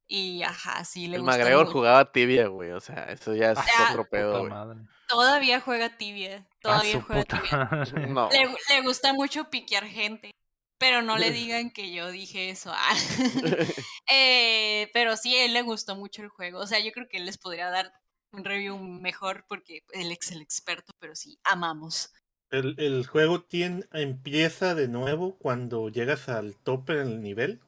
Y 0.07 0.43
ajá, 0.43 0.83
sí, 0.83 1.07
le 1.07 1.17
El 1.17 1.21
gusta. 1.21 1.37
McGregor 1.37 1.65
mucho. 1.67 1.73
jugaba 1.73 2.11
tibia, 2.11 2.47
güey. 2.47 2.71
O 2.71 2.81
sea, 2.81 3.05
eso 3.05 3.33
ya 3.35 3.51
es 3.51 3.59
Ah, 3.59 3.89
otro 3.91 4.09
pedo, 4.09 4.39
güey. 4.39 4.49
madre. 4.51 4.79
Todavía 5.07 5.61
juega 5.61 5.95
tibia. 5.95 6.37
A 6.37 6.59
Todavía 6.59 7.01
juega 7.01 7.21
puta 7.21 7.41
tibia. 7.41 8.07
No. 8.07 8.29
Le, 8.29 8.47
gu- 8.49 8.57
le 8.69 8.81
gusta 8.81 9.13
mucho 9.13 9.49
piquear 9.49 9.85
gente. 9.87 10.31
Pero 10.79 11.01
no 11.03 11.17
le 11.17 11.31
digan 11.31 11.69
que 11.71 11.93
yo 11.93 12.09
dije 12.09 12.49
eso. 12.49 12.71
ah. 12.73 12.95
Eh, 14.13 14.89
pero 14.93 15.15
sí, 15.15 15.35
a 15.37 15.45
él 15.45 15.53
le 15.53 15.61
gustó 15.61 15.95
mucho 15.95 16.21
el 16.23 16.29
juego. 16.29 16.59
O 16.59 16.67
sea, 16.67 16.79
yo 16.79 16.91
creo 16.91 17.07
que 17.07 17.17
él 17.17 17.25
les 17.25 17.37
podría 17.37 17.69
dar 17.69 17.93
un 18.33 18.43
review 18.43 18.77
mejor 18.77 19.45
porque 19.47 19.83
él 19.93 20.11
es 20.11 20.31
el 20.31 20.41
experto, 20.41 20.91
pero 20.99 21.15
sí, 21.15 21.39
amamos. 21.43 22.11
El, 22.51 22.75
el 22.79 23.07
juego 23.07 23.41
tiene, 23.43 23.85
empieza 23.93 24.75
de 24.75 24.87
nuevo 24.87 25.37
cuando 25.37 25.89
llegas 25.89 26.29
al 26.29 26.55
tope 26.55 26.93
en 26.93 26.99
el 27.07 27.21
nivel 27.21 27.59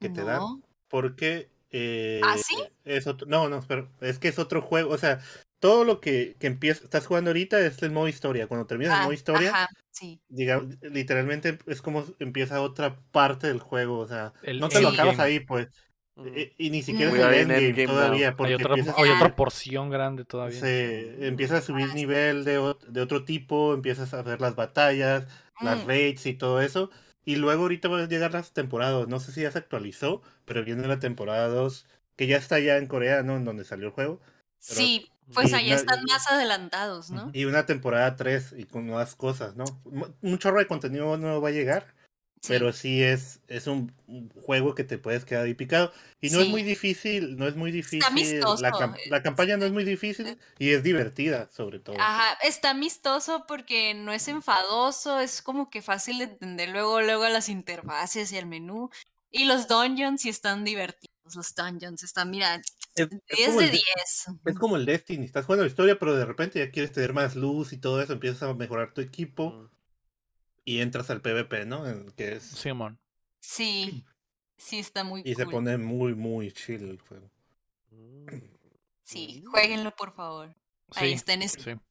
que 0.00 0.08
te 0.08 0.24
dan. 0.24 0.42
Porque. 0.88 1.48
eh, 1.70 2.20
¿Ah, 2.24 2.36
sí? 2.36 2.56
Es 2.84 3.06
otro, 3.06 3.26
no, 3.26 3.48
no, 3.48 3.62
pero 3.66 3.90
es 4.00 4.18
que 4.18 4.28
es 4.28 4.38
otro 4.38 4.60
juego. 4.62 4.90
O 4.92 4.98
sea, 4.98 5.20
todo 5.60 5.84
lo 5.84 6.00
que, 6.00 6.36
que 6.38 6.46
empieza, 6.48 6.84
estás 6.84 7.06
jugando 7.06 7.30
ahorita 7.30 7.60
es 7.64 7.82
el 7.82 7.92
modo 7.92 8.08
historia. 8.08 8.46
Cuando 8.46 8.66
terminas 8.66 8.92
el 8.94 9.00
Ah, 9.00 9.04
modo 9.04 9.12
historia, 9.14 9.50
Ajá, 9.50 9.68
sí. 9.90 10.20
diga- 10.28 10.62
literalmente 10.82 11.58
es 11.66 11.82
como 11.82 12.04
empieza 12.18 12.60
otra 12.60 12.96
parte 13.12 13.46
del 13.48 13.60
juego. 13.60 13.98
O 13.98 14.08
sea, 14.08 14.32
El 14.42 14.60
no 14.60 14.68
te 14.68 14.80
lo 14.80 14.88
acabas 14.88 15.20
ahí, 15.20 15.40
pues. 15.40 15.68
Eh, 16.16 16.54
Y 16.58 16.70
ni 16.70 16.82
siquiera 16.82 17.10
es 17.10 17.14
el 17.16 17.20
We 17.20 17.26
are 17.26 17.42
in 17.42 17.50
endgame 17.50 17.86
todavía. 17.86 18.36
Porque 18.36 18.52
Hay 18.52 18.54
otra, 18.54 18.68
empiezas 18.74 18.94
hay 18.98 19.10
a- 19.10 19.14
otra 19.16 19.34
porción 19.36 19.90
grande 19.90 20.24
todavía. 20.24 20.58
se 20.60 21.26
empieza 21.26 21.56
a 21.58 21.60
subir 21.60 21.88
Ah, 21.90 21.94
nivel 21.94 22.44
de, 22.44 22.74
de 22.88 23.00
otro 23.00 23.24
tipo, 23.24 23.74
empiezas 23.74 24.14
a 24.14 24.22
ver 24.22 24.40
las 24.40 24.54
batallas, 24.54 25.26
las 25.60 25.84
Mm. 25.84 25.88
raids 25.88 26.26
y 26.26 26.34
todo 26.34 26.60
eso. 26.60 26.90
Y 27.24 27.36
luego 27.36 27.62
ahorita 27.62 27.88
van 27.88 28.02
a 28.02 28.08
llegar 28.08 28.32
las 28.32 28.52
temporadas. 28.52 29.08
No 29.08 29.18
sé 29.18 29.32
si 29.32 29.42
ya 29.42 29.50
se 29.50 29.58
actualizó, 29.58 30.22
pero 30.44 30.64
viene 30.64 30.86
la 30.86 30.98
temporada 30.98 31.48
2, 31.48 31.86
que 32.16 32.26
ya 32.26 32.36
está 32.36 32.60
ya 32.60 32.76
en 32.76 32.86
Corea, 32.86 33.22
¿no? 33.22 33.36
En 33.36 33.44
donde 33.44 33.64
salió 33.64 33.86
el 33.86 33.92
juego. 33.92 34.20
Pero- 34.20 34.80
Sí, 34.80 35.10
pues 35.32 35.52
allá 35.54 35.70
na- 35.70 35.74
están 35.76 36.04
más 36.04 36.30
adelantados, 36.30 37.10
¿no? 37.10 37.30
Y 37.32 37.46
una 37.46 37.64
temporada 37.66 38.14
3 38.14 38.54
y 38.56 38.64
con 38.64 38.86
nuevas 38.86 39.16
cosas, 39.16 39.56
¿no? 39.56 39.64
Mu- 39.84 40.06
Un 40.20 40.38
chorro 40.38 40.58
de 40.58 40.66
contenido 40.66 41.16
nuevo 41.16 41.40
va 41.40 41.48
a 41.48 41.52
llegar. 41.52 41.93
Pero 42.48 42.72
sí 42.72 43.02
es, 43.02 43.40
es 43.48 43.66
un, 43.66 43.92
juego 44.34 44.74
que 44.74 44.84
te 44.84 44.98
puedes 44.98 45.24
quedar 45.24 45.44
ahí 45.44 45.54
picado. 45.54 45.92
Y 46.20 46.30
no 46.30 46.40
es 46.40 46.48
muy 46.48 46.62
difícil, 46.62 47.36
no 47.36 47.46
es 47.46 47.56
muy 47.56 47.70
difícil. 47.70 48.04
amistoso, 48.04 48.62
La, 48.62 48.70
cam- 48.72 48.96
eh, 48.96 49.10
la 49.10 49.22
campaña 49.22 49.56
no 49.56 49.64
es 49.64 49.72
muy 49.72 49.84
difícil 49.84 50.38
y 50.58 50.70
es 50.70 50.82
divertida, 50.82 51.48
sobre 51.50 51.78
todo. 51.80 51.96
Ajá, 51.98 52.38
está 52.42 52.70
amistoso 52.70 53.44
porque 53.46 53.94
no 53.94 54.12
es 54.12 54.28
enfadoso, 54.28 55.20
es 55.20 55.42
como 55.42 55.70
que 55.70 55.82
fácil 55.82 56.18
de 56.18 56.24
entender 56.24 56.70
luego, 56.70 57.00
luego 57.00 57.28
las 57.28 57.48
interfaces 57.48 58.32
y 58.32 58.36
el 58.36 58.46
menú. 58.46 58.90
Y 59.30 59.46
los 59.46 59.66
dungeons 59.66 60.22
sí 60.22 60.28
están 60.28 60.64
divertidos, 60.64 61.34
los 61.34 61.54
dungeons 61.54 62.02
están, 62.04 62.30
mira, 62.30 62.54
Es- 62.94 63.08
es 63.28 63.36
10 63.36 63.48
como 63.48 63.58
de 63.60 63.64
el 63.66 63.72
de- 63.72 63.78
10. 63.78 64.26
Es 64.46 64.54
como 64.58 64.76
el 64.76 64.86
Destiny, 64.86 65.24
estás 65.24 65.46
jugando 65.46 65.64
la 65.64 65.68
historia, 65.70 65.98
pero 65.98 66.14
de 66.14 66.24
repente 66.24 66.58
ya 66.58 66.70
quieres 66.70 66.92
tener 66.92 67.12
más 67.12 67.34
luz 67.34 67.72
y 67.72 67.78
todo 67.78 68.00
eso, 68.00 68.12
empiezas 68.12 68.42
a 68.42 68.54
mejorar 68.54 68.92
tu 68.92 69.00
equipo. 69.00 69.70
Y 70.64 70.80
entras 70.80 71.10
al 71.10 71.20
PvP, 71.20 71.66
¿no? 71.66 71.86
En- 71.86 72.10
que 72.12 72.32
es, 72.34 72.42
Simón. 72.42 72.98
Sí, 73.40 74.04
sí 74.56 74.78
está 74.78 75.04
muy 75.04 75.22
y 75.24 75.34
se 75.34 75.46
pone 75.46 75.76
muy, 75.78 76.14
muy 76.14 76.50
chill 76.52 76.88
el 76.88 77.00
juego. 77.00 77.30
Sí, 79.02 79.42
jueguenlo 79.46 79.90
por 79.94 80.14
favor. 80.14 80.54
Ahí 80.96 81.08
Sí, 81.10 81.14
está 81.14 81.32
en 81.34 81.48
Steam. 81.48 81.78
sí. 81.78 81.84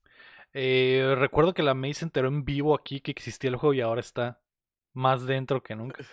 Eh, 0.53 1.15
recuerdo 1.17 1.53
que 1.53 1.63
la 1.63 1.73
May 1.73 1.93
se 1.93 2.05
enteró 2.05 2.27
en 2.27 2.45
vivo 2.45 2.75
aquí 2.75 3.01
que 3.01 3.11
existía 3.11 3.49
el 3.49 3.55
juego 3.55 3.73
y 3.73 3.81
ahora 3.81 4.01
está 4.01 4.41
más 4.93 5.25
dentro 5.25 5.63
que 5.63 5.75
nunca. 5.75 6.03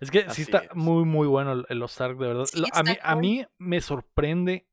Es 0.00 0.10
que 0.10 0.28
sí 0.30 0.42
está 0.42 0.58
es. 0.58 0.74
muy, 0.74 1.04
muy 1.04 1.26
bueno 1.26 1.52
el, 1.52 1.66
el 1.68 1.78
Lost 1.78 2.00
Ark, 2.00 2.18
de 2.18 2.26
verdad. 2.26 2.46
Sí, 2.46 2.64
a, 2.72 2.82
mí, 2.82 2.96
a 3.02 3.16
mí 3.16 3.46
me 3.58 3.80
sorprende 3.82 4.66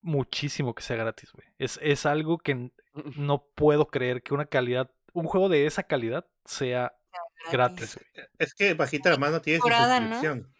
muchísimo 0.00 0.74
que 0.74 0.82
sea 0.82 0.96
gratis, 0.96 1.30
güey. 1.32 1.46
Es, 1.58 1.78
es 1.82 2.06
algo 2.06 2.38
que 2.38 2.70
no 3.16 3.44
puedo 3.54 3.88
creer 3.88 4.22
que 4.22 4.32
una 4.32 4.46
calidad, 4.46 4.90
un 5.12 5.24
juego 5.26 5.48
de 5.48 5.66
esa 5.66 5.82
calidad 5.82 6.26
sea 6.44 6.92
gratis, 7.50 7.96
güey. 7.96 8.26
Es 8.38 8.54
que 8.54 8.74
bajita 8.74 9.10
la 9.10 9.16
mano 9.16 9.40
tiene 9.40 9.60
su 9.60 9.68
¿no? 9.68 9.76
suscripción. 9.76 10.52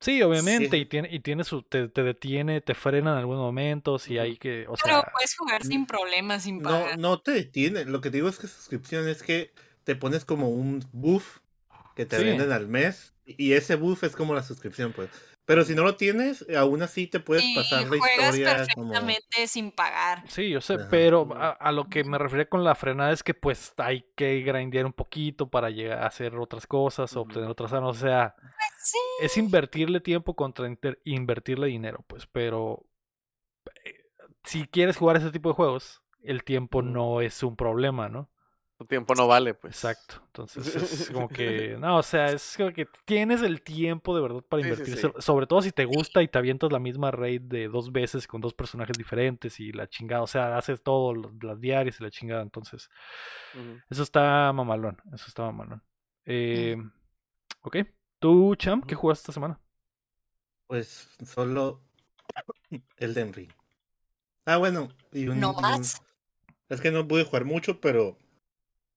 Sí, 0.00 0.20
obviamente, 0.22 0.76
y 0.76 0.84
tiene, 0.86 1.08
y 1.10 1.20
tiene 1.20 1.44
su, 1.44 1.62
te, 1.62 1.88
te 1.88 2.02
detiene, 2.02 2.60
te 2.60 2.74
frena 2.74 3.12
en 3.12 3.18
algunos 3.18 3.42
momentos 3.42 4.08
y 4.10 4.18
hay 4.18 4.36
que, 4.36 4.66
o 4.68 4.74
Pero 4.82 5.02
puedes 5.14 5.34
jugar 5.34 5.64
sin 5.64 5.86
problemas, 5.86 6.42
sin 6.42 6.58
No, 6.58 6.68
pagar. 6.68 6.98
no 6.98 7.20
te 7.20 7.30
detiene. 7.30 7.84
Lo 7.86 8.00
que 8.02 8.10
te 8.10 8.18
digo 8.18 8.28
es 8.28 8.38
que 8.38 8.46
suscripción 8.46 9.08
es 9.08 9.22
que 9.22 9.52
te 9.84 9.96
pones 9.96 10.24
como 10.26 10.50
un 10.50 10.84
buff 10.92 11.38
que 11.96 12.04
te 12.04 12.18
Sí. 12.18 12.24
venden 12.24 12.52
al 12.52 12.66
mes. 12.68 13.14
Y 13.24 13.52
ese 13.54 13.76
buff 13.76 14.04
es 14.04 14.14
como 14.14 14.34
la 14.34 14.42
suscripción, 14.42 14.92
pues. 14.92 15.08
Pero 15.46 15.62
si 15.64 15.74
no 15.74 15.82
lo 15.82 15.96
tienes, 15.96 16.46
aún 16.56 16.82
así 16.82 17.06
te 17.06 17.20
puedes 17.20 17.44
Y 17.44 17.54
pasar 17.54 17.82
la 17.82 17.88
juegas 17.88 18.34
historia 18.38 18.66
como. 18.74 18.88
perfectamente 18.92 19.46
sin 19.46 19.70
pagar. 19.72 20.22
sí, 20.28 20.48
yo 20.48 20.60
sé, 20.62 20.74
Ajá. 20.74 20.86
pero 20.90 21.28
a, 21.36 21.50
a 21.50 21.70
lo 21.72 21.88
que 21.90 22.02
me 22.02 22.16
refería 22.16 22.48
con 22.48 22.64
la 22.64 22.74
frenada 22.74 23.12
es 23.12 23.22
que 23.22 23.34
pues 23.34 23.74
hay 23.76 24.06
que 24.16 24.40
grindear 24.40 24.86
un 24.86 24.92
poquito 24.94 25.50
para 25.50 25.68
llegar 25.68 25.98
a 26.02 26.06
hacer 26.06 26.34
otras 26.38 26.66
cosas 26.66 27.14
o 27.14 27.20
Ujú. 27.20 27.28
obtener 27.28 27.50
otras 27.50 27.72
armas, 27.74 27.96
o 27.96 28.00
sea, 28.00 28.34
Sí. 28.82 28.98
es 29.20 29.36
invertirle 29.36 30.00
tiempo 30.00 30.34
contra 30.34 30.66
inter- 30.66 31.00
invertirle 31.04 31.66
dinero, 31.68 32.04
pues, 32.06 32.26
pero 32.26 32.86
eh, 33.84 33.94
si 34.44 34.66
quieres 34.66 34.96
jugar 34.96 35.16
ese 35.16 35.30
tipo 35.30 35.48
de 35.50 35.54
juegos, 35.54 36.02
el 36.22 36.42
tiempo 36.44 36.80
no 36.82 37.20
es 37.20 37.42
un 37.42 37.56
problema, 37.56 38.08
¿no? 38.08 38.30
Tu 38.78 38.84
tiempo 38.86 39.14
no 39.14 39.26
vale, 39.28 39.54
pues. 39.54 39.76
Exacto. 39.76 40.16
Entonces 40.26 40.74
es 40.76 41.10
como 41.12 41.28
que, 41.32 41.76
no, 41.78 41.98
o 41.98 42.02
sea, 42.02 42.32
es 42.32 42.54
como 42.56 42.72
que 42.72 42.86
tienes 43.04 43.42
el 43.42 43.62
tiempo 43.62 44.14
de 44.14 44.22
verdad 44.22 44.42
para 44.42 44.62
Sí, 44.62 44.66
invertir, 44.66 44.96
sí. 44.98 45.08
sobre 45.20 45.46
todo 45.46 45.62
si 45.62 45.72
te 45.72 45.84
gusta 45.84 46.22
y 46.22 46.28
te 46.28 46.38
avientas 46.38 46.72
la 46.72 46.78
misma 46.78 47.10
raid 47.10 47.40
de 47.42 47.68
dos 47.68 47.92
veces 47.92 48.26
con 48.26 48.40
dos 48.40 48.54
personajes 48.54 48.96
diferentes 48.96 49.58
y 49.60 49.72
la 49.72 49.88
chingada, 49.88 50.22
o 50.22 50.26
sea, 50.26 50.56
haces 50.56 50.82
todo, 50.82 51.12
las 51.40 51.60
diarias 51.60 52.00
y 52.00 52.04
la 52.04 52.10
chingada, 52.10 52.42
entonces, 52.42 52.88
eso 53.90 54.02
está 54.02 54.52
mamalón, 54.52 54.96
eso 55.12 55.26
está 55.28 55.42
mamalón. 55.44 55.82
Eh, 56.26 56.76
ok, 57.62 57.76
tú, 58.20 58.56
Cham, 58.56 58.82
¿qué 58.82 58.94
jugaste 58.94 59.22
esta 59.22 59.32
semana? 59.32 59.60
Pues 60.66 61.08
solo 61.24 61.80
Elden 62.98 63.32
Ring. 63.32 63.50
Ah, 64.46 64.58
bueno. 64.58 64.88
Y 65.12 65.28
un, 65.28 65.38
No 65.40 65.52
y 65.58 65.72
un- 65.72 65.90
más. 65.90 66.02
Es 66.68 66.80
que 66.80 66.90
no 66.92 67.08
pude 67.08 67.24
jugar 67.24 67.44
mucho, 67.46 67.80
pero. 67.80 68.18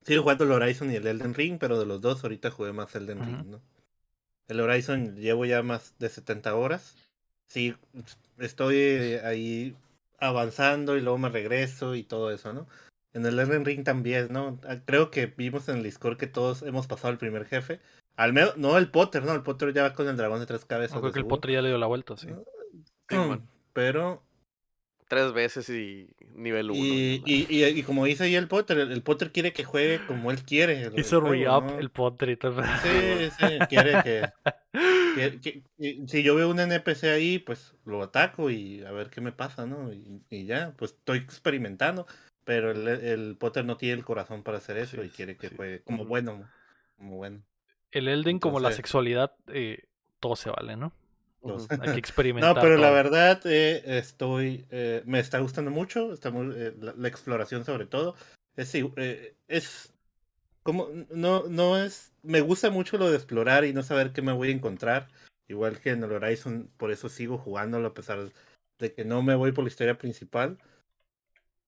Sigo 0.08 0.24
jugando 0.24 0.46
el 0.46 0.54
Horizon 0.54 0.90
y 0.90 0.96
el 0.96 1.06
Elden 1.06 1.34
Ring, 1.34 1.58
pero 1.60 1.78
de 1.78 1.86
los 1.86 2.00
dos 2.00 2.24
ahorita 2.24 2.50
jugué 2.50 2.72
más 2.72 2.96
Elden. 2.96 3.26
Ring, 3.26 3.46
¿no? 3.48 3.62
El 4.48 4.62
Horizon 4.62 5.18
llevo 5.18 5.44
ya 5.44 5.62
más 5.64 5.96
de 6.00 6.08
70 6.08 6.56
horas. 6.56 6.96
Sí, 7.46 7.76
estoy 8.38 8.78
ahí 9.22 9.76
avanzando 10.18 10.96
y 10.96 11.02
luego 11.02 11.18
me 11.18 11.28
regreso 11.28 11.94
y 11.94 12.04
todo 12.04 12.32
eso, 12.32 12.54
¿no? 12.54 12.68
En 13.12 13.26
el 13.26 13.38
Elden 13.38 13.66
Ring 13.66 13.84
también, 13.84 14.30
¿no? 14.32 14.58
Ah, 14.66 14.78
Creo 14.86 15.12
que 15.12 15.26
vimos 15.26 15.68
en 15.68 15.76
el 15.78 15.84
Discord 15.84 16.16
que 16.16 16.28
todos 16.28 16.62
hemos 16.62 16.88
pasado 16.88 17.12
el 17.12 17.18
primer 17.18 17.44
jefe. 17.44 17.82
Al 18.16 18.32
menos, 18.32 18.56
no 18.56 18.78
el 18.78 18.90
Potter, 18.90 19.26
¿no? 19.26 19.34
El 19.34 19.44
Potter 19.44 19.74
ya 19.74 19.84
va 19.84 19.94
con 19.94 20.08
el 20.08 20.16
dragón 20.16 20.40
de 20.40 20.46
tres 20.46 20.64
cabezas. 20.64 20.96
No 20.96 21.02
creo 21.02 21.12
que 21.12 21.20
el. 21.20 21.28
Potter 21.28 21.52
ya 21.52 21.62
le 21.62 21.68
dio 21.68 21.78
la 21.78 21.88
vuelta, 21.88 22.16
sí. 22.16 22.28
¿no? 22.28 22.46
Simón. 23.10 23.46
Pero 23.74 24.24
Tres 25.08 25.32
veces 25.32 25.70
y 25.70 26.10
nivel 26.36 26.70
uno. 26.72 26.80
y, 26.82 27.22
y 27.26 27.64
y, 27.64 27.84
como 27.84 28.04
dice 28.06 28.26
ahí 28.26 28.36
el 28.36 28.48
Potter, 28.50 28.78
el, 28.78 28.92
el 28.92 29.02
Potter 29.04 29.32
quiere 29.32 29.54
que 29.54 29.64
juegue 29.64 30.02
como 30.06 30.32
él 30.32 30.44
quiere. 30.44 30.82
el- 30.84 31.00
Hizo 31.00 31.22
re-up 31.22 31.64
¿no? 31.64 31.80
el 31.80 31.90
Potter 31.90 32.30
y 32.30 32.36
todo. 32.38 32.62
Sí, 32.84 33.30
sí, 33.40 33.60
quiere 33.70 34.04
que, 34.04 34.30
que- 35.16 35.40
que- 35.40 35.62
que- 35.78 36.08
Si 36.08 36.24
yo 36.24 36.36
veo 36.36 36.50
un 36.50 36.60
NPC 36.60 37.06
ahí, 37.10 37.40
pues 37.40 37.74
lo 37.86 38.04
ataco 38.04 38.50
y 38.50 38.84
a 38.84 38.92
ver 38.92 39.10
qué 39.10 39.22
me 39.22 39.32
pasa, 39.32 39.66
¿no? 39.66 39.94
Y, 39.94 40.22
y 40.30 40.46
ya, 40.46 40.74
pues 40.78 40.92
estoy 40.92 41.20
experimentando. 41.20 42.06
Pero 42.44 42.72
el, 42.72 42.88
el 42.88 43.36
Potter 43.38 43.64
no 43.66 43.78
tiene 43.78 43.96
el 43.96 44.06
corazón 44.06 44.44
para 44.44 44.58
hacer 44.58 44.78
eso 44.78 45.02
Sí, 45.02 45.08
y 45.08 45.10
quiere 45.10 45.36
que 45.38 45.50
sí. 45.50 45.56
juegue 45.56 45.82
como 45.84 46.02
Ujú. 46.04 46.10
bueno. 46.10 46.50
Como 46.98 47.16
bueno. 47.18 47.42
El 47.92 48.08
Elden, 48.10 48.40
como 48.40 48.60
la 48.60 48.72
sexualidad, 48.74 49.34
eh, 49.48 49.86
todo 50.20 50.36
se 50.36 50.50
vale, 50.50 50.76
¿no? 50.76 50.92
Los- 51.44 51.68
Hay 51.82 51.92
que 51.94 52.00
experimentar. 52.00 52.56
No, 52.56 52.62
pero 52.62 52.76
la 52.78 52.88
todo. 52.88 52.94
verdad 52.96 53.42
eh, 53.46 53.82
estoy, 53.98 54.66
eh, 54.72 55.02
me 55.06 55.20
está 55.20 55.40
gustando 55.40 55.72
mucho, 55.72 56.14
está 56.14 56.32
muy, 56.32 56.54
eh, 56.56 56.74
la, 56.80 56.94
la 56.98 57.08
exploración 57.08 57.66
sobre 57.66 57.86
todo. 57.86 58.16
Es, 58.56 58.74
i- 58.76 58.92
eh, 58.98 59.36
es 59.48 59.94
como, 60.64 60.90
no, 61.12 61.44
no 61.48 61.78
es, 61.78 62.12
me 62.24 62.42
gusta 62.42 62.70
mucho 62.70 62.98
lo 62.98 63.10
de 63.10 63.16
explorar 63.16 63.64
y 63.66 63.74
no 63.74 63.84
saber 63.84 64.12
qué 64.12 64.22
me 64.22 64.34
voy 64.34 64.50
a 64.50 64.54
encontrar. 64.56 65.08
Igual 65.48 65.80
que 65.80 65.92
en 65.92 66.04
el 66.04 66.12
Horizon, 66.12 66.70
por 66.78 66.92
eso 66.92 67.08
sigo 67.08 67.38
jugándolo 67.38 67.88
a 67.88 67.94
pesar 67.94 68.20
de 68.80 68.94
que 68.94 69.06
no 69.06 69.22
me 69.24 69.36
voy 69.36 69.54
por 69.54 69.64
la 69.64 69.70
historia 69.70 69.98
principal. 69.98 70.58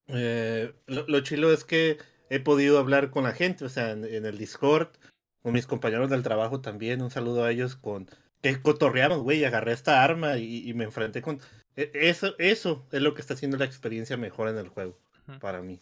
Eh, 0.08 0.74
lo, 0.88 1.06
lo 1.08 1.22
chilo 1.22 1.54
es 1.54 1.64
que 1.64 1.98
he 2.30 2.40
podido 2.40 2.80
hablar 2.80 3.10
con 3.12 3.24
la 3.24 3.32
gente, 3.32 3.66
o 3.66 3.70
sea, 3.70 3.92
en, 3.92 4.04
en 4.06 4.26
el 4.26 4.38
Discord, 4.38 4.90
con 5.42 5.54
mis 5.54 5.68
compañeros 5.68 6.10
del 6.10 6.24
trabajo 6.24 6.62
también, 6.62 7.02
un 7.02 7.12
saludo 7.12 7.44
a 7.44 7.52
ellos 7.52 7.76
con 7.76 8.08
que 8.42 8.62
cotorreamos, 8.62 9.20
güey, 9.22 9.40
y 9.40 9.44
agarré 9.46 9.74
esta 9.74 10.04
arma 10.04 10.38
y, 10.38 10.70
y 10.70 10.74
me 10.74 10.86
enfrenté 10.86 11.22
con 11.22 11.40
e- 11.76 11.92
eso, 11.94 12.36
eso 12.40 12.88
es 12.92 13.02
lo 13.02 13.14
que 13.14 13.22
está 13.22 13.34
haciendo 13.34 13.58
la 13.58 13.66
experiencia 13.66 14.18
mejor 14.18 14.50
en 14.50 14.58
el 14.58 14.70
juego 14.70 14.98
para 15.40 15.62
mí. 15.62 15.80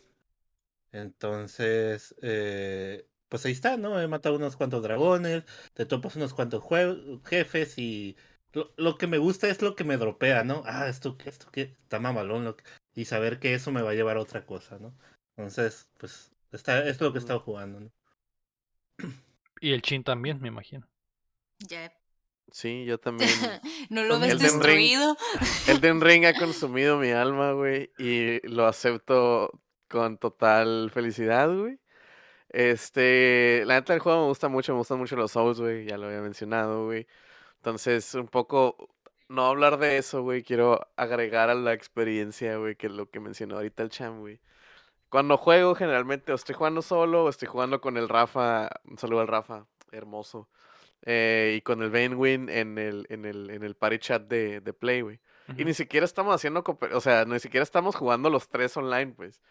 Entonces, 0.91 2.15
eh, 2.21 3.05
pues 3.29 3.45
ahí 3.45 3.51
está, 3.51 3.77
¿no? 3.77 3.99
He 4.01 4.07
matado 4.07 4.35
unos 4.35 4.55
cuantos 4.55 4.81
dragones, 4.83 5.43
te 5.73 5.85
topas 5.85 6.15
unos 6.15 6.33
cuantos 6.33 6.63
jue- 6.63 7.21
jefes 7.25 7.77
y 7.77 8.15
lo, 8.53 8.73
lo 8.77 8.97
que 8.97 9.07
me 9.07 9.17
gusta 9.17 9.49
es 9.49 9.61
lo 9.61 9.75
que 9.75 9.83
me 9.83 9.97
dropea, 9.97 10.43
¿no? 10.43 10.63
Ah, 10.65 10.87
esto, 10.87 11.17
que 11.17 11.29
esto, 11.29 11.51
que 11.51 11.61
está 11.83 11.99
mamalón, 11.99 12.45
lo 12.45 12.55
que- 12.55 12.63
y 12.95 13.05
saber 13.05 13.39
que 13.39 13.53
eso 13.53 13.71
me 13.71 13.81
va 13.81 13.91
a 13.91 13.95
llevar 13.95 14.17
a 14.17 14.21
otra 14.21 14.45
cosa, 14.45 14.79
¿no? 14.79 14.93
Entonces, 15.35 15.89
pues, 15.99 16.31
está, 16.51 16.87
es 16.87 16.99
lo 17.01 17.11
que 17.11 17.19
he 17.19 17.21
estado 17.21 17.39
jugando, 17.41 17.79
¿no? 17.81 17.91
Y 19.59 19.73
el 19.73 19.81
Chin 19.81 20.03
también, 20.03 20.41
me 20.41 20.47
imagino. 20.47 20.87
Ya. 21.67 21.91
Sí, 22.51 22.85
yo 22.85 22.97
también. 22.99 23.29
no 23.89 24.03
lo 24.03 24.19
ves 24.19 24.31
Elden 24.31 24.61
Ring. 24.61 24.61
destruido. 24.61 25.17
Elden 25.67 26.01
Ring 26.01 26.25
ha 26.25 26.33
consumido 26.33 26.97
mi 26.97 27.11
alma, 27.11 27.51
güey, 27.51 27.91
y 27.97 28.45
lo 28.47 28.65
acepto 28.65 29.51
con 29.89 30.17
total 30.17 30.91
felicidad, 30.93 31.53
güey. 31.53 31.79
Este, 32.49 33.63
la 33.65 33.75
neta 33.75 33.93
del 33.93 34.01
juego 34.01 34.21
me 34.21 34.27
gusta 34.27 34.47
mucho, 34.47 34.71
me 34.73 34.79
gustan 34.79 34.99
mucho 34.99 35.15
los 35.15 35.31
Souls, 35.31 35.59
güey, 35.59 35.85
ya 35.85 35.97
lo 35.97 36.07
había 36.07 36.21
mencionado, 36.21 36.85
güey. 36.85 37.07
Entonces, 37.57 38.13
un 38.15 38.27
poco, 38.27 38.89
no 39.29 39.45
hablar 39.47 39.77
de 39.77 39.97
eso, 39.97 40.21
güey, 40.23 40.43
quiero 40.43 40.87
agregar 40.95 41.49
a 41.49 41.55
la 41.55 41.73
experiencia, 41.73 42.57
güey, 42.57 42.75
que 42.75 42.87
es 42.87 42.93
lo 42.93 43.09
que 43.09 43.19
mencionó 43.19 43.55
ahorita 43.57 43.83
el 43.83 43.89
Cham, 43.89 44.19
güey. 44.21 44.39
Cuando 45.09 45.37
juego, 45.37 45.75
generalmente, 45.75 46.31
o 46.31 46.35
estoy 46.35 46.55
jugando 46.55 46.81
solo, 46.81 47.25
o 47.25 47.29
estoy 47.29 47.47
jugando 47.47 47.81
con 47.81 47.97
el 47.97 48.09
Rafa, 48.09 48.69
un 48.85 48.97
saludo 48.97 49.21
al 49.21 49.27
Rafa, 49.27 49.65
hermoso. 49.91 50.49
Eh, 51.03 51.55
y 51.57 51.61
con 51.61 51.81
el 51.81 51.89
Benwin 51.89 52.49
en 52.49 52.77
el, 52.77 53.05
en 53.09 53.25
el, 53.25 53.49
en 53.49 53.63
el 53.63 53.75
party 53.75 53.99
chat 53.99 54.23
de, 54.23 54.61
de 54.61 54.73
Play, 54.73 55.01
güey. 55.01 55.19
Y 55.57 55.63
ni 55.63 55.73
siquiera 55.73 56.05
estamos 56.05 56.35
haciendo, 56.35 56.61
o 56.91 56.99
sea, 57.01 57.23
ni 57.23 57.39
siquiera 57.39 57.63
estamos 57.63 57.95
jugando 57.95 58.29
los 58.29 58.49
tres 58.49 58.75
online, 58.75 59.13
pues, 59.15 59.41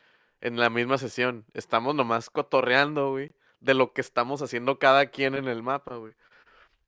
en 0.43 0.59
la 0.59 0.69
misma 0.69 0.99
sesión. 0.99 1.47
Estamos 1.55 1.95
nomás 1.95 2.29
cotorreando, 2.29 3.13
güey, 3.13 3.33
de 3.61 3.73
lo 3.73 3.95
que 3.95 4.03
estamos 4.03 4.43
haciendo 4.43 4.79
cada 4.79 5.07
quien 5.07 5.35
en 5.35 5.49
el 5.49 5.63
mapa, 5.63 5.97
güey. 5.97 6.13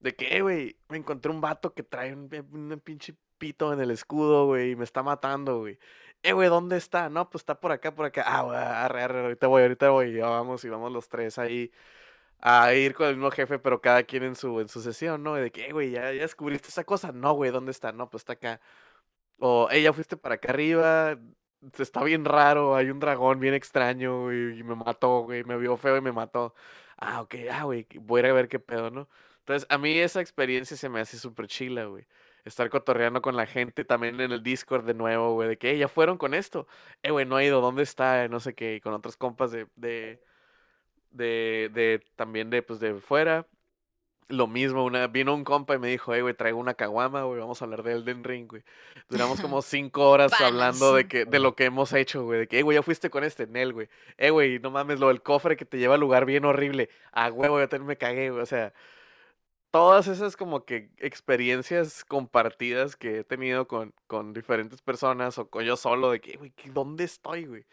De 0.01 0.14
que, 0.14 0.36
"Eh, 0.36 0.43
güey, 0.43 0.76
me 0.89 0.98
encontré 0.98 1.32
un 1.32 1.40
vato 1.40 1.72
que 1.72 1.82
trae 1.82 2.12
un, 2.12 2.28
un 2.52 2.80
pinche 2.80 3.14
pito 3.39 3.72
en 3.72 3.80
el 3.80 3.90
escudo, 3.90 4.44
güey, 4.47 4.72
y 4.72 4.76
me 4.76 4.85
está 4.85 5.02
matando, 5.02 5.59
güey. 5.60 5.78
Eh, 6.22 6.32
güey, 6.32 6.48
¿dónde 6.48 6.76
está? 6.76 7.09
No, 7.09 7.30
pues 7.30 7.43
está 7.43 7.60
por 7.60 7.72
acá, 7.72 7.94
por 7.94 8.05
acá. 8.06 8.24
Ah, 8.26 8.43
güey, 8.43 8.56
arre, 8.59 9.02
arre, 9.02 9.20
ahorita 9.22 9.47
voy, 9.47 9.62
ahorita 9.62 9.90
voy. 9.90 10.09
Y 10.10 10.14
ya 10.18 10.26
vamos, 10.28 10.64
y 10.64 10.68
vamos 10.68 10.93
los 10.93 11.09
tres 11.09 11.39
ahí 11.39 11.70
a 12.40 12.73
ir 12.74 12.94
con 12.94 13.09
el 13.09 13.16
mismo 13.16 13.31
jefe, 13.31 13.59
pero 13.59 13.81
cada 13.81 14.02
quien 14.05 14.23
en 14.24 14.36
su, 14.36 14.60
en 14.60 14.69
su 14.69 14.81
sesión, 14.82 15.23
¿no? 15.23 15.35
De 15.35 15.51
que, 15.51 15.66
"Eh, 15.66 15.73
güey, 15.73 15.90
¿ya, 15.90 16.12
ya 16.12 16.23
descubriste 16.23 16.69
esa 16.69 16.85
cosa. 16.85 17.12
No, 17.12 17.32
güey, 17.35 17.51
¿dónde 17.51 17.70
está? 17.73 17.93
No, 17.93 18.09
pues 18.10 18.23
está 18.23 18.35
acá. 18.35 18.60
O, 19.39 19.69
ya 19.70 19.93
fuiste 19.93 20.16
para 20.16 20.36
acá 20.36 20.51
arriba. 20.52 21.19
Está 21.78 22.02
bien 22.05 22.24
raro. 22.24 22.74
Hay 22.77 22.90
un 22.90 23.01
dragón 23.01 23.40
bien 23.40 23.55
extraño, 23.55 24.23
güey. 24.24 24.59
Y 24.59 24.62
me 24.62 24.74
mató, 24.74 25.20
güey. 25.23 25.44
Me 25.44 25.56
vio 25.59 25.77
feo 25.77 25.97
y 25.97 26.01
me 26.01 26.12
mató. 26.12 26.55
Ah, 26.97 27.20
ok, 27.23 27.35
ah, 27.52 27.65
güey. 27.65 27.86
Voy 28.01 28.20
a 28.20 28.24
ir 28.27 28.31
a 28.31 28.35
ver 28.35 28.48
qué 28.48 28.59
pedo, 28.59 28.90
¿no? 28.90 29.09
Entonces, 29.40 29.66
a 29.70 29.78
mí 29.78 29.98
esa 29.98 30.20
experiencia 30.20 30.77
se 30.77 30.89
me 30.89 31.01
hace 31.01 31.19
súper 31.19 31.47
chila, 31.47 31.85
güey. 31.86 32.06
Estar 32.44 32.70
cotorreando 32.70 33.23
con 33.23 33.36
la 33.36 33.47
gente 33.47 33.85
también 33.85 34.20
en 34.20 34.32
el 34.32 34.43
Discord 34.43 34.85
de 34.85 34.94
nuevo, 34.94 35.35
güey. 35.35 35.48
De 35.48 35.59
que, 35.59 35.70
"Hey, 35.70 35.78
ya 35.78 35.89
fueron 35.89 36.19
con 36.19 36.35
esto. 36.35 36.66
Eh, 37.02 37.10
güey, 37.10 37.27
no 37.27 37.36
ha 37.36 37.44
ido. 37.44 37.60
¿Dónde 37.60 37.82
está? 37.82 38.28
No 38.28 38.40
sé 38.40 38.55
qué. 38.55 38.77
Y 38.77 38.81
con 38.81 38.94
otros 38.94 39.16
compas 39.16 39.51
de, 39.52 39.66
de, 41.10 41.70
de 41.74 42.02
también 42.16 42.51
de, 42.51 42.62
pues, 42.62 42.80
de 42.80 42.94
fuera. 43.01 43.47
Lo 44.30 44.47
mismo, 44.47 44.85
una, 44.85 45.06
vino 45.06 45.35
un 45.35 45.43
compa 45.43 45.74
y 45.74 45.78
me 45.78 45.89
dijo, 45.89 46.12
hey, 46.14 46.20
güey, 46.20 46.35
traigo 46.35 46.59
una 46.59 46.74
caguama, 46.74 47.22
güey, 47.22 47.40
vamos 47.40 47.62
a 47.62 47.64
hablar 47.64 47.82
de 47.82 47.93
Elden 47.93 48.24
Ring, 48.24 48.47
güey. 48.47 48.62
Duramos 49.09 49.40
como 49.40 49.62
cinco 49.62 50.10
horas 50.10 50.39
hablando 50.39 50.94
de 50.94 51.09
que, 51.09 51.24
de 51.24 51.39
lo 51.39 51.55
que 51.56 51.64
hemos 51.64 51.94
hecho, 51.94 52.24
güey, 52.24 52.40
de 52.40 52.47
que, 52.47 52.56
hey, 52.59 52.62
güey, 52.62 52.74
ya 52.76 52.82
fuiste 52.82 53.09
con 53.09 53.24
este 53.24 53.47
Nel, 53.47 53.72
güey. 53.72 53.89
Eh, 54.18 54.28
güey, 54.28 54.59
no 54.59 54.70
mames, 54.70 55.01
lo 55.01 55.09
del 55.09 55.22
cofre 55.22 55.56
que 55.56 55.64
te 55.64 55.78
lleva 55.78 55.94
al 55.94 56.01
lugar 56.01 56.26
bien 56.26 56.44
horrible. 56.44 56.90
Ah, 57.12 57.30
güey, 57.30 57.48
yo 57.51 57.68
también 57.70 57.86
me 57.86 57.97
cagué, 57.97 58.28
güey, 58.28 58.43
o 58.43 58.47
sea, 58.47 58.74
todas 59.70 60.09
esas 60.09 60.36
como 60.36 60.64
que 60.66 60.90
experiencias 60.98 62.05
compartidas 62.05 62.97
que 62.97 63.20
he 63.20 63.24
tenido 63.24 63.66
con, 63.66 63.94
con 64.06 64.35
diferentes 64.35 64.82
personas 64.82 65.39
o 65.39 65.48
con 65.48 65.64
yo 65.64 65.76
solo, 65.76 66.10
de 66.10 66.20
que, 66.20 66.36
güey, 66.36 66.51
¿qué- 66.51 66.70
¿dónde 66.70 67.05
estoy, 67.05 67.47
güey? 67.47 67.64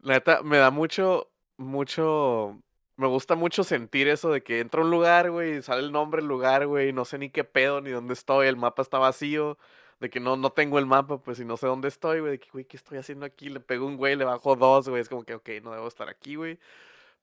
La 0.00 0.14
neta, 0.14 0.42
me 0.42 0.58
da 0.58 0.70
mucho, 0.70 1.30
mucho, 1.60 2.60
me 2.96 3.06
gusta 3.06 3.34
mucho 3.36 3.64
sentir 3.64 4.08
eso 4.08 4.30
de 4.30 4.42
que 4.42 4.60
entro 4.60 4.82
a 4.82 4.84
un 4.84 4.90
lugar, 4.90 5.30
güey, 5.30 5.62
sale 5.62 5.82
el 5.82 5.92
nombre 5.92 6.20
del 6.22 6.28
lugar, 6.28 6.66
güey, 6.66 6.92
no 6.92 7.04
sé 7.04 7.18
ni 7.18 7.30
qué 7.30 7.44
pedo, 7.44 7.80
ni 7.80 7.90
dónde 7.90 8.14
estoy, 8.14 8.48
el 8.48 8.56
mapa 8.56 8.82
está 8.82 8.98
vacío, 8.98 9.58
de 10.00 10.10
que 10.10 10.20
no, 10.20 10.36
no 10.36 10.50
tengo 10.52 10.78
el 10.78 10.86
mapa, 10.86 11.18
pues, 11.22 11.40
y 11.40 11.44
no 11.44 11.56
sé 11.56 11.66
dónde 11.66 11.88
estoy, 11.88 12.20
güey, 12.20 12.32
de 12.32 12.38
que, 12.40 12.50
güey, 12.50 12.64
¿qué 12.64 12.76
estoy 12.76 12.98
haciendo 12.98 13.26
aquí? 13.26 13.48
Le 13.50 13.60
pego 13.60 13.86
un 13.86 13.96
güey, 13.96 14.16
le 14.16 14.24
bajo 14.24 14.56
dos, 14.56 14.88
güey, 14.88 15.02
es 15.02 15.08
como 15.08 15.24
que, 15.24 15.34
ok, 15.34 15.48
no 15.62 15.72
debo 15.72 15.88
estar 15.88 16.08
aquí, 16.08 16.36
güey, 16.36 16.58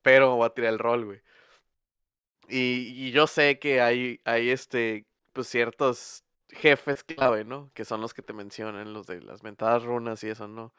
pero 0.04 0.36
voy 0.38 0.48
a 0.48 0.52
tirar 0.52 0.74
el 0.74 0.80
rol, 0.80 1.06
güey. 1.06 1.22
Y, 2.50 3.08
y 3.08 3.12
yo 3.12 3.28
sé 3.28 3.60
que 3.60 3.82
hay, 3.82 4.22
hay, 4.26 4.50
este, 4.50 5.06
pues, 5.34 5.48
ciertos 5.48 6.24
jefes 6.50 7.04
clave, 7.04 7.44
¿no? 7.44 7.72
Que 7.74 7.84
son 7.86 8.02
los 8.02 8.14
que 8.14 8.22
te 8.22 8.34
mencionan, 8.34 8.94
los 8.94 9.08
de 9.08 9.22
las 9.22 9.44
mentadas 9.44 9.84
runas 9.84 10.24
y 10.24 10.30
eso, 10.30 10.48
¿no? 10.48 10.74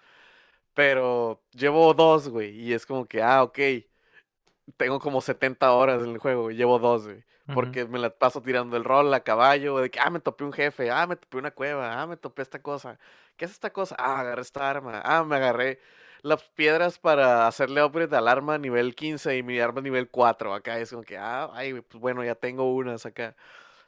Pero 0.78 1.42
llevo 1.50 1.92
dos, 1.92 2.28
güey, 2.28 2.50
y 2.50 2.72
es 2.72 2.86
como 2.86 3.04
que, 3.04 3.20
ah, 3.20 3.42
ok, 3.42 3.58
tengo 4.76 5.00
como 5.00 5.20
70 5.20 5.72
horas 5.72 6.04
en 6.04 6.10
el 6.10 6.18
juego, 6.18 6.52
y 6.52 6.54
llevo 6.54 6.78
dos, 6.78 7.04
güey. 7.04 7.24
Porque 7.52 7.84
me 7.84 7.98
la 7.98 8.10
paso 8.10 8.42
tirando 8.42 8.76
el 8.76 8.84
rol 8.84 9.12
a 9.12 9.24
caballo, 9.24 9.78
de 9.78 9.90
que, 9.90 9.98
ah, 9.98 10.08
me 10.08 10.20
topé 10.20 10.44
un 10.44 10.52
jefe, 10.52 10.88
ah, 10.92 11.04
me 11.08 11.16
topé 11.16 11.38
una 11.38 11.50
cueva, 11.50 12.00
ah, 12.00 12.06
me 12.06 12.16
topé 12.16 12.42
esta 12.42 12.62
cosa. 12.62 12.96
¿Qué 13.36 13.46
es 13.46 13.50
esta 13.50 13.70
cosa? 13.72 13.96
Ah, 13.98 14.20
agarré 14.20 14.40
esta 14.42 14.70
arma, 14.70 15.02
ah, 15.04 15.24
me 15.24 15.34
agarré 15.34 15.80
las 16.22 16.44
piedras 16.44 17.00
para 17.00 17.48
hacerle 17.48 17.82
upgrade 17.82 18.16
al 18.16 18.28
arma 18.28 18.56
nivel 18.56 18.94
15 18.94 19.36
y 19.36 19.42
mi 19.42 19.58
arma 19.58 19.80
nivel 19.80 20.08
4. 20.08 20.54
Acá 20.54 20.78
es 20.78 20.90
como 20.90 21.02
que, 21.02 21.18
ah, 21.18 21.50
ay, 21.54 21.80
pues 21.80 22.00
bueno, 22.00 22.22
ya 22.22 22.36
tengo 22.36 22.72
unas 22.72 23.04
acá. 23.04 23.34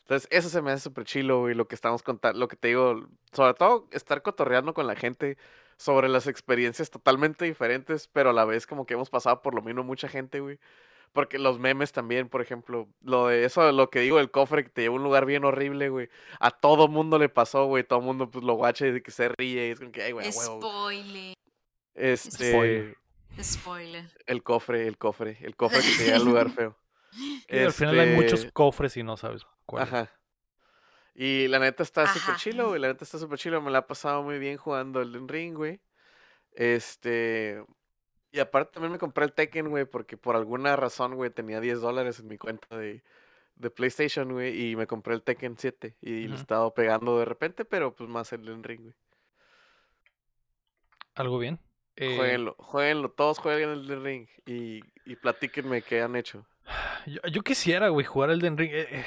Entonces, 0.00 0.26
eso 0.32 0.48
se 0.48 0.60
me 0.60 0.72
hace 0.72 0.82
súper 0.82 1.04
chilo, 1.04 1.42
güey, 1.42 1.54
lo 1.54 1.68
que 1.68 1.76
estamos 1.76 2.02
contando, 2.02 2.40
lo 2.40 2.48
que 2.48 2.56
te 2.56 2.68
digo, 2.68 3.06
sobre 3.32 3.54
todo 3.54 3.86
estar 3.92 4.22
cotorreando 4.22 4.74
con 4.74 4.88
la 4.88 4.96
gente 4.96 5.38
sobre 5.80 6.10
las 6.10 6.26
experiencias 6.26 6.90
totalmente 6.90 7.46
diferentes, 7.46 8.06
pero 8.12 8.30
a 8.30 8.32
la 8.34 8.44
vez 8.44 8.66
como 8.66 8.84
que 8.84 8.92
hemos 8.92 9.08
pasado 9.08 9.40
por 9.40 9.54
lo 9.54 9.62
mismo 9.62 9.82
mucha 9.82 10.08
gente, 10.08 10.40
güey. 10.40 10.58
Porque 11.14 11.38
los 11.38 11.58
memes 11.58 11.90
también, 11.90 12.28
por 12.28 12.42
ejemplo, 12.42 12.86
lo 13.00 13.28
de 13.28 13.46
eso, 13.46 13.72
lo 13.72 13.88
que 13.88 14.00
digo, 14.00 14.20
el 14.20 14.30
cofre 14.30 14.62
que 14.62 14.68
te 14.68 14.82
lleva 14.82 14.94
a 14.94 14.98
un 14.98 15.02
lugar 15.02 15.24
bien 15.24 15.44
horrible, 15.44 15.88
güey. 15.88 16.10
A 16.38 16.50
todo 16.50 16.86
mundo 16.86 17.18
le 17.18 17.30
pasó, 17.30 17.64
güey. 17.64 17.82
Todo 17.82 18.02
mundo 18.02 18.30
pues 18.30 18.44
lo 18.44 18.54
guacha 18.54 18.86
y 18.86 18.92
de 18.92 19.02
que 19.02 19.10
se 19.10 19.30
ríe. 19.30 19.68
Y 19.68 19.70
es 19.70 19.80
como 19.80 19.90
que, 19.90 20.02
ay, 20.02 20.12
güey. 20.12 20.30
Spoiler. 20.30 21.34
Este. 21.94 22.52
Spoiler. 22.52 22.96
Spoiler. 23.42 24.10
El 24.26 24.42
cofre, 24.42 24.86
el 24.86 24.98
cofre. 24.98 25.38
El 25.40 25.56
cofre 25.56 25.80
que 25.80 25.96
te 25.96 26.04
lleva 26.04 26.16
al 26.18 26.24
lugar 26.24 26.50
feo. 26.50 26.76
Y 27.48 27.58
al 27.58 27.72
final 27.72 27.98
hay 27.98 28.14
muchos 28.14 28.40
Este, 28.40 28.52
cofres 28.52 28.96
y 28.98 29.02
no 29.02 29.16
sabes 29.16 29.46
cuál. 29.66 29.84
es. 29.84 29.92
Ajá. 29.92 30.19
Y 31.22 31.48
la 31.48 31.58
neta 31.58 31.82
está 31.82 32.06
súper 32.06 32.36
chilo, 32.36 32.68
güey. 32.68 32.80
La 32.80 32.88
neta 32.88 33.04
está 33.04 33.18
súper 33.18 33.38
chilo. 33.38 33.60
Me 33.60 33.70
la 33.70 33.80
he 33.80 33.82
pasado 33.82 34.22
muy 34.22 34.38
bien 34.38 34.56
jugando 34.56 35.02
el 35.02 35.28
Ring, 35.28 35.54
güey. 35.54 35.78
Este. 36.52 37.62
Y 38.32 38.40
aparte 38.40 38.72
también 38.72 38.92
me 38.92 38.98
compré 38.98 39.26
el 39.26 39.34
Tekken, 39.34 39.68
güey, 39.68 39.84
porque 39.84 40.16
por 40.16 40.34
alguna 40.34 40.76
razón, 40.76 41.16
güey, 41.16 41.28
tenía 41.28 41.60
10 41.60 41.82
dólares 41.82 42.20
en 42.20 42.28
mi 42.28 42.38
cuenta 42.38 42.74
de, 42.74 43.02
de 43.56 43.70
PlayStation, 43.70 44.32
güey, 44.32 44.70
y 44.70 44.76
me 44.76 44.86
compré 44.86 45.12
el 45.12 45.22
Tekken 45.22 45.58
7 45.58 45.96
y 46.00 46.26
lo 46.26 46.36
he 46.36 46.38
estado 46.38 46.72
pegando 46.72 47.18
de 47.18 47.26
repente, 47.26 47.66
pero 47.66 47.94
pues 47.94 48.08
más 48.08 48.32
el 48.32 48.40
Elden 48.48 48.62
Ring, 48.62 48.80
güey. 48.82 48.94
Algo 51.16 51.38
bien. 51.38 51.58
Eh, 51.96 52.16
Jueguenlo, 52.16 52.54
jueguenlo, 52.58 53.10
todos 53.10 53.40
jueguen 53.40 53.70
el 53.70 54.02
Ring 54.02 54.26
y, 54.46 54.80
y 55.04 55.16
platíquenme 55.16 55.82
qué 55.82 56.00
han 56.00 56.16
hecho. 56.16 56.46
yo, 57.06 57.20
yo 57.30 57.42
quisiera, 57.42 57.88
güey, 57.88 58.06
jugar 58.06 58.30
el 58.30 58.40
Ring. 58.40 58.58
eh, 58.60 58.86
eh, 58.90 59.04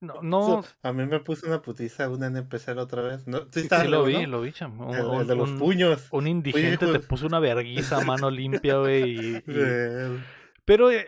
no, 0.00 0.22
no. 0.22 0.64
A 0.82 0.92
mí 0.92 1.04
me 1.06 1.20
puso 1.20 1.46
una 1.46 1.60
putiza 1.62 2.08
una 2.08 2.26
NPC 2.28 2.68
la 2.74 2.82
otra 2.82 3.02
vez. 3.02 3.26
¿No? 3.26 3.46
Sí, 3.52 3.68
lo 3.86 4.04
vi, 4.04 4.14
¿no? 4.22 4.26
lo 4.28 4.40
vi, 4.42 4.52
cham. 4.52 4.80
Un, 4.80 4.94
El, 4.94 5.00
el 5.00 5.06
un- 5.06 5.26
de 5.26 5.34
los 5.36 5.50
un- 5.50 5.58
puños. 5.58 6.08
un 6.10 6.26
indigente 6.26 6.86
te 6.86 6.98
puso 7.00 7.26
una 7.26 7.38
verguiza 7.40 7.98
a 7.98 8.04
mano 8.04 8.30
limpia, 8.30 8.78
güey. 8.78 9.10
y- 9.18 9.36
y- 9.46 10.22
Pero, 10.64 10.90
eh, 10.90 11.06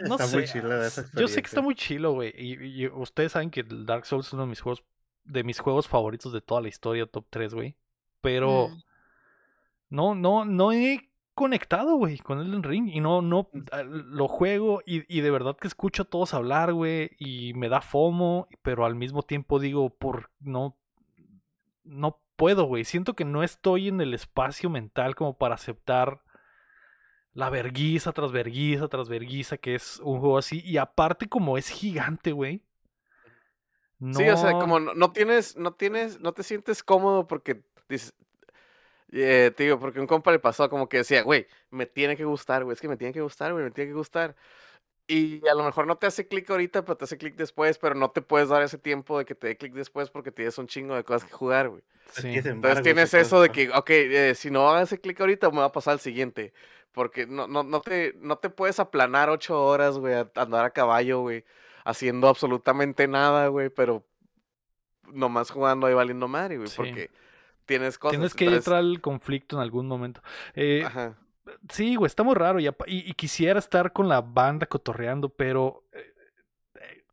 no 0.00 0.14
Está 0.14 0.26
sé. 0.26 0.36
muy 0.36 0.46
chila 0.46 0.86
esa 0.86 1.04
Yo 1.14 1.28
sé 1.28 1.42
que 1.42 1.46
está 1.48 1.60
muy 1.62 1.74
chilo, 1.74 2.12
güey. 2.12 2.32
Y, 2.36 2.82
y 2.84 2.86
ustedes 2.88 3.32
saben 3.32 3.50
que 3.50 3.62
Dark 3.66 4.06
Souls 4.06 4.26
es 4.26 4.32
uno 4.32 4.42
de 4.42 4.48
mis 4.48 4.60
juegos, 4.60 4.82
de 5.24 5.44
mis 5.44 5.58
juegos 5.60 5.86
favoritos 5.88 6.32
de 6.32 6.40
toda 6.40 6.60
la 6.60 6.68
historia, 6.68 7.06
top 7.06 7.26
3, 7.30 7.54
güey. 7.54 7.76
Pero 8.20 8.68
Mm. 8.68 8.82
no, 9.90 10.14
no, 10.14 10.44
no 10.44 10.72
he 10.72 11.10
conectado, 11.34 11.96
güey, 11.96 12.18
con 12.18 12.40
Elden 12.40 12.62
Ring. 12.62 12.88
Y 12.88 13.00
no, 13.00 13.22
no, 13.22 13.48
ah, 13.70 13.82
lo 13.82 14.28
juego 14.28 14.82
y, 14.86 15.04
y 15.14 15.20
de 15.20 15.30
verdad 15.30 15.56
que 15.56 15.68
escucho 15.68 16.02
a 16.02 16.06
todos 16.06 16.34
hablar, 16.34 16.72
güey. 16.72 17.10
Y 17.18 17.54
me 17.54 17.68
da 17.68 17.80
FOMO, 17.80 18.48
pero 18.62 18.84
al 18.84 18.94
mismo 18.94 19.22
tiempo 19.22 19.58
digo, 19.58 19.90
por 19.90 20.30
no, 20.40 20.78
no 21.84 22.20
puedo, 22.36 22.64
güey. 22.64 22.84
Siento 22.84 23.14
que 23.14 23.24
no 23.24 23.42
estoy 23.42 23.88
en 23.88 24.00
el 24.00 24.14
espacio 24.14 24.70
mental 24.70 25.14
como 25.14 25.36
para 25.36 25.54
aceptar 25.54 26.22
la 27.34 27.48
verguiza 27.48 28.12
tras 28.12 28.30
verguiza 28.30 28.88
tras 28.88 29.08
verguiza 29.08 29.56
que 29.56 29.74
es 29.74 30.00
un 30.00 30.20
juego 30.20 30.38
así. 30.38 30.62
Y 30.64 30.76
aparte 30.76 31.28
como 31.28 31.56
es 31.56 31.68
gigante, 31.68 32.32
güey. 32.32 32.62
No... 33.98 34.18
Sí, 34.18 34.28
o 34.28 34.36
sea, 34.36 34.52
como 34.52 34.80
no, 34.80 34.94
no 34.94 35.12
tienes, 35.12 35.56
no 35.56 35.74
tienes, 35.74 36.20
no 36.20 36.32
te 36.32 36.42
sientes 36.42 36.82
cómodo 36.82 37.26
porque 37.26 37.62
dices, 37.88 38.14
eh, 39.12 39.52
te 39.56 39.64
digo, 39.64 39.78
porque 39.78 40.00
un 40.00 40.06
compa 40.06 40.32
le 40.32 40.38
pasó 40.38 40.68
como 40.70 40.88
que 40.88 40.98
decía, 40.98 41.22
güey, 41.22 41.46
me 41.70 41.86
tiene 41.86 42.16
que 42.16 42.24
gustar, 42.24 42.64
güey, 42.64 42.74
es 42.74 42.80
que 42.80 42.88
me 42.88 42.96
tiene 42.96 43.12
que 43.12 43.20
gustar, 43.20 43.52
güey, 43.52 43.64
me 43.64 43.70
tiene 43.70 43.90
que 43.90 43.94
gustar. 43.96 44.34
Y 45.06 45.46
a 45.48 45.54
lo 45.54 45.64
mejor 45.64 45.86
no 45.86 45.96
te 45.98 46.06
hace 46.06 46.26
clic 46.28 46.48
ahorita, 46.48 46.84
pero 46.84 46.96
te 46.96 47.04
hace 47.04 47.18
clic 47.18 47.34
después, 47.34 47.76
pero 47.78 47.94
no 47.94 48.10
te 48.10 48.22
puedes 48.22 48.48
dar 48.48 48.62
ese 48.62 48.78
tiempo 48.78 49.18
de 49.18 49.24
que 49.24 49.34
te 49.34 49.48
dé 49.48 49.56
clic 49.56 49.74
después 49.74 50.10
porque 50.10 50.32
tienes 50.32 50.56
un 50.58 50.66
chingo 50.66 50.94
de 50.94 51.04
cosas 51.04 51.28
que 51.28 51.34
jugar, 51.34 51.68
güey. 51.68 51.82
Sí. 52.12 52.28
Entonces 52.44 52.82
tienes 52.82 53.12
eso 53.12 53.40
de 53.42 53.50
que, 53.50 53.68
ok, 53.70 53.90
eh, 53.90 54.34
si 54.34 54.50
no 54.50 54.70
hace 54.70 54.98
clic 54.98 55.20
ahorita, 55.20 55.50
me 55.50 55.58
va 55.58 55.66
a 55.66 55.72
pasar 55.72 55.94
al 55.94 56.00
siguiente. 56.00 56.52
Porque 56.92 57.26
no, 57.26 57.46
no, 57.48 57.62
no, 57.62 57.80
te, 57.80 58.14
no 58.20 58.36
te 58.36 58.48
puedes 58.50 58.78
aplanar 58.78 59.28
ocho 59.28 59.62
horas, 59.64 59.98
güey, 59.98 60.14
a 60.14 60.30
a 60.34 60.42
andar 60.42 60.64
a 60.64 60.70
caballo, 60.70 61.20
güey, 61.20 61.44
haciendo 61.84 62.28
absolutamente 62.28 63.08
nada, 63.08 63.48
güey, 63.48 63.70
pero 63.70 64.04
nomás 65.12 65.50
jugando 65.50 65.86
ahí 65.86 65.94
valiendo 65.94 66.28
madre, 66.28 66.56
güey, 66.58 66.68
Sí. 66.68 66.76
porque 66.76 67.10
tienes 67.66 67.98
cosas. 67.98 68.12
Tienes 68.12 68.34
que 68.34 68.44
entonces- 68.44 68.66
entrar 68.66 68.78
al 68.80 69.00
conflicto 69.00 69.56
en 69.56 69.62
algún 69.62 69.86
momento. 69.86 70.22
Eh, 70.54 70.82
Ajá. 70.84 71.18
Sí, 71.68 71.96
güey, 71.96 72.06
está 72.06 72.22
muy 72.22 72.34
raro 72.36 72.60
y, 72.60 72.66
apa- 72.68 72.84
y- 72.86 73.08
y 73.10 73.14
quisiera 73.14 73.58
estar 73.58 73.92
con 73.92 74.08
la 74.08 74.20
banda 74.20 74.66
cotorreando, 74.66 75.28
pero 75.28 75.84
eh, 75.92 76.14
eh, 76.76 77.04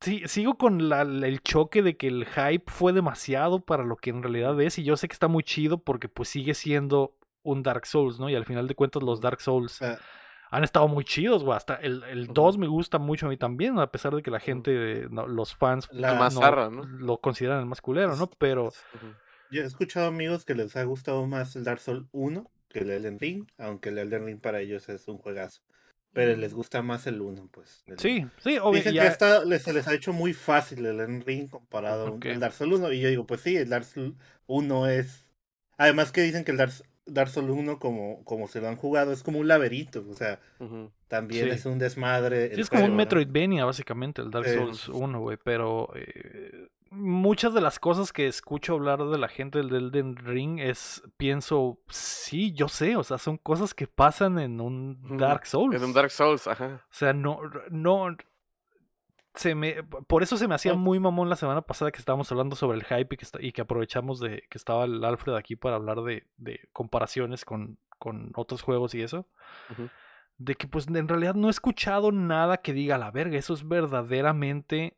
sí, 0.00 0.22
sigo 0.26 0.58
con 0.58 0.88
la- 0.90 1.02
el 1.02 1.42
choque 1.42 1.82
de 1.82 1.96
que 1.96 2.08
el 2.08 2.26
hype 2.26 2.64
fue 2.70 2.92
demasiado 2.92 3.60
para 3.64 3.84
lo 3.84 3.96
que 3.96 4.10
en 4.10 4.22
realidad 4.22 4.60
es 4.60 4.78
y 4.78 4.84
yo 4.84 4.96
sé 4.98 5.08
que 5.08 5.14
está 5.14 5.26
muy 5.28 5.42
chido 5.42 5.78
porque 5.78 6.08
pues 6.08 6.28
sigue 6.28 6.52
siendo 6.54 7.14
un 7.42 7.62
Dark 7.62 7.86
Souls, 7.86 8.20
¿no? 8.20 8.28
Y 8.28 8.34
al 8.34 8.44
final 8.44 8.68
de 8.68 8.74
cuentas 8.74 9.02
los 9.02 9.22
Dark 9.22 9.40
Souls 9.40 9.80
Ah, 9.80 9.98
han 10.50 10.64
estado 10.64 10.86
muy 10.86 11.04
chidos, 11.04 11.42
güey. 11.42 11.56
Hasta 11.56 11.76
el, 11.76 12.02
el 12.04 12.24
Ujú. 12.24 12.32
2 12.34 12.58
me 12.58 12.66
gusta 12.66 12.98
mucho 12.98 13.24
a 13.26 13.30
mí 13.30 13.38
también, 13.38 13.78
a 13.78 13.90
pesar 13.90 14.14
de 14.14 14.20
que 14.22 14.30
la 14.30 14.40
gente, 14.40 15.06
no, 15.10 15.26
los 15.26 15.54
fans 15.54 15.88
La- 15.92 16.14
no- 16.14 16.30
zarra, 16.30 16.68
¿no? 16.68 16.82
lo 16.84 17.18
consideran 17.22 17.60
el 17.60 17.66
más 17.66 17.80
culero, 17.80 18.16
¿no? 18.16 18.28
Pero. 18.38 18.68
Yo 19.50 19.62
he 19.62 19.66
escuchado 19.66 20.06
amigos 20.06 20.44
que 20.44 20.54
les 20.54 20.76
ha 20.76 20.84
gustado 20.84 21.26
más 21.26 21.56
el 21.56 21.64
Dark 21.64 21.80
Souls 21.80 22.06
1 22.12 22.50
que 22.68 22.80
el 22.80 22.90
Elden 22.90 23.18
Ring, 23.18 23.46
aunque 23.56 23.88
el 23.88 23.98
Elden 23.98 24.26
Ring 24.26 24.40
para 24.40 24.60
ellos 24.60 24.88
es 24.90 25.08
un 25.08 25.16
juegazo. 25.18 25.62
Pero 26.12 26.36
les 26.36 26.52
gusta 26.54 26.82
más 26.82 27.06
el 27.06 27.20
1, 27.20 27.48
pues. 27.52 27.84
sí, 27.98 28.26
sí. 28.42 28.58
Dicen 28.72 28.94
ya- 28.94 29.02
que 29.02 29.08
está, 29.08 29.44
les, 29.44 29.62
se 29.62 29.72
les 29.72 29.86
ha 29.88 29.94
hecho 29.94 30.12
muy 30.12 30.32
fácil 30.32 30.80
el 30.84 30.98
Elden 31.00 31.22
Ring 31.24 31.48
comparado 31.48 32.06
a 32.06 32.10
un- 32.10 32.16
Ok. 32.16 32.26
el 32.26 32.40
Dark 32.40 32.54
Souls 32.54 32.74
1. 32.78 32.92
Y 32.92 33.00
yo 33.00 33.08
digo, 33.08 33.26
pues 33.26 33.40
sí, 33.42 33.56
el 33.56 33.68
Dark 33.68 33.84
Souls 33.84 34.14
1 34.46 34.86
es. 34.88 35.26
Además 35.76 36.10
que 36.12 36.22
dicen 36.22 36.44
que 36.44 36.50
el 36.50 36.56
Dark, 36.56 36.72
Dark 37.06 37.30
Souls 37.30 37.50
1, 37.50 37.78
como, 37.78 38.24
como 38.24 38.48
se 38.48 38.60
lo 38.60 38.68
han 38.68 38.76
jugado, 38.76 39.12
es 39.12 39.22
como 39.22 39.38
un 39.38 39.48
laberinto. 39.48 40.04
O 40.10 40.14
sea, 40.14 40.40
también 41.08 41.44
Sí. 41.44 41.50
es 41.52 41.66
un 41.66 41.78
desmadre. 41.78 42.54
Sí, 42.54 42.60
es 42.62 42.68
como 42.70 42.84
un. 42.86 42.96
Metroidvania, 42.96 43.64
básicamente, 43.64 44.20
el 44.22 44.30
Dark 44.30 44.46
Sí. 44.48 44.54
Souls 44.56 44.88
1, 44.88 45.20
güey. 45.20 45.38
Pero 45.42 45.90
eh, 45.94 46.68
muchas 46.90 47.54
de 47.54 47.60
las 47.60 47.78
cosas 47.78 48.12
que 48.12 48.26
escucho 48.26 48.74
hablar 48.74 49.04
de 49.04 49.18
la 49.18 49.28
gente 49.28 49.58
del 49.58 49.74
Elden 49.74 50.16
Ring 50.16 50.58
es, 50.58 51.02
pienso, 51.16 51.78
sí, 51.88 52.52
yo 52.52 52.68
sé, 52.68 52.96
o 52.96 53.04
sea, 53.04 53.18
son 53.18 53.36
cosas 53.36 53.74
que 53.74 53.86
pasan 53.86 54.38
en 54.38 54.60
un. 54.60 55.16
Dark 55.16 55.46
Souls. 55.46 55.74
En 55.74 55.84
un 55.84 55.92
Dark 55.92 56.10
Souls, 56.10 56.46
ajá. 56.46 56.84
O 56.84 56.94
sea, 56.94 57.12
no, 57.12 57.40
no, 57.70 58.16
se 59.34 59.54
me, 59.54 59.82
por 59.82 60.22
eso 60.22 60.36
se 60.36 60.48
me 60.48 60.54
hacía 60.54 60.74
muy 60.74 60.98
mamón 60.98 61.28
la 61.28 61.36
semana 61.36 61.62
pasada 61.62 61.90
que 61.92 61.98
estábamos 61.98 62.30
hablando 62.32 62.56
sobre 62.56 62.78
el 62.78 62.84
hype 62.84 63.14
y 63.14 63.16
que, 63.16 63.26
y 63.40 63.52
que 63.52 63.60
aprovechamos 63.60 64.20
de 64.20 64.44
que 64.50 64.58
estaba 64.58 64.84
el 64.84 65.04
Alfred 65.04 65.34
aquí 65.34 65.56
para 65.56 65.76
hablar 65.76 66.02
de, 66.02 66.26
de 66.36 66.68
comparaciones 66.72 67.44
con, 67.44 67.78
con 67.98 68.32
otros 68.34 68.62
juegos 68.62 68.94
y 68.94 69.02
eso 69.02 69.26
de 70.38 70.54
que 70.54 70.68
pues 70.68 70.86
en 70.88 71.08
realidad 71.08 71.34
no 71.34 71.48
he 71.48 71.50
escuchado 71.50 72.12
nada 72.12 72.58
que 72.58 72.72
diga 72.72 72.96
la 72.96 73.10
verga, 73.10 73.36
eso 73.36 73.54
es 73.54 73.66
verdaderamente 73.66 74.96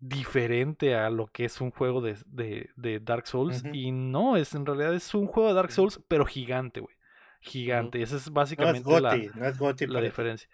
diferente 0.00 0.94
a 0.94 1.08
lo 1.10 1.26
que 1.28 1.44
es 1.46 1.60
un 1.60 1.70
juego 1.70 2.00
de, 2.00 2.16
de, 2.26 2.70
de 2.76 3.00
Dark 3.00 3.26
Souls 3.26 3.64
y 3.72 3.90
no, 3.92 4.36
es 4.36 4.54
en 4.54 4.66
realidad 4.66 4.94
es 4.94 5.14
un 5.14 5.26
juego 5.26 5.48
de 5.48 5.54
Dark. 5.54 5.72
Souls 5.72 6.00
pero 6.08 6.24
gigante, 6.26 6.80
güey. 6.80 6.94
Gigante, 7.40 8.00
esa 8.02 8.16
es 8.16 8.22
No 8.24 8.30
es 8.30 8.34
básicamente 8.34 9.00
la, 9.00 9.16
Goti, 9.16 9.30
no 9.34 9.46
es 9.46 9.58
Goti. 9.58 9.86
la 9.86 10.00
diferencia. 10.00 10.48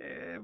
Eh, 0.00 0.40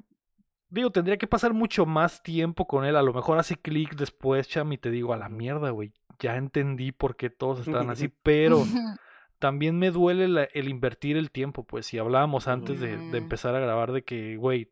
digo, 0.68 0.90
tendría 0.90 1.16
que 1.16 1.26
pasar 1.26 1.52
mucho 1.54 1.86
más 1.86 2.22
tiempo 2.22 2.66
con 2.66 2.84
él, 2.84 2.96
a 2.96 3.02
lo 3.02 3.12
mejor 3.12 3.38
hace 3.38 3.56
clic 3.56 3.94
después, 3.96 4.48
Cham, 4.48 4.72
y 4.72 4.78
te 4.78 4.90
digo, 4.90 5.12
a 5.12 5.16
la 5.16 5.28
mierda, 5.28 5.70
güey, 5.70 5.92
ya 6.18 6.36
entendí 6.36 6.92
por 6.92 7.16
qué 7.16 7.30
todos 7.30 7.60
estaban 7.60 7.90
así, 7.90 8.08
pero 8.22 8.64
también 9.38 9.78
me 9.78 9.90
duele 9.90 10.28
la- 10.28 10.44
el 10.52 10.68
invertir 10.68 11.16
el 11.16 11.30
tiempo, 11.30 11.64
pues 11.64 11.86
si 11.86 11.98
hablábamos 11.98 12.46
antes 12.46 12.78
de, 12.78 12.88
de 12.98 13.20
Mm. 13.20 13.24
empezar 13.24 13.54
a 13.54 13.60
grabar 13.60 13.92
de 13.92 14.02
que, 14.04 14.36
güey, 14.36 14.70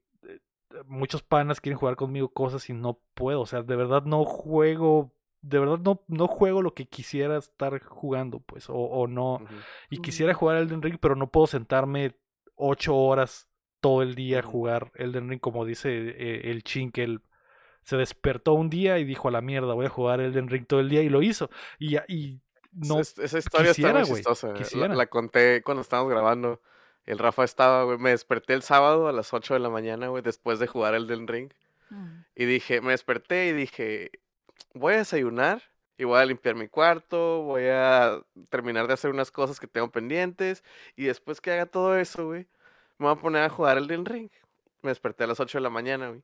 muchos 0.86 1.22
panas 1.22 1.60
quieren 1.60 1.78
jugar 1.78 1.96
conmigo 1.96 2.28
cosas 2.28 2.68
y 2.70 2.72
no 2.72 3.00
puedo, 3.14 3.40
o 3.42 3.46
sea, 3.46 3.62
de 3.62 3.76
verdad 3.76 4.02
no 4.04 4.24
juego, 4.24 5.12
de 5.40 5.58
verdad 5.58 5.78
no, 5.78 6.02
no 6.08 6.26
juego 6.28 6.62
lo 6.62 6.74
que 6.74 6.86
quisiera 6.86 7.36
estar 7.38 7.82
jugando, 7.82 8.40
pues, 8.40 8.68
o, 8.68 8.74
o 8.74 9.06
no, 9.06 9.38
y 9.90 9.98
quisiera 10.02 10.34
jugar 10.34 10.58
Elden 10.58 10.82
Ring, 10.82 10.98
pero 11.00 11.16
no 11.16 11.30
puedo 11.30 11.46
sentarme 11.46 12.16
ocho 12.54 12.96
horas 12.96 13.48
todo 13.80 14.02
el 14.02 14.14
día 14.14 14.40
a 14.40 14.42
jugar 14.42 14.90
Elden 14.96 15.28
Ring, 15.28 15.40
como 15.40 15.64
dice 15.64 15.90
eh, 15.90 16.50
el 16.50 16.62
Chin, 16.64 16.90
que 16.90 17.04
él 17.04 17.20
se 17.82 17.96
despertó 17.96 18.52
un 18.52 18.68
día 18.68 18.98
y 18.98 19.04
dijo 19.04 19.28
a 19.28 19.30
la 19.30 19.40
mierda, 19.40 19.72
voy 19.74 19.86
a 19.86 19.90
jugar 19.90 20.20
Elden 20.20 20.48
Ring 20.48 20.66
todo 20.66 20.80
el 20.80 20.88
día, 20.90 21.02
y 21.02 21.08
lo 21.08 21.22
hizo, 21.22 21.48
y, 21.78 21.92
ya- 21.92 22.04
y 22.08 22.40
no, 22.72 22.98
Es- 23.00 23.18
esa 23.18 23.38
historia 23.38 23.70
quisiera, 23.70 24.00
está 24.00 24.10
muy 24.10 24.18
chistosa. 24.18 24.52
La-. 24.88 24.94
La, 24.94 25.06
conté 25.06 25.62
cuando 25.62 25.80
estábamos 25.80 26.10
grabando. 26.12 26.60
El 27.08 27.18
Rafa 27.18 27.42
estaba, 27.42 27.84
güey. 27.84 27.96
Me 27.96 28.10
desperté 28.10 28.52
el 28.52 28.62
sábado 28.62 29.08
a 29.08 29.12
las 29.12 29.32
8 29.32 29.54
de 29.54 29.60
la 29.60 29.70
mañana, 29.70 30.08
güey, 30.08 30.22
después 30.22 30.58
de 30.58 30.66
jugar 30.66 30.94
el 30.94 31.06
del 31.06 31.26
ring. 31.26 31.50
Mm. 31.88 32.20
Y 32.34 32.44
dije, 32.44 32.82
me 32.82 32.90
desperté 32.90 33.46
y 33.46 33.52
dije, 33.52 34.10
voy 34.74 34.92
a 34.92 34.98
desayunar 34.98 35.62
y 35.96 36.04
voy 36.04 36.20
a 36.20 36.26
limpiar 36.26 36.54
mi 36.54 36.68
cuarto, 36.68 37.40
voy 37.44 37.64
a 37.68 38.20
terminar 38.50 38.88
de 38.88 38.92
hacer 38.92 39.10
unas 39.10 39.30
cosas 39.30 39.58
que 39.58 39.66
tengo 39.66 39.90
pendientes. 39.90 40.62
Y 40.96 41.04
después 41.04 41.40
que 41.40 41.50
haga 41.50 41.64
todo 41.64 41.96
eso, 41.96 42.26
güey, 42.26 42.46
me 42.98 43.06
voy 43.06 43.16
a 43.16 43.20
poner 43.20 43.42
a 43.42 43.48
jugar 43.48 43.78
el 43.78 43.86
del 43.86 44.04
ring. 44.04 44.28
Me 44.82 44.90
desperté 44.90 45.24
a 45.24 45.28
las 45.28 45.40
8 45.40 45.56
de 45.56 45.62
la 45.62 45.70
mañana, 45.70 46.08
güey. 46.08 46.22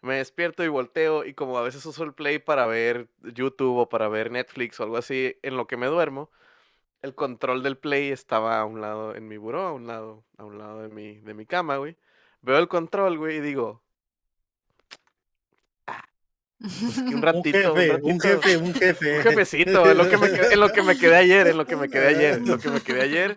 Me 0.00 0.16
despierto 0.16 0.64
y 0.64 0.68
volteo 0.68 1.24
y 1.24 1.34
como 1.34 1.56
a 1.58 1.62
veces 1.62 1.86
uso 1.86 2.02
el 2.02 2.12
play 2.12 2.40
para 2.40 2.66
ver 2.66 3.08
YouTube 3.22 3.76
o 3.76 3.88
para 3.88 4.08
ver 4.08 4.32
Netflix 4.32 4.80
o 4.80 4.82
algo 4.82 4.96
así 4.96 5.36
en 5.42 5.56
lo 5.56 5.68
que 5.68 5.76
me 5.76 5.86
duermo, 5.86 6.28
el 7.04 7.14
control 7.14 7.62
del 7.62 7.76
play 7.76 8.10
estaba 8.10 8.58
a 8.58 8.64
un 8.64 8.80
lado 8.80 9.14
en 9.14 9.28
mi 9.28 9.36
buró, 9.36 9.60
a 9.66 9.72
un 9.74 9.86
lado, 9.86 10.24
a 10.38 10.44
un 10.44 10.58
lado 10.58 10.80
de 10.80 10.88
mi, 10.88 11.18
de 11.20 11.34
mi 11.34 11.44
cama, 11.44 11.76
güey. 11.76 11.96
Veo 12.40 12.56
el 12.58 12.66
control, 12.66 13.18
güey, 13.18 13.36
y 13.36 13.40
digo, 13.40 13.82
pues 16.58 16.94
que 16.96 17.02
un 17.02 17.14
Un 17.16 17.22
ratito, 17.22 17.72
un, 17.74 17.78
jefe, 17.78 17.94
un 17.94 18.20
ratito, 18.20 18.22
jefe, 18.22 18.56
un 18.56 18.74
jefe. 18.74 19.16
un 19.18 19.22
jefecito, 19.22 19.90
en 19.90 19.98
lo, 19.98 20.08
que 20.08 20.16
me 20.16 20.30
quedé, 20.30 20.54
en 20.54 20.60
lo 20.60 20.68
que 20.70 20.82
me 20.82 20.96
quedé 20.98 21.16
ayer, 21.16 21.46
en 21.48 21.58
lo 21.58 21.66
que 21.66 21.76
me 21.76 21.88
quedé 21.90 22.08
ayer, 22.08 22.34
en 22.38 22.46
lo 22.48 22.58
que 22.58 22.70
me 22.70 22.80
quedé 22.80 23.02
ayer. 23.02 23.36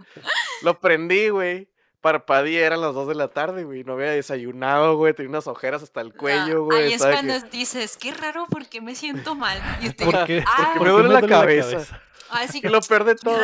Lo 0.62 0.80
prendí, 0.80 1.28
güey. 1.30 1.68
Parpadeé, 2.00 2.62
eran 2.64 2.80
las 2.80 2.94
2 2.94 3.08
de 3.10 3.16
la 3.16 3.28
tarde, 3.30 3.66
güey. 3.66 3.84
No 3.84 3.94
había 3.94 4.12
desayunado, 4.12 4.96
güey. 4.96 5.14
Tenía 5.14 5.30
unas 5.32 5.48
ojeras 5.48 5.84
hasta 5.84 6.00
el 6.00 6.14
Ah, 6.16 6.18
cuello, 6.18 6.64
güey. 6.64 6.84
Ahí 6.86 6.94
es 6.94 7.02
cuando 7.04 7.34
que- 7.42 7.50
dices, 7.50 7.98
qué 7.98 8.14
raro 8.14 8.46
porque 8.50 8.80
me 8.80 8.96
siento 8.96 9.36
mal. 9.36 9.60
Y 9.82 9.88
usted, 9.90 10.06
¿Por 10.06 10.26
qué? 10.26 10.42
ah, 10.48 10.74
Porque 10.78 10.86
me 10.86 10.90
duele 10.92 11.10
la 11.10 11.28
cabeza. 11.28 12.02
Así 12.32 12.62
Y 12.64 12.68
lo 12.68 12.82
peor 12.82 13.04
de 13.04 13.16
todo, 13.16 13.38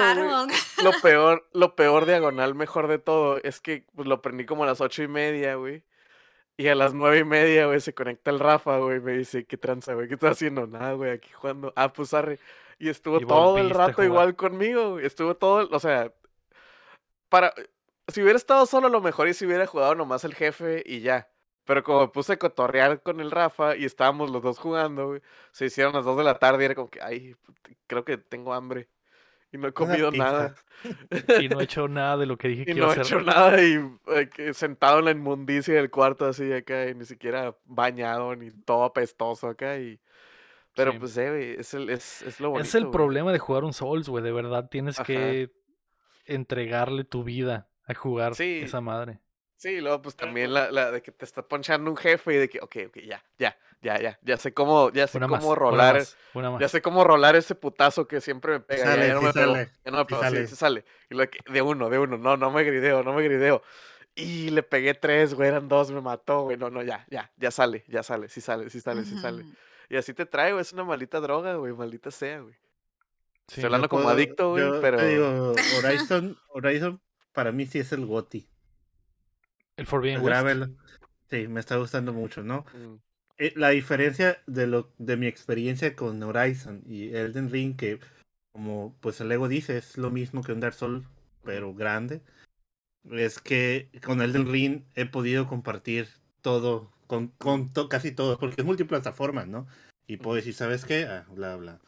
lo 0.84 0.92
peor, 1.02 1.48
lo 1.54 1.76
peor 1.76 2.06
diagonal, 2.06 2.56
mejor 2.56 2.88
de 2.88 3.00
todo, 3.00 3.38
es 3.44 3.62
que 3.62 3.86
pues, 3.96 4.08
lo 4.08 4.22
prendí 4.22 4.46
como 4.46 4.64
a 4.64 4.68
las 4.68 4.82
ocho 4.82 5.04
y 5.04 5.08
media, 5.08 5.56
güey. 5.56 5.84
Y 6.56 6.68
a 6.68 6.76
las 6.76 6.94
nueve 6.94 7.20
y 7.20 7.24
media, 7.24 7.66
güey, 7.66 7.80
se 7.80 7.94
conecta 7.94 8.30
el 8.30 8.40
Rafa, 8.40 8.78
güey, 8.78 9.00
me 9.00 9.14
dice, 9.14 9.46
¿qué 9.46 9.58
tranza, 9.58 9.94
güey? 9.96 10.08
¿Qué 10.08 10.14
estás 10.14 10.34
haciendo? 10.34 10.68
Nada, 10.68 10.94
güey, 10.94 11.12
aquí 11.12 11.30
jugando. 11.32 11.74
Ah, 11.76 11.92
pues 11.92 12.14
arre. 12.14 12.40
Y 12.78 12.90
estuvo 12.90 13.20
Y 13.20 13.26
todo 13.26 13.58
el 13.58 13.72
rato 13.72 14.04
igual 14.04 14.36
conmigo, 14.36 14.92
güey. 14.92 15.06
Estuvo 15.06 15.36
todo, 15.36 15.68
o 15.72 15.80
sea, 15.80 16.12
para... 17.30 17.54
Si 18.10 18.22
hubiera 18.22 18.38
estado 18.38 18.66
solo, 18.66 18.88
a 18.88 18.90
lo 18.90 19.00
mejor 19.00 19.30
y 19.30 19.34
si 19.34 19.46
hubiera 19.46 19.66
jugado 19.66 19.96
nomás 19.96 20.26
el 20.26 20.36
jefe 20.36 20.84
y 20.86 21.00
ya. 21.00 21.30
Pero 21.66 21.84
como 21.84 22.12
puse 22.12 22.34
a 22.34 22.38
cotorrear 22.38 23.02
con 23.02 23.20
el 23.22 23.32
Rafa 23.32 23.76
y 23.78 23.86
estábamos 23.86 24.30
los 24.32 24.42
dos 24.42 24.60
jugando, 24.60 25.08
güey, 25.08 25.22
se 25.52 25.66
hicieron 25.68 25.94
las 25.94 26.04
dos 26.06 26.18
de 26.18 26.24
la 26.26 26.38
tarde 26.40 26.64
y 26.64 26.66
era 26.66 26.76
como 26.76 26.90
que, 26.90 27.02
ay, 27.02 27.36
creo 27.88 28.04
que 28.06 28.18
tengo 28.18 28.54
hambre. 28.54 28.90
Y 29.52 29.58
no 29.58 29.68
he 29.68 29.74
comido 29.74 30.12
nada. 30.12 30.56
Y 31.40 31.48
no 31.48 31.62
he 31.62 31.64
hecho 31.66 31.88
nada 31.88 32.18
de 32.18 32.26
lo 32.26 32.38
que 32.38 32.48
dije 32.50 32.66
que 32.66 32.74
Y 32.74 32.78
iba 32.78 32.88
no 32.88 32.92
a 32.92 32.96
he 32.96 33.00
hacer. 33.00 33.18
hecho 33.18 33.22
nada 33.26 33.62
y 33.64 33.76
eh, 34.08 34.30
que 34.30 34.54
sentado 34.54 35.00
en 35.00 35.06
la 35.06 35.12
inmundicia 35.12 35.76
del 35.76 35.90
cuarto 35.92 36.26
así 36.26 36.52
acá 36.52 36.88
y 36.90 36.96
ni 36.96 37.06
siquiera 37.06 37.56
bañado 37.66 38.36
ni 38.36 38.52
todo 38.52 38.84
apestoso 38.84 39.48
acá 39.48 39.78
y... 39.78 40.00
Pero 40.76 40.94
Sí. 40.94 41.00
pues, 41.00 41.16
eh, 41.18 41.30
güey, 41.30 41.52
es, 41.60 41.74
el, 41.76 41.90
es, 41.92 42.24
es 42.24 42.40
lo 42.40 42.50
bonito, 42.52 42.68
Es 42.68 42.76
el 42.76 42.86
güey. 42.86 42.92
problema 42.92 43.32
de 43.32 43.40
jugar 43.40 43.64
un 43.64 43.74
Souls, 43.74 44.10
güey. 44.10 44.24
De 44.24 44.32
verdad 44.32 44.70
tienes 44.70 45.00
Ajá. 45.00 45.06
que 45.06 45.52
entregarle 46.26 47.04
tu 47.04 47.24
vida 47.24 47.70
a 47.86 47.94
jugar 47.94 48.36
Sí. 48.36 48.62
esa 48.64 48.82
madre. 48.82 49.20
Sí, 49.64 49.70
y 49.70 49.80
luego 49.80 50.02
pues 50.02 50.18
también 50.18 50.54
la, 50.54 50.70
la 50.72 50.92
de 50.92 51.02
que 51.02 51.14
te 51.14 51.24
está 51.24 51.42
ponchando 51.42 51.90
un 51.90 51.96
jefe 51.96 52.34
y 52.34 52.38
de 52.38 52.50
que, 52.50 52.60
ok, 52.60 52.76
ok, 52.88 52.98
ya, 53.06 53.24
ya, 53.40 53.58
ya, 53.82 53.98
ya, 53.98 54.20
ya 54.22 54.36
sé 54.36 54.54
cómo, 54.54 54.92
ya 54.92 55.08
sé 55.08 55.18
Una 55.20 55.28
más, 55.30 55.40
cómo 55.40 55.52
una 55.54 55.60
rolar, 55.62 55.96
más, 55.96 56.18
una 56.34 56.52
más. 56.52 56.60
ya 56.60 56.68
sé 56.68 56.82
cómo 56.82 57.06
rolar 57.06 57.38
ese 57.38 57.56
putazo 57.56 58.06
que 58.06 58.20
siempre 58.20 58.52
me 58.52 58.60
pega, 58.60 58.84
ya, 58.84 58.92
Sale, 58.92 59.08
ya 59.08 59.14
no 59.14 59.20
sí 59.22 59.26
me 59.28 59.32
sale, 59.32 59.72
ya 59.86 59.92
no 59.92 59.98
me 60.00 60.04
sí 60.04 60.08
pegó, 60.10 60.22
sí, 60.24 60.30
sale. 60.30 60.48
sí 60.48 60.56
sale. 60.58 60.86
Y 61.10 61.16
lo 61.16 61.30
que, 61.30 61.40
de 61.50 61.62
uno, 61.62 61.90
de 61.90 61.98
uno, 61.98 62.18
no, 62.18 62.36
no 62.36 62.52
me 62.52 62.64
grideo, 62.66 63.04
no 63.04 63.14
me 63.14 63.24
grideo. 63.24 63.64
Y 64.16 64.50
le 64.50 64.64
pegué 64.64 64.96
tres, 64.96 65.34
güey, 65.34 65.48
eran 65.48 65.70
dos, 65.70 65.92
me 65.92 66.02
mató, 66.02 66.42
güey, 66.42 66.58
no, 66.58 66.70
no, 66.70 66.84
ya, 66.84 67.06
ya, 67.10 67.32
ya 67.38 67.50
sale, 67.50 67.86
ya 67.88 68.04
sale, 68.04 68.28
sí 68.28 68.42
sale, 68.42 68.70
sí 68.70 68.82
sale, 68.82 69.06
sí 69.06 69.18
sale. 69.18 69.46
Y 69.88 69.96
así 69.96 70.14
te 70.14 70.26
trae, 70.26 70.52
güey, 70.52 70.62
es 70.62 70.74
una 70.74 70.84
maldita 70.84 71.22
droga, 71.22 71.56
güey, 71.56 71.72
maldita 71.72 72.12
sea, 72.12 72.42
güey. 72.42 72.56
Estoy 73.48 73.64
hablando 73.64 73.88
como 73.88 74.04
puedo- 74.04 74.14
adicto, 74.14 74.50
güey, 74.52 74.82
pero... 74.82 74.98
Te 74.98 75.08
digo, 75.08 75.54
Horizon, 75.78 76.38
Horizon 76.50 77.02
para 77.32 77.54
mí 77.54 77.66
sí 77.66 77.80
es 77.80 77.94
el 77.94 78.06
GOTI. 78.06 78.50
El 79.78 79.86
Forbidden 79.86 80.22
West. 80.22 80.72
Sí, 81.30 81.48
me 81.48 81.60
está 81.60 81.78
gustando 81.78 82.14
mucho, 82.14 82.44
¿no? 82.44 82.66
Mm, 82.74 82.96
Eh, 83.40 83.54
La 83.56 83.70
diferencia 83.70 84.38
de 84.46 84.68
lo 84.68 84.94
de 85.00 85.18
mi 85.18 85.26
experiencia 85.28 85.96
con 85.96 86.22
Horizon 86.22 86.84
y 86.86 87.10
Elden 87.16 87.50
Ring, 87.50 87.76
que 87.76 88.00
como 88.52 88.96
pues 89.02 89.20
el 89.22 89.32
ego 89.32 89.48
dice, 89.48 89.78
es 89.78 89.98
lo 89.98 90.12
mismo 90.12 90.44
que 90.44 90.54
un 90.54 90.60
Dark 90.60 90.76
Souls, 90.76 91.04
pero 91.44 91.74
grande, 91.74 92.22
es 93.12 93.40
que 93.40 93.90
con 94.06 94.22
Elden 94.22 94.52
Ring 94.52 94.84
he 94.94 95.06
podido 95.08 95.48
compartir 95.48 96.08
todo, 96.42 96.92
con, 97.08 97.30
con 97.40 97.74
to- 97.74 97.90
casi 97.90 98.12
todo, 98.12 98.38
porque 98.38 98.62
es 98.62 98.66
multiplataforma, 98.66 99.46
¿no? 99.46 99.66
Y 100.06 100.18
puedo 100.18 100.36
decir, 100.36 100.54
¿sabes 100.54 100.86
qué? 100.86 101.06
Ah, 101.06 101.26
bla, 101.34 101.56
bla. 101.56 101.80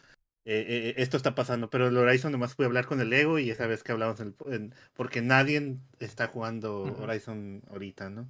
Eh, 0.47 0.65
eh, 0.67 0.93
esto 0.97 1.17
está 1.17 1.33
pasando, 1.33 1.69
pero 1.71 1.87
el 1.87 1.97
Horizon 1.97 2.31
nomás 2.31 2.53
pude 2.55 2.67
hablar 2.67 2.85
con 2.85 3.01
el 3.01 3.11
ego 3.11 3.39
y 3.39 3.49
esa 3.49 3.65
vez 3.65 3.83
que 3.83 3.91
hablamos, 3.91 4.19
en 4.19 4.35
el- 4.45 4.53
en- 4.53 4.73
porque 4.93 5.21
nadie 5.21 5.77
está 5.99 6.27
jugando. 6.27 6.83
Horizon 6.99 7.63
ahorita, 7.71 8.09
¿no? 8.11 8.29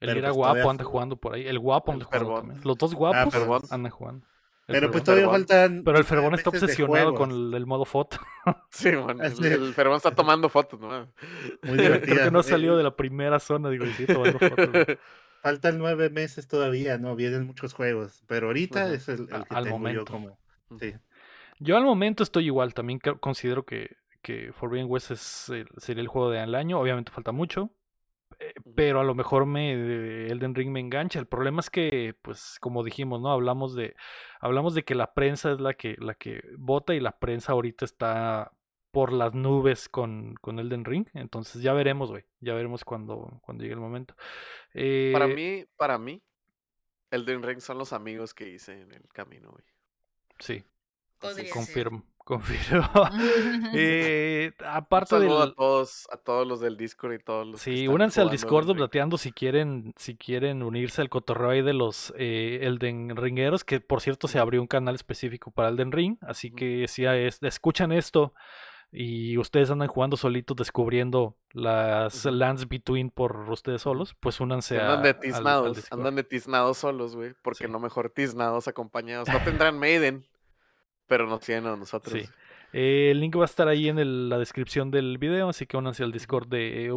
El 0.00 0.08
Pero 0.08 0.18
Ira 0.18 0.28
pues 0.28 0.36
guapo 0.38 0.52
todavía 0.54 0.70
anda 0.70 0.84
jugando 0.84 1.16
por 1.16 1.34
ahí. 1.34 1.46
El 1.46 1.58
guapo 1.58 1.92
El 1.92 2.02
anda 2.02 2.18
jugando. 2.18 2.54
Los 2.64 2.78
dos 2.78 2.94
guapos 2.94 3.34
Fervón. 3.34 3.62
andan 3.70 3.92
jugando. 3.92 4.26
El 4.68 4.74
Pero 4.76 4.90
pues 4.92 5.04
todavía 5.04 5.28
faltan. 5.28 5.82
Pero 5.84 5.98
el 5.98 6.04
Fervón 6.04 6.34
está 6.34 6.48
obsesionado 6.48 7.14
con 7.14 7.30
el, 7.32 7.52
el 7.52 7.66
modo 7.66 7.84
foto. 7.84 8.16
Sí, 8.70 8.92
man, 8.92 9.20
el, 9.20 9.44
el 9.44 9.74
Fervón 9.74 9.96
está 9.96 10.12
tomando 10.14 10.48
fotos, 10.48 10.80
¿no? 10.80 10.88
Muy 10.88 11.08
Creo 11.60 11.74
divertida. 11.76 12.24
que 12.24 12.30
no 12.30 12.38
ha 12.38 12.42
salido 12.42 12.74
Eh, 12.74 12.76
de 12.78 12.82
la 12.84 12.96
primera 12.96 13.38
zona. 13.40 13.68
Digo, 13.68 13.84
y 13.84 13.92
sí, 13.92 14.06
tomando 14.06 14.38
fotos. 14.38 14.68
Faltan 15.42 15.76
nueve 15.78 16.08
meses 16.08 16.46
todavía, 16.48 16.96
¿no? 16.98 17.16
Vienen 17.16 17.46
muchos 17.46 17.74
juegos. 17.74 18.22
Pero 18.26 18.46
ahorita 18.46 18.92
es 18.94 19.08
el, 19.08 19.26
que 19.26 19.34
al 19.34 19.64
tengo 19.64 19.78
momento. 19.78 20.04
yo 20.06 20.10
como. 20.10 20.38
Sí. 20.78 20.94
Yo 21.60 21.76
al 21.76 21.84
momento 21.84 22.22
estoy 22.24 22.46
igual. 22.46 22.74
También 22.74 23.00
considero 23.20 23.64
que, 23.64 23.96
que 24.22 24.52
Forbidden 24.52 24.86
West 24.90 25.12
es, 25.12 25.52
sería 25.78 26.02
el 26.02 26.08
juego 26.08 26.30
del 26.30 26.54
año. 26.56 26.80
Obviamente 26.80 27.12
falta 27.12 27.32
mucho. 27.32 27.70
eh. 28.38 28.54
Pero 28.74 29.00
a 29.00 29.04
lo 29.04 29.14
mejor 29.14 29.46
me 29.46 29.72
Elden 30.28 30.54
Ring 30.54 30.70
me 30.70 30.80
engancha. 30.80 31.18
El 31.20 31.26
problema 31.26 31.60
es 31.60 31.70
que, 31.70 32.14
pues, 32.22 32.58
como 32.60 32.84
dijimos, 32.84 33.20
¿no? 33.20 33.30
Hablamos 33.32 33.74
de, 33.74 33.96
hablamos 34.40 34.74
de 34.74 34.84
que 34.84 34.94
la 34.94 35.14
prensa 35.14 35.52
es 35.52 35.60
la 35.60 35.74
que, 35.74 35.96
la 35.98 36.14
que 36.14 36.42
vota 36.58 36.94
y 36.94 37.00
la 37.00 37.18
prensa 37.18 37.52
ahorita 37.52 37.84
está 37.84 38.52
por 38.92 39.12
las 39.12 39.34
nubes 39.34 39.88
con, 39.88 40.34
con 40.36 40.58
Elden 40.58 40.84
Ring. 40.84 41.06
Entonces 41.14 41.62
ya 41.62 41.72
veremos, 41.74 42.10
güey. 42.10 42.24
Ya 42.40 42.54
veremos 42.54 42.84
cuando, 42.84 43.40
cuando 43.44 43.62
llegue 43.64 43.74
el 43.74 43.80
momento. 43.80 44.14
Para 45.10 45.26
Eh, 45.26 45.34
mí, 45.34 45.64
para 45.76 45.98
mí, 45.98 46.22
el 47.10 47.24
Den 47.26 47.42
Ring 47.42 47.60
son 47.60 47.78
los 47.78 47.92
amigos 47.92 48.34
que 48.34 48.48
hice 48.48 48.80
en 48.82 48.92
el 48.92 49.08
camino, 49.12 49.50
güey. 49.52 49.64
Sí, 50.38 50.64
Podría 51.20 51.44
ser. 51.44 51.52
confirmo, 51.54 52.02
confirmo. 52.18 52.88
Eh, 53.74 54.52
Un 54.58 54.66
aparte 54.66 55.10
saludo 55.10 55.40
del... 55.40 55.50
a 55.50 55.54
todos, 55.54 56.08
a 56.12 56.16
todos 56.16 56.46
los 56.46 56.60
del 56.60 56.76
Discord 56.76 57.12
y 57.14 57.18
todos 57.18 57.46
los 57.46 57.60
Sí, 57.60 57.86
únanse 57.88 58.20
al 58.20 58.30
Discord 58.30 58.68
updateando 58.70 59.18
si 59.18 59.32
quieren, 59.32 59.92
si 59.96 60.16
quieren 60.16 60.62
unirse 60.62 61.02
al 61.02 61.08
cotorreo 61.08 61.50
ahí 61.50 61.62
de 61.62 61.72
los 61.74 62.12
eh, 62.16 62.60
Elden 62.62 63.16
Ringueros, 63.16 63.64
que 63.64 63.80
por 63.80 64.00
cierto 64.00 64.28
se 64.28 64.38
abrió 64.38 64.60
un 64.60 64.66
canal 64.66 64.94
específico 64.94 65.50
para 65.50 65.68
Elden 65.68 65.92
Ring, 65.92 66.16
así 66.22 66.50
que 66.50 66.86
si 66.88 67.04
es- 67.04 67.42
escuchan 67.42 67.92
esto 67.92 68.34
y 68.92 69.38
ustedes 69.38 69.70
andan 69.70 69.86
jugando 69.86 70.16
solitos 70.16 70.56
descubriendo 70.56 71.36
las 71.52 72.24
lands 72.24 72.68
between 72.68 73.10
por 73.10 73.48
ustedes 73.50 73.82
solos, 73.82 74.16
pues 74.18 74.40
únanse 74.40 74.78
a, 74.80 74.94
Andan 74.94 75.02
de 75.04 75.08
al- 75.10 75.14
al 75.14 75.20
tiznados, 75.20 75.92
andan 75.92 76.16
de 76.16 76.24
tiznados 76.24 76.78
solos, 76.78 77.14
güey. 77.14 77.34
Porque 77.42 77.66
Sí. 77.66 77.70
no 77.70 77.78
mejor 77.78 78.10
tiznados 78.10 78.66
acompañados. 78.66 79.28
No 79.28 79.38
tendrán 79.44 79.78
Maiden, 79.78 80.26
pero 81.10 81.26
nos 81.26 81.40
tienen 81.40 81.66
a 81.66 81.76
nosotros. 81.76 82.12
Sí. 82.14 82.24
Eh, 82.72 83.10
el 83.10 83.18
link 83.18 83.36
va 83.36 83.42
a 83.42 83.46
estar 83.46 83.66
ahí 83.66 83.88
en 83.88 84.28
la 84.28 84.38
descripción 84.38 84.92
del 84.92 85.18
video, 85.18 85.48
así 85.48 85.66
que 85.66 85.76
únanse 85.76 86.04
al 86.04 86.12
Discord 86.12 86.46
de 86.46 86.86
eh. 86.86 86.92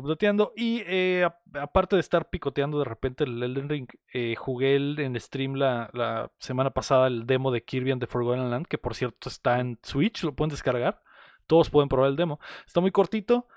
Y 0.55 0.83
eh, 0.85 1.27
aparte 1.59 1.95
de 1.95 1.99
estar 1.99 2.29
picoteando 2.29 2.77
de 2.77 2.85
repente 2.85 3.23
el 3.23 3.41
Elden 3.41 3.69
Ring, 3.69 3.87
eh, 4.13 4.35
jugué 4.37 4.75
el- 4.75 4.99
en 4.99 5.19
stream 5.19 5.55
la, 5.55 5.89
la 5.93 6.31
semana 6.37 6.69
pasada 6.69 7.07
el 7.07 7.25
demo 7.25 7.49
de 7.49 7.63
Kirby 7.63 7.89
and 7.89 8.01
the 8.01 8.05
Forgotten 8.07 8.51
Land, 8.51 8.67
que 8.67 8.77
por 8.77 8.93
cierto 8.93 9.29
está 9.29 9.59
en 9.59 9.79
Switch, 9.81 10.23
lo 10.23 10.35
pueden 10.35 10.51
descargar. 10.51 11.01
todos 11.47 11.71
pueden 11.71 11.89
probar 11.89 12.09
el 12.11 12.15
demo. 12.17 12.39
Está 12.67 12.79
muy 12.79 12.91
cortito, 12.91 13.47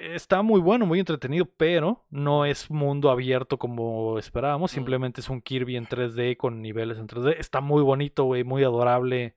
está 0.00 0.42
muy 0.42 0.60
bueno, 0.60 0.86
muy 0.86 0.98
entretenido, 0.98 1.46
pero 1.56 2.04
no 2.10 2.44
es 2.44 2.70
mundo 2.70 3.10
abierto 3.10 3.58
como 3.58 4.18
esperábamos. 4.18 4.70
Simplemente 4.70 5.20
es 5.20 5.28
un 5.28 5.40
Kirby 5.40 5.76
en 5.76 5.86
3D 5.86 6.36
con 6.36 6.62
niveles 6.62 6.98
en 6.98 7.06
3D. 7.06 7.36
Está 7.38 7.60
muy 7.60 7.82
bonito, 7.82 8.24
güey, 8.24 8.44
muy 8.44 8.64
adorable. 8.64 9.34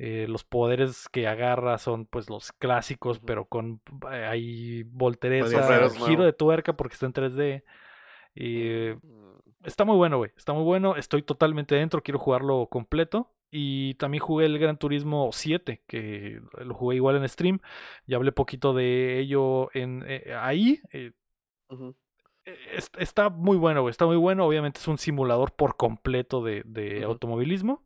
Eh, 0.00 0.26
los 0.28 0.44
poderes 0.44 1.08
que 1.08 1.26
agarra 1.26 1.76
son 1.78 2.06
pues 2.06 2.30
los 2.30 2.52
clásicos, 2.52 3.18
pero 3.18 3.46
con 3.46 3.80
eh, 4.12 4.26
ahí 4.26 4.84
Pues, 4.84 4.96
voltereta, 4.96 5.88
giro 6.06 6.24
de 6.24 6.32
tuerca 6.32 6.76
porque 6.76 6.94
está 6.94 7.06
en 7.06 7.12
3D. 7.12 7.64
Y 8.34 8.62
eh, 8.62 8.98
está 9.64 9.84
muy 9.84 9.96
bueno, 9.96 10.18
güey. 10.18 10.30
Está 10.36 10.52
muy 10.52 10.62
bueno. 10.62 10.96
Estoy 10.96 11.22
totalmente 11.22 11.74
dentro. 11.74 12.02
Quiero 12.02 12.18
jugarlo 12.18 12.68
completo. 12.70 13.32
Y 13.50 13.94
también 13.94 14.22
jugué 14.22 14.46
el 14.46 14.58
Gran 14.58 14.78
Turismo 14.78 15.30
7, 15.32 15.82
que 15.86 16.40
lo 16.64 16.74
jugué 16.74 16.96
igual 16.96 17.16
en 17.16 17.28
stream. 17.28 17.60
Ya 18.06 18.16
hablé 18.16 18.32
poquito 18.32 18.74
de 18.74 19.18
ello 19.20 19.70
en 19.74 20.04
eh, 20.06 20.34
ahí. 20.36 20.80
eh, 20.92 21.12
es- 22.72 22.90
está 22.98 23.28
muy 23.30 23.56
bueno. 23.56 23.88
Está 23.88 24.06
muy 24.06 24.16
bueno. 24.16 24.46
Obviamente 24.46 24.80
es 24.80 24.88
un 24.88 24.98
simulador 24.98 25.52
por 25.54 25.76
completo 25.76 26.42
de, 26.42 26.62
de 26.64 27.04
automovilismo. 27.04 27.84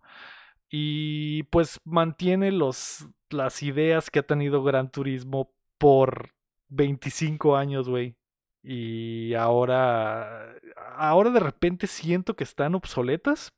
Y 0.70 1.44
pues 1.44 1.80
mantiene 1.84 2.52
los, 2.52 3.06
las 3.30 3.62
ideas 3.62 4.10
que 4.10 4.20
ha 4.20 4.26
tenido 4.26 4.62
Gran 4.64 4.90
Turismo 4.90 5.52
por 5.78 6.30
25 6.68 7.56
años, 7.56 7.88
güey. 7.88 8.16
Y 8.62 9.34
ahora, 9.34 10.54
ahora 10.96 11.30
de 11.30 11.40
repente 11.40 11.86
siento 11.86 12.36
que 12.36 12.44
están 12.44 12.74
obsoletas, 12.74 13.52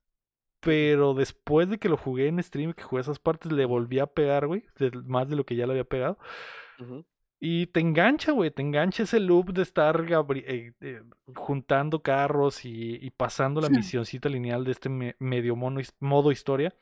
pero 0.64 1.14
después 1.14 1.68
de 1.68 1.78
que 1.78 1.88
lo 1.88 1.96
jugué 1.96 2.28
en 2.28 2.42
stream, 2.42 2.72
que 2.72 2.82
jugué 2.82 3.02
esas 3.02 3.18
partes, 3.18 3.52
le 3.52 3.64
volví 3.66 3.98
a 3.98 4.06
pegar, 4.06 4.46
güey, 4.46 4.64
más 5.04 5.28
de 5.28 5.36
lo 5.36 5.44
que 5.44 5.56
ya 5.56 5.66
le 5.66 5.72
había 5.72 5.84
pegado. 5.84 6.18
Y 7.40 7.66
te 7.66 7.80
engancha, 7.80 8.32
güey, 8.32 8.50
te 8.50 8.62
engancha 8.62 9.02
ese 9.02 9.20
loop 9.20 9.52
de 9.52 9.62
estar 9.62 10.06
gabri- 10.06 10.44
eh, 10.46 10.72
eh, 10.80 11.02
juntando 11.34 12.02
carros 12.02 12.64
y, 12.64 12.96
y 13.04 13.10
pasando 13.10 13.60
la 13.60 13.68
Hmm. 13.68 13.76
misioncita 13.76 14.28
lineal 14.30 14.64
de 14.64 14.72
este 14.72 14.88
me- 14.88 15.16
medio 15.18 15.54
mono, 15.54 15.80
modo 16.00 16.32
historia. 16.32 16.74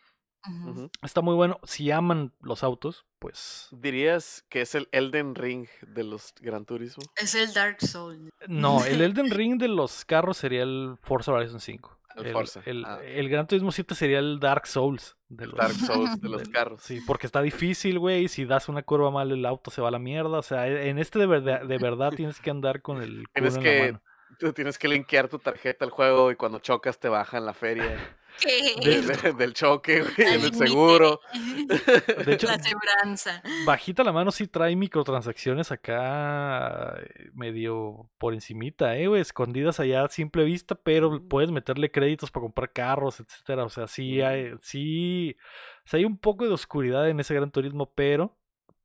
Está 1.02 1.20
muy 1.20 1.34
bueno. 1.36 1.60
Si 1.62 1.90
aman 1.92 2.32
los 2.40 2.64
autos, 2.64 3.06
pues 3.20 3.68
¿Dirías 3.70 4.44
que 4.48 4.62
es 4.62 4.74
el 4.74 4.88
Elden 4.90 5.36
Ring 5.36 5.68
de 5.86 6.02
los 6.02 6.34
Gran 6.40 6.64
Turismo? 6.64 7.04
Es 7.16 7.36
el 7.36 7.52
Dark 7.54 7.80
Soul. 7.80 8.30
no, 8.48 8.84
el 8.84 9.00
Elden 9.02 9.30
Ring 9.40 9.58
de 9.60 9.68
los 9.68 10.04
carros 10.04 10.36
sería 10.38 10.62
el 10.64 10.96
Forza 11.00 11.32
Horizon 11.32 11.60
5. 11.60 11.96
El 12.16 12.26
El, 12.26 12.32
Forza, 12.32 12.60
el- 12.66 12.84
ah. 12.84 13.00
el 13.04 13.28
Gran 13.28 13.46
Turismo 13.46 13.72
7 13.72 13.94
sería 13.94 14.18
el 14.18 14.38
Dark 14.40 14.66
Souls 14.66 15.16
de 15.28 15.46
los, 15.46 15.56
Dark 15.56 15.72
Souls 15.74 16.20
de 16.20 16.28
los 16.28 16.48
carros. 16.48 16.82
Sí, 16.82 17.00
porque 17.06 17.26
está 17.26 17.40
difícil, 17.42 17.98
güey. 17.98 18.28
Si 18.28 18.44
das 18.44 18.68
una 18.68 18.82
curva 18.82 19.10
mal, 19.10 19.30
el 19.32 19.44
auto 19.46 19.70
se 19.70 19.80
va 19.80 19.88
a 19.88 19.92
la 19.92 19.98
mierda. 19.98 20.38
O 20.38 20.42
sea, 20.42 20.66
en 20.68 20.98
este 20.98 21.18
de 21.18 21.26
verdad, 21.26 21.62
de 21.62 21.78
verdad 21.78 22.10
tienes 22.16 22.40
que 22.40 22.50
andar 22.50 22.82
con 22.82 23.02
el 23.02 23.24
Tienes 23.32 23.56
en 23.56 23.62
la 23.64 23.70
que, 23.70 23.92
mano. 23.92 24.52
tienes 24.54 24.78
que 24.78 24.88
linkear 24.88 25.28
tu 25.28 25.38
tarjeta 25.38 25.84
al 25.84 25.90
juego 25.90 26.30
y 26.30 26.36
cuando 26.36 26.58
chocas 26.58 26.98
te 26.98 27.08
bajan 27.08 27.44
la 27.46 27.54
feria. 27.54 27.96
De- 28.44 29.02
de- 29.02 29.32
del 29.34 29.52
choque, 29.54 30.00
güey, 30.02 30.12
Al 30.16 30.20
en 30.20 30.28
el 30.34 30.40
límite. 30.42 30.66
seguro. 30.66 31.20
De 32.26 32.34
hecho, 32.34 32.46
La 32.46 32.54
aseguranza. 32.54 33.42
bajita 33.64 34.02
la 34.04 34.12
mano 34.12 34.30
sí 34.30 34.46
trae 34.48 34.74
microtransacciones 34.76 35.70
acá 35.72 36.94
eh, 36.98 37.30
medio 37.34 38.10
por 38.18 38.34
encimita, 38.34 38.96
eh, 38.96 39.06
güey, 39.06 39.20
escondidas 39.20 39.80
allá 39.80 40.04
a 40.04 40.08
simple 40.08 40.44
vista, 40.44 40.74
pero 40.74 41.26
puedes 41.28 41.50
meterle 41.50 41.90
créditos 41.90 42.30
para 42.30 42.42
comprar 42.44 42.72
carros, 42.72 43.20
etcétera. 43.20 43.64
O 43.64 43.68
sea, 43.68 43.86
sí 43.86 44.20
hay, 44.22 44.52
sí, 44.60 45.36
sea, 45.84 45.98
hay 45.98 46.04
un 46.04 46.18
poco 46.18 46.46
de 46.46 46.52
oscuridad 46.52 47.08
en 47.08 47.20
ese 47.20 47.34
Gran 47.34 47.50
Turismo, 47.50 47.92
pero 47.94 48.36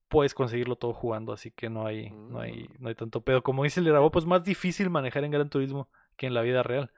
puedes 0.09 0.33
conseguirlo 0.33 0.75
todo 0.77 0.93
jugando, 0.93 1.33
así 1.33 1.51
que 1.51 1.69
no 1.69 1.85
hay, 1.85 2.11
no 2.11 2.39
hay, 2.39 2.63
Mm. 2.63 2.73
no 2.79 2.89
hay 2.89 2.95
tanto 2.95 3.21
pedo. 3.21 3.43
Como 3.43 3.63
dice 3.63 3.79
el 3.79 3.87
Irabo, 3.87 4.11
pues 4.11 4.25
más 4.25 4.43
difícil 4.43 4.89
manejar 4.89 5.23
en 5.23 5.31
Gran 5.31 5.49
Turismo 5.49 5.89
que 6.15 6.27
en 6.27 6.33
la 6.33 6.41
vida 6.41 6.63
real. 6.63 6.91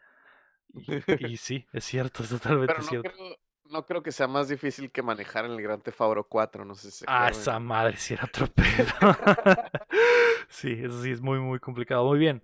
Y, 0.73 0.83
y 1.33 1.37
sí, 1.37 1.65
es 1.73 1.83
cierto, 1.83 2.23
es 2.23 2.29
totalmente 2.29 2.73
Pero 2.73 2.83
no 2.83 2.89
cierto. 2.89 3.11
creo, 3.11 3.35
no 3.65 3.85
creo 3.85 4.03
que 4.03 4.11
sea 4.11 4.27
más 4.27 4.47
difícil 4.49 4.91
que 4.91 5.01
manejar 5.01 5.45
en 5.45 5.51
el 5.51 5.61
Gran 5.61 5.81
Theft 5.81 6.01
Auto 6.01 6.23
4, 6.23 6.65
no 6.65 6.75
sé 6.75 6.91
si 6.91 6.97
se 6.99 7.05
Ah, 7.07 7.29
esa 7.29 7.59
madre 7.59 7.97
sí 7.97 8.13
era 8.13 8.25
otro 8.25 8.47
pedo. 8.47 8.65
sí, 10.49 10.71
eso 10.83 11.01
sí 11.03 11.11
es 11.11 11.21
muy, 11.21 11.39
muy 11.39 11.59
complicado. 11.59 12.05
Muy 12.05 12.19
bien, 12.19 12.41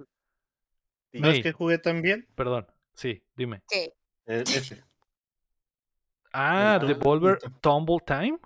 Sí. 1.12 1.22
¿No 1.22 1.30
es 1.30 1.42
que 1.42 1.54
jugué 1.54 1.78
también? 1.78 2.28
perdón. 2.36 2.68
Sí, 2.94 3.24
dime. 3.38 3.62
Eh, 3.72 3.94
ese. 4.26 4.84
Ah, 6.34 6.78
El 6.82 6.88
Devolver 6.88 7.40
Tumble- 7.62 8.04
Time. 8.06 8.40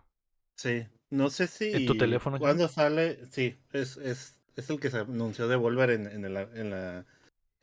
Sí. 0.55 0.85
No 1.09 1.29
sé 1.31 1.47
si. 1.47 1.71
¿En 1.73 1.85
tu 1.87 1.97
teléfono, 1.97 2.37
Jim? 2.37 2.41
¿Cuándo 2.45 2.67
sale? 2.67 3.25
Sí, 3.31 3.57
es, 3.71 3.97
es, 3.97 4.37
es 4.55 4.69
el 4.69 4.79
que 4.79 4.91
se 4.91 4.99
anunció 4.99 5.47
Devolver 5.47 5.89
en, 5.89 6.05
en, 6.07 6.25
el- 6.25 6.37
en 6.37 6.69
la 6.69 7.05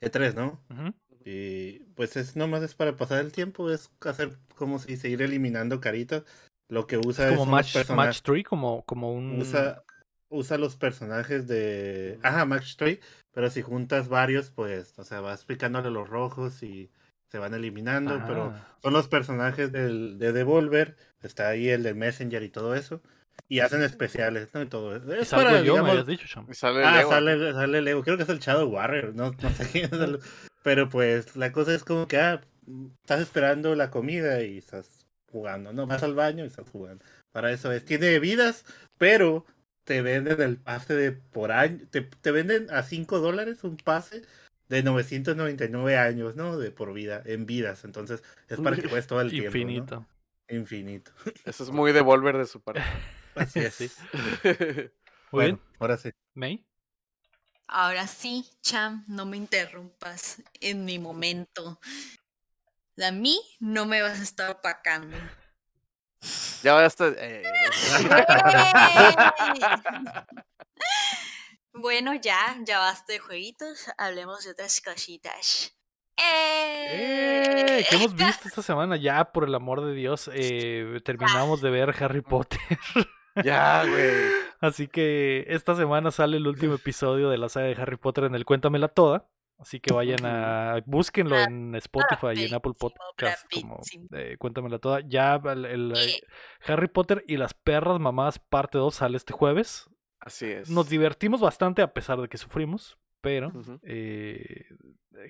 E3, 0.01 0.35
¿no? 0.35 0.61
Ujú. 0.71 0.93
Y 1.27 1.81
pues 1.97 2.17
es 2.17 2.37
nomás 2.37 2.63
es 2.63 2.75
para 2.75 2.97
pasar 2.97 3.19
el 3.19 3.33
tiempo, 3.33 3.69
es 3.71 3.91
hacer 4.03 4.39
como 4.55 4.79
si 4.79 4.97
seguir 4.97 5.23
eliminando 5.23 5.81
caritas. 5.81 6.23
Lo 6.69 6.87
que 6.87 6.99
usa 6.99 7.25
Es 7.25 7.31
como 7.31 7.47
los 7.47 7.91
match, 7.91 8.23
3, 8.23 8.45
como, 8.45 8.85
como 8.85 9.13
un. 9.13 9.41
usa, 9.41 9.83
usa 10.29 10.57
los 10.57 10.77
personajes 10.77 11.49
de. 11.49 12.21
Ajá, 12.23 12.45
Match 12.45 12.77
3, 12.77 13.01
pero 13.33 13.51
si 13.51 13.61
juntas 13.63 14.09
varios, 14.09 14.51
pues, 14.51 14.97
o 14.99 15.05
sea, 15.05 15.21
vas 15.21 15.45
picándole 15.45 15.91
los 15.91 16.09
rojos 16.09 16.63
y 16.63 16.91
se 17.29 17.39
van 17.39 17.55
eliminando, 17.55 18.23
pero 18.27 18.53
Ah, 18.55 18.77
son 18.83 18.93
los 18.93 19.09
personajes 19.09 19.73
del, 19.73 20.19
de 20.19 20.33
Devolver, 20.33 20.97
está 21.23 21.49
ahí 21.49 21.69
el 21.69 21.83
de 21.83 21.95
Messenger 21.95 22.43
y 22.45 22.51
todo 22.51 22.77
eso, 22.77 23.03
y 23.49 23.59
hacen 23.59 23.83
especiales, 23.83 24.55
¿no? 24.55 24.63
Y 24.63 24.67
todo 24.67 24.95
eso. 24.95 25.13
Es 25.13 25.31
para, 25.31 25.51
yo, 25.55 25.57
me 25.59 25.63
digamos, 25.63 25.91
habías 25.91 26.07
dicho, 26.07 26.27
chamo. 26.29 26.47
Y 26.51 26.55
sale 26.55 26.85
Ah, 26.85 26.99
Lego. 26.99 27.11
sale, 27.11 27.53
sale 27.53 27.83
Lego. 27.83 28.03
Creo 28.05 28.17
que 28.17 28.23
es 28.23 28.29
el 28.29 28.39
Shadow 28.39 28.69
Warrior. 28.69 29.13
No, 29.17 29.33
no 29.33 29.51
sé 29.51 29.69
quién 29.73 29.87
es 29.87 29.93
el- 29.93 30.21
Pero 30.67 30.89
pues 30.89 31.37
la 31.37 31.53
cosa 31.53 31.73
es 31.77 31.85
como 31.85 32.09
que 32.09 32.19
ah, 32.19 32.41
estás 33.03 33.21
esperando 33.21 33.77
la 33.77 33.89
comida 33.89 34.43
y 34.43 34.59
estás 34.59 35.07
jugando. 35.31 35.73
No, 35.73 35.87
vas 35.87 36.03
al 36.03 36.17
baño 36.17 36.43
y 36.43 36.49
estás 36.49 36.69
jugando. 36.69 37.05
Para 37.31 37.53
eso 37.53 37.71
es. 37.71 37.85
Tiene 37.85 38.19
vidas, 38.19 38.65
pero 38.99 39.47
te 39.85 40.03
venden 40.03 40.43
el 40.43 40.57
pase 40.57 40.97
de 40.97 41.13
por 41.13 41.53
año. 41.53 41.87
Te, 41.91 42.01
te 42.01 42.33
venden 42.33 42.69
a 42.73 42.83
5 42.83 43.21
dólares 43.21 43.63
un 43.63 43.77
pase 43.77 44.23
de 44.69 44.83
999 44.83 45.97
años, 45.97 46.35
¿no? 46.35 46.59
De 46.59 46.73
por 46.73 46.93
vida, 46.93 47.23
en 47.27 47.47
vidas. 47.47 47.85
Entonces 47.85 48.25
es 48.49 48.59
para 48.59 48.75
que 48.75 48.89
juegues 48.89 49.07
todo 49.07 49.21
el 49.21 49.31
tiempo. 49.31 49.53
¿no? 49.57 49.61
Infinito. 49.61 50.07
Infinito. 50.49 51.13
Eso 51.45 51.63
es 51.63 51.71
muy 51.71 51.93
Devolver 51.93 52.39
de 52.39 52.47
su 52.47 52.61
parte. 52.61 52.83
Así 53.37 53.61
es. 53.61 53.73
Sí. 53.73 53.89
Muy 55.31 55.45
Bueno, 55.45 55.57
bien. 55.59 55.61
ahora 55.79 55.97
sí. 55.97 56.11
May. 56.35 56.67
Ahora 57.69 58.07
sí, 58.07 58.47
Cham, 58.63 59.05
no 59.09 59.27
me 59.27 59.37
interrumpas 59.37 60.43
en 60.61 60.85
mi 60.85 60.99
momento. 60.99 61.81
A 63.05 63.11
mí 63.11 63.39
no 63.61 63.87
me 63.87 64.03
vas 64.03 64.21
a 64.21 64.23
estar 64.23 64.51
opacando. 64.51 65.17
ya 66.63 66.75
basta. 66.75 67.09
eh, 67.19 67.43
bueno, 71.75 72.15
ya, 72.15 72.57
ya 72.65 72.79
basta 72.79 73.13
de 73.13 73.19
jueguitos. 73.19 73.87
Hablemos 73.99 74.45
de 74.45 74.53
otras 74.53 74.81
cositas. 74.81 75.75
¡Eh! 76.17 77.81
¡Eh! 77.81 77.87
¿Qué 77.91 77.97
hemos 77.97 78.15
visto 78.15 78.49
esta 78.49 78.63
semana? 78.63 78.97
Ya, 78.97 79.33
por 79.33 79.45
el 79.45 79.55
amor 79.55 79.85
de 79.85 79.93
Dios, 79.93 80.31
eh, 80.33 81.01
terminamos 81.05 81.61
de 81.61 81.71
ver 81.71 81.95
Harry 82.03 82.23
Potter. 82.23 82.61
ya, 83.45 83.85
güey. 83.85 84.46
Así 84.61 84.89
que 84.89 85.45
esta 85.49 85.75
semana 85.75 86.11
sale 86.11 86.37
el 86.39 86.47
último 86.47 86.75
episodio 86.75 87.29
de 87.31 87.39
la 87.39 87.49
saga 87.49 87.67
de 87.67 87.81
Harry 87.81 87.97
Potter 87.97 88.25
en 88.25 88.35
el 88.35 88.45
Cuéntamela 88.45 88.89
Toda. 88.89 89.29
Así 89.59 89.81
que 89.81 89.93
vayan 89.95 90.25
a. 90.25 90.83
Búsquenlo 90.85 91.39
en 91.39 91.75
Spotify 91.77 92.29
y 92.35 92.45
en 92.45 92.55
Apple 92.55 92.75
Podcast 92.79 93.47
como 93.53 93.81
eh, 94.13 94.37
Cuéntamela 94.39 94.79
Toda. 94.79 95.01
Ya 95.01 95.41
el, 95.45 95.65
el, 95.65 95.93
eh, 95.97 96.21
Harry 96.67 96.89
Potter 96.89 97.25
y 97.27 97.37
las 97.39 97.55
perras 97.55 97.99
mamás, 97.99 98.39
parte 98.39 98.77
2, 98.79 98.95
sale 98.95 99.17
este 99.17 99.33
jueves. 99.33 99.89
Así 100.21 100.47
es. 100.47 100.69
Nos 100.71 100.89
divertimos 100.89 101.41
bastante 101.41 101.81
a 101.83 101.93
pesar 101.95 102.21
de 102.21 102.29
que 102.29 102.37
sufrimos, 102.37 102.99
pero 103.23 103.51
eh, 103.83 104.67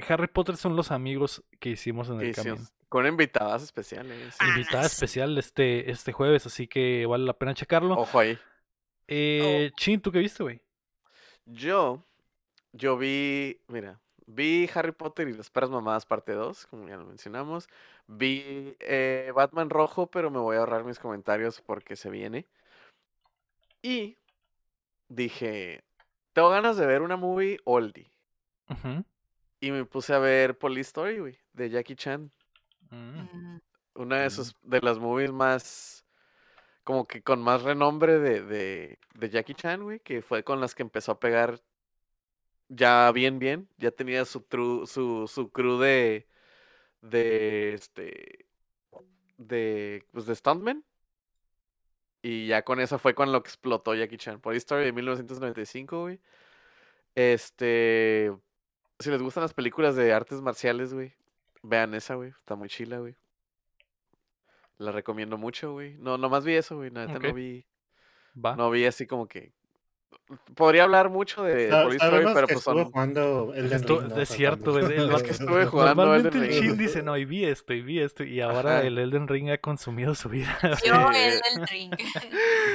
Harry 0.08 0.26
Potter 0.28 0.56
son 0.56 0.74
los 0.74 0.90
amigos 0.90 1.44
que 1.60 1.70
hicimos 1.70 2.08
en 2.08 2.18
¿Qué 2.18 2.24
el 2.24 2.30
hicimos? 2.30 2.58
camino. 2.58 2.70
Con 2.88 3.06
invitadas 3.06 3.62
especiales. 3.62 4.36
Ah, 4.38 4.48
Invitada 4.48 4.84
sí. 4.84 4.94
especial 4.94 5.36
este, 5.38 5.90
este 5.90 6.12
jueves, 6.12 6.46
así 6.46 6.66
que 6.66 7.04
vale 7.06 7.24
la 7.24 7.34
pena 7.34 7.52
checarlo. 7.54 7.94
Ojo 7.94 8.18
ahí. 8.18 8.38
Eh, 9.08 9.70
Chin, 9.76 10.00
¿tú 10.00 10.10
qué 10.10 10.18
viste, 10.18 10.42
güey? 10.42 10.60
Yo, 11.46 12.02
yo 12.72 12.96
vi, 12.96 13.60
mira, 13.68 14.00
vi 14.26 14.68
Harry 14.74 14.92
Potter 14.92 15.28
y 15.28 15.32
las 15.32 15.50
perras 15.50 15.70
mamadas 15.70 16.06
parte 16.06 16.32
2, 16.32 16.66
como 16.66 16.88
ya 16.88 16.96
lo 16.96 17.04
mencionamos. 17.04 17.68
Vi 18.08 18.76
eh, 18.80 19.32
Batman 19.34 19.70
rojo, 19.70 20.08
pero 20.08 20.30
me 20.30 20.38
voy 20.38 20.56
a 20.56 20.60
ahorrar 20.60 20.84
mis 20.84 20.98
comentarios 20.98 21.60
porque 21.60 21.96
se 21.96 22.10
viene. 22.10 22.46
Y 23.82 24.16
dije, 25.08 25.84
tengo 26.32 26.50
ganas 26.50 26.76
de 26.76 26.86
ver 26.86 27.02
una 27.02 27.16
movie 27.16 27.58
oldie. 27.64 28.10
Y 29.60 29.70
me 29.70 29.84
puse 29.84 30.12
a 30.12 30.18
ver 30.18 30.58
Police 30.58 30.88
Story, 30.88 31.18
güey, 31.18 31.38
de 31.52 31.70
Jackie 31.70 31.96
Chan. 31.96 32.30
Mm. 32.90 33.20
Mm, 33.20 33.60
Una 33.94 34.20
de 34.20 34.26
Mm. 34.26 34.30
sus, 34.30 34.54
de 34.62 34.80
las 34.80 34.98
movies 34.98 35.32
más 35.32 36.04
como 36.86 37.06
que 37.08 37.22
con 37.22 37.42
más 37.42 37.62
renombre 37.64 38.18
de, 38.20 38.42
de, 38.42 39.00
de 39.16 39.30
Jackie 39.30 39.54
Chan, 39.56 39.84
güey, 39.84 40.00
que 40.00 40.22
fue 40.22 40.44
con 40.44 40.60
las 40.62 40.74
que 40.76 40.84
empezó 40.84 41.12
a 41.12 41.20
pegar 41.20 41.60
ya 42.68 43.10
bien, 43.12 43.38
bien. 43.38 43.68
Ya 43.78 43.90
tenía 43.90 44.24
su, 44.24 44.40
tru- 44.46 44.86
su, 44.86 45.28
su 45.28 45.50
crew 45.50 45.78
de, 45.78 46.26
de, 47.02 47.74
este, 47.74 48.46
de, 49.38 50.04
pues 50.12 50.26
de 50.26 50.34
stuntmen. 50.36 50.84
Y 52.22 52.46
ya 52.48 52.62
con 52.64 52.80
esa 52.80 52.98
fue 52.98 53.14
con 53.14 53.30
lo 53.32 53.42
que 53.42 53.48
explotó 53.48 53.94
Jackie 53.94 54.16
Chan. 54.16 54.40
Por 54.40 54.54
Story 54.54 54.84
de 54.84 54.92
1995, 54.92 56.00
güey. 56.02 56.20
Este, 57.14 58.32
si 59.00 59.10
les 59.10 59.22
gustan 59.22 59.42
las 59.42 59.54
películas 59.54 59.96
de 59.96 60.12
artes 60.14 60.42
marciales, 60.42 60.94
güey, 60.94 61.14
vean 61.62 61.94
esa, 61.94 62.16
güey. 62.16 62.30
Está 62.30 62.56
muy 62.56 62.68
chila, 62.70 62.98
güey. 63.00 63.16
La 64.78 64.92
recomiendo 64.92 65.38
mucho, 65.38 65.72
güey. 65.72 65.96
No, 65.98 66.18
nomás 66.18 66.44
vi 66.44 66.54
eso, 66.54 66.76
güey. 66.76 66.90
Neta, 66.90 67.16
Ok. 67.16 67.22
no 67.24 67.34
vi, 67.34 67.64
Va. 68.44 68.56
no 68.56 68.70
vi 68.70 68.84
así 68.84 69.06
como 69.06 69.26
que. 69.26 69.52
Podría 70.56 70.82
hablar 70.84 71.08
mucho 71.08 71.44
de 71.44 71.68
Police 71.68 72.04
Story, 72.04 72.24
pero 72.34 72.46
pues 72.48 72.60
son. 72.60 72.84
jugando 72.90 73.52
Elden 73.54 73.72
Esto- 73.80 74.00
Ring, 74.00 74.08
¿no? 74.10 74.20
es 74.20 74.28
cierto, 74.28 74.72
güey, 74.72 74.84
el- 74.84 75.22
que 75.22 75.30
estuve 75.30 75.66
jugando 75.66 76.02
Normalmente 76.04 76.38
Elden 76.38 76.42
el 76.42 76.48
Ring. 76.60 76.62
Shin 76.70 76.78
dice, 76.78 77.02
no, 77.04 77.16
y 77.16 77.24
vi 77.24 77.44
esto, 77.44 77.72
y 77.74 77.80
vi 77.82 78.00
esto, 78.00 78.24
y 78.24 78.40
ahora 78.40 78.78
Ajá. 78.78 78.86
el 78.86 78.98
Elden 78.98 79.28
Ring 79.28 79.50
ha 79.50 79.58
consumido 79.58 80.14
su 80.16 80.28
vida. 80.28 80.58
Yo 80.84 80.94
el 81.12 81.40
del 81.40 81.66
ring. 81.68 81.92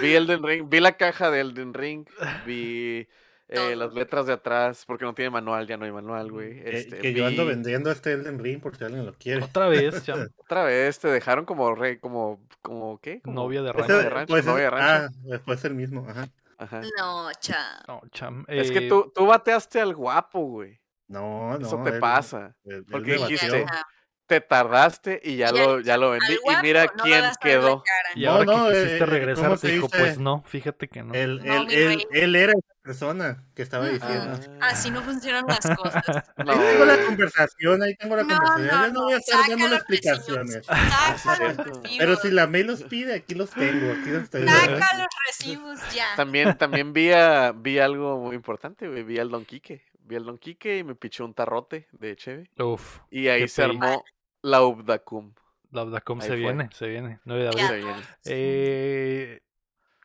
Vi 0.02 0.16
Elden 0.16 0.44
Ring, 0.44 0.70
vi 0.70 0.80
la 0.80 0.94
caja 0.94 1.30
de 1.30 1.42
Elden 1.42 1.74
Ring, 1.74 2.08
vi 2.46 3.08
eh, 3.52 3.76
las 3.76 3.94
letras 3.94 4.26
de 4.26 4.34
atrás, 4.34 4.84
porque 4.88 5.06
no 5.06 5.14
tiene 5.14 5.30
manual, 5.30 5.68
ya 5.68 5.78
no 5.78 5.86
hay 5.86 5.92
manual, 5.92 6.32
güey. 6.32 6.64
Que, 6.64 6.78
Este, 6.78 6.98
que 7.00 7.14
yo 7.14 7.26
ando 7.28 7.46
vendiendo 7.46 7.92
este 7.92 8.14
Elden 8.14 8.40
Ring 8.44 8.60
por 8.62 8.76
si 8.78 8.84
alguien 8.84 9.06
lo 9.06 9.14
quiere. 9.14 9.44
Otra 9.44 9.68
vez, 9.68 10.04
cham, 10.04 10.28
Otra 10.38 10.64
vez 10.64 11.00
te 11.00 11.08
dejaron 11.10 11.46
como 11.46 11.76
re, 11.76 12.00
como, 12.00 12.40
como 12.62 13.00
¿qué? 13.00 13.22
Como 13.22 13.36
novia 13.36 13.62
de 13.62 13.72
rancho. 13.74 13.98
de 13.98 14.10
rancho, 14.10 14.32
pues, 14.34 14.46
novia 14.46 14.62
de 14.64 14.68
es- 14.68 14.72
rancho. 14.74 15.16
ah, 15.16 15.20
después 15.24 15.66
el 15.66 15.76
mismo, 15.76 16.08
ajá. 16.10 16.28
Ajá. 16.58 16.82
No, 16.98 17.30
cha. 17.40 17.84
No, 17.88 18.02
cham, 18.12 18.46
Es 18.48 18.72
que 18.72 18.86
eh, 18.86 18.90
tú, 18.90 19.12
tú 19.16 19.26
bateaste 19.26 19.82
al 19.82 19.96
guapo, 19.96 20.40
güey. 20.42 20.80
No, 21.08 21.58
no. 21.58 21.66
Eso 21.68 21.82
te 21.84 21.90
él- 21.90 22.00
pasa. 22.00 22.56
él- 22.64 22.76
él 22.76 22.86
Porque 22.90 23.14
dijiste. 23.16 23.66
Ya, 23.70 23.86
Te 24.28 24.40
tardaste 24.40 25.20
y 25.26 25.36
ya, 25.36 25.48
Ya, 25.52 25.62
lo, 25.66 25.80
ya 25.82 25.98
lo 25.98 26.12
vendí. 26.12 26.36
Y 26.36 26.62
mira 26.62 26.86
no 26.96 27.04
quién 27.04 27.26
quedó. 27.42 27.84
Y 28.16 28.24
No, 28.24 28.32
ahora 28.32 28.46
no, 28.46 28.68
que 28.70 28.72
eh, 28.72 28.84
quisiste 28.84 28.96
eh, 28.96 29.00
¿cómo 29.00 29.12
regresar, 29.12 29.60
dijo, 29.60 29.88
dice? 29.88 29.98
pues 30.00 30.20
no, 30.20 30.44
fíjate 30.48 30.88
que 30.88 31.04
no. 31.04 31.14
Él, 31.14 31.42
No, 31.44 31.54
él, 31.64 31.68
él, 31.72 31.88
rey. 31.88 32.08
él 32.14 32.36
era 32.38 32.54
persona 32.82 33.44
que 33.56 33.62
estaba 33.62 33.86
Mm, 33.86 33.92
diciendo. 33.94 34.40
Así 34.62 34.90
no 34.92 35.02
funcionan 35.02 35.46
las 35.48 35.60
cosas. 35.78 36.04
No, 36.38 36.52
Ahí 36.54 36.60
tengo 36.60 36.86
la 36.86 36.98
conversación, 37.06 37.84
ahí 37.84 37.96
tengo 37.96 38.16
la 38.16 38.24
No, 38.24 38.30
conversación. 38.38 38.68
no, 38.68 38.88
Yo 38.88 38.88
no 38.88 38.94
no, 38.94 39.02
voy 39.04 39.14
a 39.14 39.18
estar 39.18 39.40
dando 39.50 39.68
los 39.68 39.78
explicaciones. 39.78 40.62
recibos. 40.68 41.80
Pero 42.00 42.16
si 42.16 42.32
la 42.32 42.48
May 42.48 42.64
los 42.64 42.84
pide, 42.84 43.14
aquí 43.16 43.36
los 43.36 43.52
tengo. 43.52 43.92
Aquí 43.94 44.10
los 44.10 44.30
tengo. 44.30 44.48
Saca 44.50 44.98
los 44.98 45.08
recibos 45.28 45.80
ya. 45.94 46.08
También, 46.16 46.58
también 46.58 46.94
vi, 46.94 47.12
a- 47.12 47.52
vi 47.56 47.80
algo 47.80 48.18
muy 48.20 48.36
importante, 48.36 48.88
güey. 48.88 49.04
Vi 49.04 49.20
al 49.20 49.30
Don 49.30 49.46
Quique. 49.46 49.84
Vi 50.00 50.16
al 50.16 50.26
Don 50.26 50.38
Quique 50.38 50.80
y 50.80 50.84
me 50.84 50.96
pichó 50.96 51.24
un 51.26 51.34
tarrote 51.34 51.88
de 51.92 52.16
Cheve. 52.16 52.50
Uf, 52.60 53.00
Y 53.12 53.28
ahí 53.28 53.48
se 53.48 53.62
pay. 53.62 53.72
armó 53.78 54.04
la 54.42 54.64
Ubdacum. 54.64 55.34
la 55.72 55.82
Abdacom 55.82 56.20
Ahí 56.20 56.24
se 56.28 56.34
fue. 56.34 56.38
viene, 56.38 56.70
se 56.74 56.88
viene, 56.88 57.20
9 57.24 57.44
de 57.44 57.48
abril. 57.50 57.66
Se 57.68 57.76
viene. 57.78 58.02
Eh, 58.26 59.42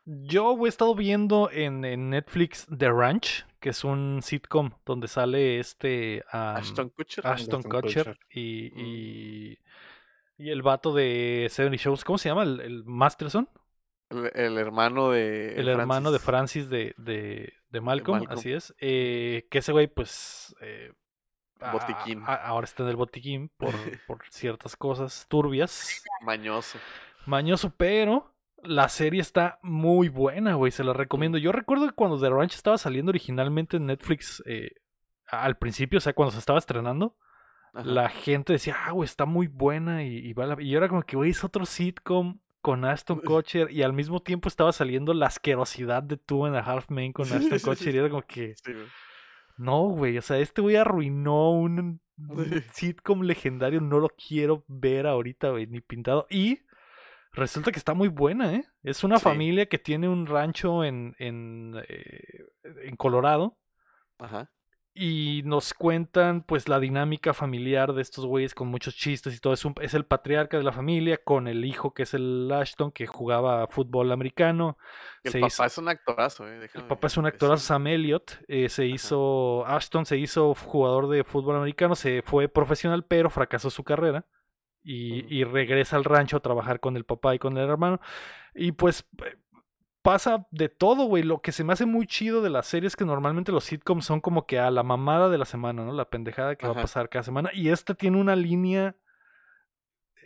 yo 0.06 0.56
he 0.64 0.68
estado 0.68 0.94
viendo 0.94 1.50
en, 1.50 1.84
en 1.84 2.10
Netflix 2.10 2.66
The 2.76 2.90
Ranch, 2.90 3.44
que 3.60 3.70
es 3.70 3.82
un 3.84 4.20
sitcom 4.22 4.70
donde 4.84 5.08
sale 5.08 5.58
este 5.58 6.22
Ashton 6.30 6.90
Kutcher. 6.90 7.26
Ashton 7.26 7.60
Ashton 7.60 7.62
Kutcher 7.64 8.06
Kutcher. 8.06 8.18
y, 8.30 8.70
Mm. 8.74 8.78
y, 8.78 9.58
y 10.38 10.50
el 10.50 10.62
vato 10.62 10.94
de 10.94 11.48
70 11.50 11.76
Shows, 11.82 12.04
¿cómo 12.04 12.18
se 12.18 12.28
llama? 12.28 12.44
El, 12.44 12.60
el 12.60 12.84
Masterson, 12.84 13.48
El, 14.10 14.30
el 14.34 14.58
hermano 14.58 15.10
de. 15.10 15.54
el 15.58 15.68
hermano 15.68 16.12
de 16.12 16.18
Francis. 16.20 16.66
Francis 16.68 16.70
de, 16.70 16.94
de, 16.98 17.52
de 17.70 17.80
Malcolm, 17.80 18.18
Malcolm. 18.20 18.38
así 18.38 18.52
es. 18.52 18.74
Eh, 18.78 19.48
que 19.50 19.58
ese 19.58 19.72
güey, 19.72 19.88
pues. 19.88 20.54
eh, 20.60 20.92
a- 21.60 21.72
Botiquín. 21.72 22.22
a- 22.26 22.34
ahora 22.34 22.66
está 22.66 22.82
en 22.84 22.90
el 22.90 22.96
botiquín 22.96 23.48
por, 23.56 23.70
por 24.06 24.22
ciertas 24.30 24.76
cosas 24.76 25.26
turbias. 25.28 26.04
Mañoso. 26.22 26.78
Mañoso, 27.24 27.72
pero 27.76 28.32
la 28.62 28.88
serie 28.88 29.20
está 29.20 29.58
muy 29.62 30.08
buena, 30.08 30.54
güey. 30.54 30.72
Se 30.72 30.84
la 30.84 30.92
recomiendo. 30.92 31.38
Yo 31.38 31.52
recuerdo 31.52 31.86
que 31.86 31.94
cuando 31.94 32.18
The 32.20 32.30
Ranch 32.30 32.54
estaba 32.54 32.78
saliendo 32.78 33.10
originalmente 33.10 33.76
en 33.76 33.86
Netflix, 33.86 34.42
eh, 34.46 34.70
al 35.28 35.56
principio, 35.56 35.98
o 35.98 36.00
sea, 36.00 36.12
cuando 36.14 36.32
se 36.32 36.38
estaba 36.38 36.58
estrenando, 36.58 37.16
Ajá. 37.74 37.84
la 37.86 38.08
gente 38.08 38.52
decía, 38.54 38.76
ah, 38.86 38.92
güey, 38.92 39.04
está 39.06 39.24
muy 39.26 39.46
buena. 39.46 40.04
Y, 40.04 40.18
y, 40.18 40.32
va 40.32 40.46
la- 40.46 40.62
y 40.62 40.70
yo 40.70 40.78
era 40.78 40.88
como 40.88 41.02
que, 41.02 41.16
güey, 41.16 41.30
es 41.30 41.44
otro 41.44 41.66
sitcom 41.66 42.40
con 42.60 42.84
Ashton 42.84 43.20
Kutcher. 43.20 43.70
Y 43.70 43.82
al 43.82 43.92
mismo 43.92 44.20
tiempo 44.20 44.48
estaba 44.48 44.72
saliendo 44.72 45.14
la 45.14 45.26
asquerosidad 45.26 46.02
de 46.02 46.16
Two 46.16 46.46
and 46.46 46.56
a 46.56 46.60
Half 46.60 46.90
Men 46.90 47.12
con 47.12 47.26
Ashton 47.32 47.58
Kutcher. 47.60 47.94
Y 47.94 47.98
era 47.98 48.08
como 48.08 48.22
que, 48.22 48.54
Sí, 48.56 48.72
güey. 48.72 48.86
no, 49.58 49.82
güey, 49.90 50.18
o 50.18 50.22
sea, 50.22 50.38
este 50.38 50.60
güey 50.62 50.76
arruinó 50.76 51.50
un, 51.52 52.00
un 52.18 52.62
sitcom 52.72 53.22
legendario. 53.22 53.80
No 53.80 54.00
lo 54.00 54.08
quiero 54.08 54.64
ver 54.66 55.06
ahorita, 55.06 55.50
güey, 55.50 55.66
ni 55.66 55.80
pintado. 55.80 56.26
Y 56.30 56.60
resulta 57.36 57.70
que 57.72 57.78
está 57.78 57.94
muy 57.94 58.08
buena, 58.08 58.52
¿eh? 58.54 58.64
Es 58.82 59.04
una 59.04 59.18
Sí. 59.18 59.24
familia 59.24 59.66
que 59.66 59.78
tiene 59.78 60.08
un 60.08 60.26
rancho 60.26 60.82
en, 60.84 61.14
en, 61.18 61.74
eh, 61.88 62.44
en 62.84 62.96
Colorado. 62.96 63.56
Ajá. 64.18 64.50
Y 64.98 65.42
nos 65.44 65.74
cuentan, 65.74 66.42
pues, 66.42 66.70
la 66.70 66.80
dinámica 66.80 67.34
familiar 67.34 67.92
de 67.92 68.00
estos 68.00 68.24
güeyes 68.24 68.54
con 68.54 68.68
muchos 68.68 68.96
chistes 68.96 69.36
y 69.36 69.40
todo. 69.40 69.52
Es, 69.52 69.62
un- 69.66 69.74
es 69.82 69.92
el 69.92 70.06
patriarca 70.06 70.56
de 70.56 70.62
la 70.64 70.72
familia 70.72 71.18
con 71.22 71.48
el 71.48 71.66
hijo 71.66 71.92
que 71.92 72.04
es 72.04 72.14
el 72.14 72.50
Ashton, 72.50 72.92
que 72.92 73.06
jugaba 73.06 73.66
fútbol 73.66 74.10
americano. 74.10 74.78
El 75.22 75.32
Se 75.32 75.38
papá 75.40 75.48
hizo- 75.48 75.64
es 75.66 75.76
un 75.76 75.88
actorazo, 75.90 76.48
eh. 76.48 76.70
el 76.72 76.84
papá 76.84 77.08
es 77.08 77.16
un 77.18 77.24
decir. 77.24 77.34
actorazo, 77.34 77.62
Sam 77.66 77.86
Elliott. 77.88 78.38
eh, 78.48 78.70
se 78.70 78.86
hizo. 78.86 79.66
Ashton 79.66 80.06
se 80.06 80.16
hizo 80.16 80.54
jugador 80.54 81.08
de 81.10 81.24
fútbol 81.24 81.56
americano. 81.56 81.94
Se 81.94 82.22
fue 82.22 82.48
profesional, 82.48 83.04
pero 83.04 83.28
fracasó 83.28 83.68
su 83.68 83.84
carrera. 83.84 84.24
Y, 84.88 85.42
regresa 85.42 85.96
al 85.96 86.04
rancho 86.04 86.36
a 86.36 86.40
trabajar 86.40 86.78
con 86.78 86.96
el 86.96 87.04
papá 87.04 87.34
y 87.34 87.38
con 87.40 87.56
el 87.58 87.68
hermano. 87.68 88.00
Y 88.54 88.72
pues. 88.72 89.04
eh, 89.24 89.36
Pasa 90.02 90.46
de 90.52 90.68
todo, 90.68 91.06
güey. 91.06 91.24
Lo 91.24 91.40
que 91.40 91.50
se 91.50 91.64
me 91.64 91.72
hace 91.72 91.84
muy 91.84 92.06
chido 92.06 92.40
de 92.40 92.48
las 92.48 92.68
series 92.68 92.94
que 92.94 93.04
normalmente 93.04 93.50
los 93.50 93.64
sitcoms 93.64 94.04
son 94.06 94.20
como 94.20 94.46
que 94.46 94.60
a 94.60 94.70
la 94.70 94.84
mamada 94.84 95.28
de 95.28 95.36
la 95.36 95.44
semana, 95.44 95.84
¿no? 95.84 95.92
La 95.92 96.08
pendejada 96.08 96.54
que 96.54 96.64
va 96.68 96.74
a 96.74 96.80
pasar 96.82 97.08
cada 97.08 97.24
semana. 97.24 97.50
Y 97.52 97.70
esta 97.70 97.92
tiene 97.94 98.20
una 98.20 98.36
línea 98.36 98.94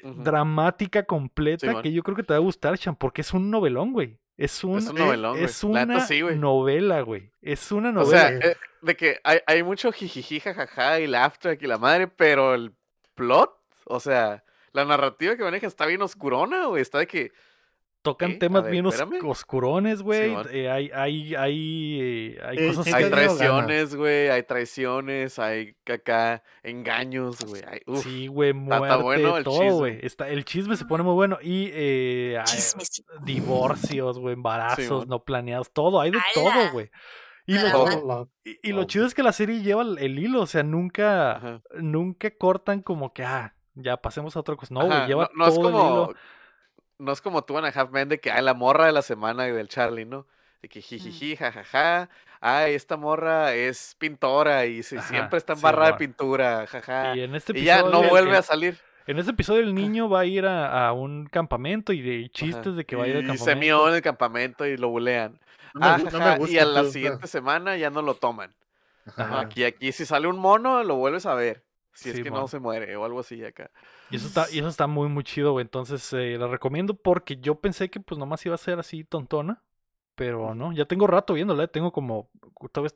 Ujú. 0.03 0.23
dramática 0.23 1.05
completa 1.05 1.81
que 1.81 1.93
yo 1.93 2.03
creo 2.03 2.15
que 2.15 2.23
te 2.23 2.35
va 2.35 2.37
a 2.39 2.43
gustar, 2.43 2.77
Chan, 2.77 2.95
porque 2.97 3.23
es 3.23 3.33
un 3.33 3.51
novelón, 3.51 3.95
güey. 3.95 4.19
Es 4.37 4.65
un, 4.65 4.77
Es 4.79 4.89
un 4.89 4.97
novelón, 4.97 5.33
güey. 5.33 5.45
es 5.45 5.65
una 5.65 5.87
neta, 5.87 6.01
sí, 6.07 6.21
güey. 6.21 6.39
novela, 6.39 7.01
güey. 7.01 7.33
Es 7.41 7.73
una 7.73 7.89
O 7.89 7.93
novela. 7.93 8.29
sea, 8.29 8.51
eh, 8.51 8.57
de 8.83 8.97
que 8.97 9.19
hay, 9.25 9.39
hay 9.47 9.63
mucho 9.63 9.93
jijiji, 9.93 10.41
jajaja 10.41 11.01
y 11.01 11.07
laugh 11.07 11.39
track 11.39 11.63
y 11.63 11.67
la 11.67 11.79
madre, 11.79 12.07
pero 12.07 12.55
el 12.55 12.75
plot, 13.15 13.51
o 13.87 13.99
sea, 13.99 14.45
la 14.73 14.85
narrativa 14.85 15.37
que 15.37 15.43
maneja 15.43 15.67
está 15.67 15.87
bien 15.87 16.03
oscurona, 16.03 16.67
güey. 16.67 16.83
Está 16.83 16.99
de 16.99 17.07
que. 17.07 17.33
Tocan 18.03 18.31
¿qué? 18.31 18.37
A 18.37 18.39
temas 18.39 18.63
ver, 18.63 18.73
bien 18.73 18.87
os- 18.87 18.95
espérame. 18.95 19.29
oscurones, 19.29 20.01
güey. 20.01 20.31
Simón. 20.31 20.47
Eh, 20.51 20.71
hay, 20.71 20.91
hay, 20.95 21.35
hay, 21.35 21.99
eh, 22.01 22.41
hay 22.43 22.57
Sí, 22.59 22.67
cosas 22.69 22.85
sí 22.87 22.93
Hay 22.95 23.11
traiciones, 23.11 23.95
güey. 23.95 24.29
Hay 24.31 24.43
traiciones, 24.45 25.39
hay 25.39 25.77
acá 25.85 26.43
engaños, 26.63 27.37
güey. 27.45 27.63
Sí, 28.03 28.27
güey, 28.29 28.51
está 28.53 28.79
muerte, 28.79 29.03
bueno 29.03 29.37
el 29.37 29.45
todo, 29.45 29.59
chisme. 29.61 29.73
güey. 29.73 29.99
Está, 30.03 30.31
el 30.31 30.47
chisme 30.47 30.77
se 30.77 30.87
pone 30.87 31.05
muy 31.05 31.13
bueno. 31.13 31.37
Y 31.43 31.69
eh, 31.75 32.39
hay 32.39 32.59
divorcios, 33.23 34.19
güey, 34.19 34.35
embarazos 34.35 35.07
no 35.07 35.23
planeados, 35.25 35.71
todo. 35.71 36.01
Hay 36.01 36.11
de 36.11 36.19
todo, 36.35 36.71
güey. 36.73 36.91
Y 37.47 37.55
lo, 37.59 38.31
y, 38.45 38.59
y 38.63 38.73
lo 38.73 38.83
Oh. 38.83 38.85
chido 38.85 39.07
es 39.07 39.15
que 39.15 39.23
la 39.23 39.33
serie 39.33 39.61
lleva 39.63 39.83
el, 39.83 39.99
el 39.99 40.19
hilo, 40.19 40.43
o 40.43 40.47
sea, 40.47 40.63
nunca, 40.63 41.33
Ajá. 41.37 41.63
nunca 41.81 42.31
cortan 42.37 42.81
como 42.81 43.13
que, 43.13 43.25
ah, 43.25 43.55
ya 43.75 43.97
pasemos 43.97 44.37
a 44.37 44.41
otra 44.41 44.57
cosa. 44.57 44.75
No, 44.75 44.81
güey, 44.87 44.93
Ajá, 44.93 45.07
lleva 45.07 45.31
no, 45.35 45.45
no 45.45 45.51
es 45.51 45.57
el 45.57 45.63
como. 45.63 45.79
hilo. 45.79 46.15
No 46.99 47.13
es 47.13 47.21
como 47.23 47.43
tú 47.43 47.59
en 47.59 47.65
a 47.65 47.69
Half 47.69 47.91
Men 47.93 48.09
de 48.11 48.21
que 48.21 48.31
hay 48.31 48.43
la 48.43 48.53
morra 48.55 48.87
de 48.87 48.93
la 48.93 49.03
semana 49.03 49.45
del 49.45 49.69
Charlie, 49.69 50.05
¿no? 50.05 50.27
De 50.61 50.69
que 50.69 50.83
jijiji, 50.83 51.35
jajaja. 51.37 52.11
Ay, 52.43 52.75
esta 52.75 52.97
morra 52.99 53.55
es 53.55 53.95
pintora 53.99 54.67
y 54.67 54.83
se- 54.83 54.99
Ajá, 54.99 55.09
siempre 55.09 55.39
está 55.39 55.55
embarrada 55.55 55.93
de 55.93 55.99
Simón. 55.99 55.99
pintura, 55.99 56.67
jaja. 56.67 57.17
Y 57.17 57.21
en 57.23 57.35
este 57.35 57.59
Y 57.59 57.65
ya 57.65 57.83
no 57.83 58.03
el- 58.03 58.11
vuelve 58.11 58.31
el- 58.33 58.37
a 58.37 58.43
salir. 58.43 58.79
En 59.07 59.19
este 59.19 59.33
episodio 59.33 59.61
el 59.63 59.75
niño 59.75 60.11
va 60.11 60.21
a 60.21 60.25
ir 60.27 60.45
a, 60.47 60.87
a 60.89 60.93
un 60.93 61.27
campamento 61.27 61.93
y 61.95 62.03
de 62.03 62.29
chistes 62.31 62.67
Ajá. 62.69 62.77
de 62.77 62.85
que 62.85 62.97
va 62.97 63.05
a 63.05 63.09
ir 63.09 63.17
al 63.17 63.23
y 63.25 63.27
campamento. 63.29 63.45
se 63.45 63.57
mió 63.57 63.89
en 63.89 63.95
el 63.95 64.03
campamento 64.03 64.67
y 64.67 64.77
lo 64.77 64.89
bulean. 64.91 65.41
No 65.75 65.87
Ah, 65.87 65.97
gu- 65.99 66.05
no 66.05 66.19
me 66.19 66.25
jaja, 66.25 66.37
gusta 66.37 66.55
y 66.55 66.59
a 66.59 66.65
la 66.67 66.85
siguiente 66.85 67.27
semana 67.27 67.77
ya 67.79 67.89
no 67.91 68.03
lo 68.03 68.15
toman. 68.15 68.55
Ajá. 69.17 69.41
Aquí, 69.41 69.65
aquí, 69.65 69.91
si 69.93 70.05
sale 70.05 70.29
un 70.29 70.39
mono, 70.39 70.85
lo 70.85 70.97
vuelves 70.97 71.25
a 71.25 71.35
ver. 71.35 71.65
Si 72.01 72.11
es 72.11 72.17
Sí, 72.17 72.23
que 72.23 72.31
mon. 72.31 72.41
no 72.41 72.49
se 72.49 72.59
muere 72.59 72.97
o 72.97 73.05
algo 73.05 73.21
así 73.21 73.45
acá. 73.45 73.71
Y 74.11 74.17
eso 74.17 74.27
está, 74.27 74.47
y 74.51 74.59
eso 74.59 74.69
está 74.69 74.87
muy, 74.87 75.09
muy 75.09 75.23
chido, 75.25 75.53
güey. 75.53 75.63
Entonces, 75.65 76.13
eh, 76.13 76.37
la 76.39 76.47
recomiendo 76.49 76.95
porque 76.95 77.37
yo 77.37 77.57
pensé 77.61 77.91
que 77.91 78.01
pues 78.01 78.19
nomás 78.19 78.45
iba 78.47 78.55
a 78.55 78.59
ser 78.59 78.79
así 78.79 79.05
tontona. 79.05 79.63
Pero 80.17 80.55
no, 80.55 80.73
ya 80.73 80.85
tengo 80.85 81.07
rato 81.07 81.33
viéndola, 81.35 81.65
eh, 81.65 81.69
tengo 81.69 81.93
como 81.93 82.29
tal 82.73 82.83
vez 82.85 82.95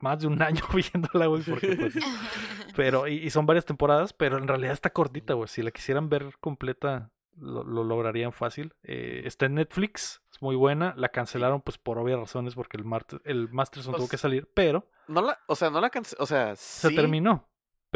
más 0.00 0.20
de 0.20 0.26
un 0.28 0.40
año 0.42 0.62
viéndola, 0.74 1.26
güey. 1.26 1.42
Porque, 1.42 1.74
pues, 1.76 1.94
pero, 2.76 3.08
y, 3.08 3.14
y 3.14 3.30
son 3.30 3.46
varias 3.46 3.64
temporadas, 3.64 4.12
pero 4.12 4.38
en 4.38 4.46
realidad 4.48 4.72
está 4.72 4.90
cortita, 4.90 5.34
güey. 5.34 5.48
Si 5.48 5.62
la 5.62 5.70
quisieran 5.70 6.08
ver 6.08 6.34
completa, 6.40 7.10
lo, 7.36 7.64
lo 7.64 7.82
lograrían 7.84 8.32
fácil. 8.32 8.74
Eh, 8.82 9.22
está 9.24 9.46
en 9.46 9.54
Netflix, 9.54 10.22
es 10.32 10.40
muy 10.40 10.54
buena. 10.56 10.94
La 10.96 11.08
cancelaron 11.08 11.60
pues 11.62 11.78
por 11.78 11.98
obvias 11.98 12.18
razones 12.20 12.54
porque 12.54 12.76
el, 12.76 12.84
Mart- 12.84 13.20
el 13.24 13.48
Masterson 13.50 13.92
tuvo 13.94 14.02
Pues, 14.02 14.10
que 14.12 14.18
salir, 14.18 14.48
pero 14.54 14.88
No 15.08 15.22
la, 15.22 15.38
o 15.48 15.56
sea, 15.56 15.70
no 15.70 15.80
la 15.80 15.90
cancelé, 15.90 16.22
o 16.22 16.26
sea, 16.26 16.54
se 16.56 16.88
sí, 16.90 16.94
terminó. 16.94 17.48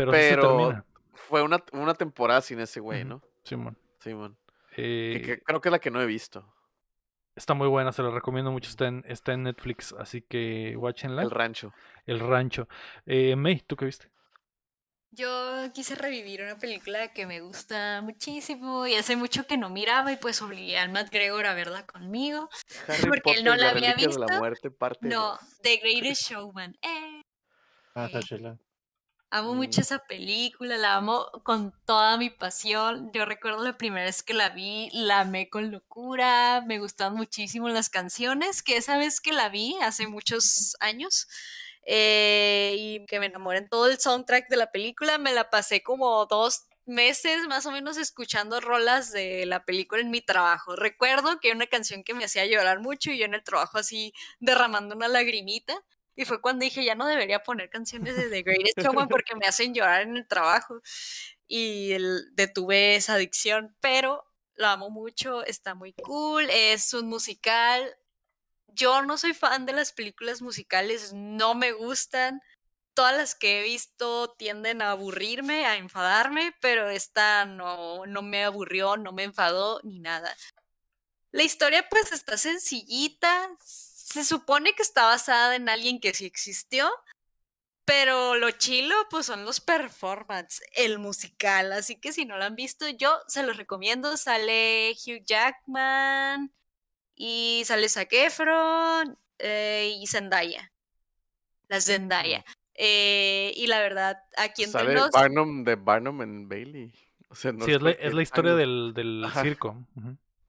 Pero, 0.06 0.85
fue 1.14 1.43
una, 1.43 1.62
una 1.72 1.94
temporada 1.94 2.40
sin 2.40 2.60
ese 2.60 2.81
güey. 2.81 3.05
¿no? 3.05 3.22
Simón. 3.44 3.77
Simón. 4.01 4.36
Eh, 4.77 5.20
Que, 5.20 5.22
que 5.22 5.43
creo 5.43 5.60
que 5.60 5.68
es 5.68 5.72
la 5.72 5.78
que 5.78 5.90
no 5.90 6.01
he 6.01 6.06
visto. 6.06 6.52
Está 7.36 7.55
muy 7.55 7.68
buena, 7.68 7.93
se 7.93 8.02
la 8.02 8.10
recomiendo 8.10 8.51
mucho. 8.51 8.68
Está 8.70 8.86
en, 8.89 9.05
está 9.06 9.32
en 9.32 9.44
Netflix, 9.44 9.94
así 9.98 10.22
que 10.22 10.74
watchenla. 10.77 11.22
El 11.22 11.31
rancho. 11.31 11.72
El 12.06 12.20
rancho. 12.20 12.68
Eh, 13.06 13.36
May, 13.36 13.60
¿tú 13.60 13.77
qué 13.77 13.85
viste? 13.86 14.10
Yo 15.12 15.28
quise 15.74 15.97
revivir 15.97 16.40
una 16.43 16.56
película 16.59 17.12
que 17.12 17.27
me 17.27 17.40
gusta 17.40 18.01
muchísimo 18.01 18.86
y 18.86 18.94
hace 18.94 19.16
mucho 19.16 19.44
que 19.44 19.56
no 19.59 19.68
miraba 19.68 20.12
y 20.12 20.16
pues 20.16 20.40
obligué 20.40 20.78
al 20.78 20.90
Matt 20.90 21.10
Gregor 21.10 21.47
a 21.47 21.55
verla 21.55 21.85
conmigo. 21.85 22.48
Harry 22.86 23.09
Porque 23.09 23.32
él 23.32 23.44
no 23.44 23.56
la 23.56 23.70
había 23.70 23.90
Reliquias 23.94 24.14
de 24.14 24.20
la 24.20 24.27
visto. 24.27 24.39
muerte, 24.39 24.70
parte 24.70 25.09
No, 25.09 25.31
dos. 25.31 25.40
The 25.62 25.78
Greatest 25.78 26.31
Showman. 26.31 26.77
Eh, 26.82 27.22
Ah, 27.94 28.06
está. 28.12 28.20
Amo 29.32 29.55
Mm. 29.55 29.57
mucho 29.59 29.81
esa 29.81 30.01
película, 30.01 30.77
la 30.77 30.97
amo 30.97 31.31
con 31.44 31.73
toda 31.86 32.16
mi 32.16 32.31
pasión. 32.31 33.12
Yo 33.12 33.24
recuerdo 33.27 33.62
la 33.62 33.78
primera 33.78 34.07
vez 34.07 34.24
que 34.24 34.35
la 34.35 34.48
vi, 34.48 34.90
la 34.93 35.20
amé 35.20 35.48
con 35.48 35.70
locura, 35.70 36.62
me 36.66 36.81
gustaban 36.81 37.15
muchísimo 37.15 37.69
las 37.69 37.90
canciones, 37.90 38.62
que 38.65 38.77
esa 38.77 38.98
vez 38.98 39.20
que 39.20 39.32
la 39.32 39.48
vi 39.48 39.77
hace 39.82 40.09
muchos 40.09 40.77
años, 40.81 41.28
eh, 41.86 42.74
y 42.77 43.07
que 43.07 43.20
me 43.20 43.27
enamoré 43.27 43.59
en 43.59 43.69
todo 43.69 43.86
el 43.86 44.01
soundtrack 44.01 44.48
de 44.48 44.57
la 44.57 44.73
película, 44.73 45.16
me 45.19 45.32
la 45.32 45.48
pasé 45.48 45.81
como 45.82 46.27
dos 46.27 46.66
meses 46.86 47.47
más 47.47 47.66
o 47.66 47.70
menos 47.70 47.98
escuchando 47.98 48.59
rolas 48.61 49.12
de 49.12 49.47
la 49.47 49.65
película 49.65 50.01
en 50.01 50.11
mi 50.11 50.23
trabajo. 50.23 50.74
Recuerdo 50.74 51.39
que 51.39 51.52
una 51.52 51.66
canción 51.69 52.02
que 52.02 52.15
me 52.15 52.24
hacía 52.24 52.47
llorar 52.47 52.81
mucho 52.81 53.12
y 53.12 53.19
yo 53.19 53.27
en 53.27 53.35
el 53.35 53.44
trabajo 53.44 53.78
así 53.78 54.12
derramando 54.40 54.97
una 54.97 55.07
lagrimita. 55.07 55.81
Y 56.16 56.24
fue 56.24 56.41
cuando 56.41 56.65
dije, 56.65 56.85
ya 56.85 56.95
no 56.95 57.07
debería 57.07 57.41
poner 57.43 57.70
canciones 57.70 58.16
de 58.16 58.28
The 58.31 58.43
Greatest 58.43 58.78
Showman 58.82 59.09
porque 59.09 59.35
me 59.37 59.47
hacen 59.47 59.74
llorar 59.74 60.03
en 60.03 60.16
el 60.16 60.27
trabajo. 60.27 60.81
Y 61.47 61.93
el- 61.93 62.35
detuve 62.35 62.97
esa 62.97 63.15
adicción, 63.15 63.77
pero 63.81 64.24
lo 64.55 64.66
amo 64.69 64.91
mucho, 64.91 65.45
está 65.45 65.74
muy 65.74 65.95
cool, 65.95 66.49
es 66.51 66.93
un 66.95 67.09
musical. 67.09 67.97
Yo 68.69 69.03
no 69.03 69.19
soy 69.19 69.35
fan 69.35 69.66
de 69.66 69.73
las 69.73 69.93
películas 69.93 70.43
musicales, 70.43 71.12
no 71.15 71.55
me 71.55 71.73
gustan. 71.73 72.41
Todas 72.95 73.16
las 73.16 73.35
que 73.35 73.61
he 73.61 73.65
visto 73.65 74.35
tienden 74.39 74.82
a 74.82 74.93
aburrirme, 74.93 75.66
a 75.66 75.77
enfadarme, 75.77 76.55
pero 76.61 76.91
esta 76.91 77.45
no, 77.47 78.07
no 78.07 78.23
me 78.23 78.45
aburrió, 78.45 78.97
no 78.97 79.12
me 79.12 79.24
enfadó 79.24 79.81
ni 79.85 80.01
nada. 80.01 80.37
La 81.32 81.43
historia 81.43 81.89
pues 81.89 82.12
está 82.12 82.37
sencillita, 82.37 83.51
se 84.11 84.24
supone 84.24 84.73
que 84.74 84.82
está 84.82 85.05
basada 85.05 85.55
en 85.55 85.69
alguien 85.69 86.01
que 86.01 86.12
sí 86.12 86.27
existió, 86.27 86.91
pero 87.85 88.37
lo 88.37 88.51
chilo 88.51 88.95
pues 89.09 89.27
son 89.27 89.45
los 89.45 89.61
performances, 89.61 90.66
el 90.73 90.99
musical, 90.99 91.73
así 91.73 91.97
que 91.97 92.12
si 92.12 92.24
no 92.24 92.37
lo 92.37 92.45
han 92.45 92.57
visto 92.57 92.89
yo 92.89 93.19
se 93.28 93.43
los 93.43 93.57
recomiendo, 93.57 94.16
sale 94.16 94.93
Hugh 94.93 95.24
Jackman 95.24 96.53
y 97.15 97.62
sale 97.65 97.89
Zac 97.89 98.12
Efron 98.12 99.19
eh, 99.39 99.97
y 100.01 100.07
Zendaya, 100.07 100.73
la 101.69 101.81
Zendaya. 101.81 102.45
Eh, 102.82 103.53
y 103.57 103.66
la 103.66 103.78
verdad, 103.81 104.23
aquí 104.39 104.65
entre 104.65 104.81
Sale 104.81 104.95
nos... 104.95 105.11
Barnum 105.11 105.65
de 105.65 105.74
Barnum 105.74 106.23
en 106.23 106.49
Bailey. 106.49 106.95
O 107.28 107.35
sea, 107.35 107.53
no 107.53 107.66
sí, 107.66 107.73
es 107.73 107.82
la, 107.82 107.91
es 107.91 107.97
cualquier 107.97 108.15
la 108.15 108.23
historia 108.23 108.55
del, 108.55 108.93
del 108.95 109.27
circo. 109.43 109.87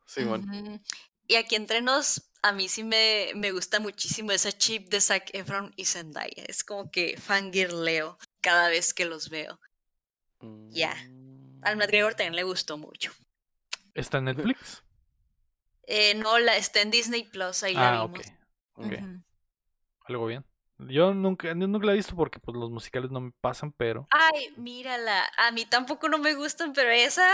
Simón. 0.05 0.49
Ujú. 0.49 0.81
Y 1.27 1.35
aquí 1.35 1.55
entre 1.55 1.81
nos, 1.81 2.30
a 2.41 2.51
mí 2.51 2.67
sí 2.67 2.83
me, 2.83 3.31
me 3.35 3.51
gusta 3.51 3.79
muchísimo 3.79 4.31
esa 4.31 4.51
chip 4.51 4.89
de 4.89 5.01
Zac 5.01 5.29
Efron 5.33 5.73
y 5.75 5.85
Zendaya. 5.85 6.43
Es 6.47 6.63
como 6.63 6.89
que 6.89 7.17
fangirleo 7.17 8.17
cada 8.41 8.69
vez 8.69 8.93
que 8.93 9.05
los 9.05 9.29
veo. 9.29 9.59
Ya. 10.69 10.95
Al 11.61 11.77
Matt 11.77 11.89
Gregor 11.89 12.15
también 12.15 12.35
le 12.35 12.43
gustó 12.43 12.77
mucho. 12.77 13.11
¿Está 13.93 14.17
en 14.17 14.25
Netflix? 14.25 14.83
Eh, 15.83 16.15
no, 16.15 16.39
la, 16.39 16.57
está 16.57 16.81
en 16.81 16.91
Disney 16.91 17.23
Plus, 17.23 17.63
ahí 17.63 17.73
la 17.73 17.93
ah, 17.93 18.03
ok. 18.03 18.11
vimos. 18.11 18.33
ok. 18.73 18.93
Ujú. 18.93 19.23
Algo 20.05 20.25
bien. 20.25 20.45
Yo 20.79 21.13
nunca, 21.13 21.53
nunca 21.53 21.85
la 21.85 21.93
he 21.93 21.97
visto 21.97 22.15
porque 22.15 22.39
pues, 22.39 22.57
los 22.57 22.71
musicales 22.71 23.11
no 23.11 23.21
me 23.21 23.31
pasan, 23.39 23.71
pero 23.71 24.07
Ay, 24.09 24.51
mírala. 24.57 25.29
A 25.37 25.51
mí 25.51 25.65
tampoco 25.65 26.09
no 26.09 26.17
me 26.17 26.33
gustan, 26.33 26.73
pero 26.73 26.89
esa 26.89 27.27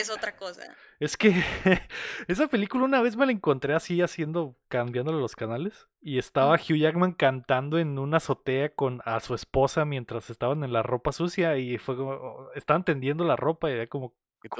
es 0.00 0.10
otra 0.10 0.36
cosa. 0.36 0.62
es 0.98 1.16
que 1.16 1.32
esa 2.28 2.48
película 2.48 2.84
una 2.84 3.00
vez 3.02 3.16
me 3.16 3.26
la 3.26 3.32
encontré 3.32 3.74
así 3.74 4.00
haciendo, 4.02 4.56
cambiándole 4.68 5.18
los 5.18 5.36
canales 5.36 5.88
y 6.00 6.18
estaba 6.18 6.54
Hugh 6.56 6.76
Jackman 6.76 7.12
cantando 7.12 7.78
en 7.78 7.98
una 7.98 8.18
azotea 8.18 8.70
con 8.74 9.00
a 9.04 9.20
su 9.20 9.34
esposa 9.34 9.84
mientras 9.84 10.30
estaban 10.30 10.64
en 10.64 10.72
la 10.72 10.82
ropa 10.82 11.12
sucia 11.12 11.56
y 11.58 11.78
fue 11.78 11.96
como, 11.96 12.10
oh, 12.12 12.50
estaban 12.54 12.84
tendiendo 12.84 13.24
la 13.24 13.36
ropa 13.36 13.70
y 13.70 13.74
era 13.74 13.86
como, 13.86 14.14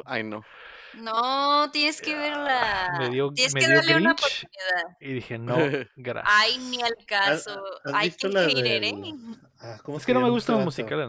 Ay, 0.04 0.22
no. 0.24 0.44
No, 1.00 1.70
tienes 1.70 2.02
que 2.02 2.14
verla. 2.14 2.96
me 2.98 3.08
dio, 3.08 3.32
Tienes 3.32 3.54
me 3.54 3.60
que 3.60 3.66
dio 3.66 3.76
darle 3.76 3.96
una 3.96 4.12
oportunidad. 4.12 4.96
y 5.00 5.12
dije, 5.14 5.38
no, 5.38 5.56
gracias. 5.96 6.34
Ay, 6.36 6.58
ni 6.58 6.82
al 6.82 6.96
caso. 7.06 7.62
¿Has 7.84 7.94
Ay, 7.94 8.08
visto 8.08 8.28
qué 8.28 8.34
la 8.34 8.40
del- 8.42 8.84
¿eh? 8.84 9.14
Ah, 9.58 9.78
¿cómo 9.82 9.96
Es 9.96 10.04
que 10.04 10.12
no 10.12 10.20
me 10.20 10.28
gustan 10.28 10.56
los 10.56 10.64
musicales. 10.66 11.08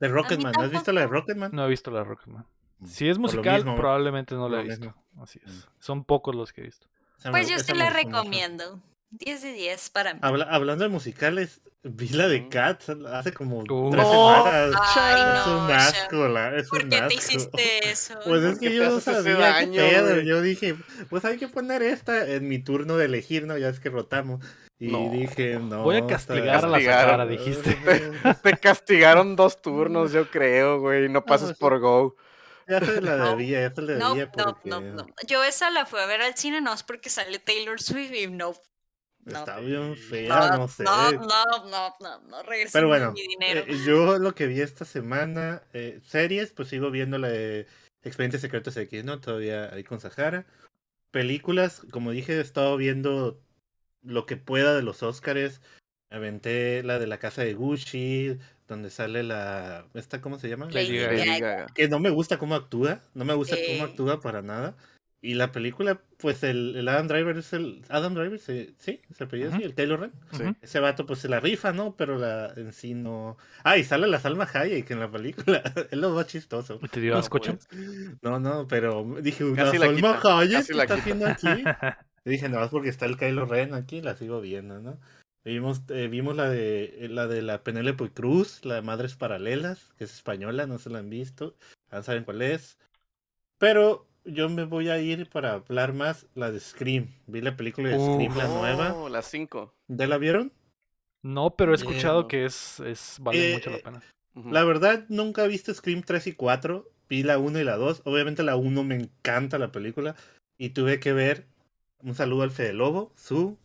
De 0.00 0.08
Rocketman. 0.08 0.52
¿No 0.56 0.62
has 0.64 0.70
visto 0.72 0.90
la 0.92 1.02
de 1.02 1.06
Rocketman? 1.06 1.50
No 1.52 1.64
he 1.64 1.68
visto 1.68 1.90
la 1.92 1.98
de 2.00 2.04
Rocketman. 2.06 2.44
Mm, 2.82 2.86
Si 2.86 3.08
es 3.08 3.16
lo 3.16 3.22
musical, 3.22 3.56
mismo, 3.56 3.76
probablemente 3.76 4.34
no 4.34 4.48
la 4.48 4.60
he 4.60 4.64
lo 4.64 4.68
visto. 4.68 4.86
mismo. 4.86 5.22
Así 5.22 5.40
Mm. 5.44 5.48
es. 5.48 5.68
Son 5.80 6.04
pocos 6.04 6.34
los 6.34 6.52
que 6.52 6.60
he 6.62 6.64
visto. 6.64 6.86
Pues 7.30 7.48
yo 7.48 7.58
sí 7.58 7.72
la 7.74 7.90
recomiendo. 7.90 8.80
10 9.10 9.42
de 9.42 9.52
10 9.52 9.90
para 9.90 10.14
mí. 10.14 10.20
Habla- 10.22 10.46
hablando 10.50 10.84
de 10.84 10.88
musicales, 10.90 11.60
vi 11.82 12.08
la 12.08 12.28
de 12.28 12.40
Mm. 12.40 12.48
Cats 12.48 12.88
hace 13.12 13.32
como 13.34 13.58
Uh. 13.58 13.90
tres 13.90 14.02
No, 14.02 14.10
semanas. 14.44 14.74
Ay, 14.96 15.40
es 15.40 15.46
un 15.46 15.70
asco, 15.70 16.28
la, 16.28 16.56
es 16.56 16.68
¿Por 16.70 16.82
un 16.84 16.88
qué 16.90 16.96
te 16.96 17.04
asco. 17.04 17.14
hiciste 17.18 17.90
eso? 17.90 18.14
Pues 18.24 18.42
es 18.42 18.52
¿Por 18.52 18.60
qué 18.60 18.66
que 18.66 18.70
te 18.70 18.76
yo 18.76 18.90
no 18.90 19.00
sabía 19.00 19.60
qué 19.60 19.66
pedo. 19.66 20.20
Yo 20.22 20.40
dije, 20.40 20.76
pues 21.10 21.24
hay 21.26 21.36
que 21.36 21.46
poner 21.48 21.82
esta 21.82 22.26
en 22.26 22.48
mi 22.48 22.58
turno 22.58 22.96
de 22.96 23.04
elegir, 23.04 23.46
¿no? 23.46 23.56
Ya 23.58 23.68
es 23.68 23.80
que 23.80 23.90
rotamos. 23.90 24.44
Y 24.78 24.88
No. 24.88 25.10
dije, 25.12 25.58
no. 25.60 25.82
Voy 25.84 25.96
a 25.96 25.98
está- 26.00 26.14
castigar 26.14 26.64
a 26.64 26.68
la. 26.68 26.80
Sahara, 26.80 27.26
dijiste. 27.26 27.76
Te 28.42 28.56
castigaron 28.56 29.36
dos 29.36 29.60
turnos, 29.60 30.10
yo 30.12 30.28
creo, 30.30 30.80
güey. 30.80 31.08
No 31.10 31.24
pases 31.24 31.50
sí. 31.50 31.54
por 31.60 31.78
Go. 31.80 32.16
Ya 32.68 32.80
se 32.80 33.00
la 33.00 33.16
No, 33.16 33.36
debía, 33.36 33.60
ya 33.60 33.74
se 33.74 33.82
la 33.82 33.92
No, 33.94 34.08
debía 34.10 34.26
no, 34.26 34.32
porque 34.32 34.70
no, 34.70 34.80
no. 34.80 35.06
Yo 35.26 35.44
esa 35.44 35.70
la 35.70 35.86
fui 35.86 36.00
a 36.00 36.06
ver 36.06 36.22
al 36.22 36.36
cine, 36.36 36.60
no 36.60 36.72
es 36.72 36.82
porque 36.82 37.10
sale 37.10 37.38
Taylor 37.38 37.80
Swift 37.80 38.12
y 38.12 38.26
no. 38.28 38.54
No, 39.24 39.38
está 39.38 39.60
bien 39.60 39.96
fea, 39.96 40.48
no, 40.50 40.58
no 40.58 40.68
sé. 40.68 40.82
no, 40.82 41.12
no, 41.12 41.44
no, 41.68 41.94
no, 42.00 42.20
no, 42.22 42.42
regresen 42.42 42.72
Pero 42.72 42.88
bueno, 42.88 43.12
mi 43.12 43.22
dinero. 43.26 43.60
eh, 43.68 43.78
yo 43.86 44.18
lo 44.18 44.34
que 44.34 44.48
vi 44.48 44.60
esta 44.60 44.84
semana, 44.84 45.62
eh, 45.72 46.00
series, 46.04 46.50
pues 46.50 46.68
sigo 46.68 46.90
viendo 46.90 47.18
la 47.18 47.28
de 47.28 47.66
Expedientes 48.02 48.40
Secretos 48.40 48.76
X, 48.76 49.04
¿no? 49.04 49.20
Todavía 49.20 49.72
ahí 49.72 49.84
con 49.84 50.00
Sahara. 50.00 50.44
Películas, 51.12 51.82
como 51.92 52.10
dije, 52.10 52.38
he 52.38 52.40
estado 52.40 52.76
viendo 52.76 53.40
lo 54.02 54.26
que 54.26 54.36
pueda 54.36 54.74
de 54.74 54.82
los 54.82 55.04
Óscares. 55.04 55.60
Aventé 56.12 56.82
la 56.82 56.98
de 56.98 57.06
la 57.06 57.18
casa 57.18 57.42
de 57.42 57.54
Gucci, 57.54 58.36
donde 58.68 58.90
sale 58.90 59.22
la... 59.22 59.86
¿Esta 59.94 60.20
cómo 60.20 60.38
se 60.38 60.48
llama? 60.48 60.68
Lady 60.70 60.98
Gaga. 60.98 61.66
Que 61.74 61.88
no 61.88 61.98
me 62.00 62.10
gusta 62.10 62.38
cómo 62.38 62.54
actúa, 62.54 63.00
no 63.14 63.24
me 63.24 63.34
gusta 63.34 63.56
Eh. 63.56 63.64
cómo 63.78 63.90
actúa 63.90 64.20
para 64.20 64.42
nada. 64.42 64.76
Y 65.24 65.34
la 65.34 65.52
película, 65.52 66.00
pues 66.18 66.42
el, 66.42 66.74
el 66.74 66.88
Adam 66.88 67.06
Driver 67.06 67.36
es 67.38 67.52
el... 67.52 67.82
Adam 67.88 68.12
Driver, 68.14 68.40
sí, 68.40 68.74
sí, 68.76 69.00
se 69.16 69.22
apellida 69.22 69.50
así, 69.50 69.58
Ujú. 69.58 69.66
el 69.66 69.74
Taylor 69.74 70.00
Ren. 70.00 70.12
Sí. 70.32 70.42
Ujú. 70.42 70.56
Ese 70.60 70.80
vato 70.80 71.06
pues 71.06 71.20
se 71.20 71.28
la 71.28 71.38
rifa, 71.38 71.72
¿no? 71.72 71.94
Pero 71.96 72.18
la 72.18 72.52
en 72.56 72.72
sí 72.72 72.94
no. 72.94 73.36
Ah, 73.62 73.78
y 73.78 73.84
sale 73.84 74.08
la 74.08 74.18
Salma 74.18 74.48
Hayek 74.52 74.90
en 74.90 74.98
la 74.98 75.08
película. 75.10 75.62
es 75.90 75.96
lo 75.96 76.10
más 76.10 76.26
chistoso. 76.26 76.80
¿Y 76.82 76.88
¿Te 76.88 77.00
dio 77.00 77.14
No, 77.14 77.38
Cham? 77.38 77.56
No, 78.20 78.40
no, 78.40 78.66
pero 78.66 79.06
dije, 79.20 79.44
la 79.44 79.70
Salma 79.70 80.20
Hayek 80.24 80.66
¿qué 80.66 80.72
está 80.80 80.94
haciendo 80.94 81.26
aquí. 81.26 81.46
Y 82.24 82.30
dije, 82.30 82.48
no, 82.48 82.62
es 82.62 82.70
porque 82.70 82.88
está 82.88 83.06
el 83.06 83.16
Kylo 83.16 83.46
Ren 83.46 83.74
aquí, 83.74 84.00
la 84.00 84.14
sigo 84.14 84.40
viendo, 84.40 84.80
¿no? 84.80 84.96
Vimos, 85.44 85.82
eh, 85.88 86.06
vimos 86.08 86.36
la 86.36 86.48
de 86.48 87.08
la 87.10 87.26
de 87.26 87.42
la 87.42 87.62
Penélope 87.64 88.10
Cruz, 88.10 88.64
la 88.64 88.76
de 88.76 88.82
Madres 88.82 89.16
Paralelas, 89.16 89.92
que 89.98 90.04
es 90.04 90.14
española, 90.14 90.66
no 90.66 90.78
se 90.78 90.90
la 90.90 91.00
han 91.00 91.10
visto, 91.10 91.56
ya 91.90 92.02
saben 92.02 92.24
cuál 92.24 92.42
es. 92.42 92.78
Pero 93.58 94.06
yo 94.24 94.48
me 94.48 94.64
voy 94.64 94.88
a 94.88 94.98
ir 95.00 95.28
para 95.28 95.54
hablar 95.54 95.94
más 95.94 96.26
la 96.34 96.50
de 96.52 96.60
Scream. 96.60 97.08
Vi 97.26 97.40
la 97.40 97.56
película 97.56 97.88
de 97.88 97.96
Uh. 97.98 98.14
Scream, 98.14 98.36
la 98.36 98.46
nueva. 98.46 98.88
No, 98.90 99.08
las 99.08 99.26
cinco. 99.26 99.74
¿Ya 99.88 100.06
la 100.06 100.18
vieron? 100.18 100.52
No, 101.22 101.56
pero 101.56 101.72
he 101.72 101.76
escuchado 101.76 102.22
no. 102.22 102.28
que 102.28 102.44
es, 102.44 102.80
es 102.80 103.16
vale 103.20 103.50
Eh, 103.50 103.54
mucho 103.54 103.70
la 103.70 103.76
eh, 103.76 103.82
pena. 103.84 104.02
La 104.50 104.64
verdad, 104.64 105.04
nunca 105.08 105.44
he 105.44 105.48
visto 105.48 105.74
Scream 105.74 106.02
3 106.02 106.28
y 106.28 106.32
4. 106.32 106.88
Vi 107.08 107.22
la 107.22 107.38
1 107.38 107.60
y 107.60 107.64
la 107.64 107.76
2. 107.76 108.02
Obviamente 108.04 108.42
la 108.42 108.56
1 108.56 108.82
me 108.84 108.94
encanta 108.94 109.58
la 109.58 109.70
película. 109.72 110.16
Y 110.56 110.70
tuve 110.70 111.00
que 111.00 111.12
ver 111.12 111.46
un 112.00 112.14
saludo 112.14 112.42
al 112.42 112.50
Fede 112.50 112.72
Lobo, 112.72 113.12
su 113.16 113.58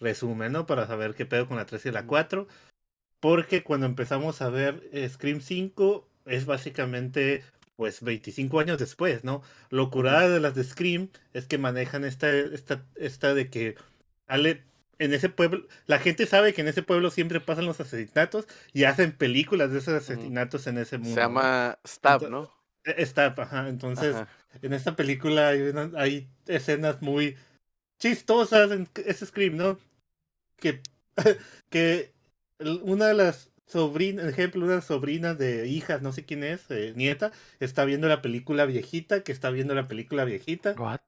resumen, 0.00 0.52
¿no? 0.52 0.66
Para 0.66 0.86
saber 0.86 1.14
qué 1.14 1.26
pedo 1.26 1.46
con 1.46 1.56
la 1.56 1.66
3 1.66 1.86
y 1.86 1.90
la 1.92 2.06
4. 2.06 2.48
Porque 3.20 3.62
cuando 3.62 3.86
empezamos 3.86 4.40
a 4.42 4.48
ver 4.48 4.88
eh, 4.92 5.08
Scream 5.08 5.40
5 5.40 6.08
es 6.26 6.46
básicamente 6.46 7.44
pues 7.76 8.02
25 8.02 8.60
años 8.60 8.78
después, 8.78 9.24
¿no? 9.24 9.42
Lo 9.70 9.90
curada 9.90 10.28
de 10.28 10.40
las 10.40 10.54
de 10.54 10.64
Scream 10.64 11.08
es 11.32 11.46
que 11.46 11.56
manejan 11.56 12.04
esta, 12.04 12.30
esta, 12.30 12.84
esta 12.94 13.32
de 13.32 13.48
que 13.48 13.74
Ale, 14.26 14.64
en 14.98 15.14
ese 15.14 15.30
pueblo, 15.30 15.66
la 15.86 15.98
gente 15.98 16.26
sabe 16.26 16.52
que 16.52 16.60
en 16.60 16.68
ese 16.68 16.82
pueblo 16.82 17.10
siempre 17.10 17.40
pasan 17.40 17.64
los 17.64 17.80
asesinatos 17.80 18.46
y 18.74 18.84
hacen 18.84 19.12
películas 19.12 19.72
de 19.72 19.78
esos 19.78 19.94
asesinatos 19.94 20.66
en 20.66 20.76
ese 20.76 20.98
mundo. 20.98 21.14
Se 21.14 21.20
llama 21.20 21.78
Stab, 21.86 22.28
¿no? 22.28 22.52
E, 22.84 23.04
Stab, 23.06 23.40
ajá. 23.40 23.68
Entonces, 23.68 24.14
en 24.60 24.72
esta 24.74 24.94
película 24.94 25.48
hay, 25.48 25.72
hay 25.96 26.28
escenas 26.46 27.00
muy 27.00 27.36
chistosas 27.98 28.70
en 28.72 28.88
ese 29.06 29.24
Scream, 29.24 29.56
¿no? 29.56 29.78
Que, 30.60 30.80
que 31.70 32.12
una 32.60 33.06
de 33.06 33.14
las 33.14 33.50
sobrina, 33.70 34.28
ejemplo, 34.28 34.64
una 34.64 34.80
sobrina 34.80 35.34
de 35.34 35.68
hijas, 35.68 36.02
no 36.02 36.12
sé 36.12 36.24
quién 36.24 36.42
es, 36.42 36.70
eh, 36.70 36.92
nieta, 36.96 37.32
está 37.60 37.84
viendo 37.84 38.08
la 38.08 38.20
película 38.20 38.66
viejita, 38.66 39.22
que 39.22 39.32
está 39.32 39.50
viendo 39.50 39.74
la 39.74 39.88
película 39.88 40.24
viejita. 40.24 40.74
What? 40.76 41.00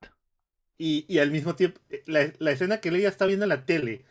Y, 0.79 1.05
y 1.09 1.19
al 1.19 1.31
mismo 1.31 1.57
tiempo, 1.57 1.81
eh, 1.91 2.03
la, 2.07 2.33
la 2.39 2.53
escena 2.53 2.79
que 2.79 2.91
ella 2.91 3.09
está 3.09 3.27
viendo 3.27 3.45
en 3.45 3.51
la 3.51 3.67
tele 3.67 4.05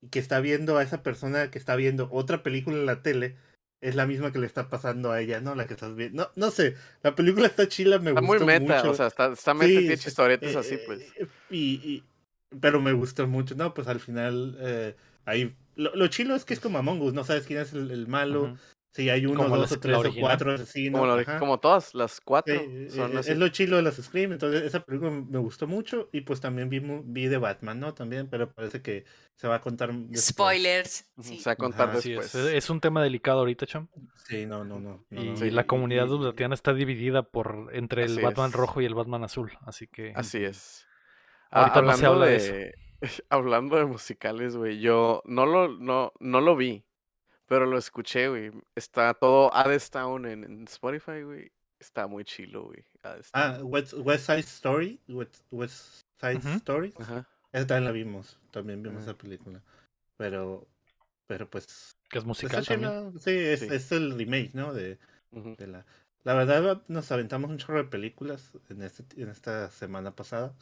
y 0.00 0.08
que 0.08 0.20
está 0.20 0.40
viendo 0.40 0.78
a 0.78 0.82
esa 0.82 1.02
persona 1.02 1.50
que 1.50 1.58
está 1.58 1.76
viendo 1.76 2.08
otra 2.12 2.42
película 2.42 2.76
en 2.76 2.86
la 2.86 3.02
tele, 3.02 3.36
es 3.80 3.96
la 3.96 4.06
misma 4.06 4.32
que 4.32 4.38
le 4.38 4.46
está 4.46 4.68
pasando 4.68 5.10
a 5.10 5.20
ella, 5.20 5.40
¿no? 5.40 5.56
La 5.56 5.66
que 5.66 5.74
estás 5.74 5.94
viendo. 5.96 6.22
No, 6.22 6.30
no 6.36 6.50
sé, 6.52 6.76
la 7.02 7.16
película 7.16 7.48
está 7.48 7.68
chila, 7.68 7.98
me 7.98 8.10
está 8.10 8.20
gustó 8.20 8.44
muy 8.44 8.60
meta, 8.60 8.76
mucho. 8.76 8.90
o 8.92 8.94
sea, 8.94 9.08
está, 9.08 9.32
está 9.32 9.54
meta, 9.54 9.78
tiene 9.78 9.94
historietas 9.94 10.54
eh, 10.54 10.58
así, 10.58 10.78
pues. 10.86 11.00
Y, 11.50 11.74
y, 11.84 12.04
pero 12.60 12.80
me 12.80 12.92
gustó 12.92 13.26
mucho, 13.26 13.54
¿no? 13.54 13.74
Pues 13.74 13.88
al 13.88 14.00
final, 14.00 14.56
eh, 14.60 14.96
ahí 15.24 15.54
lo, 15.76 15.94
lo, 15.94 16.06
chilo 16.08 16.34
es 16.34 16.44
que 16.44 16.54
es 16.54 16.60
como 16.60 16.78
Among 16.78 17.00
Us, 17.00 17.14
no 17.14 17.24
sabes 17.24 17.46
quién 17.46 17.60
es 17.60 17.72
el, 17.72 17.90
el 17.90 18.06
malo. 18.08 18.42
Uh 18.42 18.46
-huh. 18.48 18.58
Si 18.94 19.08
hay 19.08 19.24
uno, 19.24 19.44
como 19.44 19.56
dos 19.56 19.72
o 19.72 19.80
tres 19.80 19.96
o 19.96 20.12
cuatro 20.20 20.52
asesinos. 20.52 21.00
Como, 21.00 21.16
lo, 21.16 21.38
como, 21.38 21.60
todas, 21.60 21.94
las 21.94 22.20
cuatro. 22.20 22.54
Sí, 22.60 22.90
son 22.90 23.16
es, 23.16 23.26
es 23.26 23.38
lo 23.38 23.48
chilo 23.48 23.76
de 23.76 23.82
las 23.82 23.96
Scream. 23.96 24.32
Entonces, 24.32 24.64
esa 24.64 24.80
película 24.80 25.10
me 25.10 25.38
gustó 25.38 25.66
mucho. 25.66 26.10
Y 26.12 26.20
pues 26.20 26.42
también 26.42 26.68
vi, 26.68 26.82
vi 27.04 27.26
de 27.26 27.38
Batman, 27.38 27.80
¿no? 27.80 27.94
También, 27.94 28.28
pero 28.28 28.52
parece 28.52 28.82
que 28.82 29.06
se 29.34 29.48
va 29.48 29.54
a 29.54 29.60
contar. 29.62 29.94
Después. 29.94 30.26
Spoilers. 30.26 31.06
Sí. 31.20 31.38
Se 31.38 31.48
va 31.48 31.52
a 31.52 31.56
contar 31.56 31.88
Ajá, 31.88 32.00
después. 32.02 32.30
Sí, 32.30 32.38
es, 32.38 32.44
es, 32.44 32.68
un 32.68 32.80
tema 32.80 33.02
delicado 33.02 33.38
ahorita, 33.38 33.64
Cham. 33.64 33.88
Sí, 34.26 34.44
no, 34.44 34.62
no, 34.62 34.78
no. 34.78 35.06
no 35.08 35.22
y 35.22 35.50
la 35.50 35.66
comunidad 35.66 36.08
dublatiana 36.08 36.54
está 36.54 36.74
dividida 36.74 37.22
por 37.22 37.70
entre 37.72 38.04
el 38.04 38.20
Batman 38.20 38.50
es. 38.50 38.56
rojo 38.56 38.82
y 38.82 38.84
el 38.84 38.94
Batman 38.94 39.24
azul. 39.24 39.52
Así 39.64 39.86
que. 39.86 40.12
Así 40.14 40.44
es. 40.44 40.86
Ahorita 41.52 41.78
ah, 41.80 41.82
no 41.82 41.96
se 41.96 42.06
habla 42.06 42.26
de, 42.26 42.32
de 42.32 42.74
eso. 43.02 43.22
Hablando 43.30 43.76
de 43.76 43.84
musicales, 43.84 44.56
güey, 44.56 44.80
yo 44.80 45.22
no 45.26 45.44
lo, 45.46 45.68
no, 45.68 46.12
no 46.18 46.40
lo 46.40 46.56
vi, 46.56 46.84
pero 47.46 47.66
lo 47.66 47.76
escuché, 47.76 48.28
güey. 48.28 48.50
Está 48.74 49.12
todo 49.14 49.54
Adestown 49.54 50.26
en, 50.26 50.44
en 50.44 50.64
Spotify, 50.64 51.22
güey. 51.22 51.52
Está 51.78 52.06
muy 52.06 52.24
chilo, 52.24 52.64
güey. 52.64 52.84
Ah, 53.34 53.58
West, 53.62 53.92
West, 53.94 54.26
Side 54.26 54.40
Story. 54.40 55.00
West, 55.08 55.42
West 55.50 56.04
Side 56.20 56.36
uh 56.36 56.40
-huh. 56.40 56.56
Story. 56.56 56.94
Ajá. 56.98 57.28
Esa 57.52 57.66
también 57.66 57.84
la 57.84 57.92
vimos. 57.92 58.38
También 58.52 58.82
vimos 58.82 59.02
uh 59.02 59.06
-huh. 59.06 59.10
esa 59.10 59.18
película. 59.18 59.60
Pero, 60.16 60.66
pero 61.26 61.50
pues. 61.50 61.98
Que 62.08 62.18
es 62.18 62.24
musical 62.24 62.64
también. 62.64 63.18
Sí, 63.18 63.32
es, 63.32 63.60
sí. 63.60 63.68
es, 63.70 63.92
el 63.92 64.16
remake, 64.16 64.52
¿no? 64.54 64.72
De, 64.72 64.98
uh 65.32 65.40
-huh. 65.40 65.56
de 65.56 65.66
la. 65.66 65.84
La 66.24 66.34
verdad, 66.34 66.82
nos 66.86 67.10
aventamos 67.10 67.50
un 67.50 67.58
chorro 67.58 67.78
de 67.78 67.90
películas 67.90 68.52
en, 68.68 68.82
este, 68.82 69.04
en 69.20 69.28
esta 69.28 69.70
semana 69.72 70.14
pasada. 70.14 70.54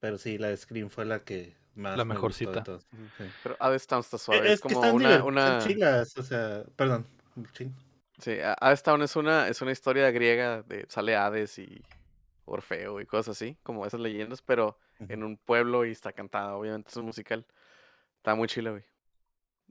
Pero 0.00 0.18
sí, 0.18 0.38
la 0.38 0.48
de 0.48 0.56
Scream 0.56 0.90
fue 0.90 1.04
la 1.04 1.20
que 1.20 1.54
más. 1.74 1.96
La 1.96 2.04
mejor 2.04 2.32
cita. 2.32 2.60
Uh 2.66 2.72
-huh. 2.72 2.80
sí. 3.18 3.24
Pero 3.42 3.56
Adestown 3.60 4.00
está 4.00 4.18
suave. 4.18 4.46
Es, 4.46 4.54
es 4.54 4.60
como 4.60 4.80
que 4.80 4.86
están 4.86 4.94
una. 4.94 5.24
una... 5.24 5.58
chilas, 5.60 6.16
o 6.18 6.22
sea, 6.22 6.64
perdón. 6.76 7.06
Chin. 7.52 7.74
Sí, 8.18 8.38
Adestown 8.60 9.02
es 9.02 9.16
una, 9.16 9.48
es 9.48 9.62
una 9.62 9.72
historia 9.72 10.10
griega 10.10 10.62
de 10.62 10.86
sale 10.88 11.16
Hades 11.16 11.58
y 11.58 11.82
Orfeo 12.44 13.00
y 13.00 13.06
cosas 13.06 13.36
así, 13.36 13.56
como 13.62 13.86
esas 13.86 14.00
leyendas, 14.00 14.42
pero 14.42 14.78
uh 15.00 15.04
-huh. 15.04 15.12
en 15.12 15.24
un 15.24 15.36
pueblo 15.36 15.84
y 15.84 15.90
está 15.90 16.12
cantada, 16.12 16.54
obviamente 16.54 16.90
es 16.90 16.96
un 16.96 17.06
musical. 17.06 17.46
Está 18.18 18.34
muy 18.34 18.48
chila, 18.48 18.70
güey. 18.70 18.84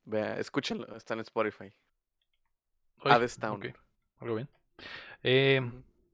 Vea, 0.04 0.38
escúchenlo, 0.40 0.96
está 0.98 1.14
en 1.14 1.22
Spotify. 1.22 1.72
Adestown. 3.04 3.58
Okay. 3.58 3.74
Algo 4.20 4.36
bien. 4.36 4.50
Eh. 5.24 5.62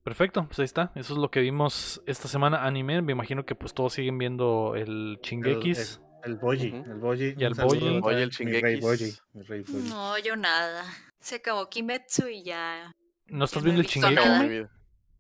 Perfecto, 0.07 0.45
pues 0.47 0.57
ahí 0.59 0.63
está. 0.63 0.93
Eso 0.95 1.15
es 1.15 1.19
lo 1.19 1.29
que 1.29 1.41
vimos 1.41 2.01
esta 2.05 2.29
semana 2.29 2.63
anime. 2.63 3.01
Me 3.01 3.11
imagino 3.11 3.45
que 3.45 3.55
pues 3.55 3.73
todos 3.73 3.91
siguen 3.91 4.17
viendo 4.17 4.73
el 4.77 5.19
Chingekis. 5.21 5.99
El, 6.23 6.31
el, 6.31 6.31
el 6.31 6.37
Boji, 6.39 6.67
uh 6.69 6.75
-huh. 6.75 6.91
el 6.91 6.99
Boji. 6.99 7.35
Y 7.37 7.43
el 7.43 7.53
Boji. 7.53 8.13
El 8.23 8.29
Chingekis. 8.29 8.79
Boji, 8.79 9.13
mi 9.33 9.41
rey 9.43 9.63
Boji. 9.63 9.89
No, 9.89 10.17
yo 10.17 10.37
nada. 10.37 10.85
Se 11.19 11.35
acabó 11.35 11.67
Kimetsu 11.69 12.29
y 12.29 12.41
ya. 12.43 12.95
¿No 13.25 13.43
estás 13.43 13.61
viendo 13.63 13.81
el 13.81 13.87
Chingeki? 13.87 14.65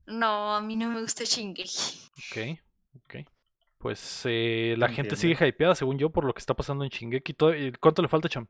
No, 0.05 0.55
a 0.55 0.61
mí 0.61 0.77
no 0.77 0.89
me 0.89 1.01
gusta 1.01 1.25
Shingeki. 1.25 1.67
Ok, 2.31 2.59
ok. 3.03 3.15
Pues 3.79 4.21
eh, 4.23 4.75
la 4.77 4.87
gente 4.87 5.17
sigue 5.17 5.45
hypeada, 5.49 5.75
según 5.75 5.97
yo, 5.97 6.11
por 6.11 6.23
lo 6.23 6.33
que 6.33 6.39
está 6.39 6.53
pasando 6.53 6.85
en 6.85 6.91
Shingeki. 6.91 7.33
Todo- 7.33 7.51
eh, 7.51 7.73
¿Cuánto 7.77 8.01
le 8.01 8.07
falta, 8.07 8.29
Cham? 8.29 8.47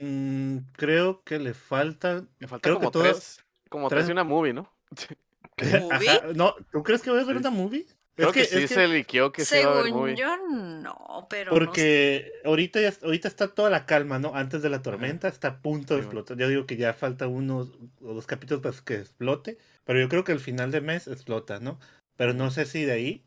Mm, 0.00 0.56
creo 0.72 1.22
que 1.22 1.38
le 1.38 1.54
falta. 1.54 2.24
Me 2.40 2.48
falta 2.48 2.62
creo 2.64 2.78
como 2.78 2.90
que 2.90 2.98
todas- 2.98 3.36
tres, 3.36 3.46
como 3.68 3.88
tres- 3.88 4.00
tres 4.00 4.08
y 4.08 4.12
una 4.12 4.24
movie, 4.24 4.52
¿no? 4.52 4.68
¿Movie? 5.60 6.08
Ajá, 6.08 6.26
No, 6.34 6.54
¿tú 6.70 6.82
crees 6.82 7.02
que 7.02 7.10
voy 7.10 7.20
a 7.20 7.24
ver 7.24 7.34
Sí. 7.36 7.40
una 7.40 7.50
movie? 7.50 7.86
Creo 8.14 8.28
es 8.28 8.34
que, 8.34 8.40
que, 8.42 8.46
sí 8.46 8.56
es 8.64 8.68
que- 8.68 8.74
se 8.74 8.88
liqueó 8.88 9.32
que 9.32 9.44
sí 9.44 9.56
iba 9.58 9.70
a 9.70 9.72
haber 9.72 9.84
Según 9.86 10.00
movie. 10.00 10.16
yo, 10.16 10.36
no, 10.48 11.26
pero 11.30 11.52
no 11.52 11.56
sé. 11.58 11.64
Porque 11.64 12.32
ahorita 12.44 12.80
ya 12.80 12.92
ahorita 13.02 13.26
está 13.28 13.48
toda 13.48 13.70
la 13.70 13.86
calma, 13.86 14.18
¿no? 14.18 14.34
Antes 14.34 14.60
de 14.62 14.68
la 14.68 14.82
tormenta 14.82 15.28
está 15.28 15.48
a 15.48 15.58
punto 15.62 15.94
de 15.94 16.02
Sí, 16.02 16.06
bueno. 16.06 16.20
explotar. 16.20 16.36
Yo 16.36 16.48
digo 16.48 16.66
que 16.66 16.76
ya 16.76 16.92
falta 16.92 17.26
unos 17.26 17.70
o 18.02 18.12
dos 18.12 18.26
capítulos 18.26 18.62
para 18.62 18.76
que 18.84 18.96
explote, 18.96 19.56
pero 19.84 19.98
yo 19.98 20.08
creo 20.10 20.24
que 20.24 20.32
al 20.32 20.40
final 20.40 20.70
de 20.70 20.82
mes 20.82 21.08
explota, 21.08 21.58
¿no? 21.60 21.78
Pero 22.16 22.34
no 22.34 22.50
sé 22.50 22.66
si 22.66 22.84
de 22.84 22.92
ahí 22.92 23.22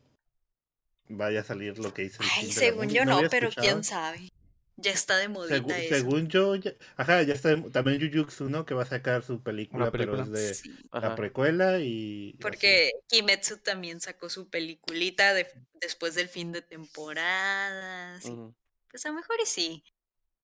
vaya 1.08 1.40
a 1.40 1.44
salir 1.44 1.78
lo 1.78 1.92
que 1.92 2.02
dice 2.02 2.22
el 2.22 2.28
Ay, 2.36 2.52
según 2.52 2.88
yo 2.88 3.04
no, 3.04 3.20
pero 3.28 3.48
escuchado. 3.48 3.66
quién 3.66 3.84
sabe. 3.84 4.28
Ya 4.78 4.90
está 4.90 5.16
de 5.16 5.28
modita 5.28 5.54
Según, 5.54 5.72
eso. 5.72 5.94
según 5.94 6.28
yo, 6.28 6.54
ya- 6.56 6.72
ajá, 6.96 7.22
ya 7.22 7.34
está 7.34 7.56
también 7.72 8.00
Jujutsu, 8.00 8.50
¿no? 8.50 8.66
Que 8.66 8.74
va 8.74 8.82
a 8.82 8.86
sacar 8.86 9.22
su 9.22 9.42
película, 9.42 9.90
pero 9.90 10.20
es 10.20 10.30
de 10.30 10.54
Sí, 10.54 10.76
la 10.92 11.16
precuela 11.16 11.78
y 11.78 12.30
así. 12.30 12.38
porque 12.40 12.90
Kimetsu 13.08 13.58
también 13.58 14.00
sacó 14.00 14.28
su 14.28 14.48
peliculita 14.50 15.32
de- 15.34 15.48
después 15.80 16.14
del 16.14 16.28
fin 16.28 16.52
de 16.52 16.62
temporada. 16.62 18.20
sí. 18.20 18.36
Pues 18.90 19.04
a 19.04 19.10
lo 19.10 19.16
mejor 19.16 19.36
y 19.42 19.46
sí. 19.46 19.84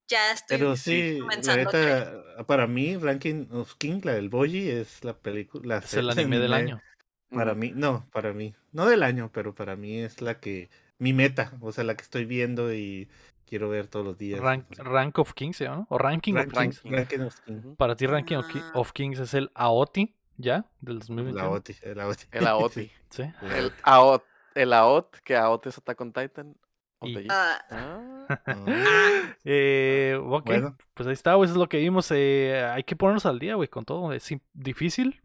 Ya 0.08 0.32
estoy 0.32 0.58
Pero 0.58 0.76
sí, 0.76 1.18
la 1.42 1.56
neta, 1.56 2.44
para 2.46 2.66
mí, 2.66 2.96
Ranking 2.96 3.46
of 3.52 3.76
King, 3.76 4.00
la 4.02 4.14
del 4.14 4.28
Boji, 4.28 4.68
es 4.68 5.04
la 5.04 5.18
película. 5.18 5.78
Es 5.78 5.94
el 5.94 6.10
anime 6.10 6.38
del 6.38 6.52
año. 6.52 6.82
Para 7.30 7.54
mí, 7.54 7.72
no, 7.74 8.06
para 8.12 8.34
mí. 8.34 8.54
No 8.72 8.86
del 8.86 9.02
año, 9.02 9.30
pero 9.32 9.54
para 9.54 9.76
mí 9.76 10.00
es 10.00 10.20
la 10.20 10.38
que. 10.40 10.68
Mi 10.98 11.12
meta, 11.12 11.56
o 11.60 11.72
sea, 11.72 11.82
la 11.82 11.96
que 11.96 12.02
estoy 12.02 12.26
viendo 12.26 12.72
y 12.72 13.08
quiero 13.52 13.68
ver 13.68 13.86
todos 13.86 14.06
los 14.06 14.16
días. 14.16 14.40
Rank. 14.40 14.64
Rank 14.78 15.18
of 15.18 15.34
Kings, 15.34 15.58
¿se 15.58 15.64
llama? 15.64 15.76
¿no? 15.80 15.86
O 15.90 15.98
Ranking 15.98 16.36
of 16.36 16.46
Kings. 16.46 16.82
Ranking 16.84 17.18
of 17.20 17.38
King. 17.42 17.54
Ujú. 17.58 17.74
Para 17.76 17.94
ti, 17.96 18.06
Ranking 18.06 18.36
of, 18.36 18.46
Ki- 18.48 18.60
Ah. 18.62 18.72
of 18.76 18.92
Kings 18.92 19.18
es 19.18 19.34
el 19.34 19.50
AOTI, 19.54 20.14
¿ya? 20.38 20.64
Del 20.80 21.00
2021. 21.00 21.38
La 21.38 21.50
OTI, 21.50 21.76
la 21.94 22.06
OTI. 22.08 22.26
El 22.32 22.46
AOTI. 22.46 22.90
Sí. 23.10 23.22
La 23.42 23.58
El 23.58 23.66
OTI. 23.66 23.76
AOT. 23.82 24.22
El 24.54 24.72
AOT, 24.72 25.16
que 25.22 25.36
AOT 25.36 25.66
es 25.66 25.76
Attack 25.76 26.00
on 26.00 26.12
Titan. 26.14 26.56
Y-. 27.02 27.26
Ah, 27.28 27.58
Ah. 27.70 28.26
Ah, 28.46 29.34
Eh, 29.44 30.16
ok, 30.18 30.46
Bueno. 30.46 30.76
pues 30.94 31.06
ahí 31.06 31.12
está, 31.12 31.34
güey, 31.34 31.44
eso 31.46 31.54
es 31.54 31.58
lo 31.58 31.68
que 31.68 31.76
vimos. 31.78 32.10
eh, 32.10 32.64
hay 32.72 32.84
que 32.84 32.96
ponernos 32.96 33.26
al 33.26 33.38
día, 33.38 33.54
güey, 33.56 33.68
con 33.68 33.84
todo. 33.84 34.14
Es 34.14 34.34
difícil, 34.54 35.20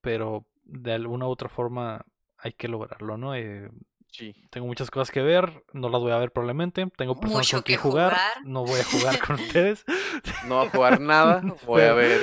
pero 0.00 0.46
de 0.62 0.92
alguna 0.92 1.26
u 1.26 1.30
otra 1.30 1.48
forma 1.48 2.04
hay 2.38 2.52
que 2.52 2.68
lograrlo, 2.68 3.16
¿no? 3.16 3.34
Eh, 3.34 3.68
Sí. 4.16 4.34
tengo 4.50 4.66
muchas 4.66 4.90
cosas 4.90 5.10
que 5.10 5.20
ver, 5.20 5.64
no 5.72 5.88
las 5.88 6.00
voy 6.00 6.12
a 6.12 6.16
ver 6.18 6.32
probablemente. 6.32 6.86
Tengo 6.96 7.14
personas 7.20 7.46
Mucho 7.46 7.56
con 7.58 7.62
quien 7.64 7.78
que 7.78 7.82
jugar, 7.82 8.12
jugar. 8.12 8.32
no 8.46 8.64
voy 8.64 8.80
a 8.80 8.84
jugar 8.84 9.18
con 9.18 9.36
ustedes. 9.40 9.84
No 10.46 10.56
voy 10.58 10.66
a 10.66 10.70
jugar 10.70 11.00
nada. 11.00 11.42
Voy 11.66 11.82
a 11.82 11.92
ver. 11.92 12.20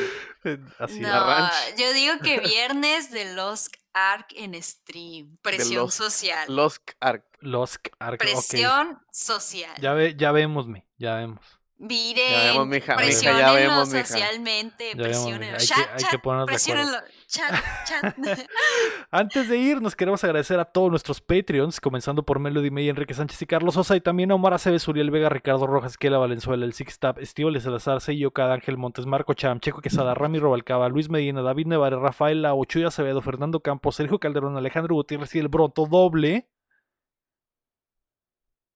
Así 0.79 0.99
no, 0.99 1.07
la 1.07 1.23
ranch. 1.23 1.77
yo 1.77 1.93
digo 1.93 2.15
que 2.21 2.39
viernes 2.45 3.11
de 3.11 3.33
Lost 3.33 3.75
Ark 3.93 4.27
en 4.35 4.61
stream. 4.61 5.37
Presión 5.41 5.85
Lost- 5.85 5.91
social. 5.97 6.53
Los 6.53 6.81
Ark. 6.99 7.23
Los 7.39 7.79
Ark. 7.99 8.17
Presión 8.19 8.99
social. 9.11 9.73
Ya, 9.79 9.93
ve, 9.93 10.15
ya 10.17 10.31
vemosme, 10.31 10.85
ya 10.97 11.15
vemos. 11.15 11.39
Miren, 11.79 12.31
Ya 12.31 12.43
vemos, 12.51 12.67
mija, 12.67 12.95
mija, 12.95 12.95
ya 12.95 12.95
presionenlo 12.95 13.53
vemos, 13.55 13.89
mija. 13.89 14.05
socialmente, 14.05 14.89
Ya 14.91 14.95
vemos, 14.95 15.07
presionenlo. 15.07 15.45
mija, 15.45 15.53
hay 15.53 15.59
que- 15.59 15.65
Chat, 15.65 15.89
hay 15.89 15.95
que 15.97 16.03
chat, 16.11 16.21
ponernos 16.21 16.45
presionenlo. 16.45 16.97
Chat, 17.27 17.53
chat. 17.85 18.15
Antes 19.11 19.49
de 19.49 19.57
ir, 19.57 19.81
nos 19.81 19.95
queremos 19.95 20.23
agradecer 20.23 20.59
a 20.59 20.65
todos 20.65 20.91
nuestros 20.91 21.19
Patreons, 21.19 21.81
comenzando 21.81 22.23
por 22.23 22.39
Melody 22.39 22.69
May, 22.71 22.89
Enrique 22.89 23.13
Sánchez 23.13 23.41
y 23.41 23.45
Carlos 23.47 23.73
Sosa, 23.73 23.95
y 23.95 24.01
también 24.01 24.31
a 24.31 24.35
Omar 24.35 24.53
Aceves, 24.53 24.87
Uriel 24.87 25.11
Vega, 25.11 25.29
Ricardo 25.29 25.67
Rojas, 25.67 25.97
Kela 25.97 26.19
Valenzuela, 26.19 26.63
el 26.63 26.73
Six 26.73 26.99
Tap, 26.99 27.17
Estíbal 27.19 27.59
Salazar, 27.59 27.99
Sello, 28.01 28.31
Cada 28.31 28.53
Ángel 28.53 28.77
Montes, 28.77 29.05
Marco 29.05 29.33
Cham, 29.33 29.59
Checo 29.59 29.81
Quesada, 29.81 30.13
Rami 30.13 30.39
Robalcaba, 30.39 30.87
Luis 30.89 31.09
Medina, 31.09 31.41
David 31.41 31.67
Nevares, 31.67 31.99
Rafael 31.99 32.45
Ochuya 32.45 32.87
Acevedo, 32.87 33.21
Fernando 33.21 33.59
Campos, 33.61 33.95
Sergio 33.95 34.19
Calderón, 34.19 34.55
Alejandro 34.57 34.95
Gutiérrez 34.95 35.33
y 35.35 35.39
el 35.39 35.47
Broto 35.47 35.85
Doble. 35.87 36.47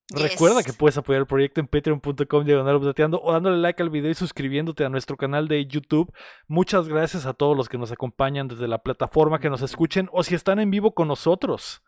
Recuerda 0.10 0.64
que 0.64 0.72
puedes 0.72 0.98
apoyar 0.98 1.22
el 1.22 1.28
proyecto 1.28 1.60
en 1.60 1.68
patreon.com 1.68 2.46
diagonal 2.46 2.78
updateando 2.78 3.22
o 3.22 3.34
dándole 3.34 3.58
like 3.58 3.84
al 3.84 3.90
video 3.90 4.10
y 4.10 4.16
suscribiéndote 4.16 4.86
a 4.86 4.90
nuestro 4.90 5.18
canal 5.18 5.50
de 5.50 5.66
YouTube. 5.66 6.14
Muchas 6.48 6.88
gracias 6.88 7.26
a 7.26 7.34
todos 7.34 7.58
los 7.58 7.68
que 7.68 7.78
nos 7.78 7.92
acompañan 7.92 8.48
desde 8.48 8.70
la 8.70 8.82
plataforma, 8.82 9.40
que 9.40 9.50
nos 9.50 9.62
escuchen 9.62 10.08
o 10.14 10.24
si 10.24 10.34
están 10.34 10.60
en 10.60 10.72
vivo 10.72 10.94
con 10.94 11.10
nosotros. 11.10 11.84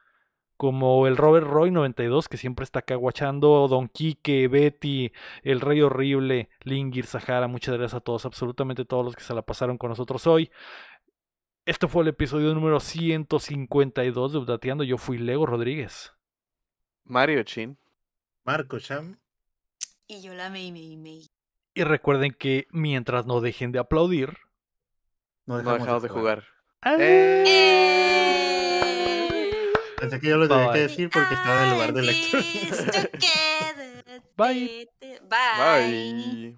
Como 0.57 1.07
el 1.07 1.15
Robert 1.15 1.47
Roy 1.47 1.71
92, 1.71 2.27
que 2.27 2.35
siempre 2.35 2.65
está 2.65 2.79
acá 2.79 2.95
guachando, 2.95 3.69
Don 3.69 3.87
Quique, 3.87 4.49
Betty, 4.49 5.13
el 5.43 5.61
Rey 5.61 5.81
Horrible, 5.81 6.49
Lingir, 6.63 7.05
Sahara. 7.05 7.47
Muchas 7.47 7.77
gracias 7.77 7.93
a 7.93 8.01
todos, 8.01 8.25
absolutamente 8.25 8.83
todos 8.83 9.05
los 9.05 9.15
que 9.15 9.23
se 9.23 9.33
la 9.33 9.43
pasaron 9.43 9.77
con 9.77 9.91
nosotros 9.91 10.27
hoy. 10.27 10.51
Este 11.65 11.87
fue 11.87 12.03
el 12.03 12.09
episodio 12.09 12.53
número 12.53 12.81
152 12.81 14.33
de 14.33 14.39
Updateando. 14.39 14.83
Yo 14.83 14.97
fui 14.97 15.17
Lego 15.17 15.45
Rodríguez. 15.45 16.11
Mario 17.05 17.43
Chin. 17.43 17.77
Marco 18.49 18.79
Cham. 18.79 19.19
Y 20.07 20.23
yo 20.23 20.33
la 20.33 20.49
Mei 20.49 20.71
Mei 20.71 20.97
Mei. 20.97 21.27
Y 21.75 21.83
recuerden 21.83 22.33
que 22.33 22.65
mientras 22.71 23.27
no 23.27 23.41
dejen 23.41 23.71
de 23.71 23.77
aplaudir, 23.77 24.39
No 25.45 25.61
No 25.61 25.73
dejamos 25.73 26.01
de 26.01 26.09
jugar. 26.09 26.45
¡Eh! 26.83 27.43
Eh. 27.45 28.11
Pensé 29.99 30.19
que 30.19 30.29
yo 30.29 30.37
lo 30.37 30.47
tenía 30.47 30.65
Bye. 30.65 30.73
que 30.73 30.79
decir 30.79 31.11
porque 31.11 31.35
estaba 31.35 31.61
en 31.61 31.67
el 31.67 31.73
lugar 31.75 31.93
de 31.93 32.01
together. 32.31 33.11
Bye. 34.35 34.89
Bye. 35.29 36.57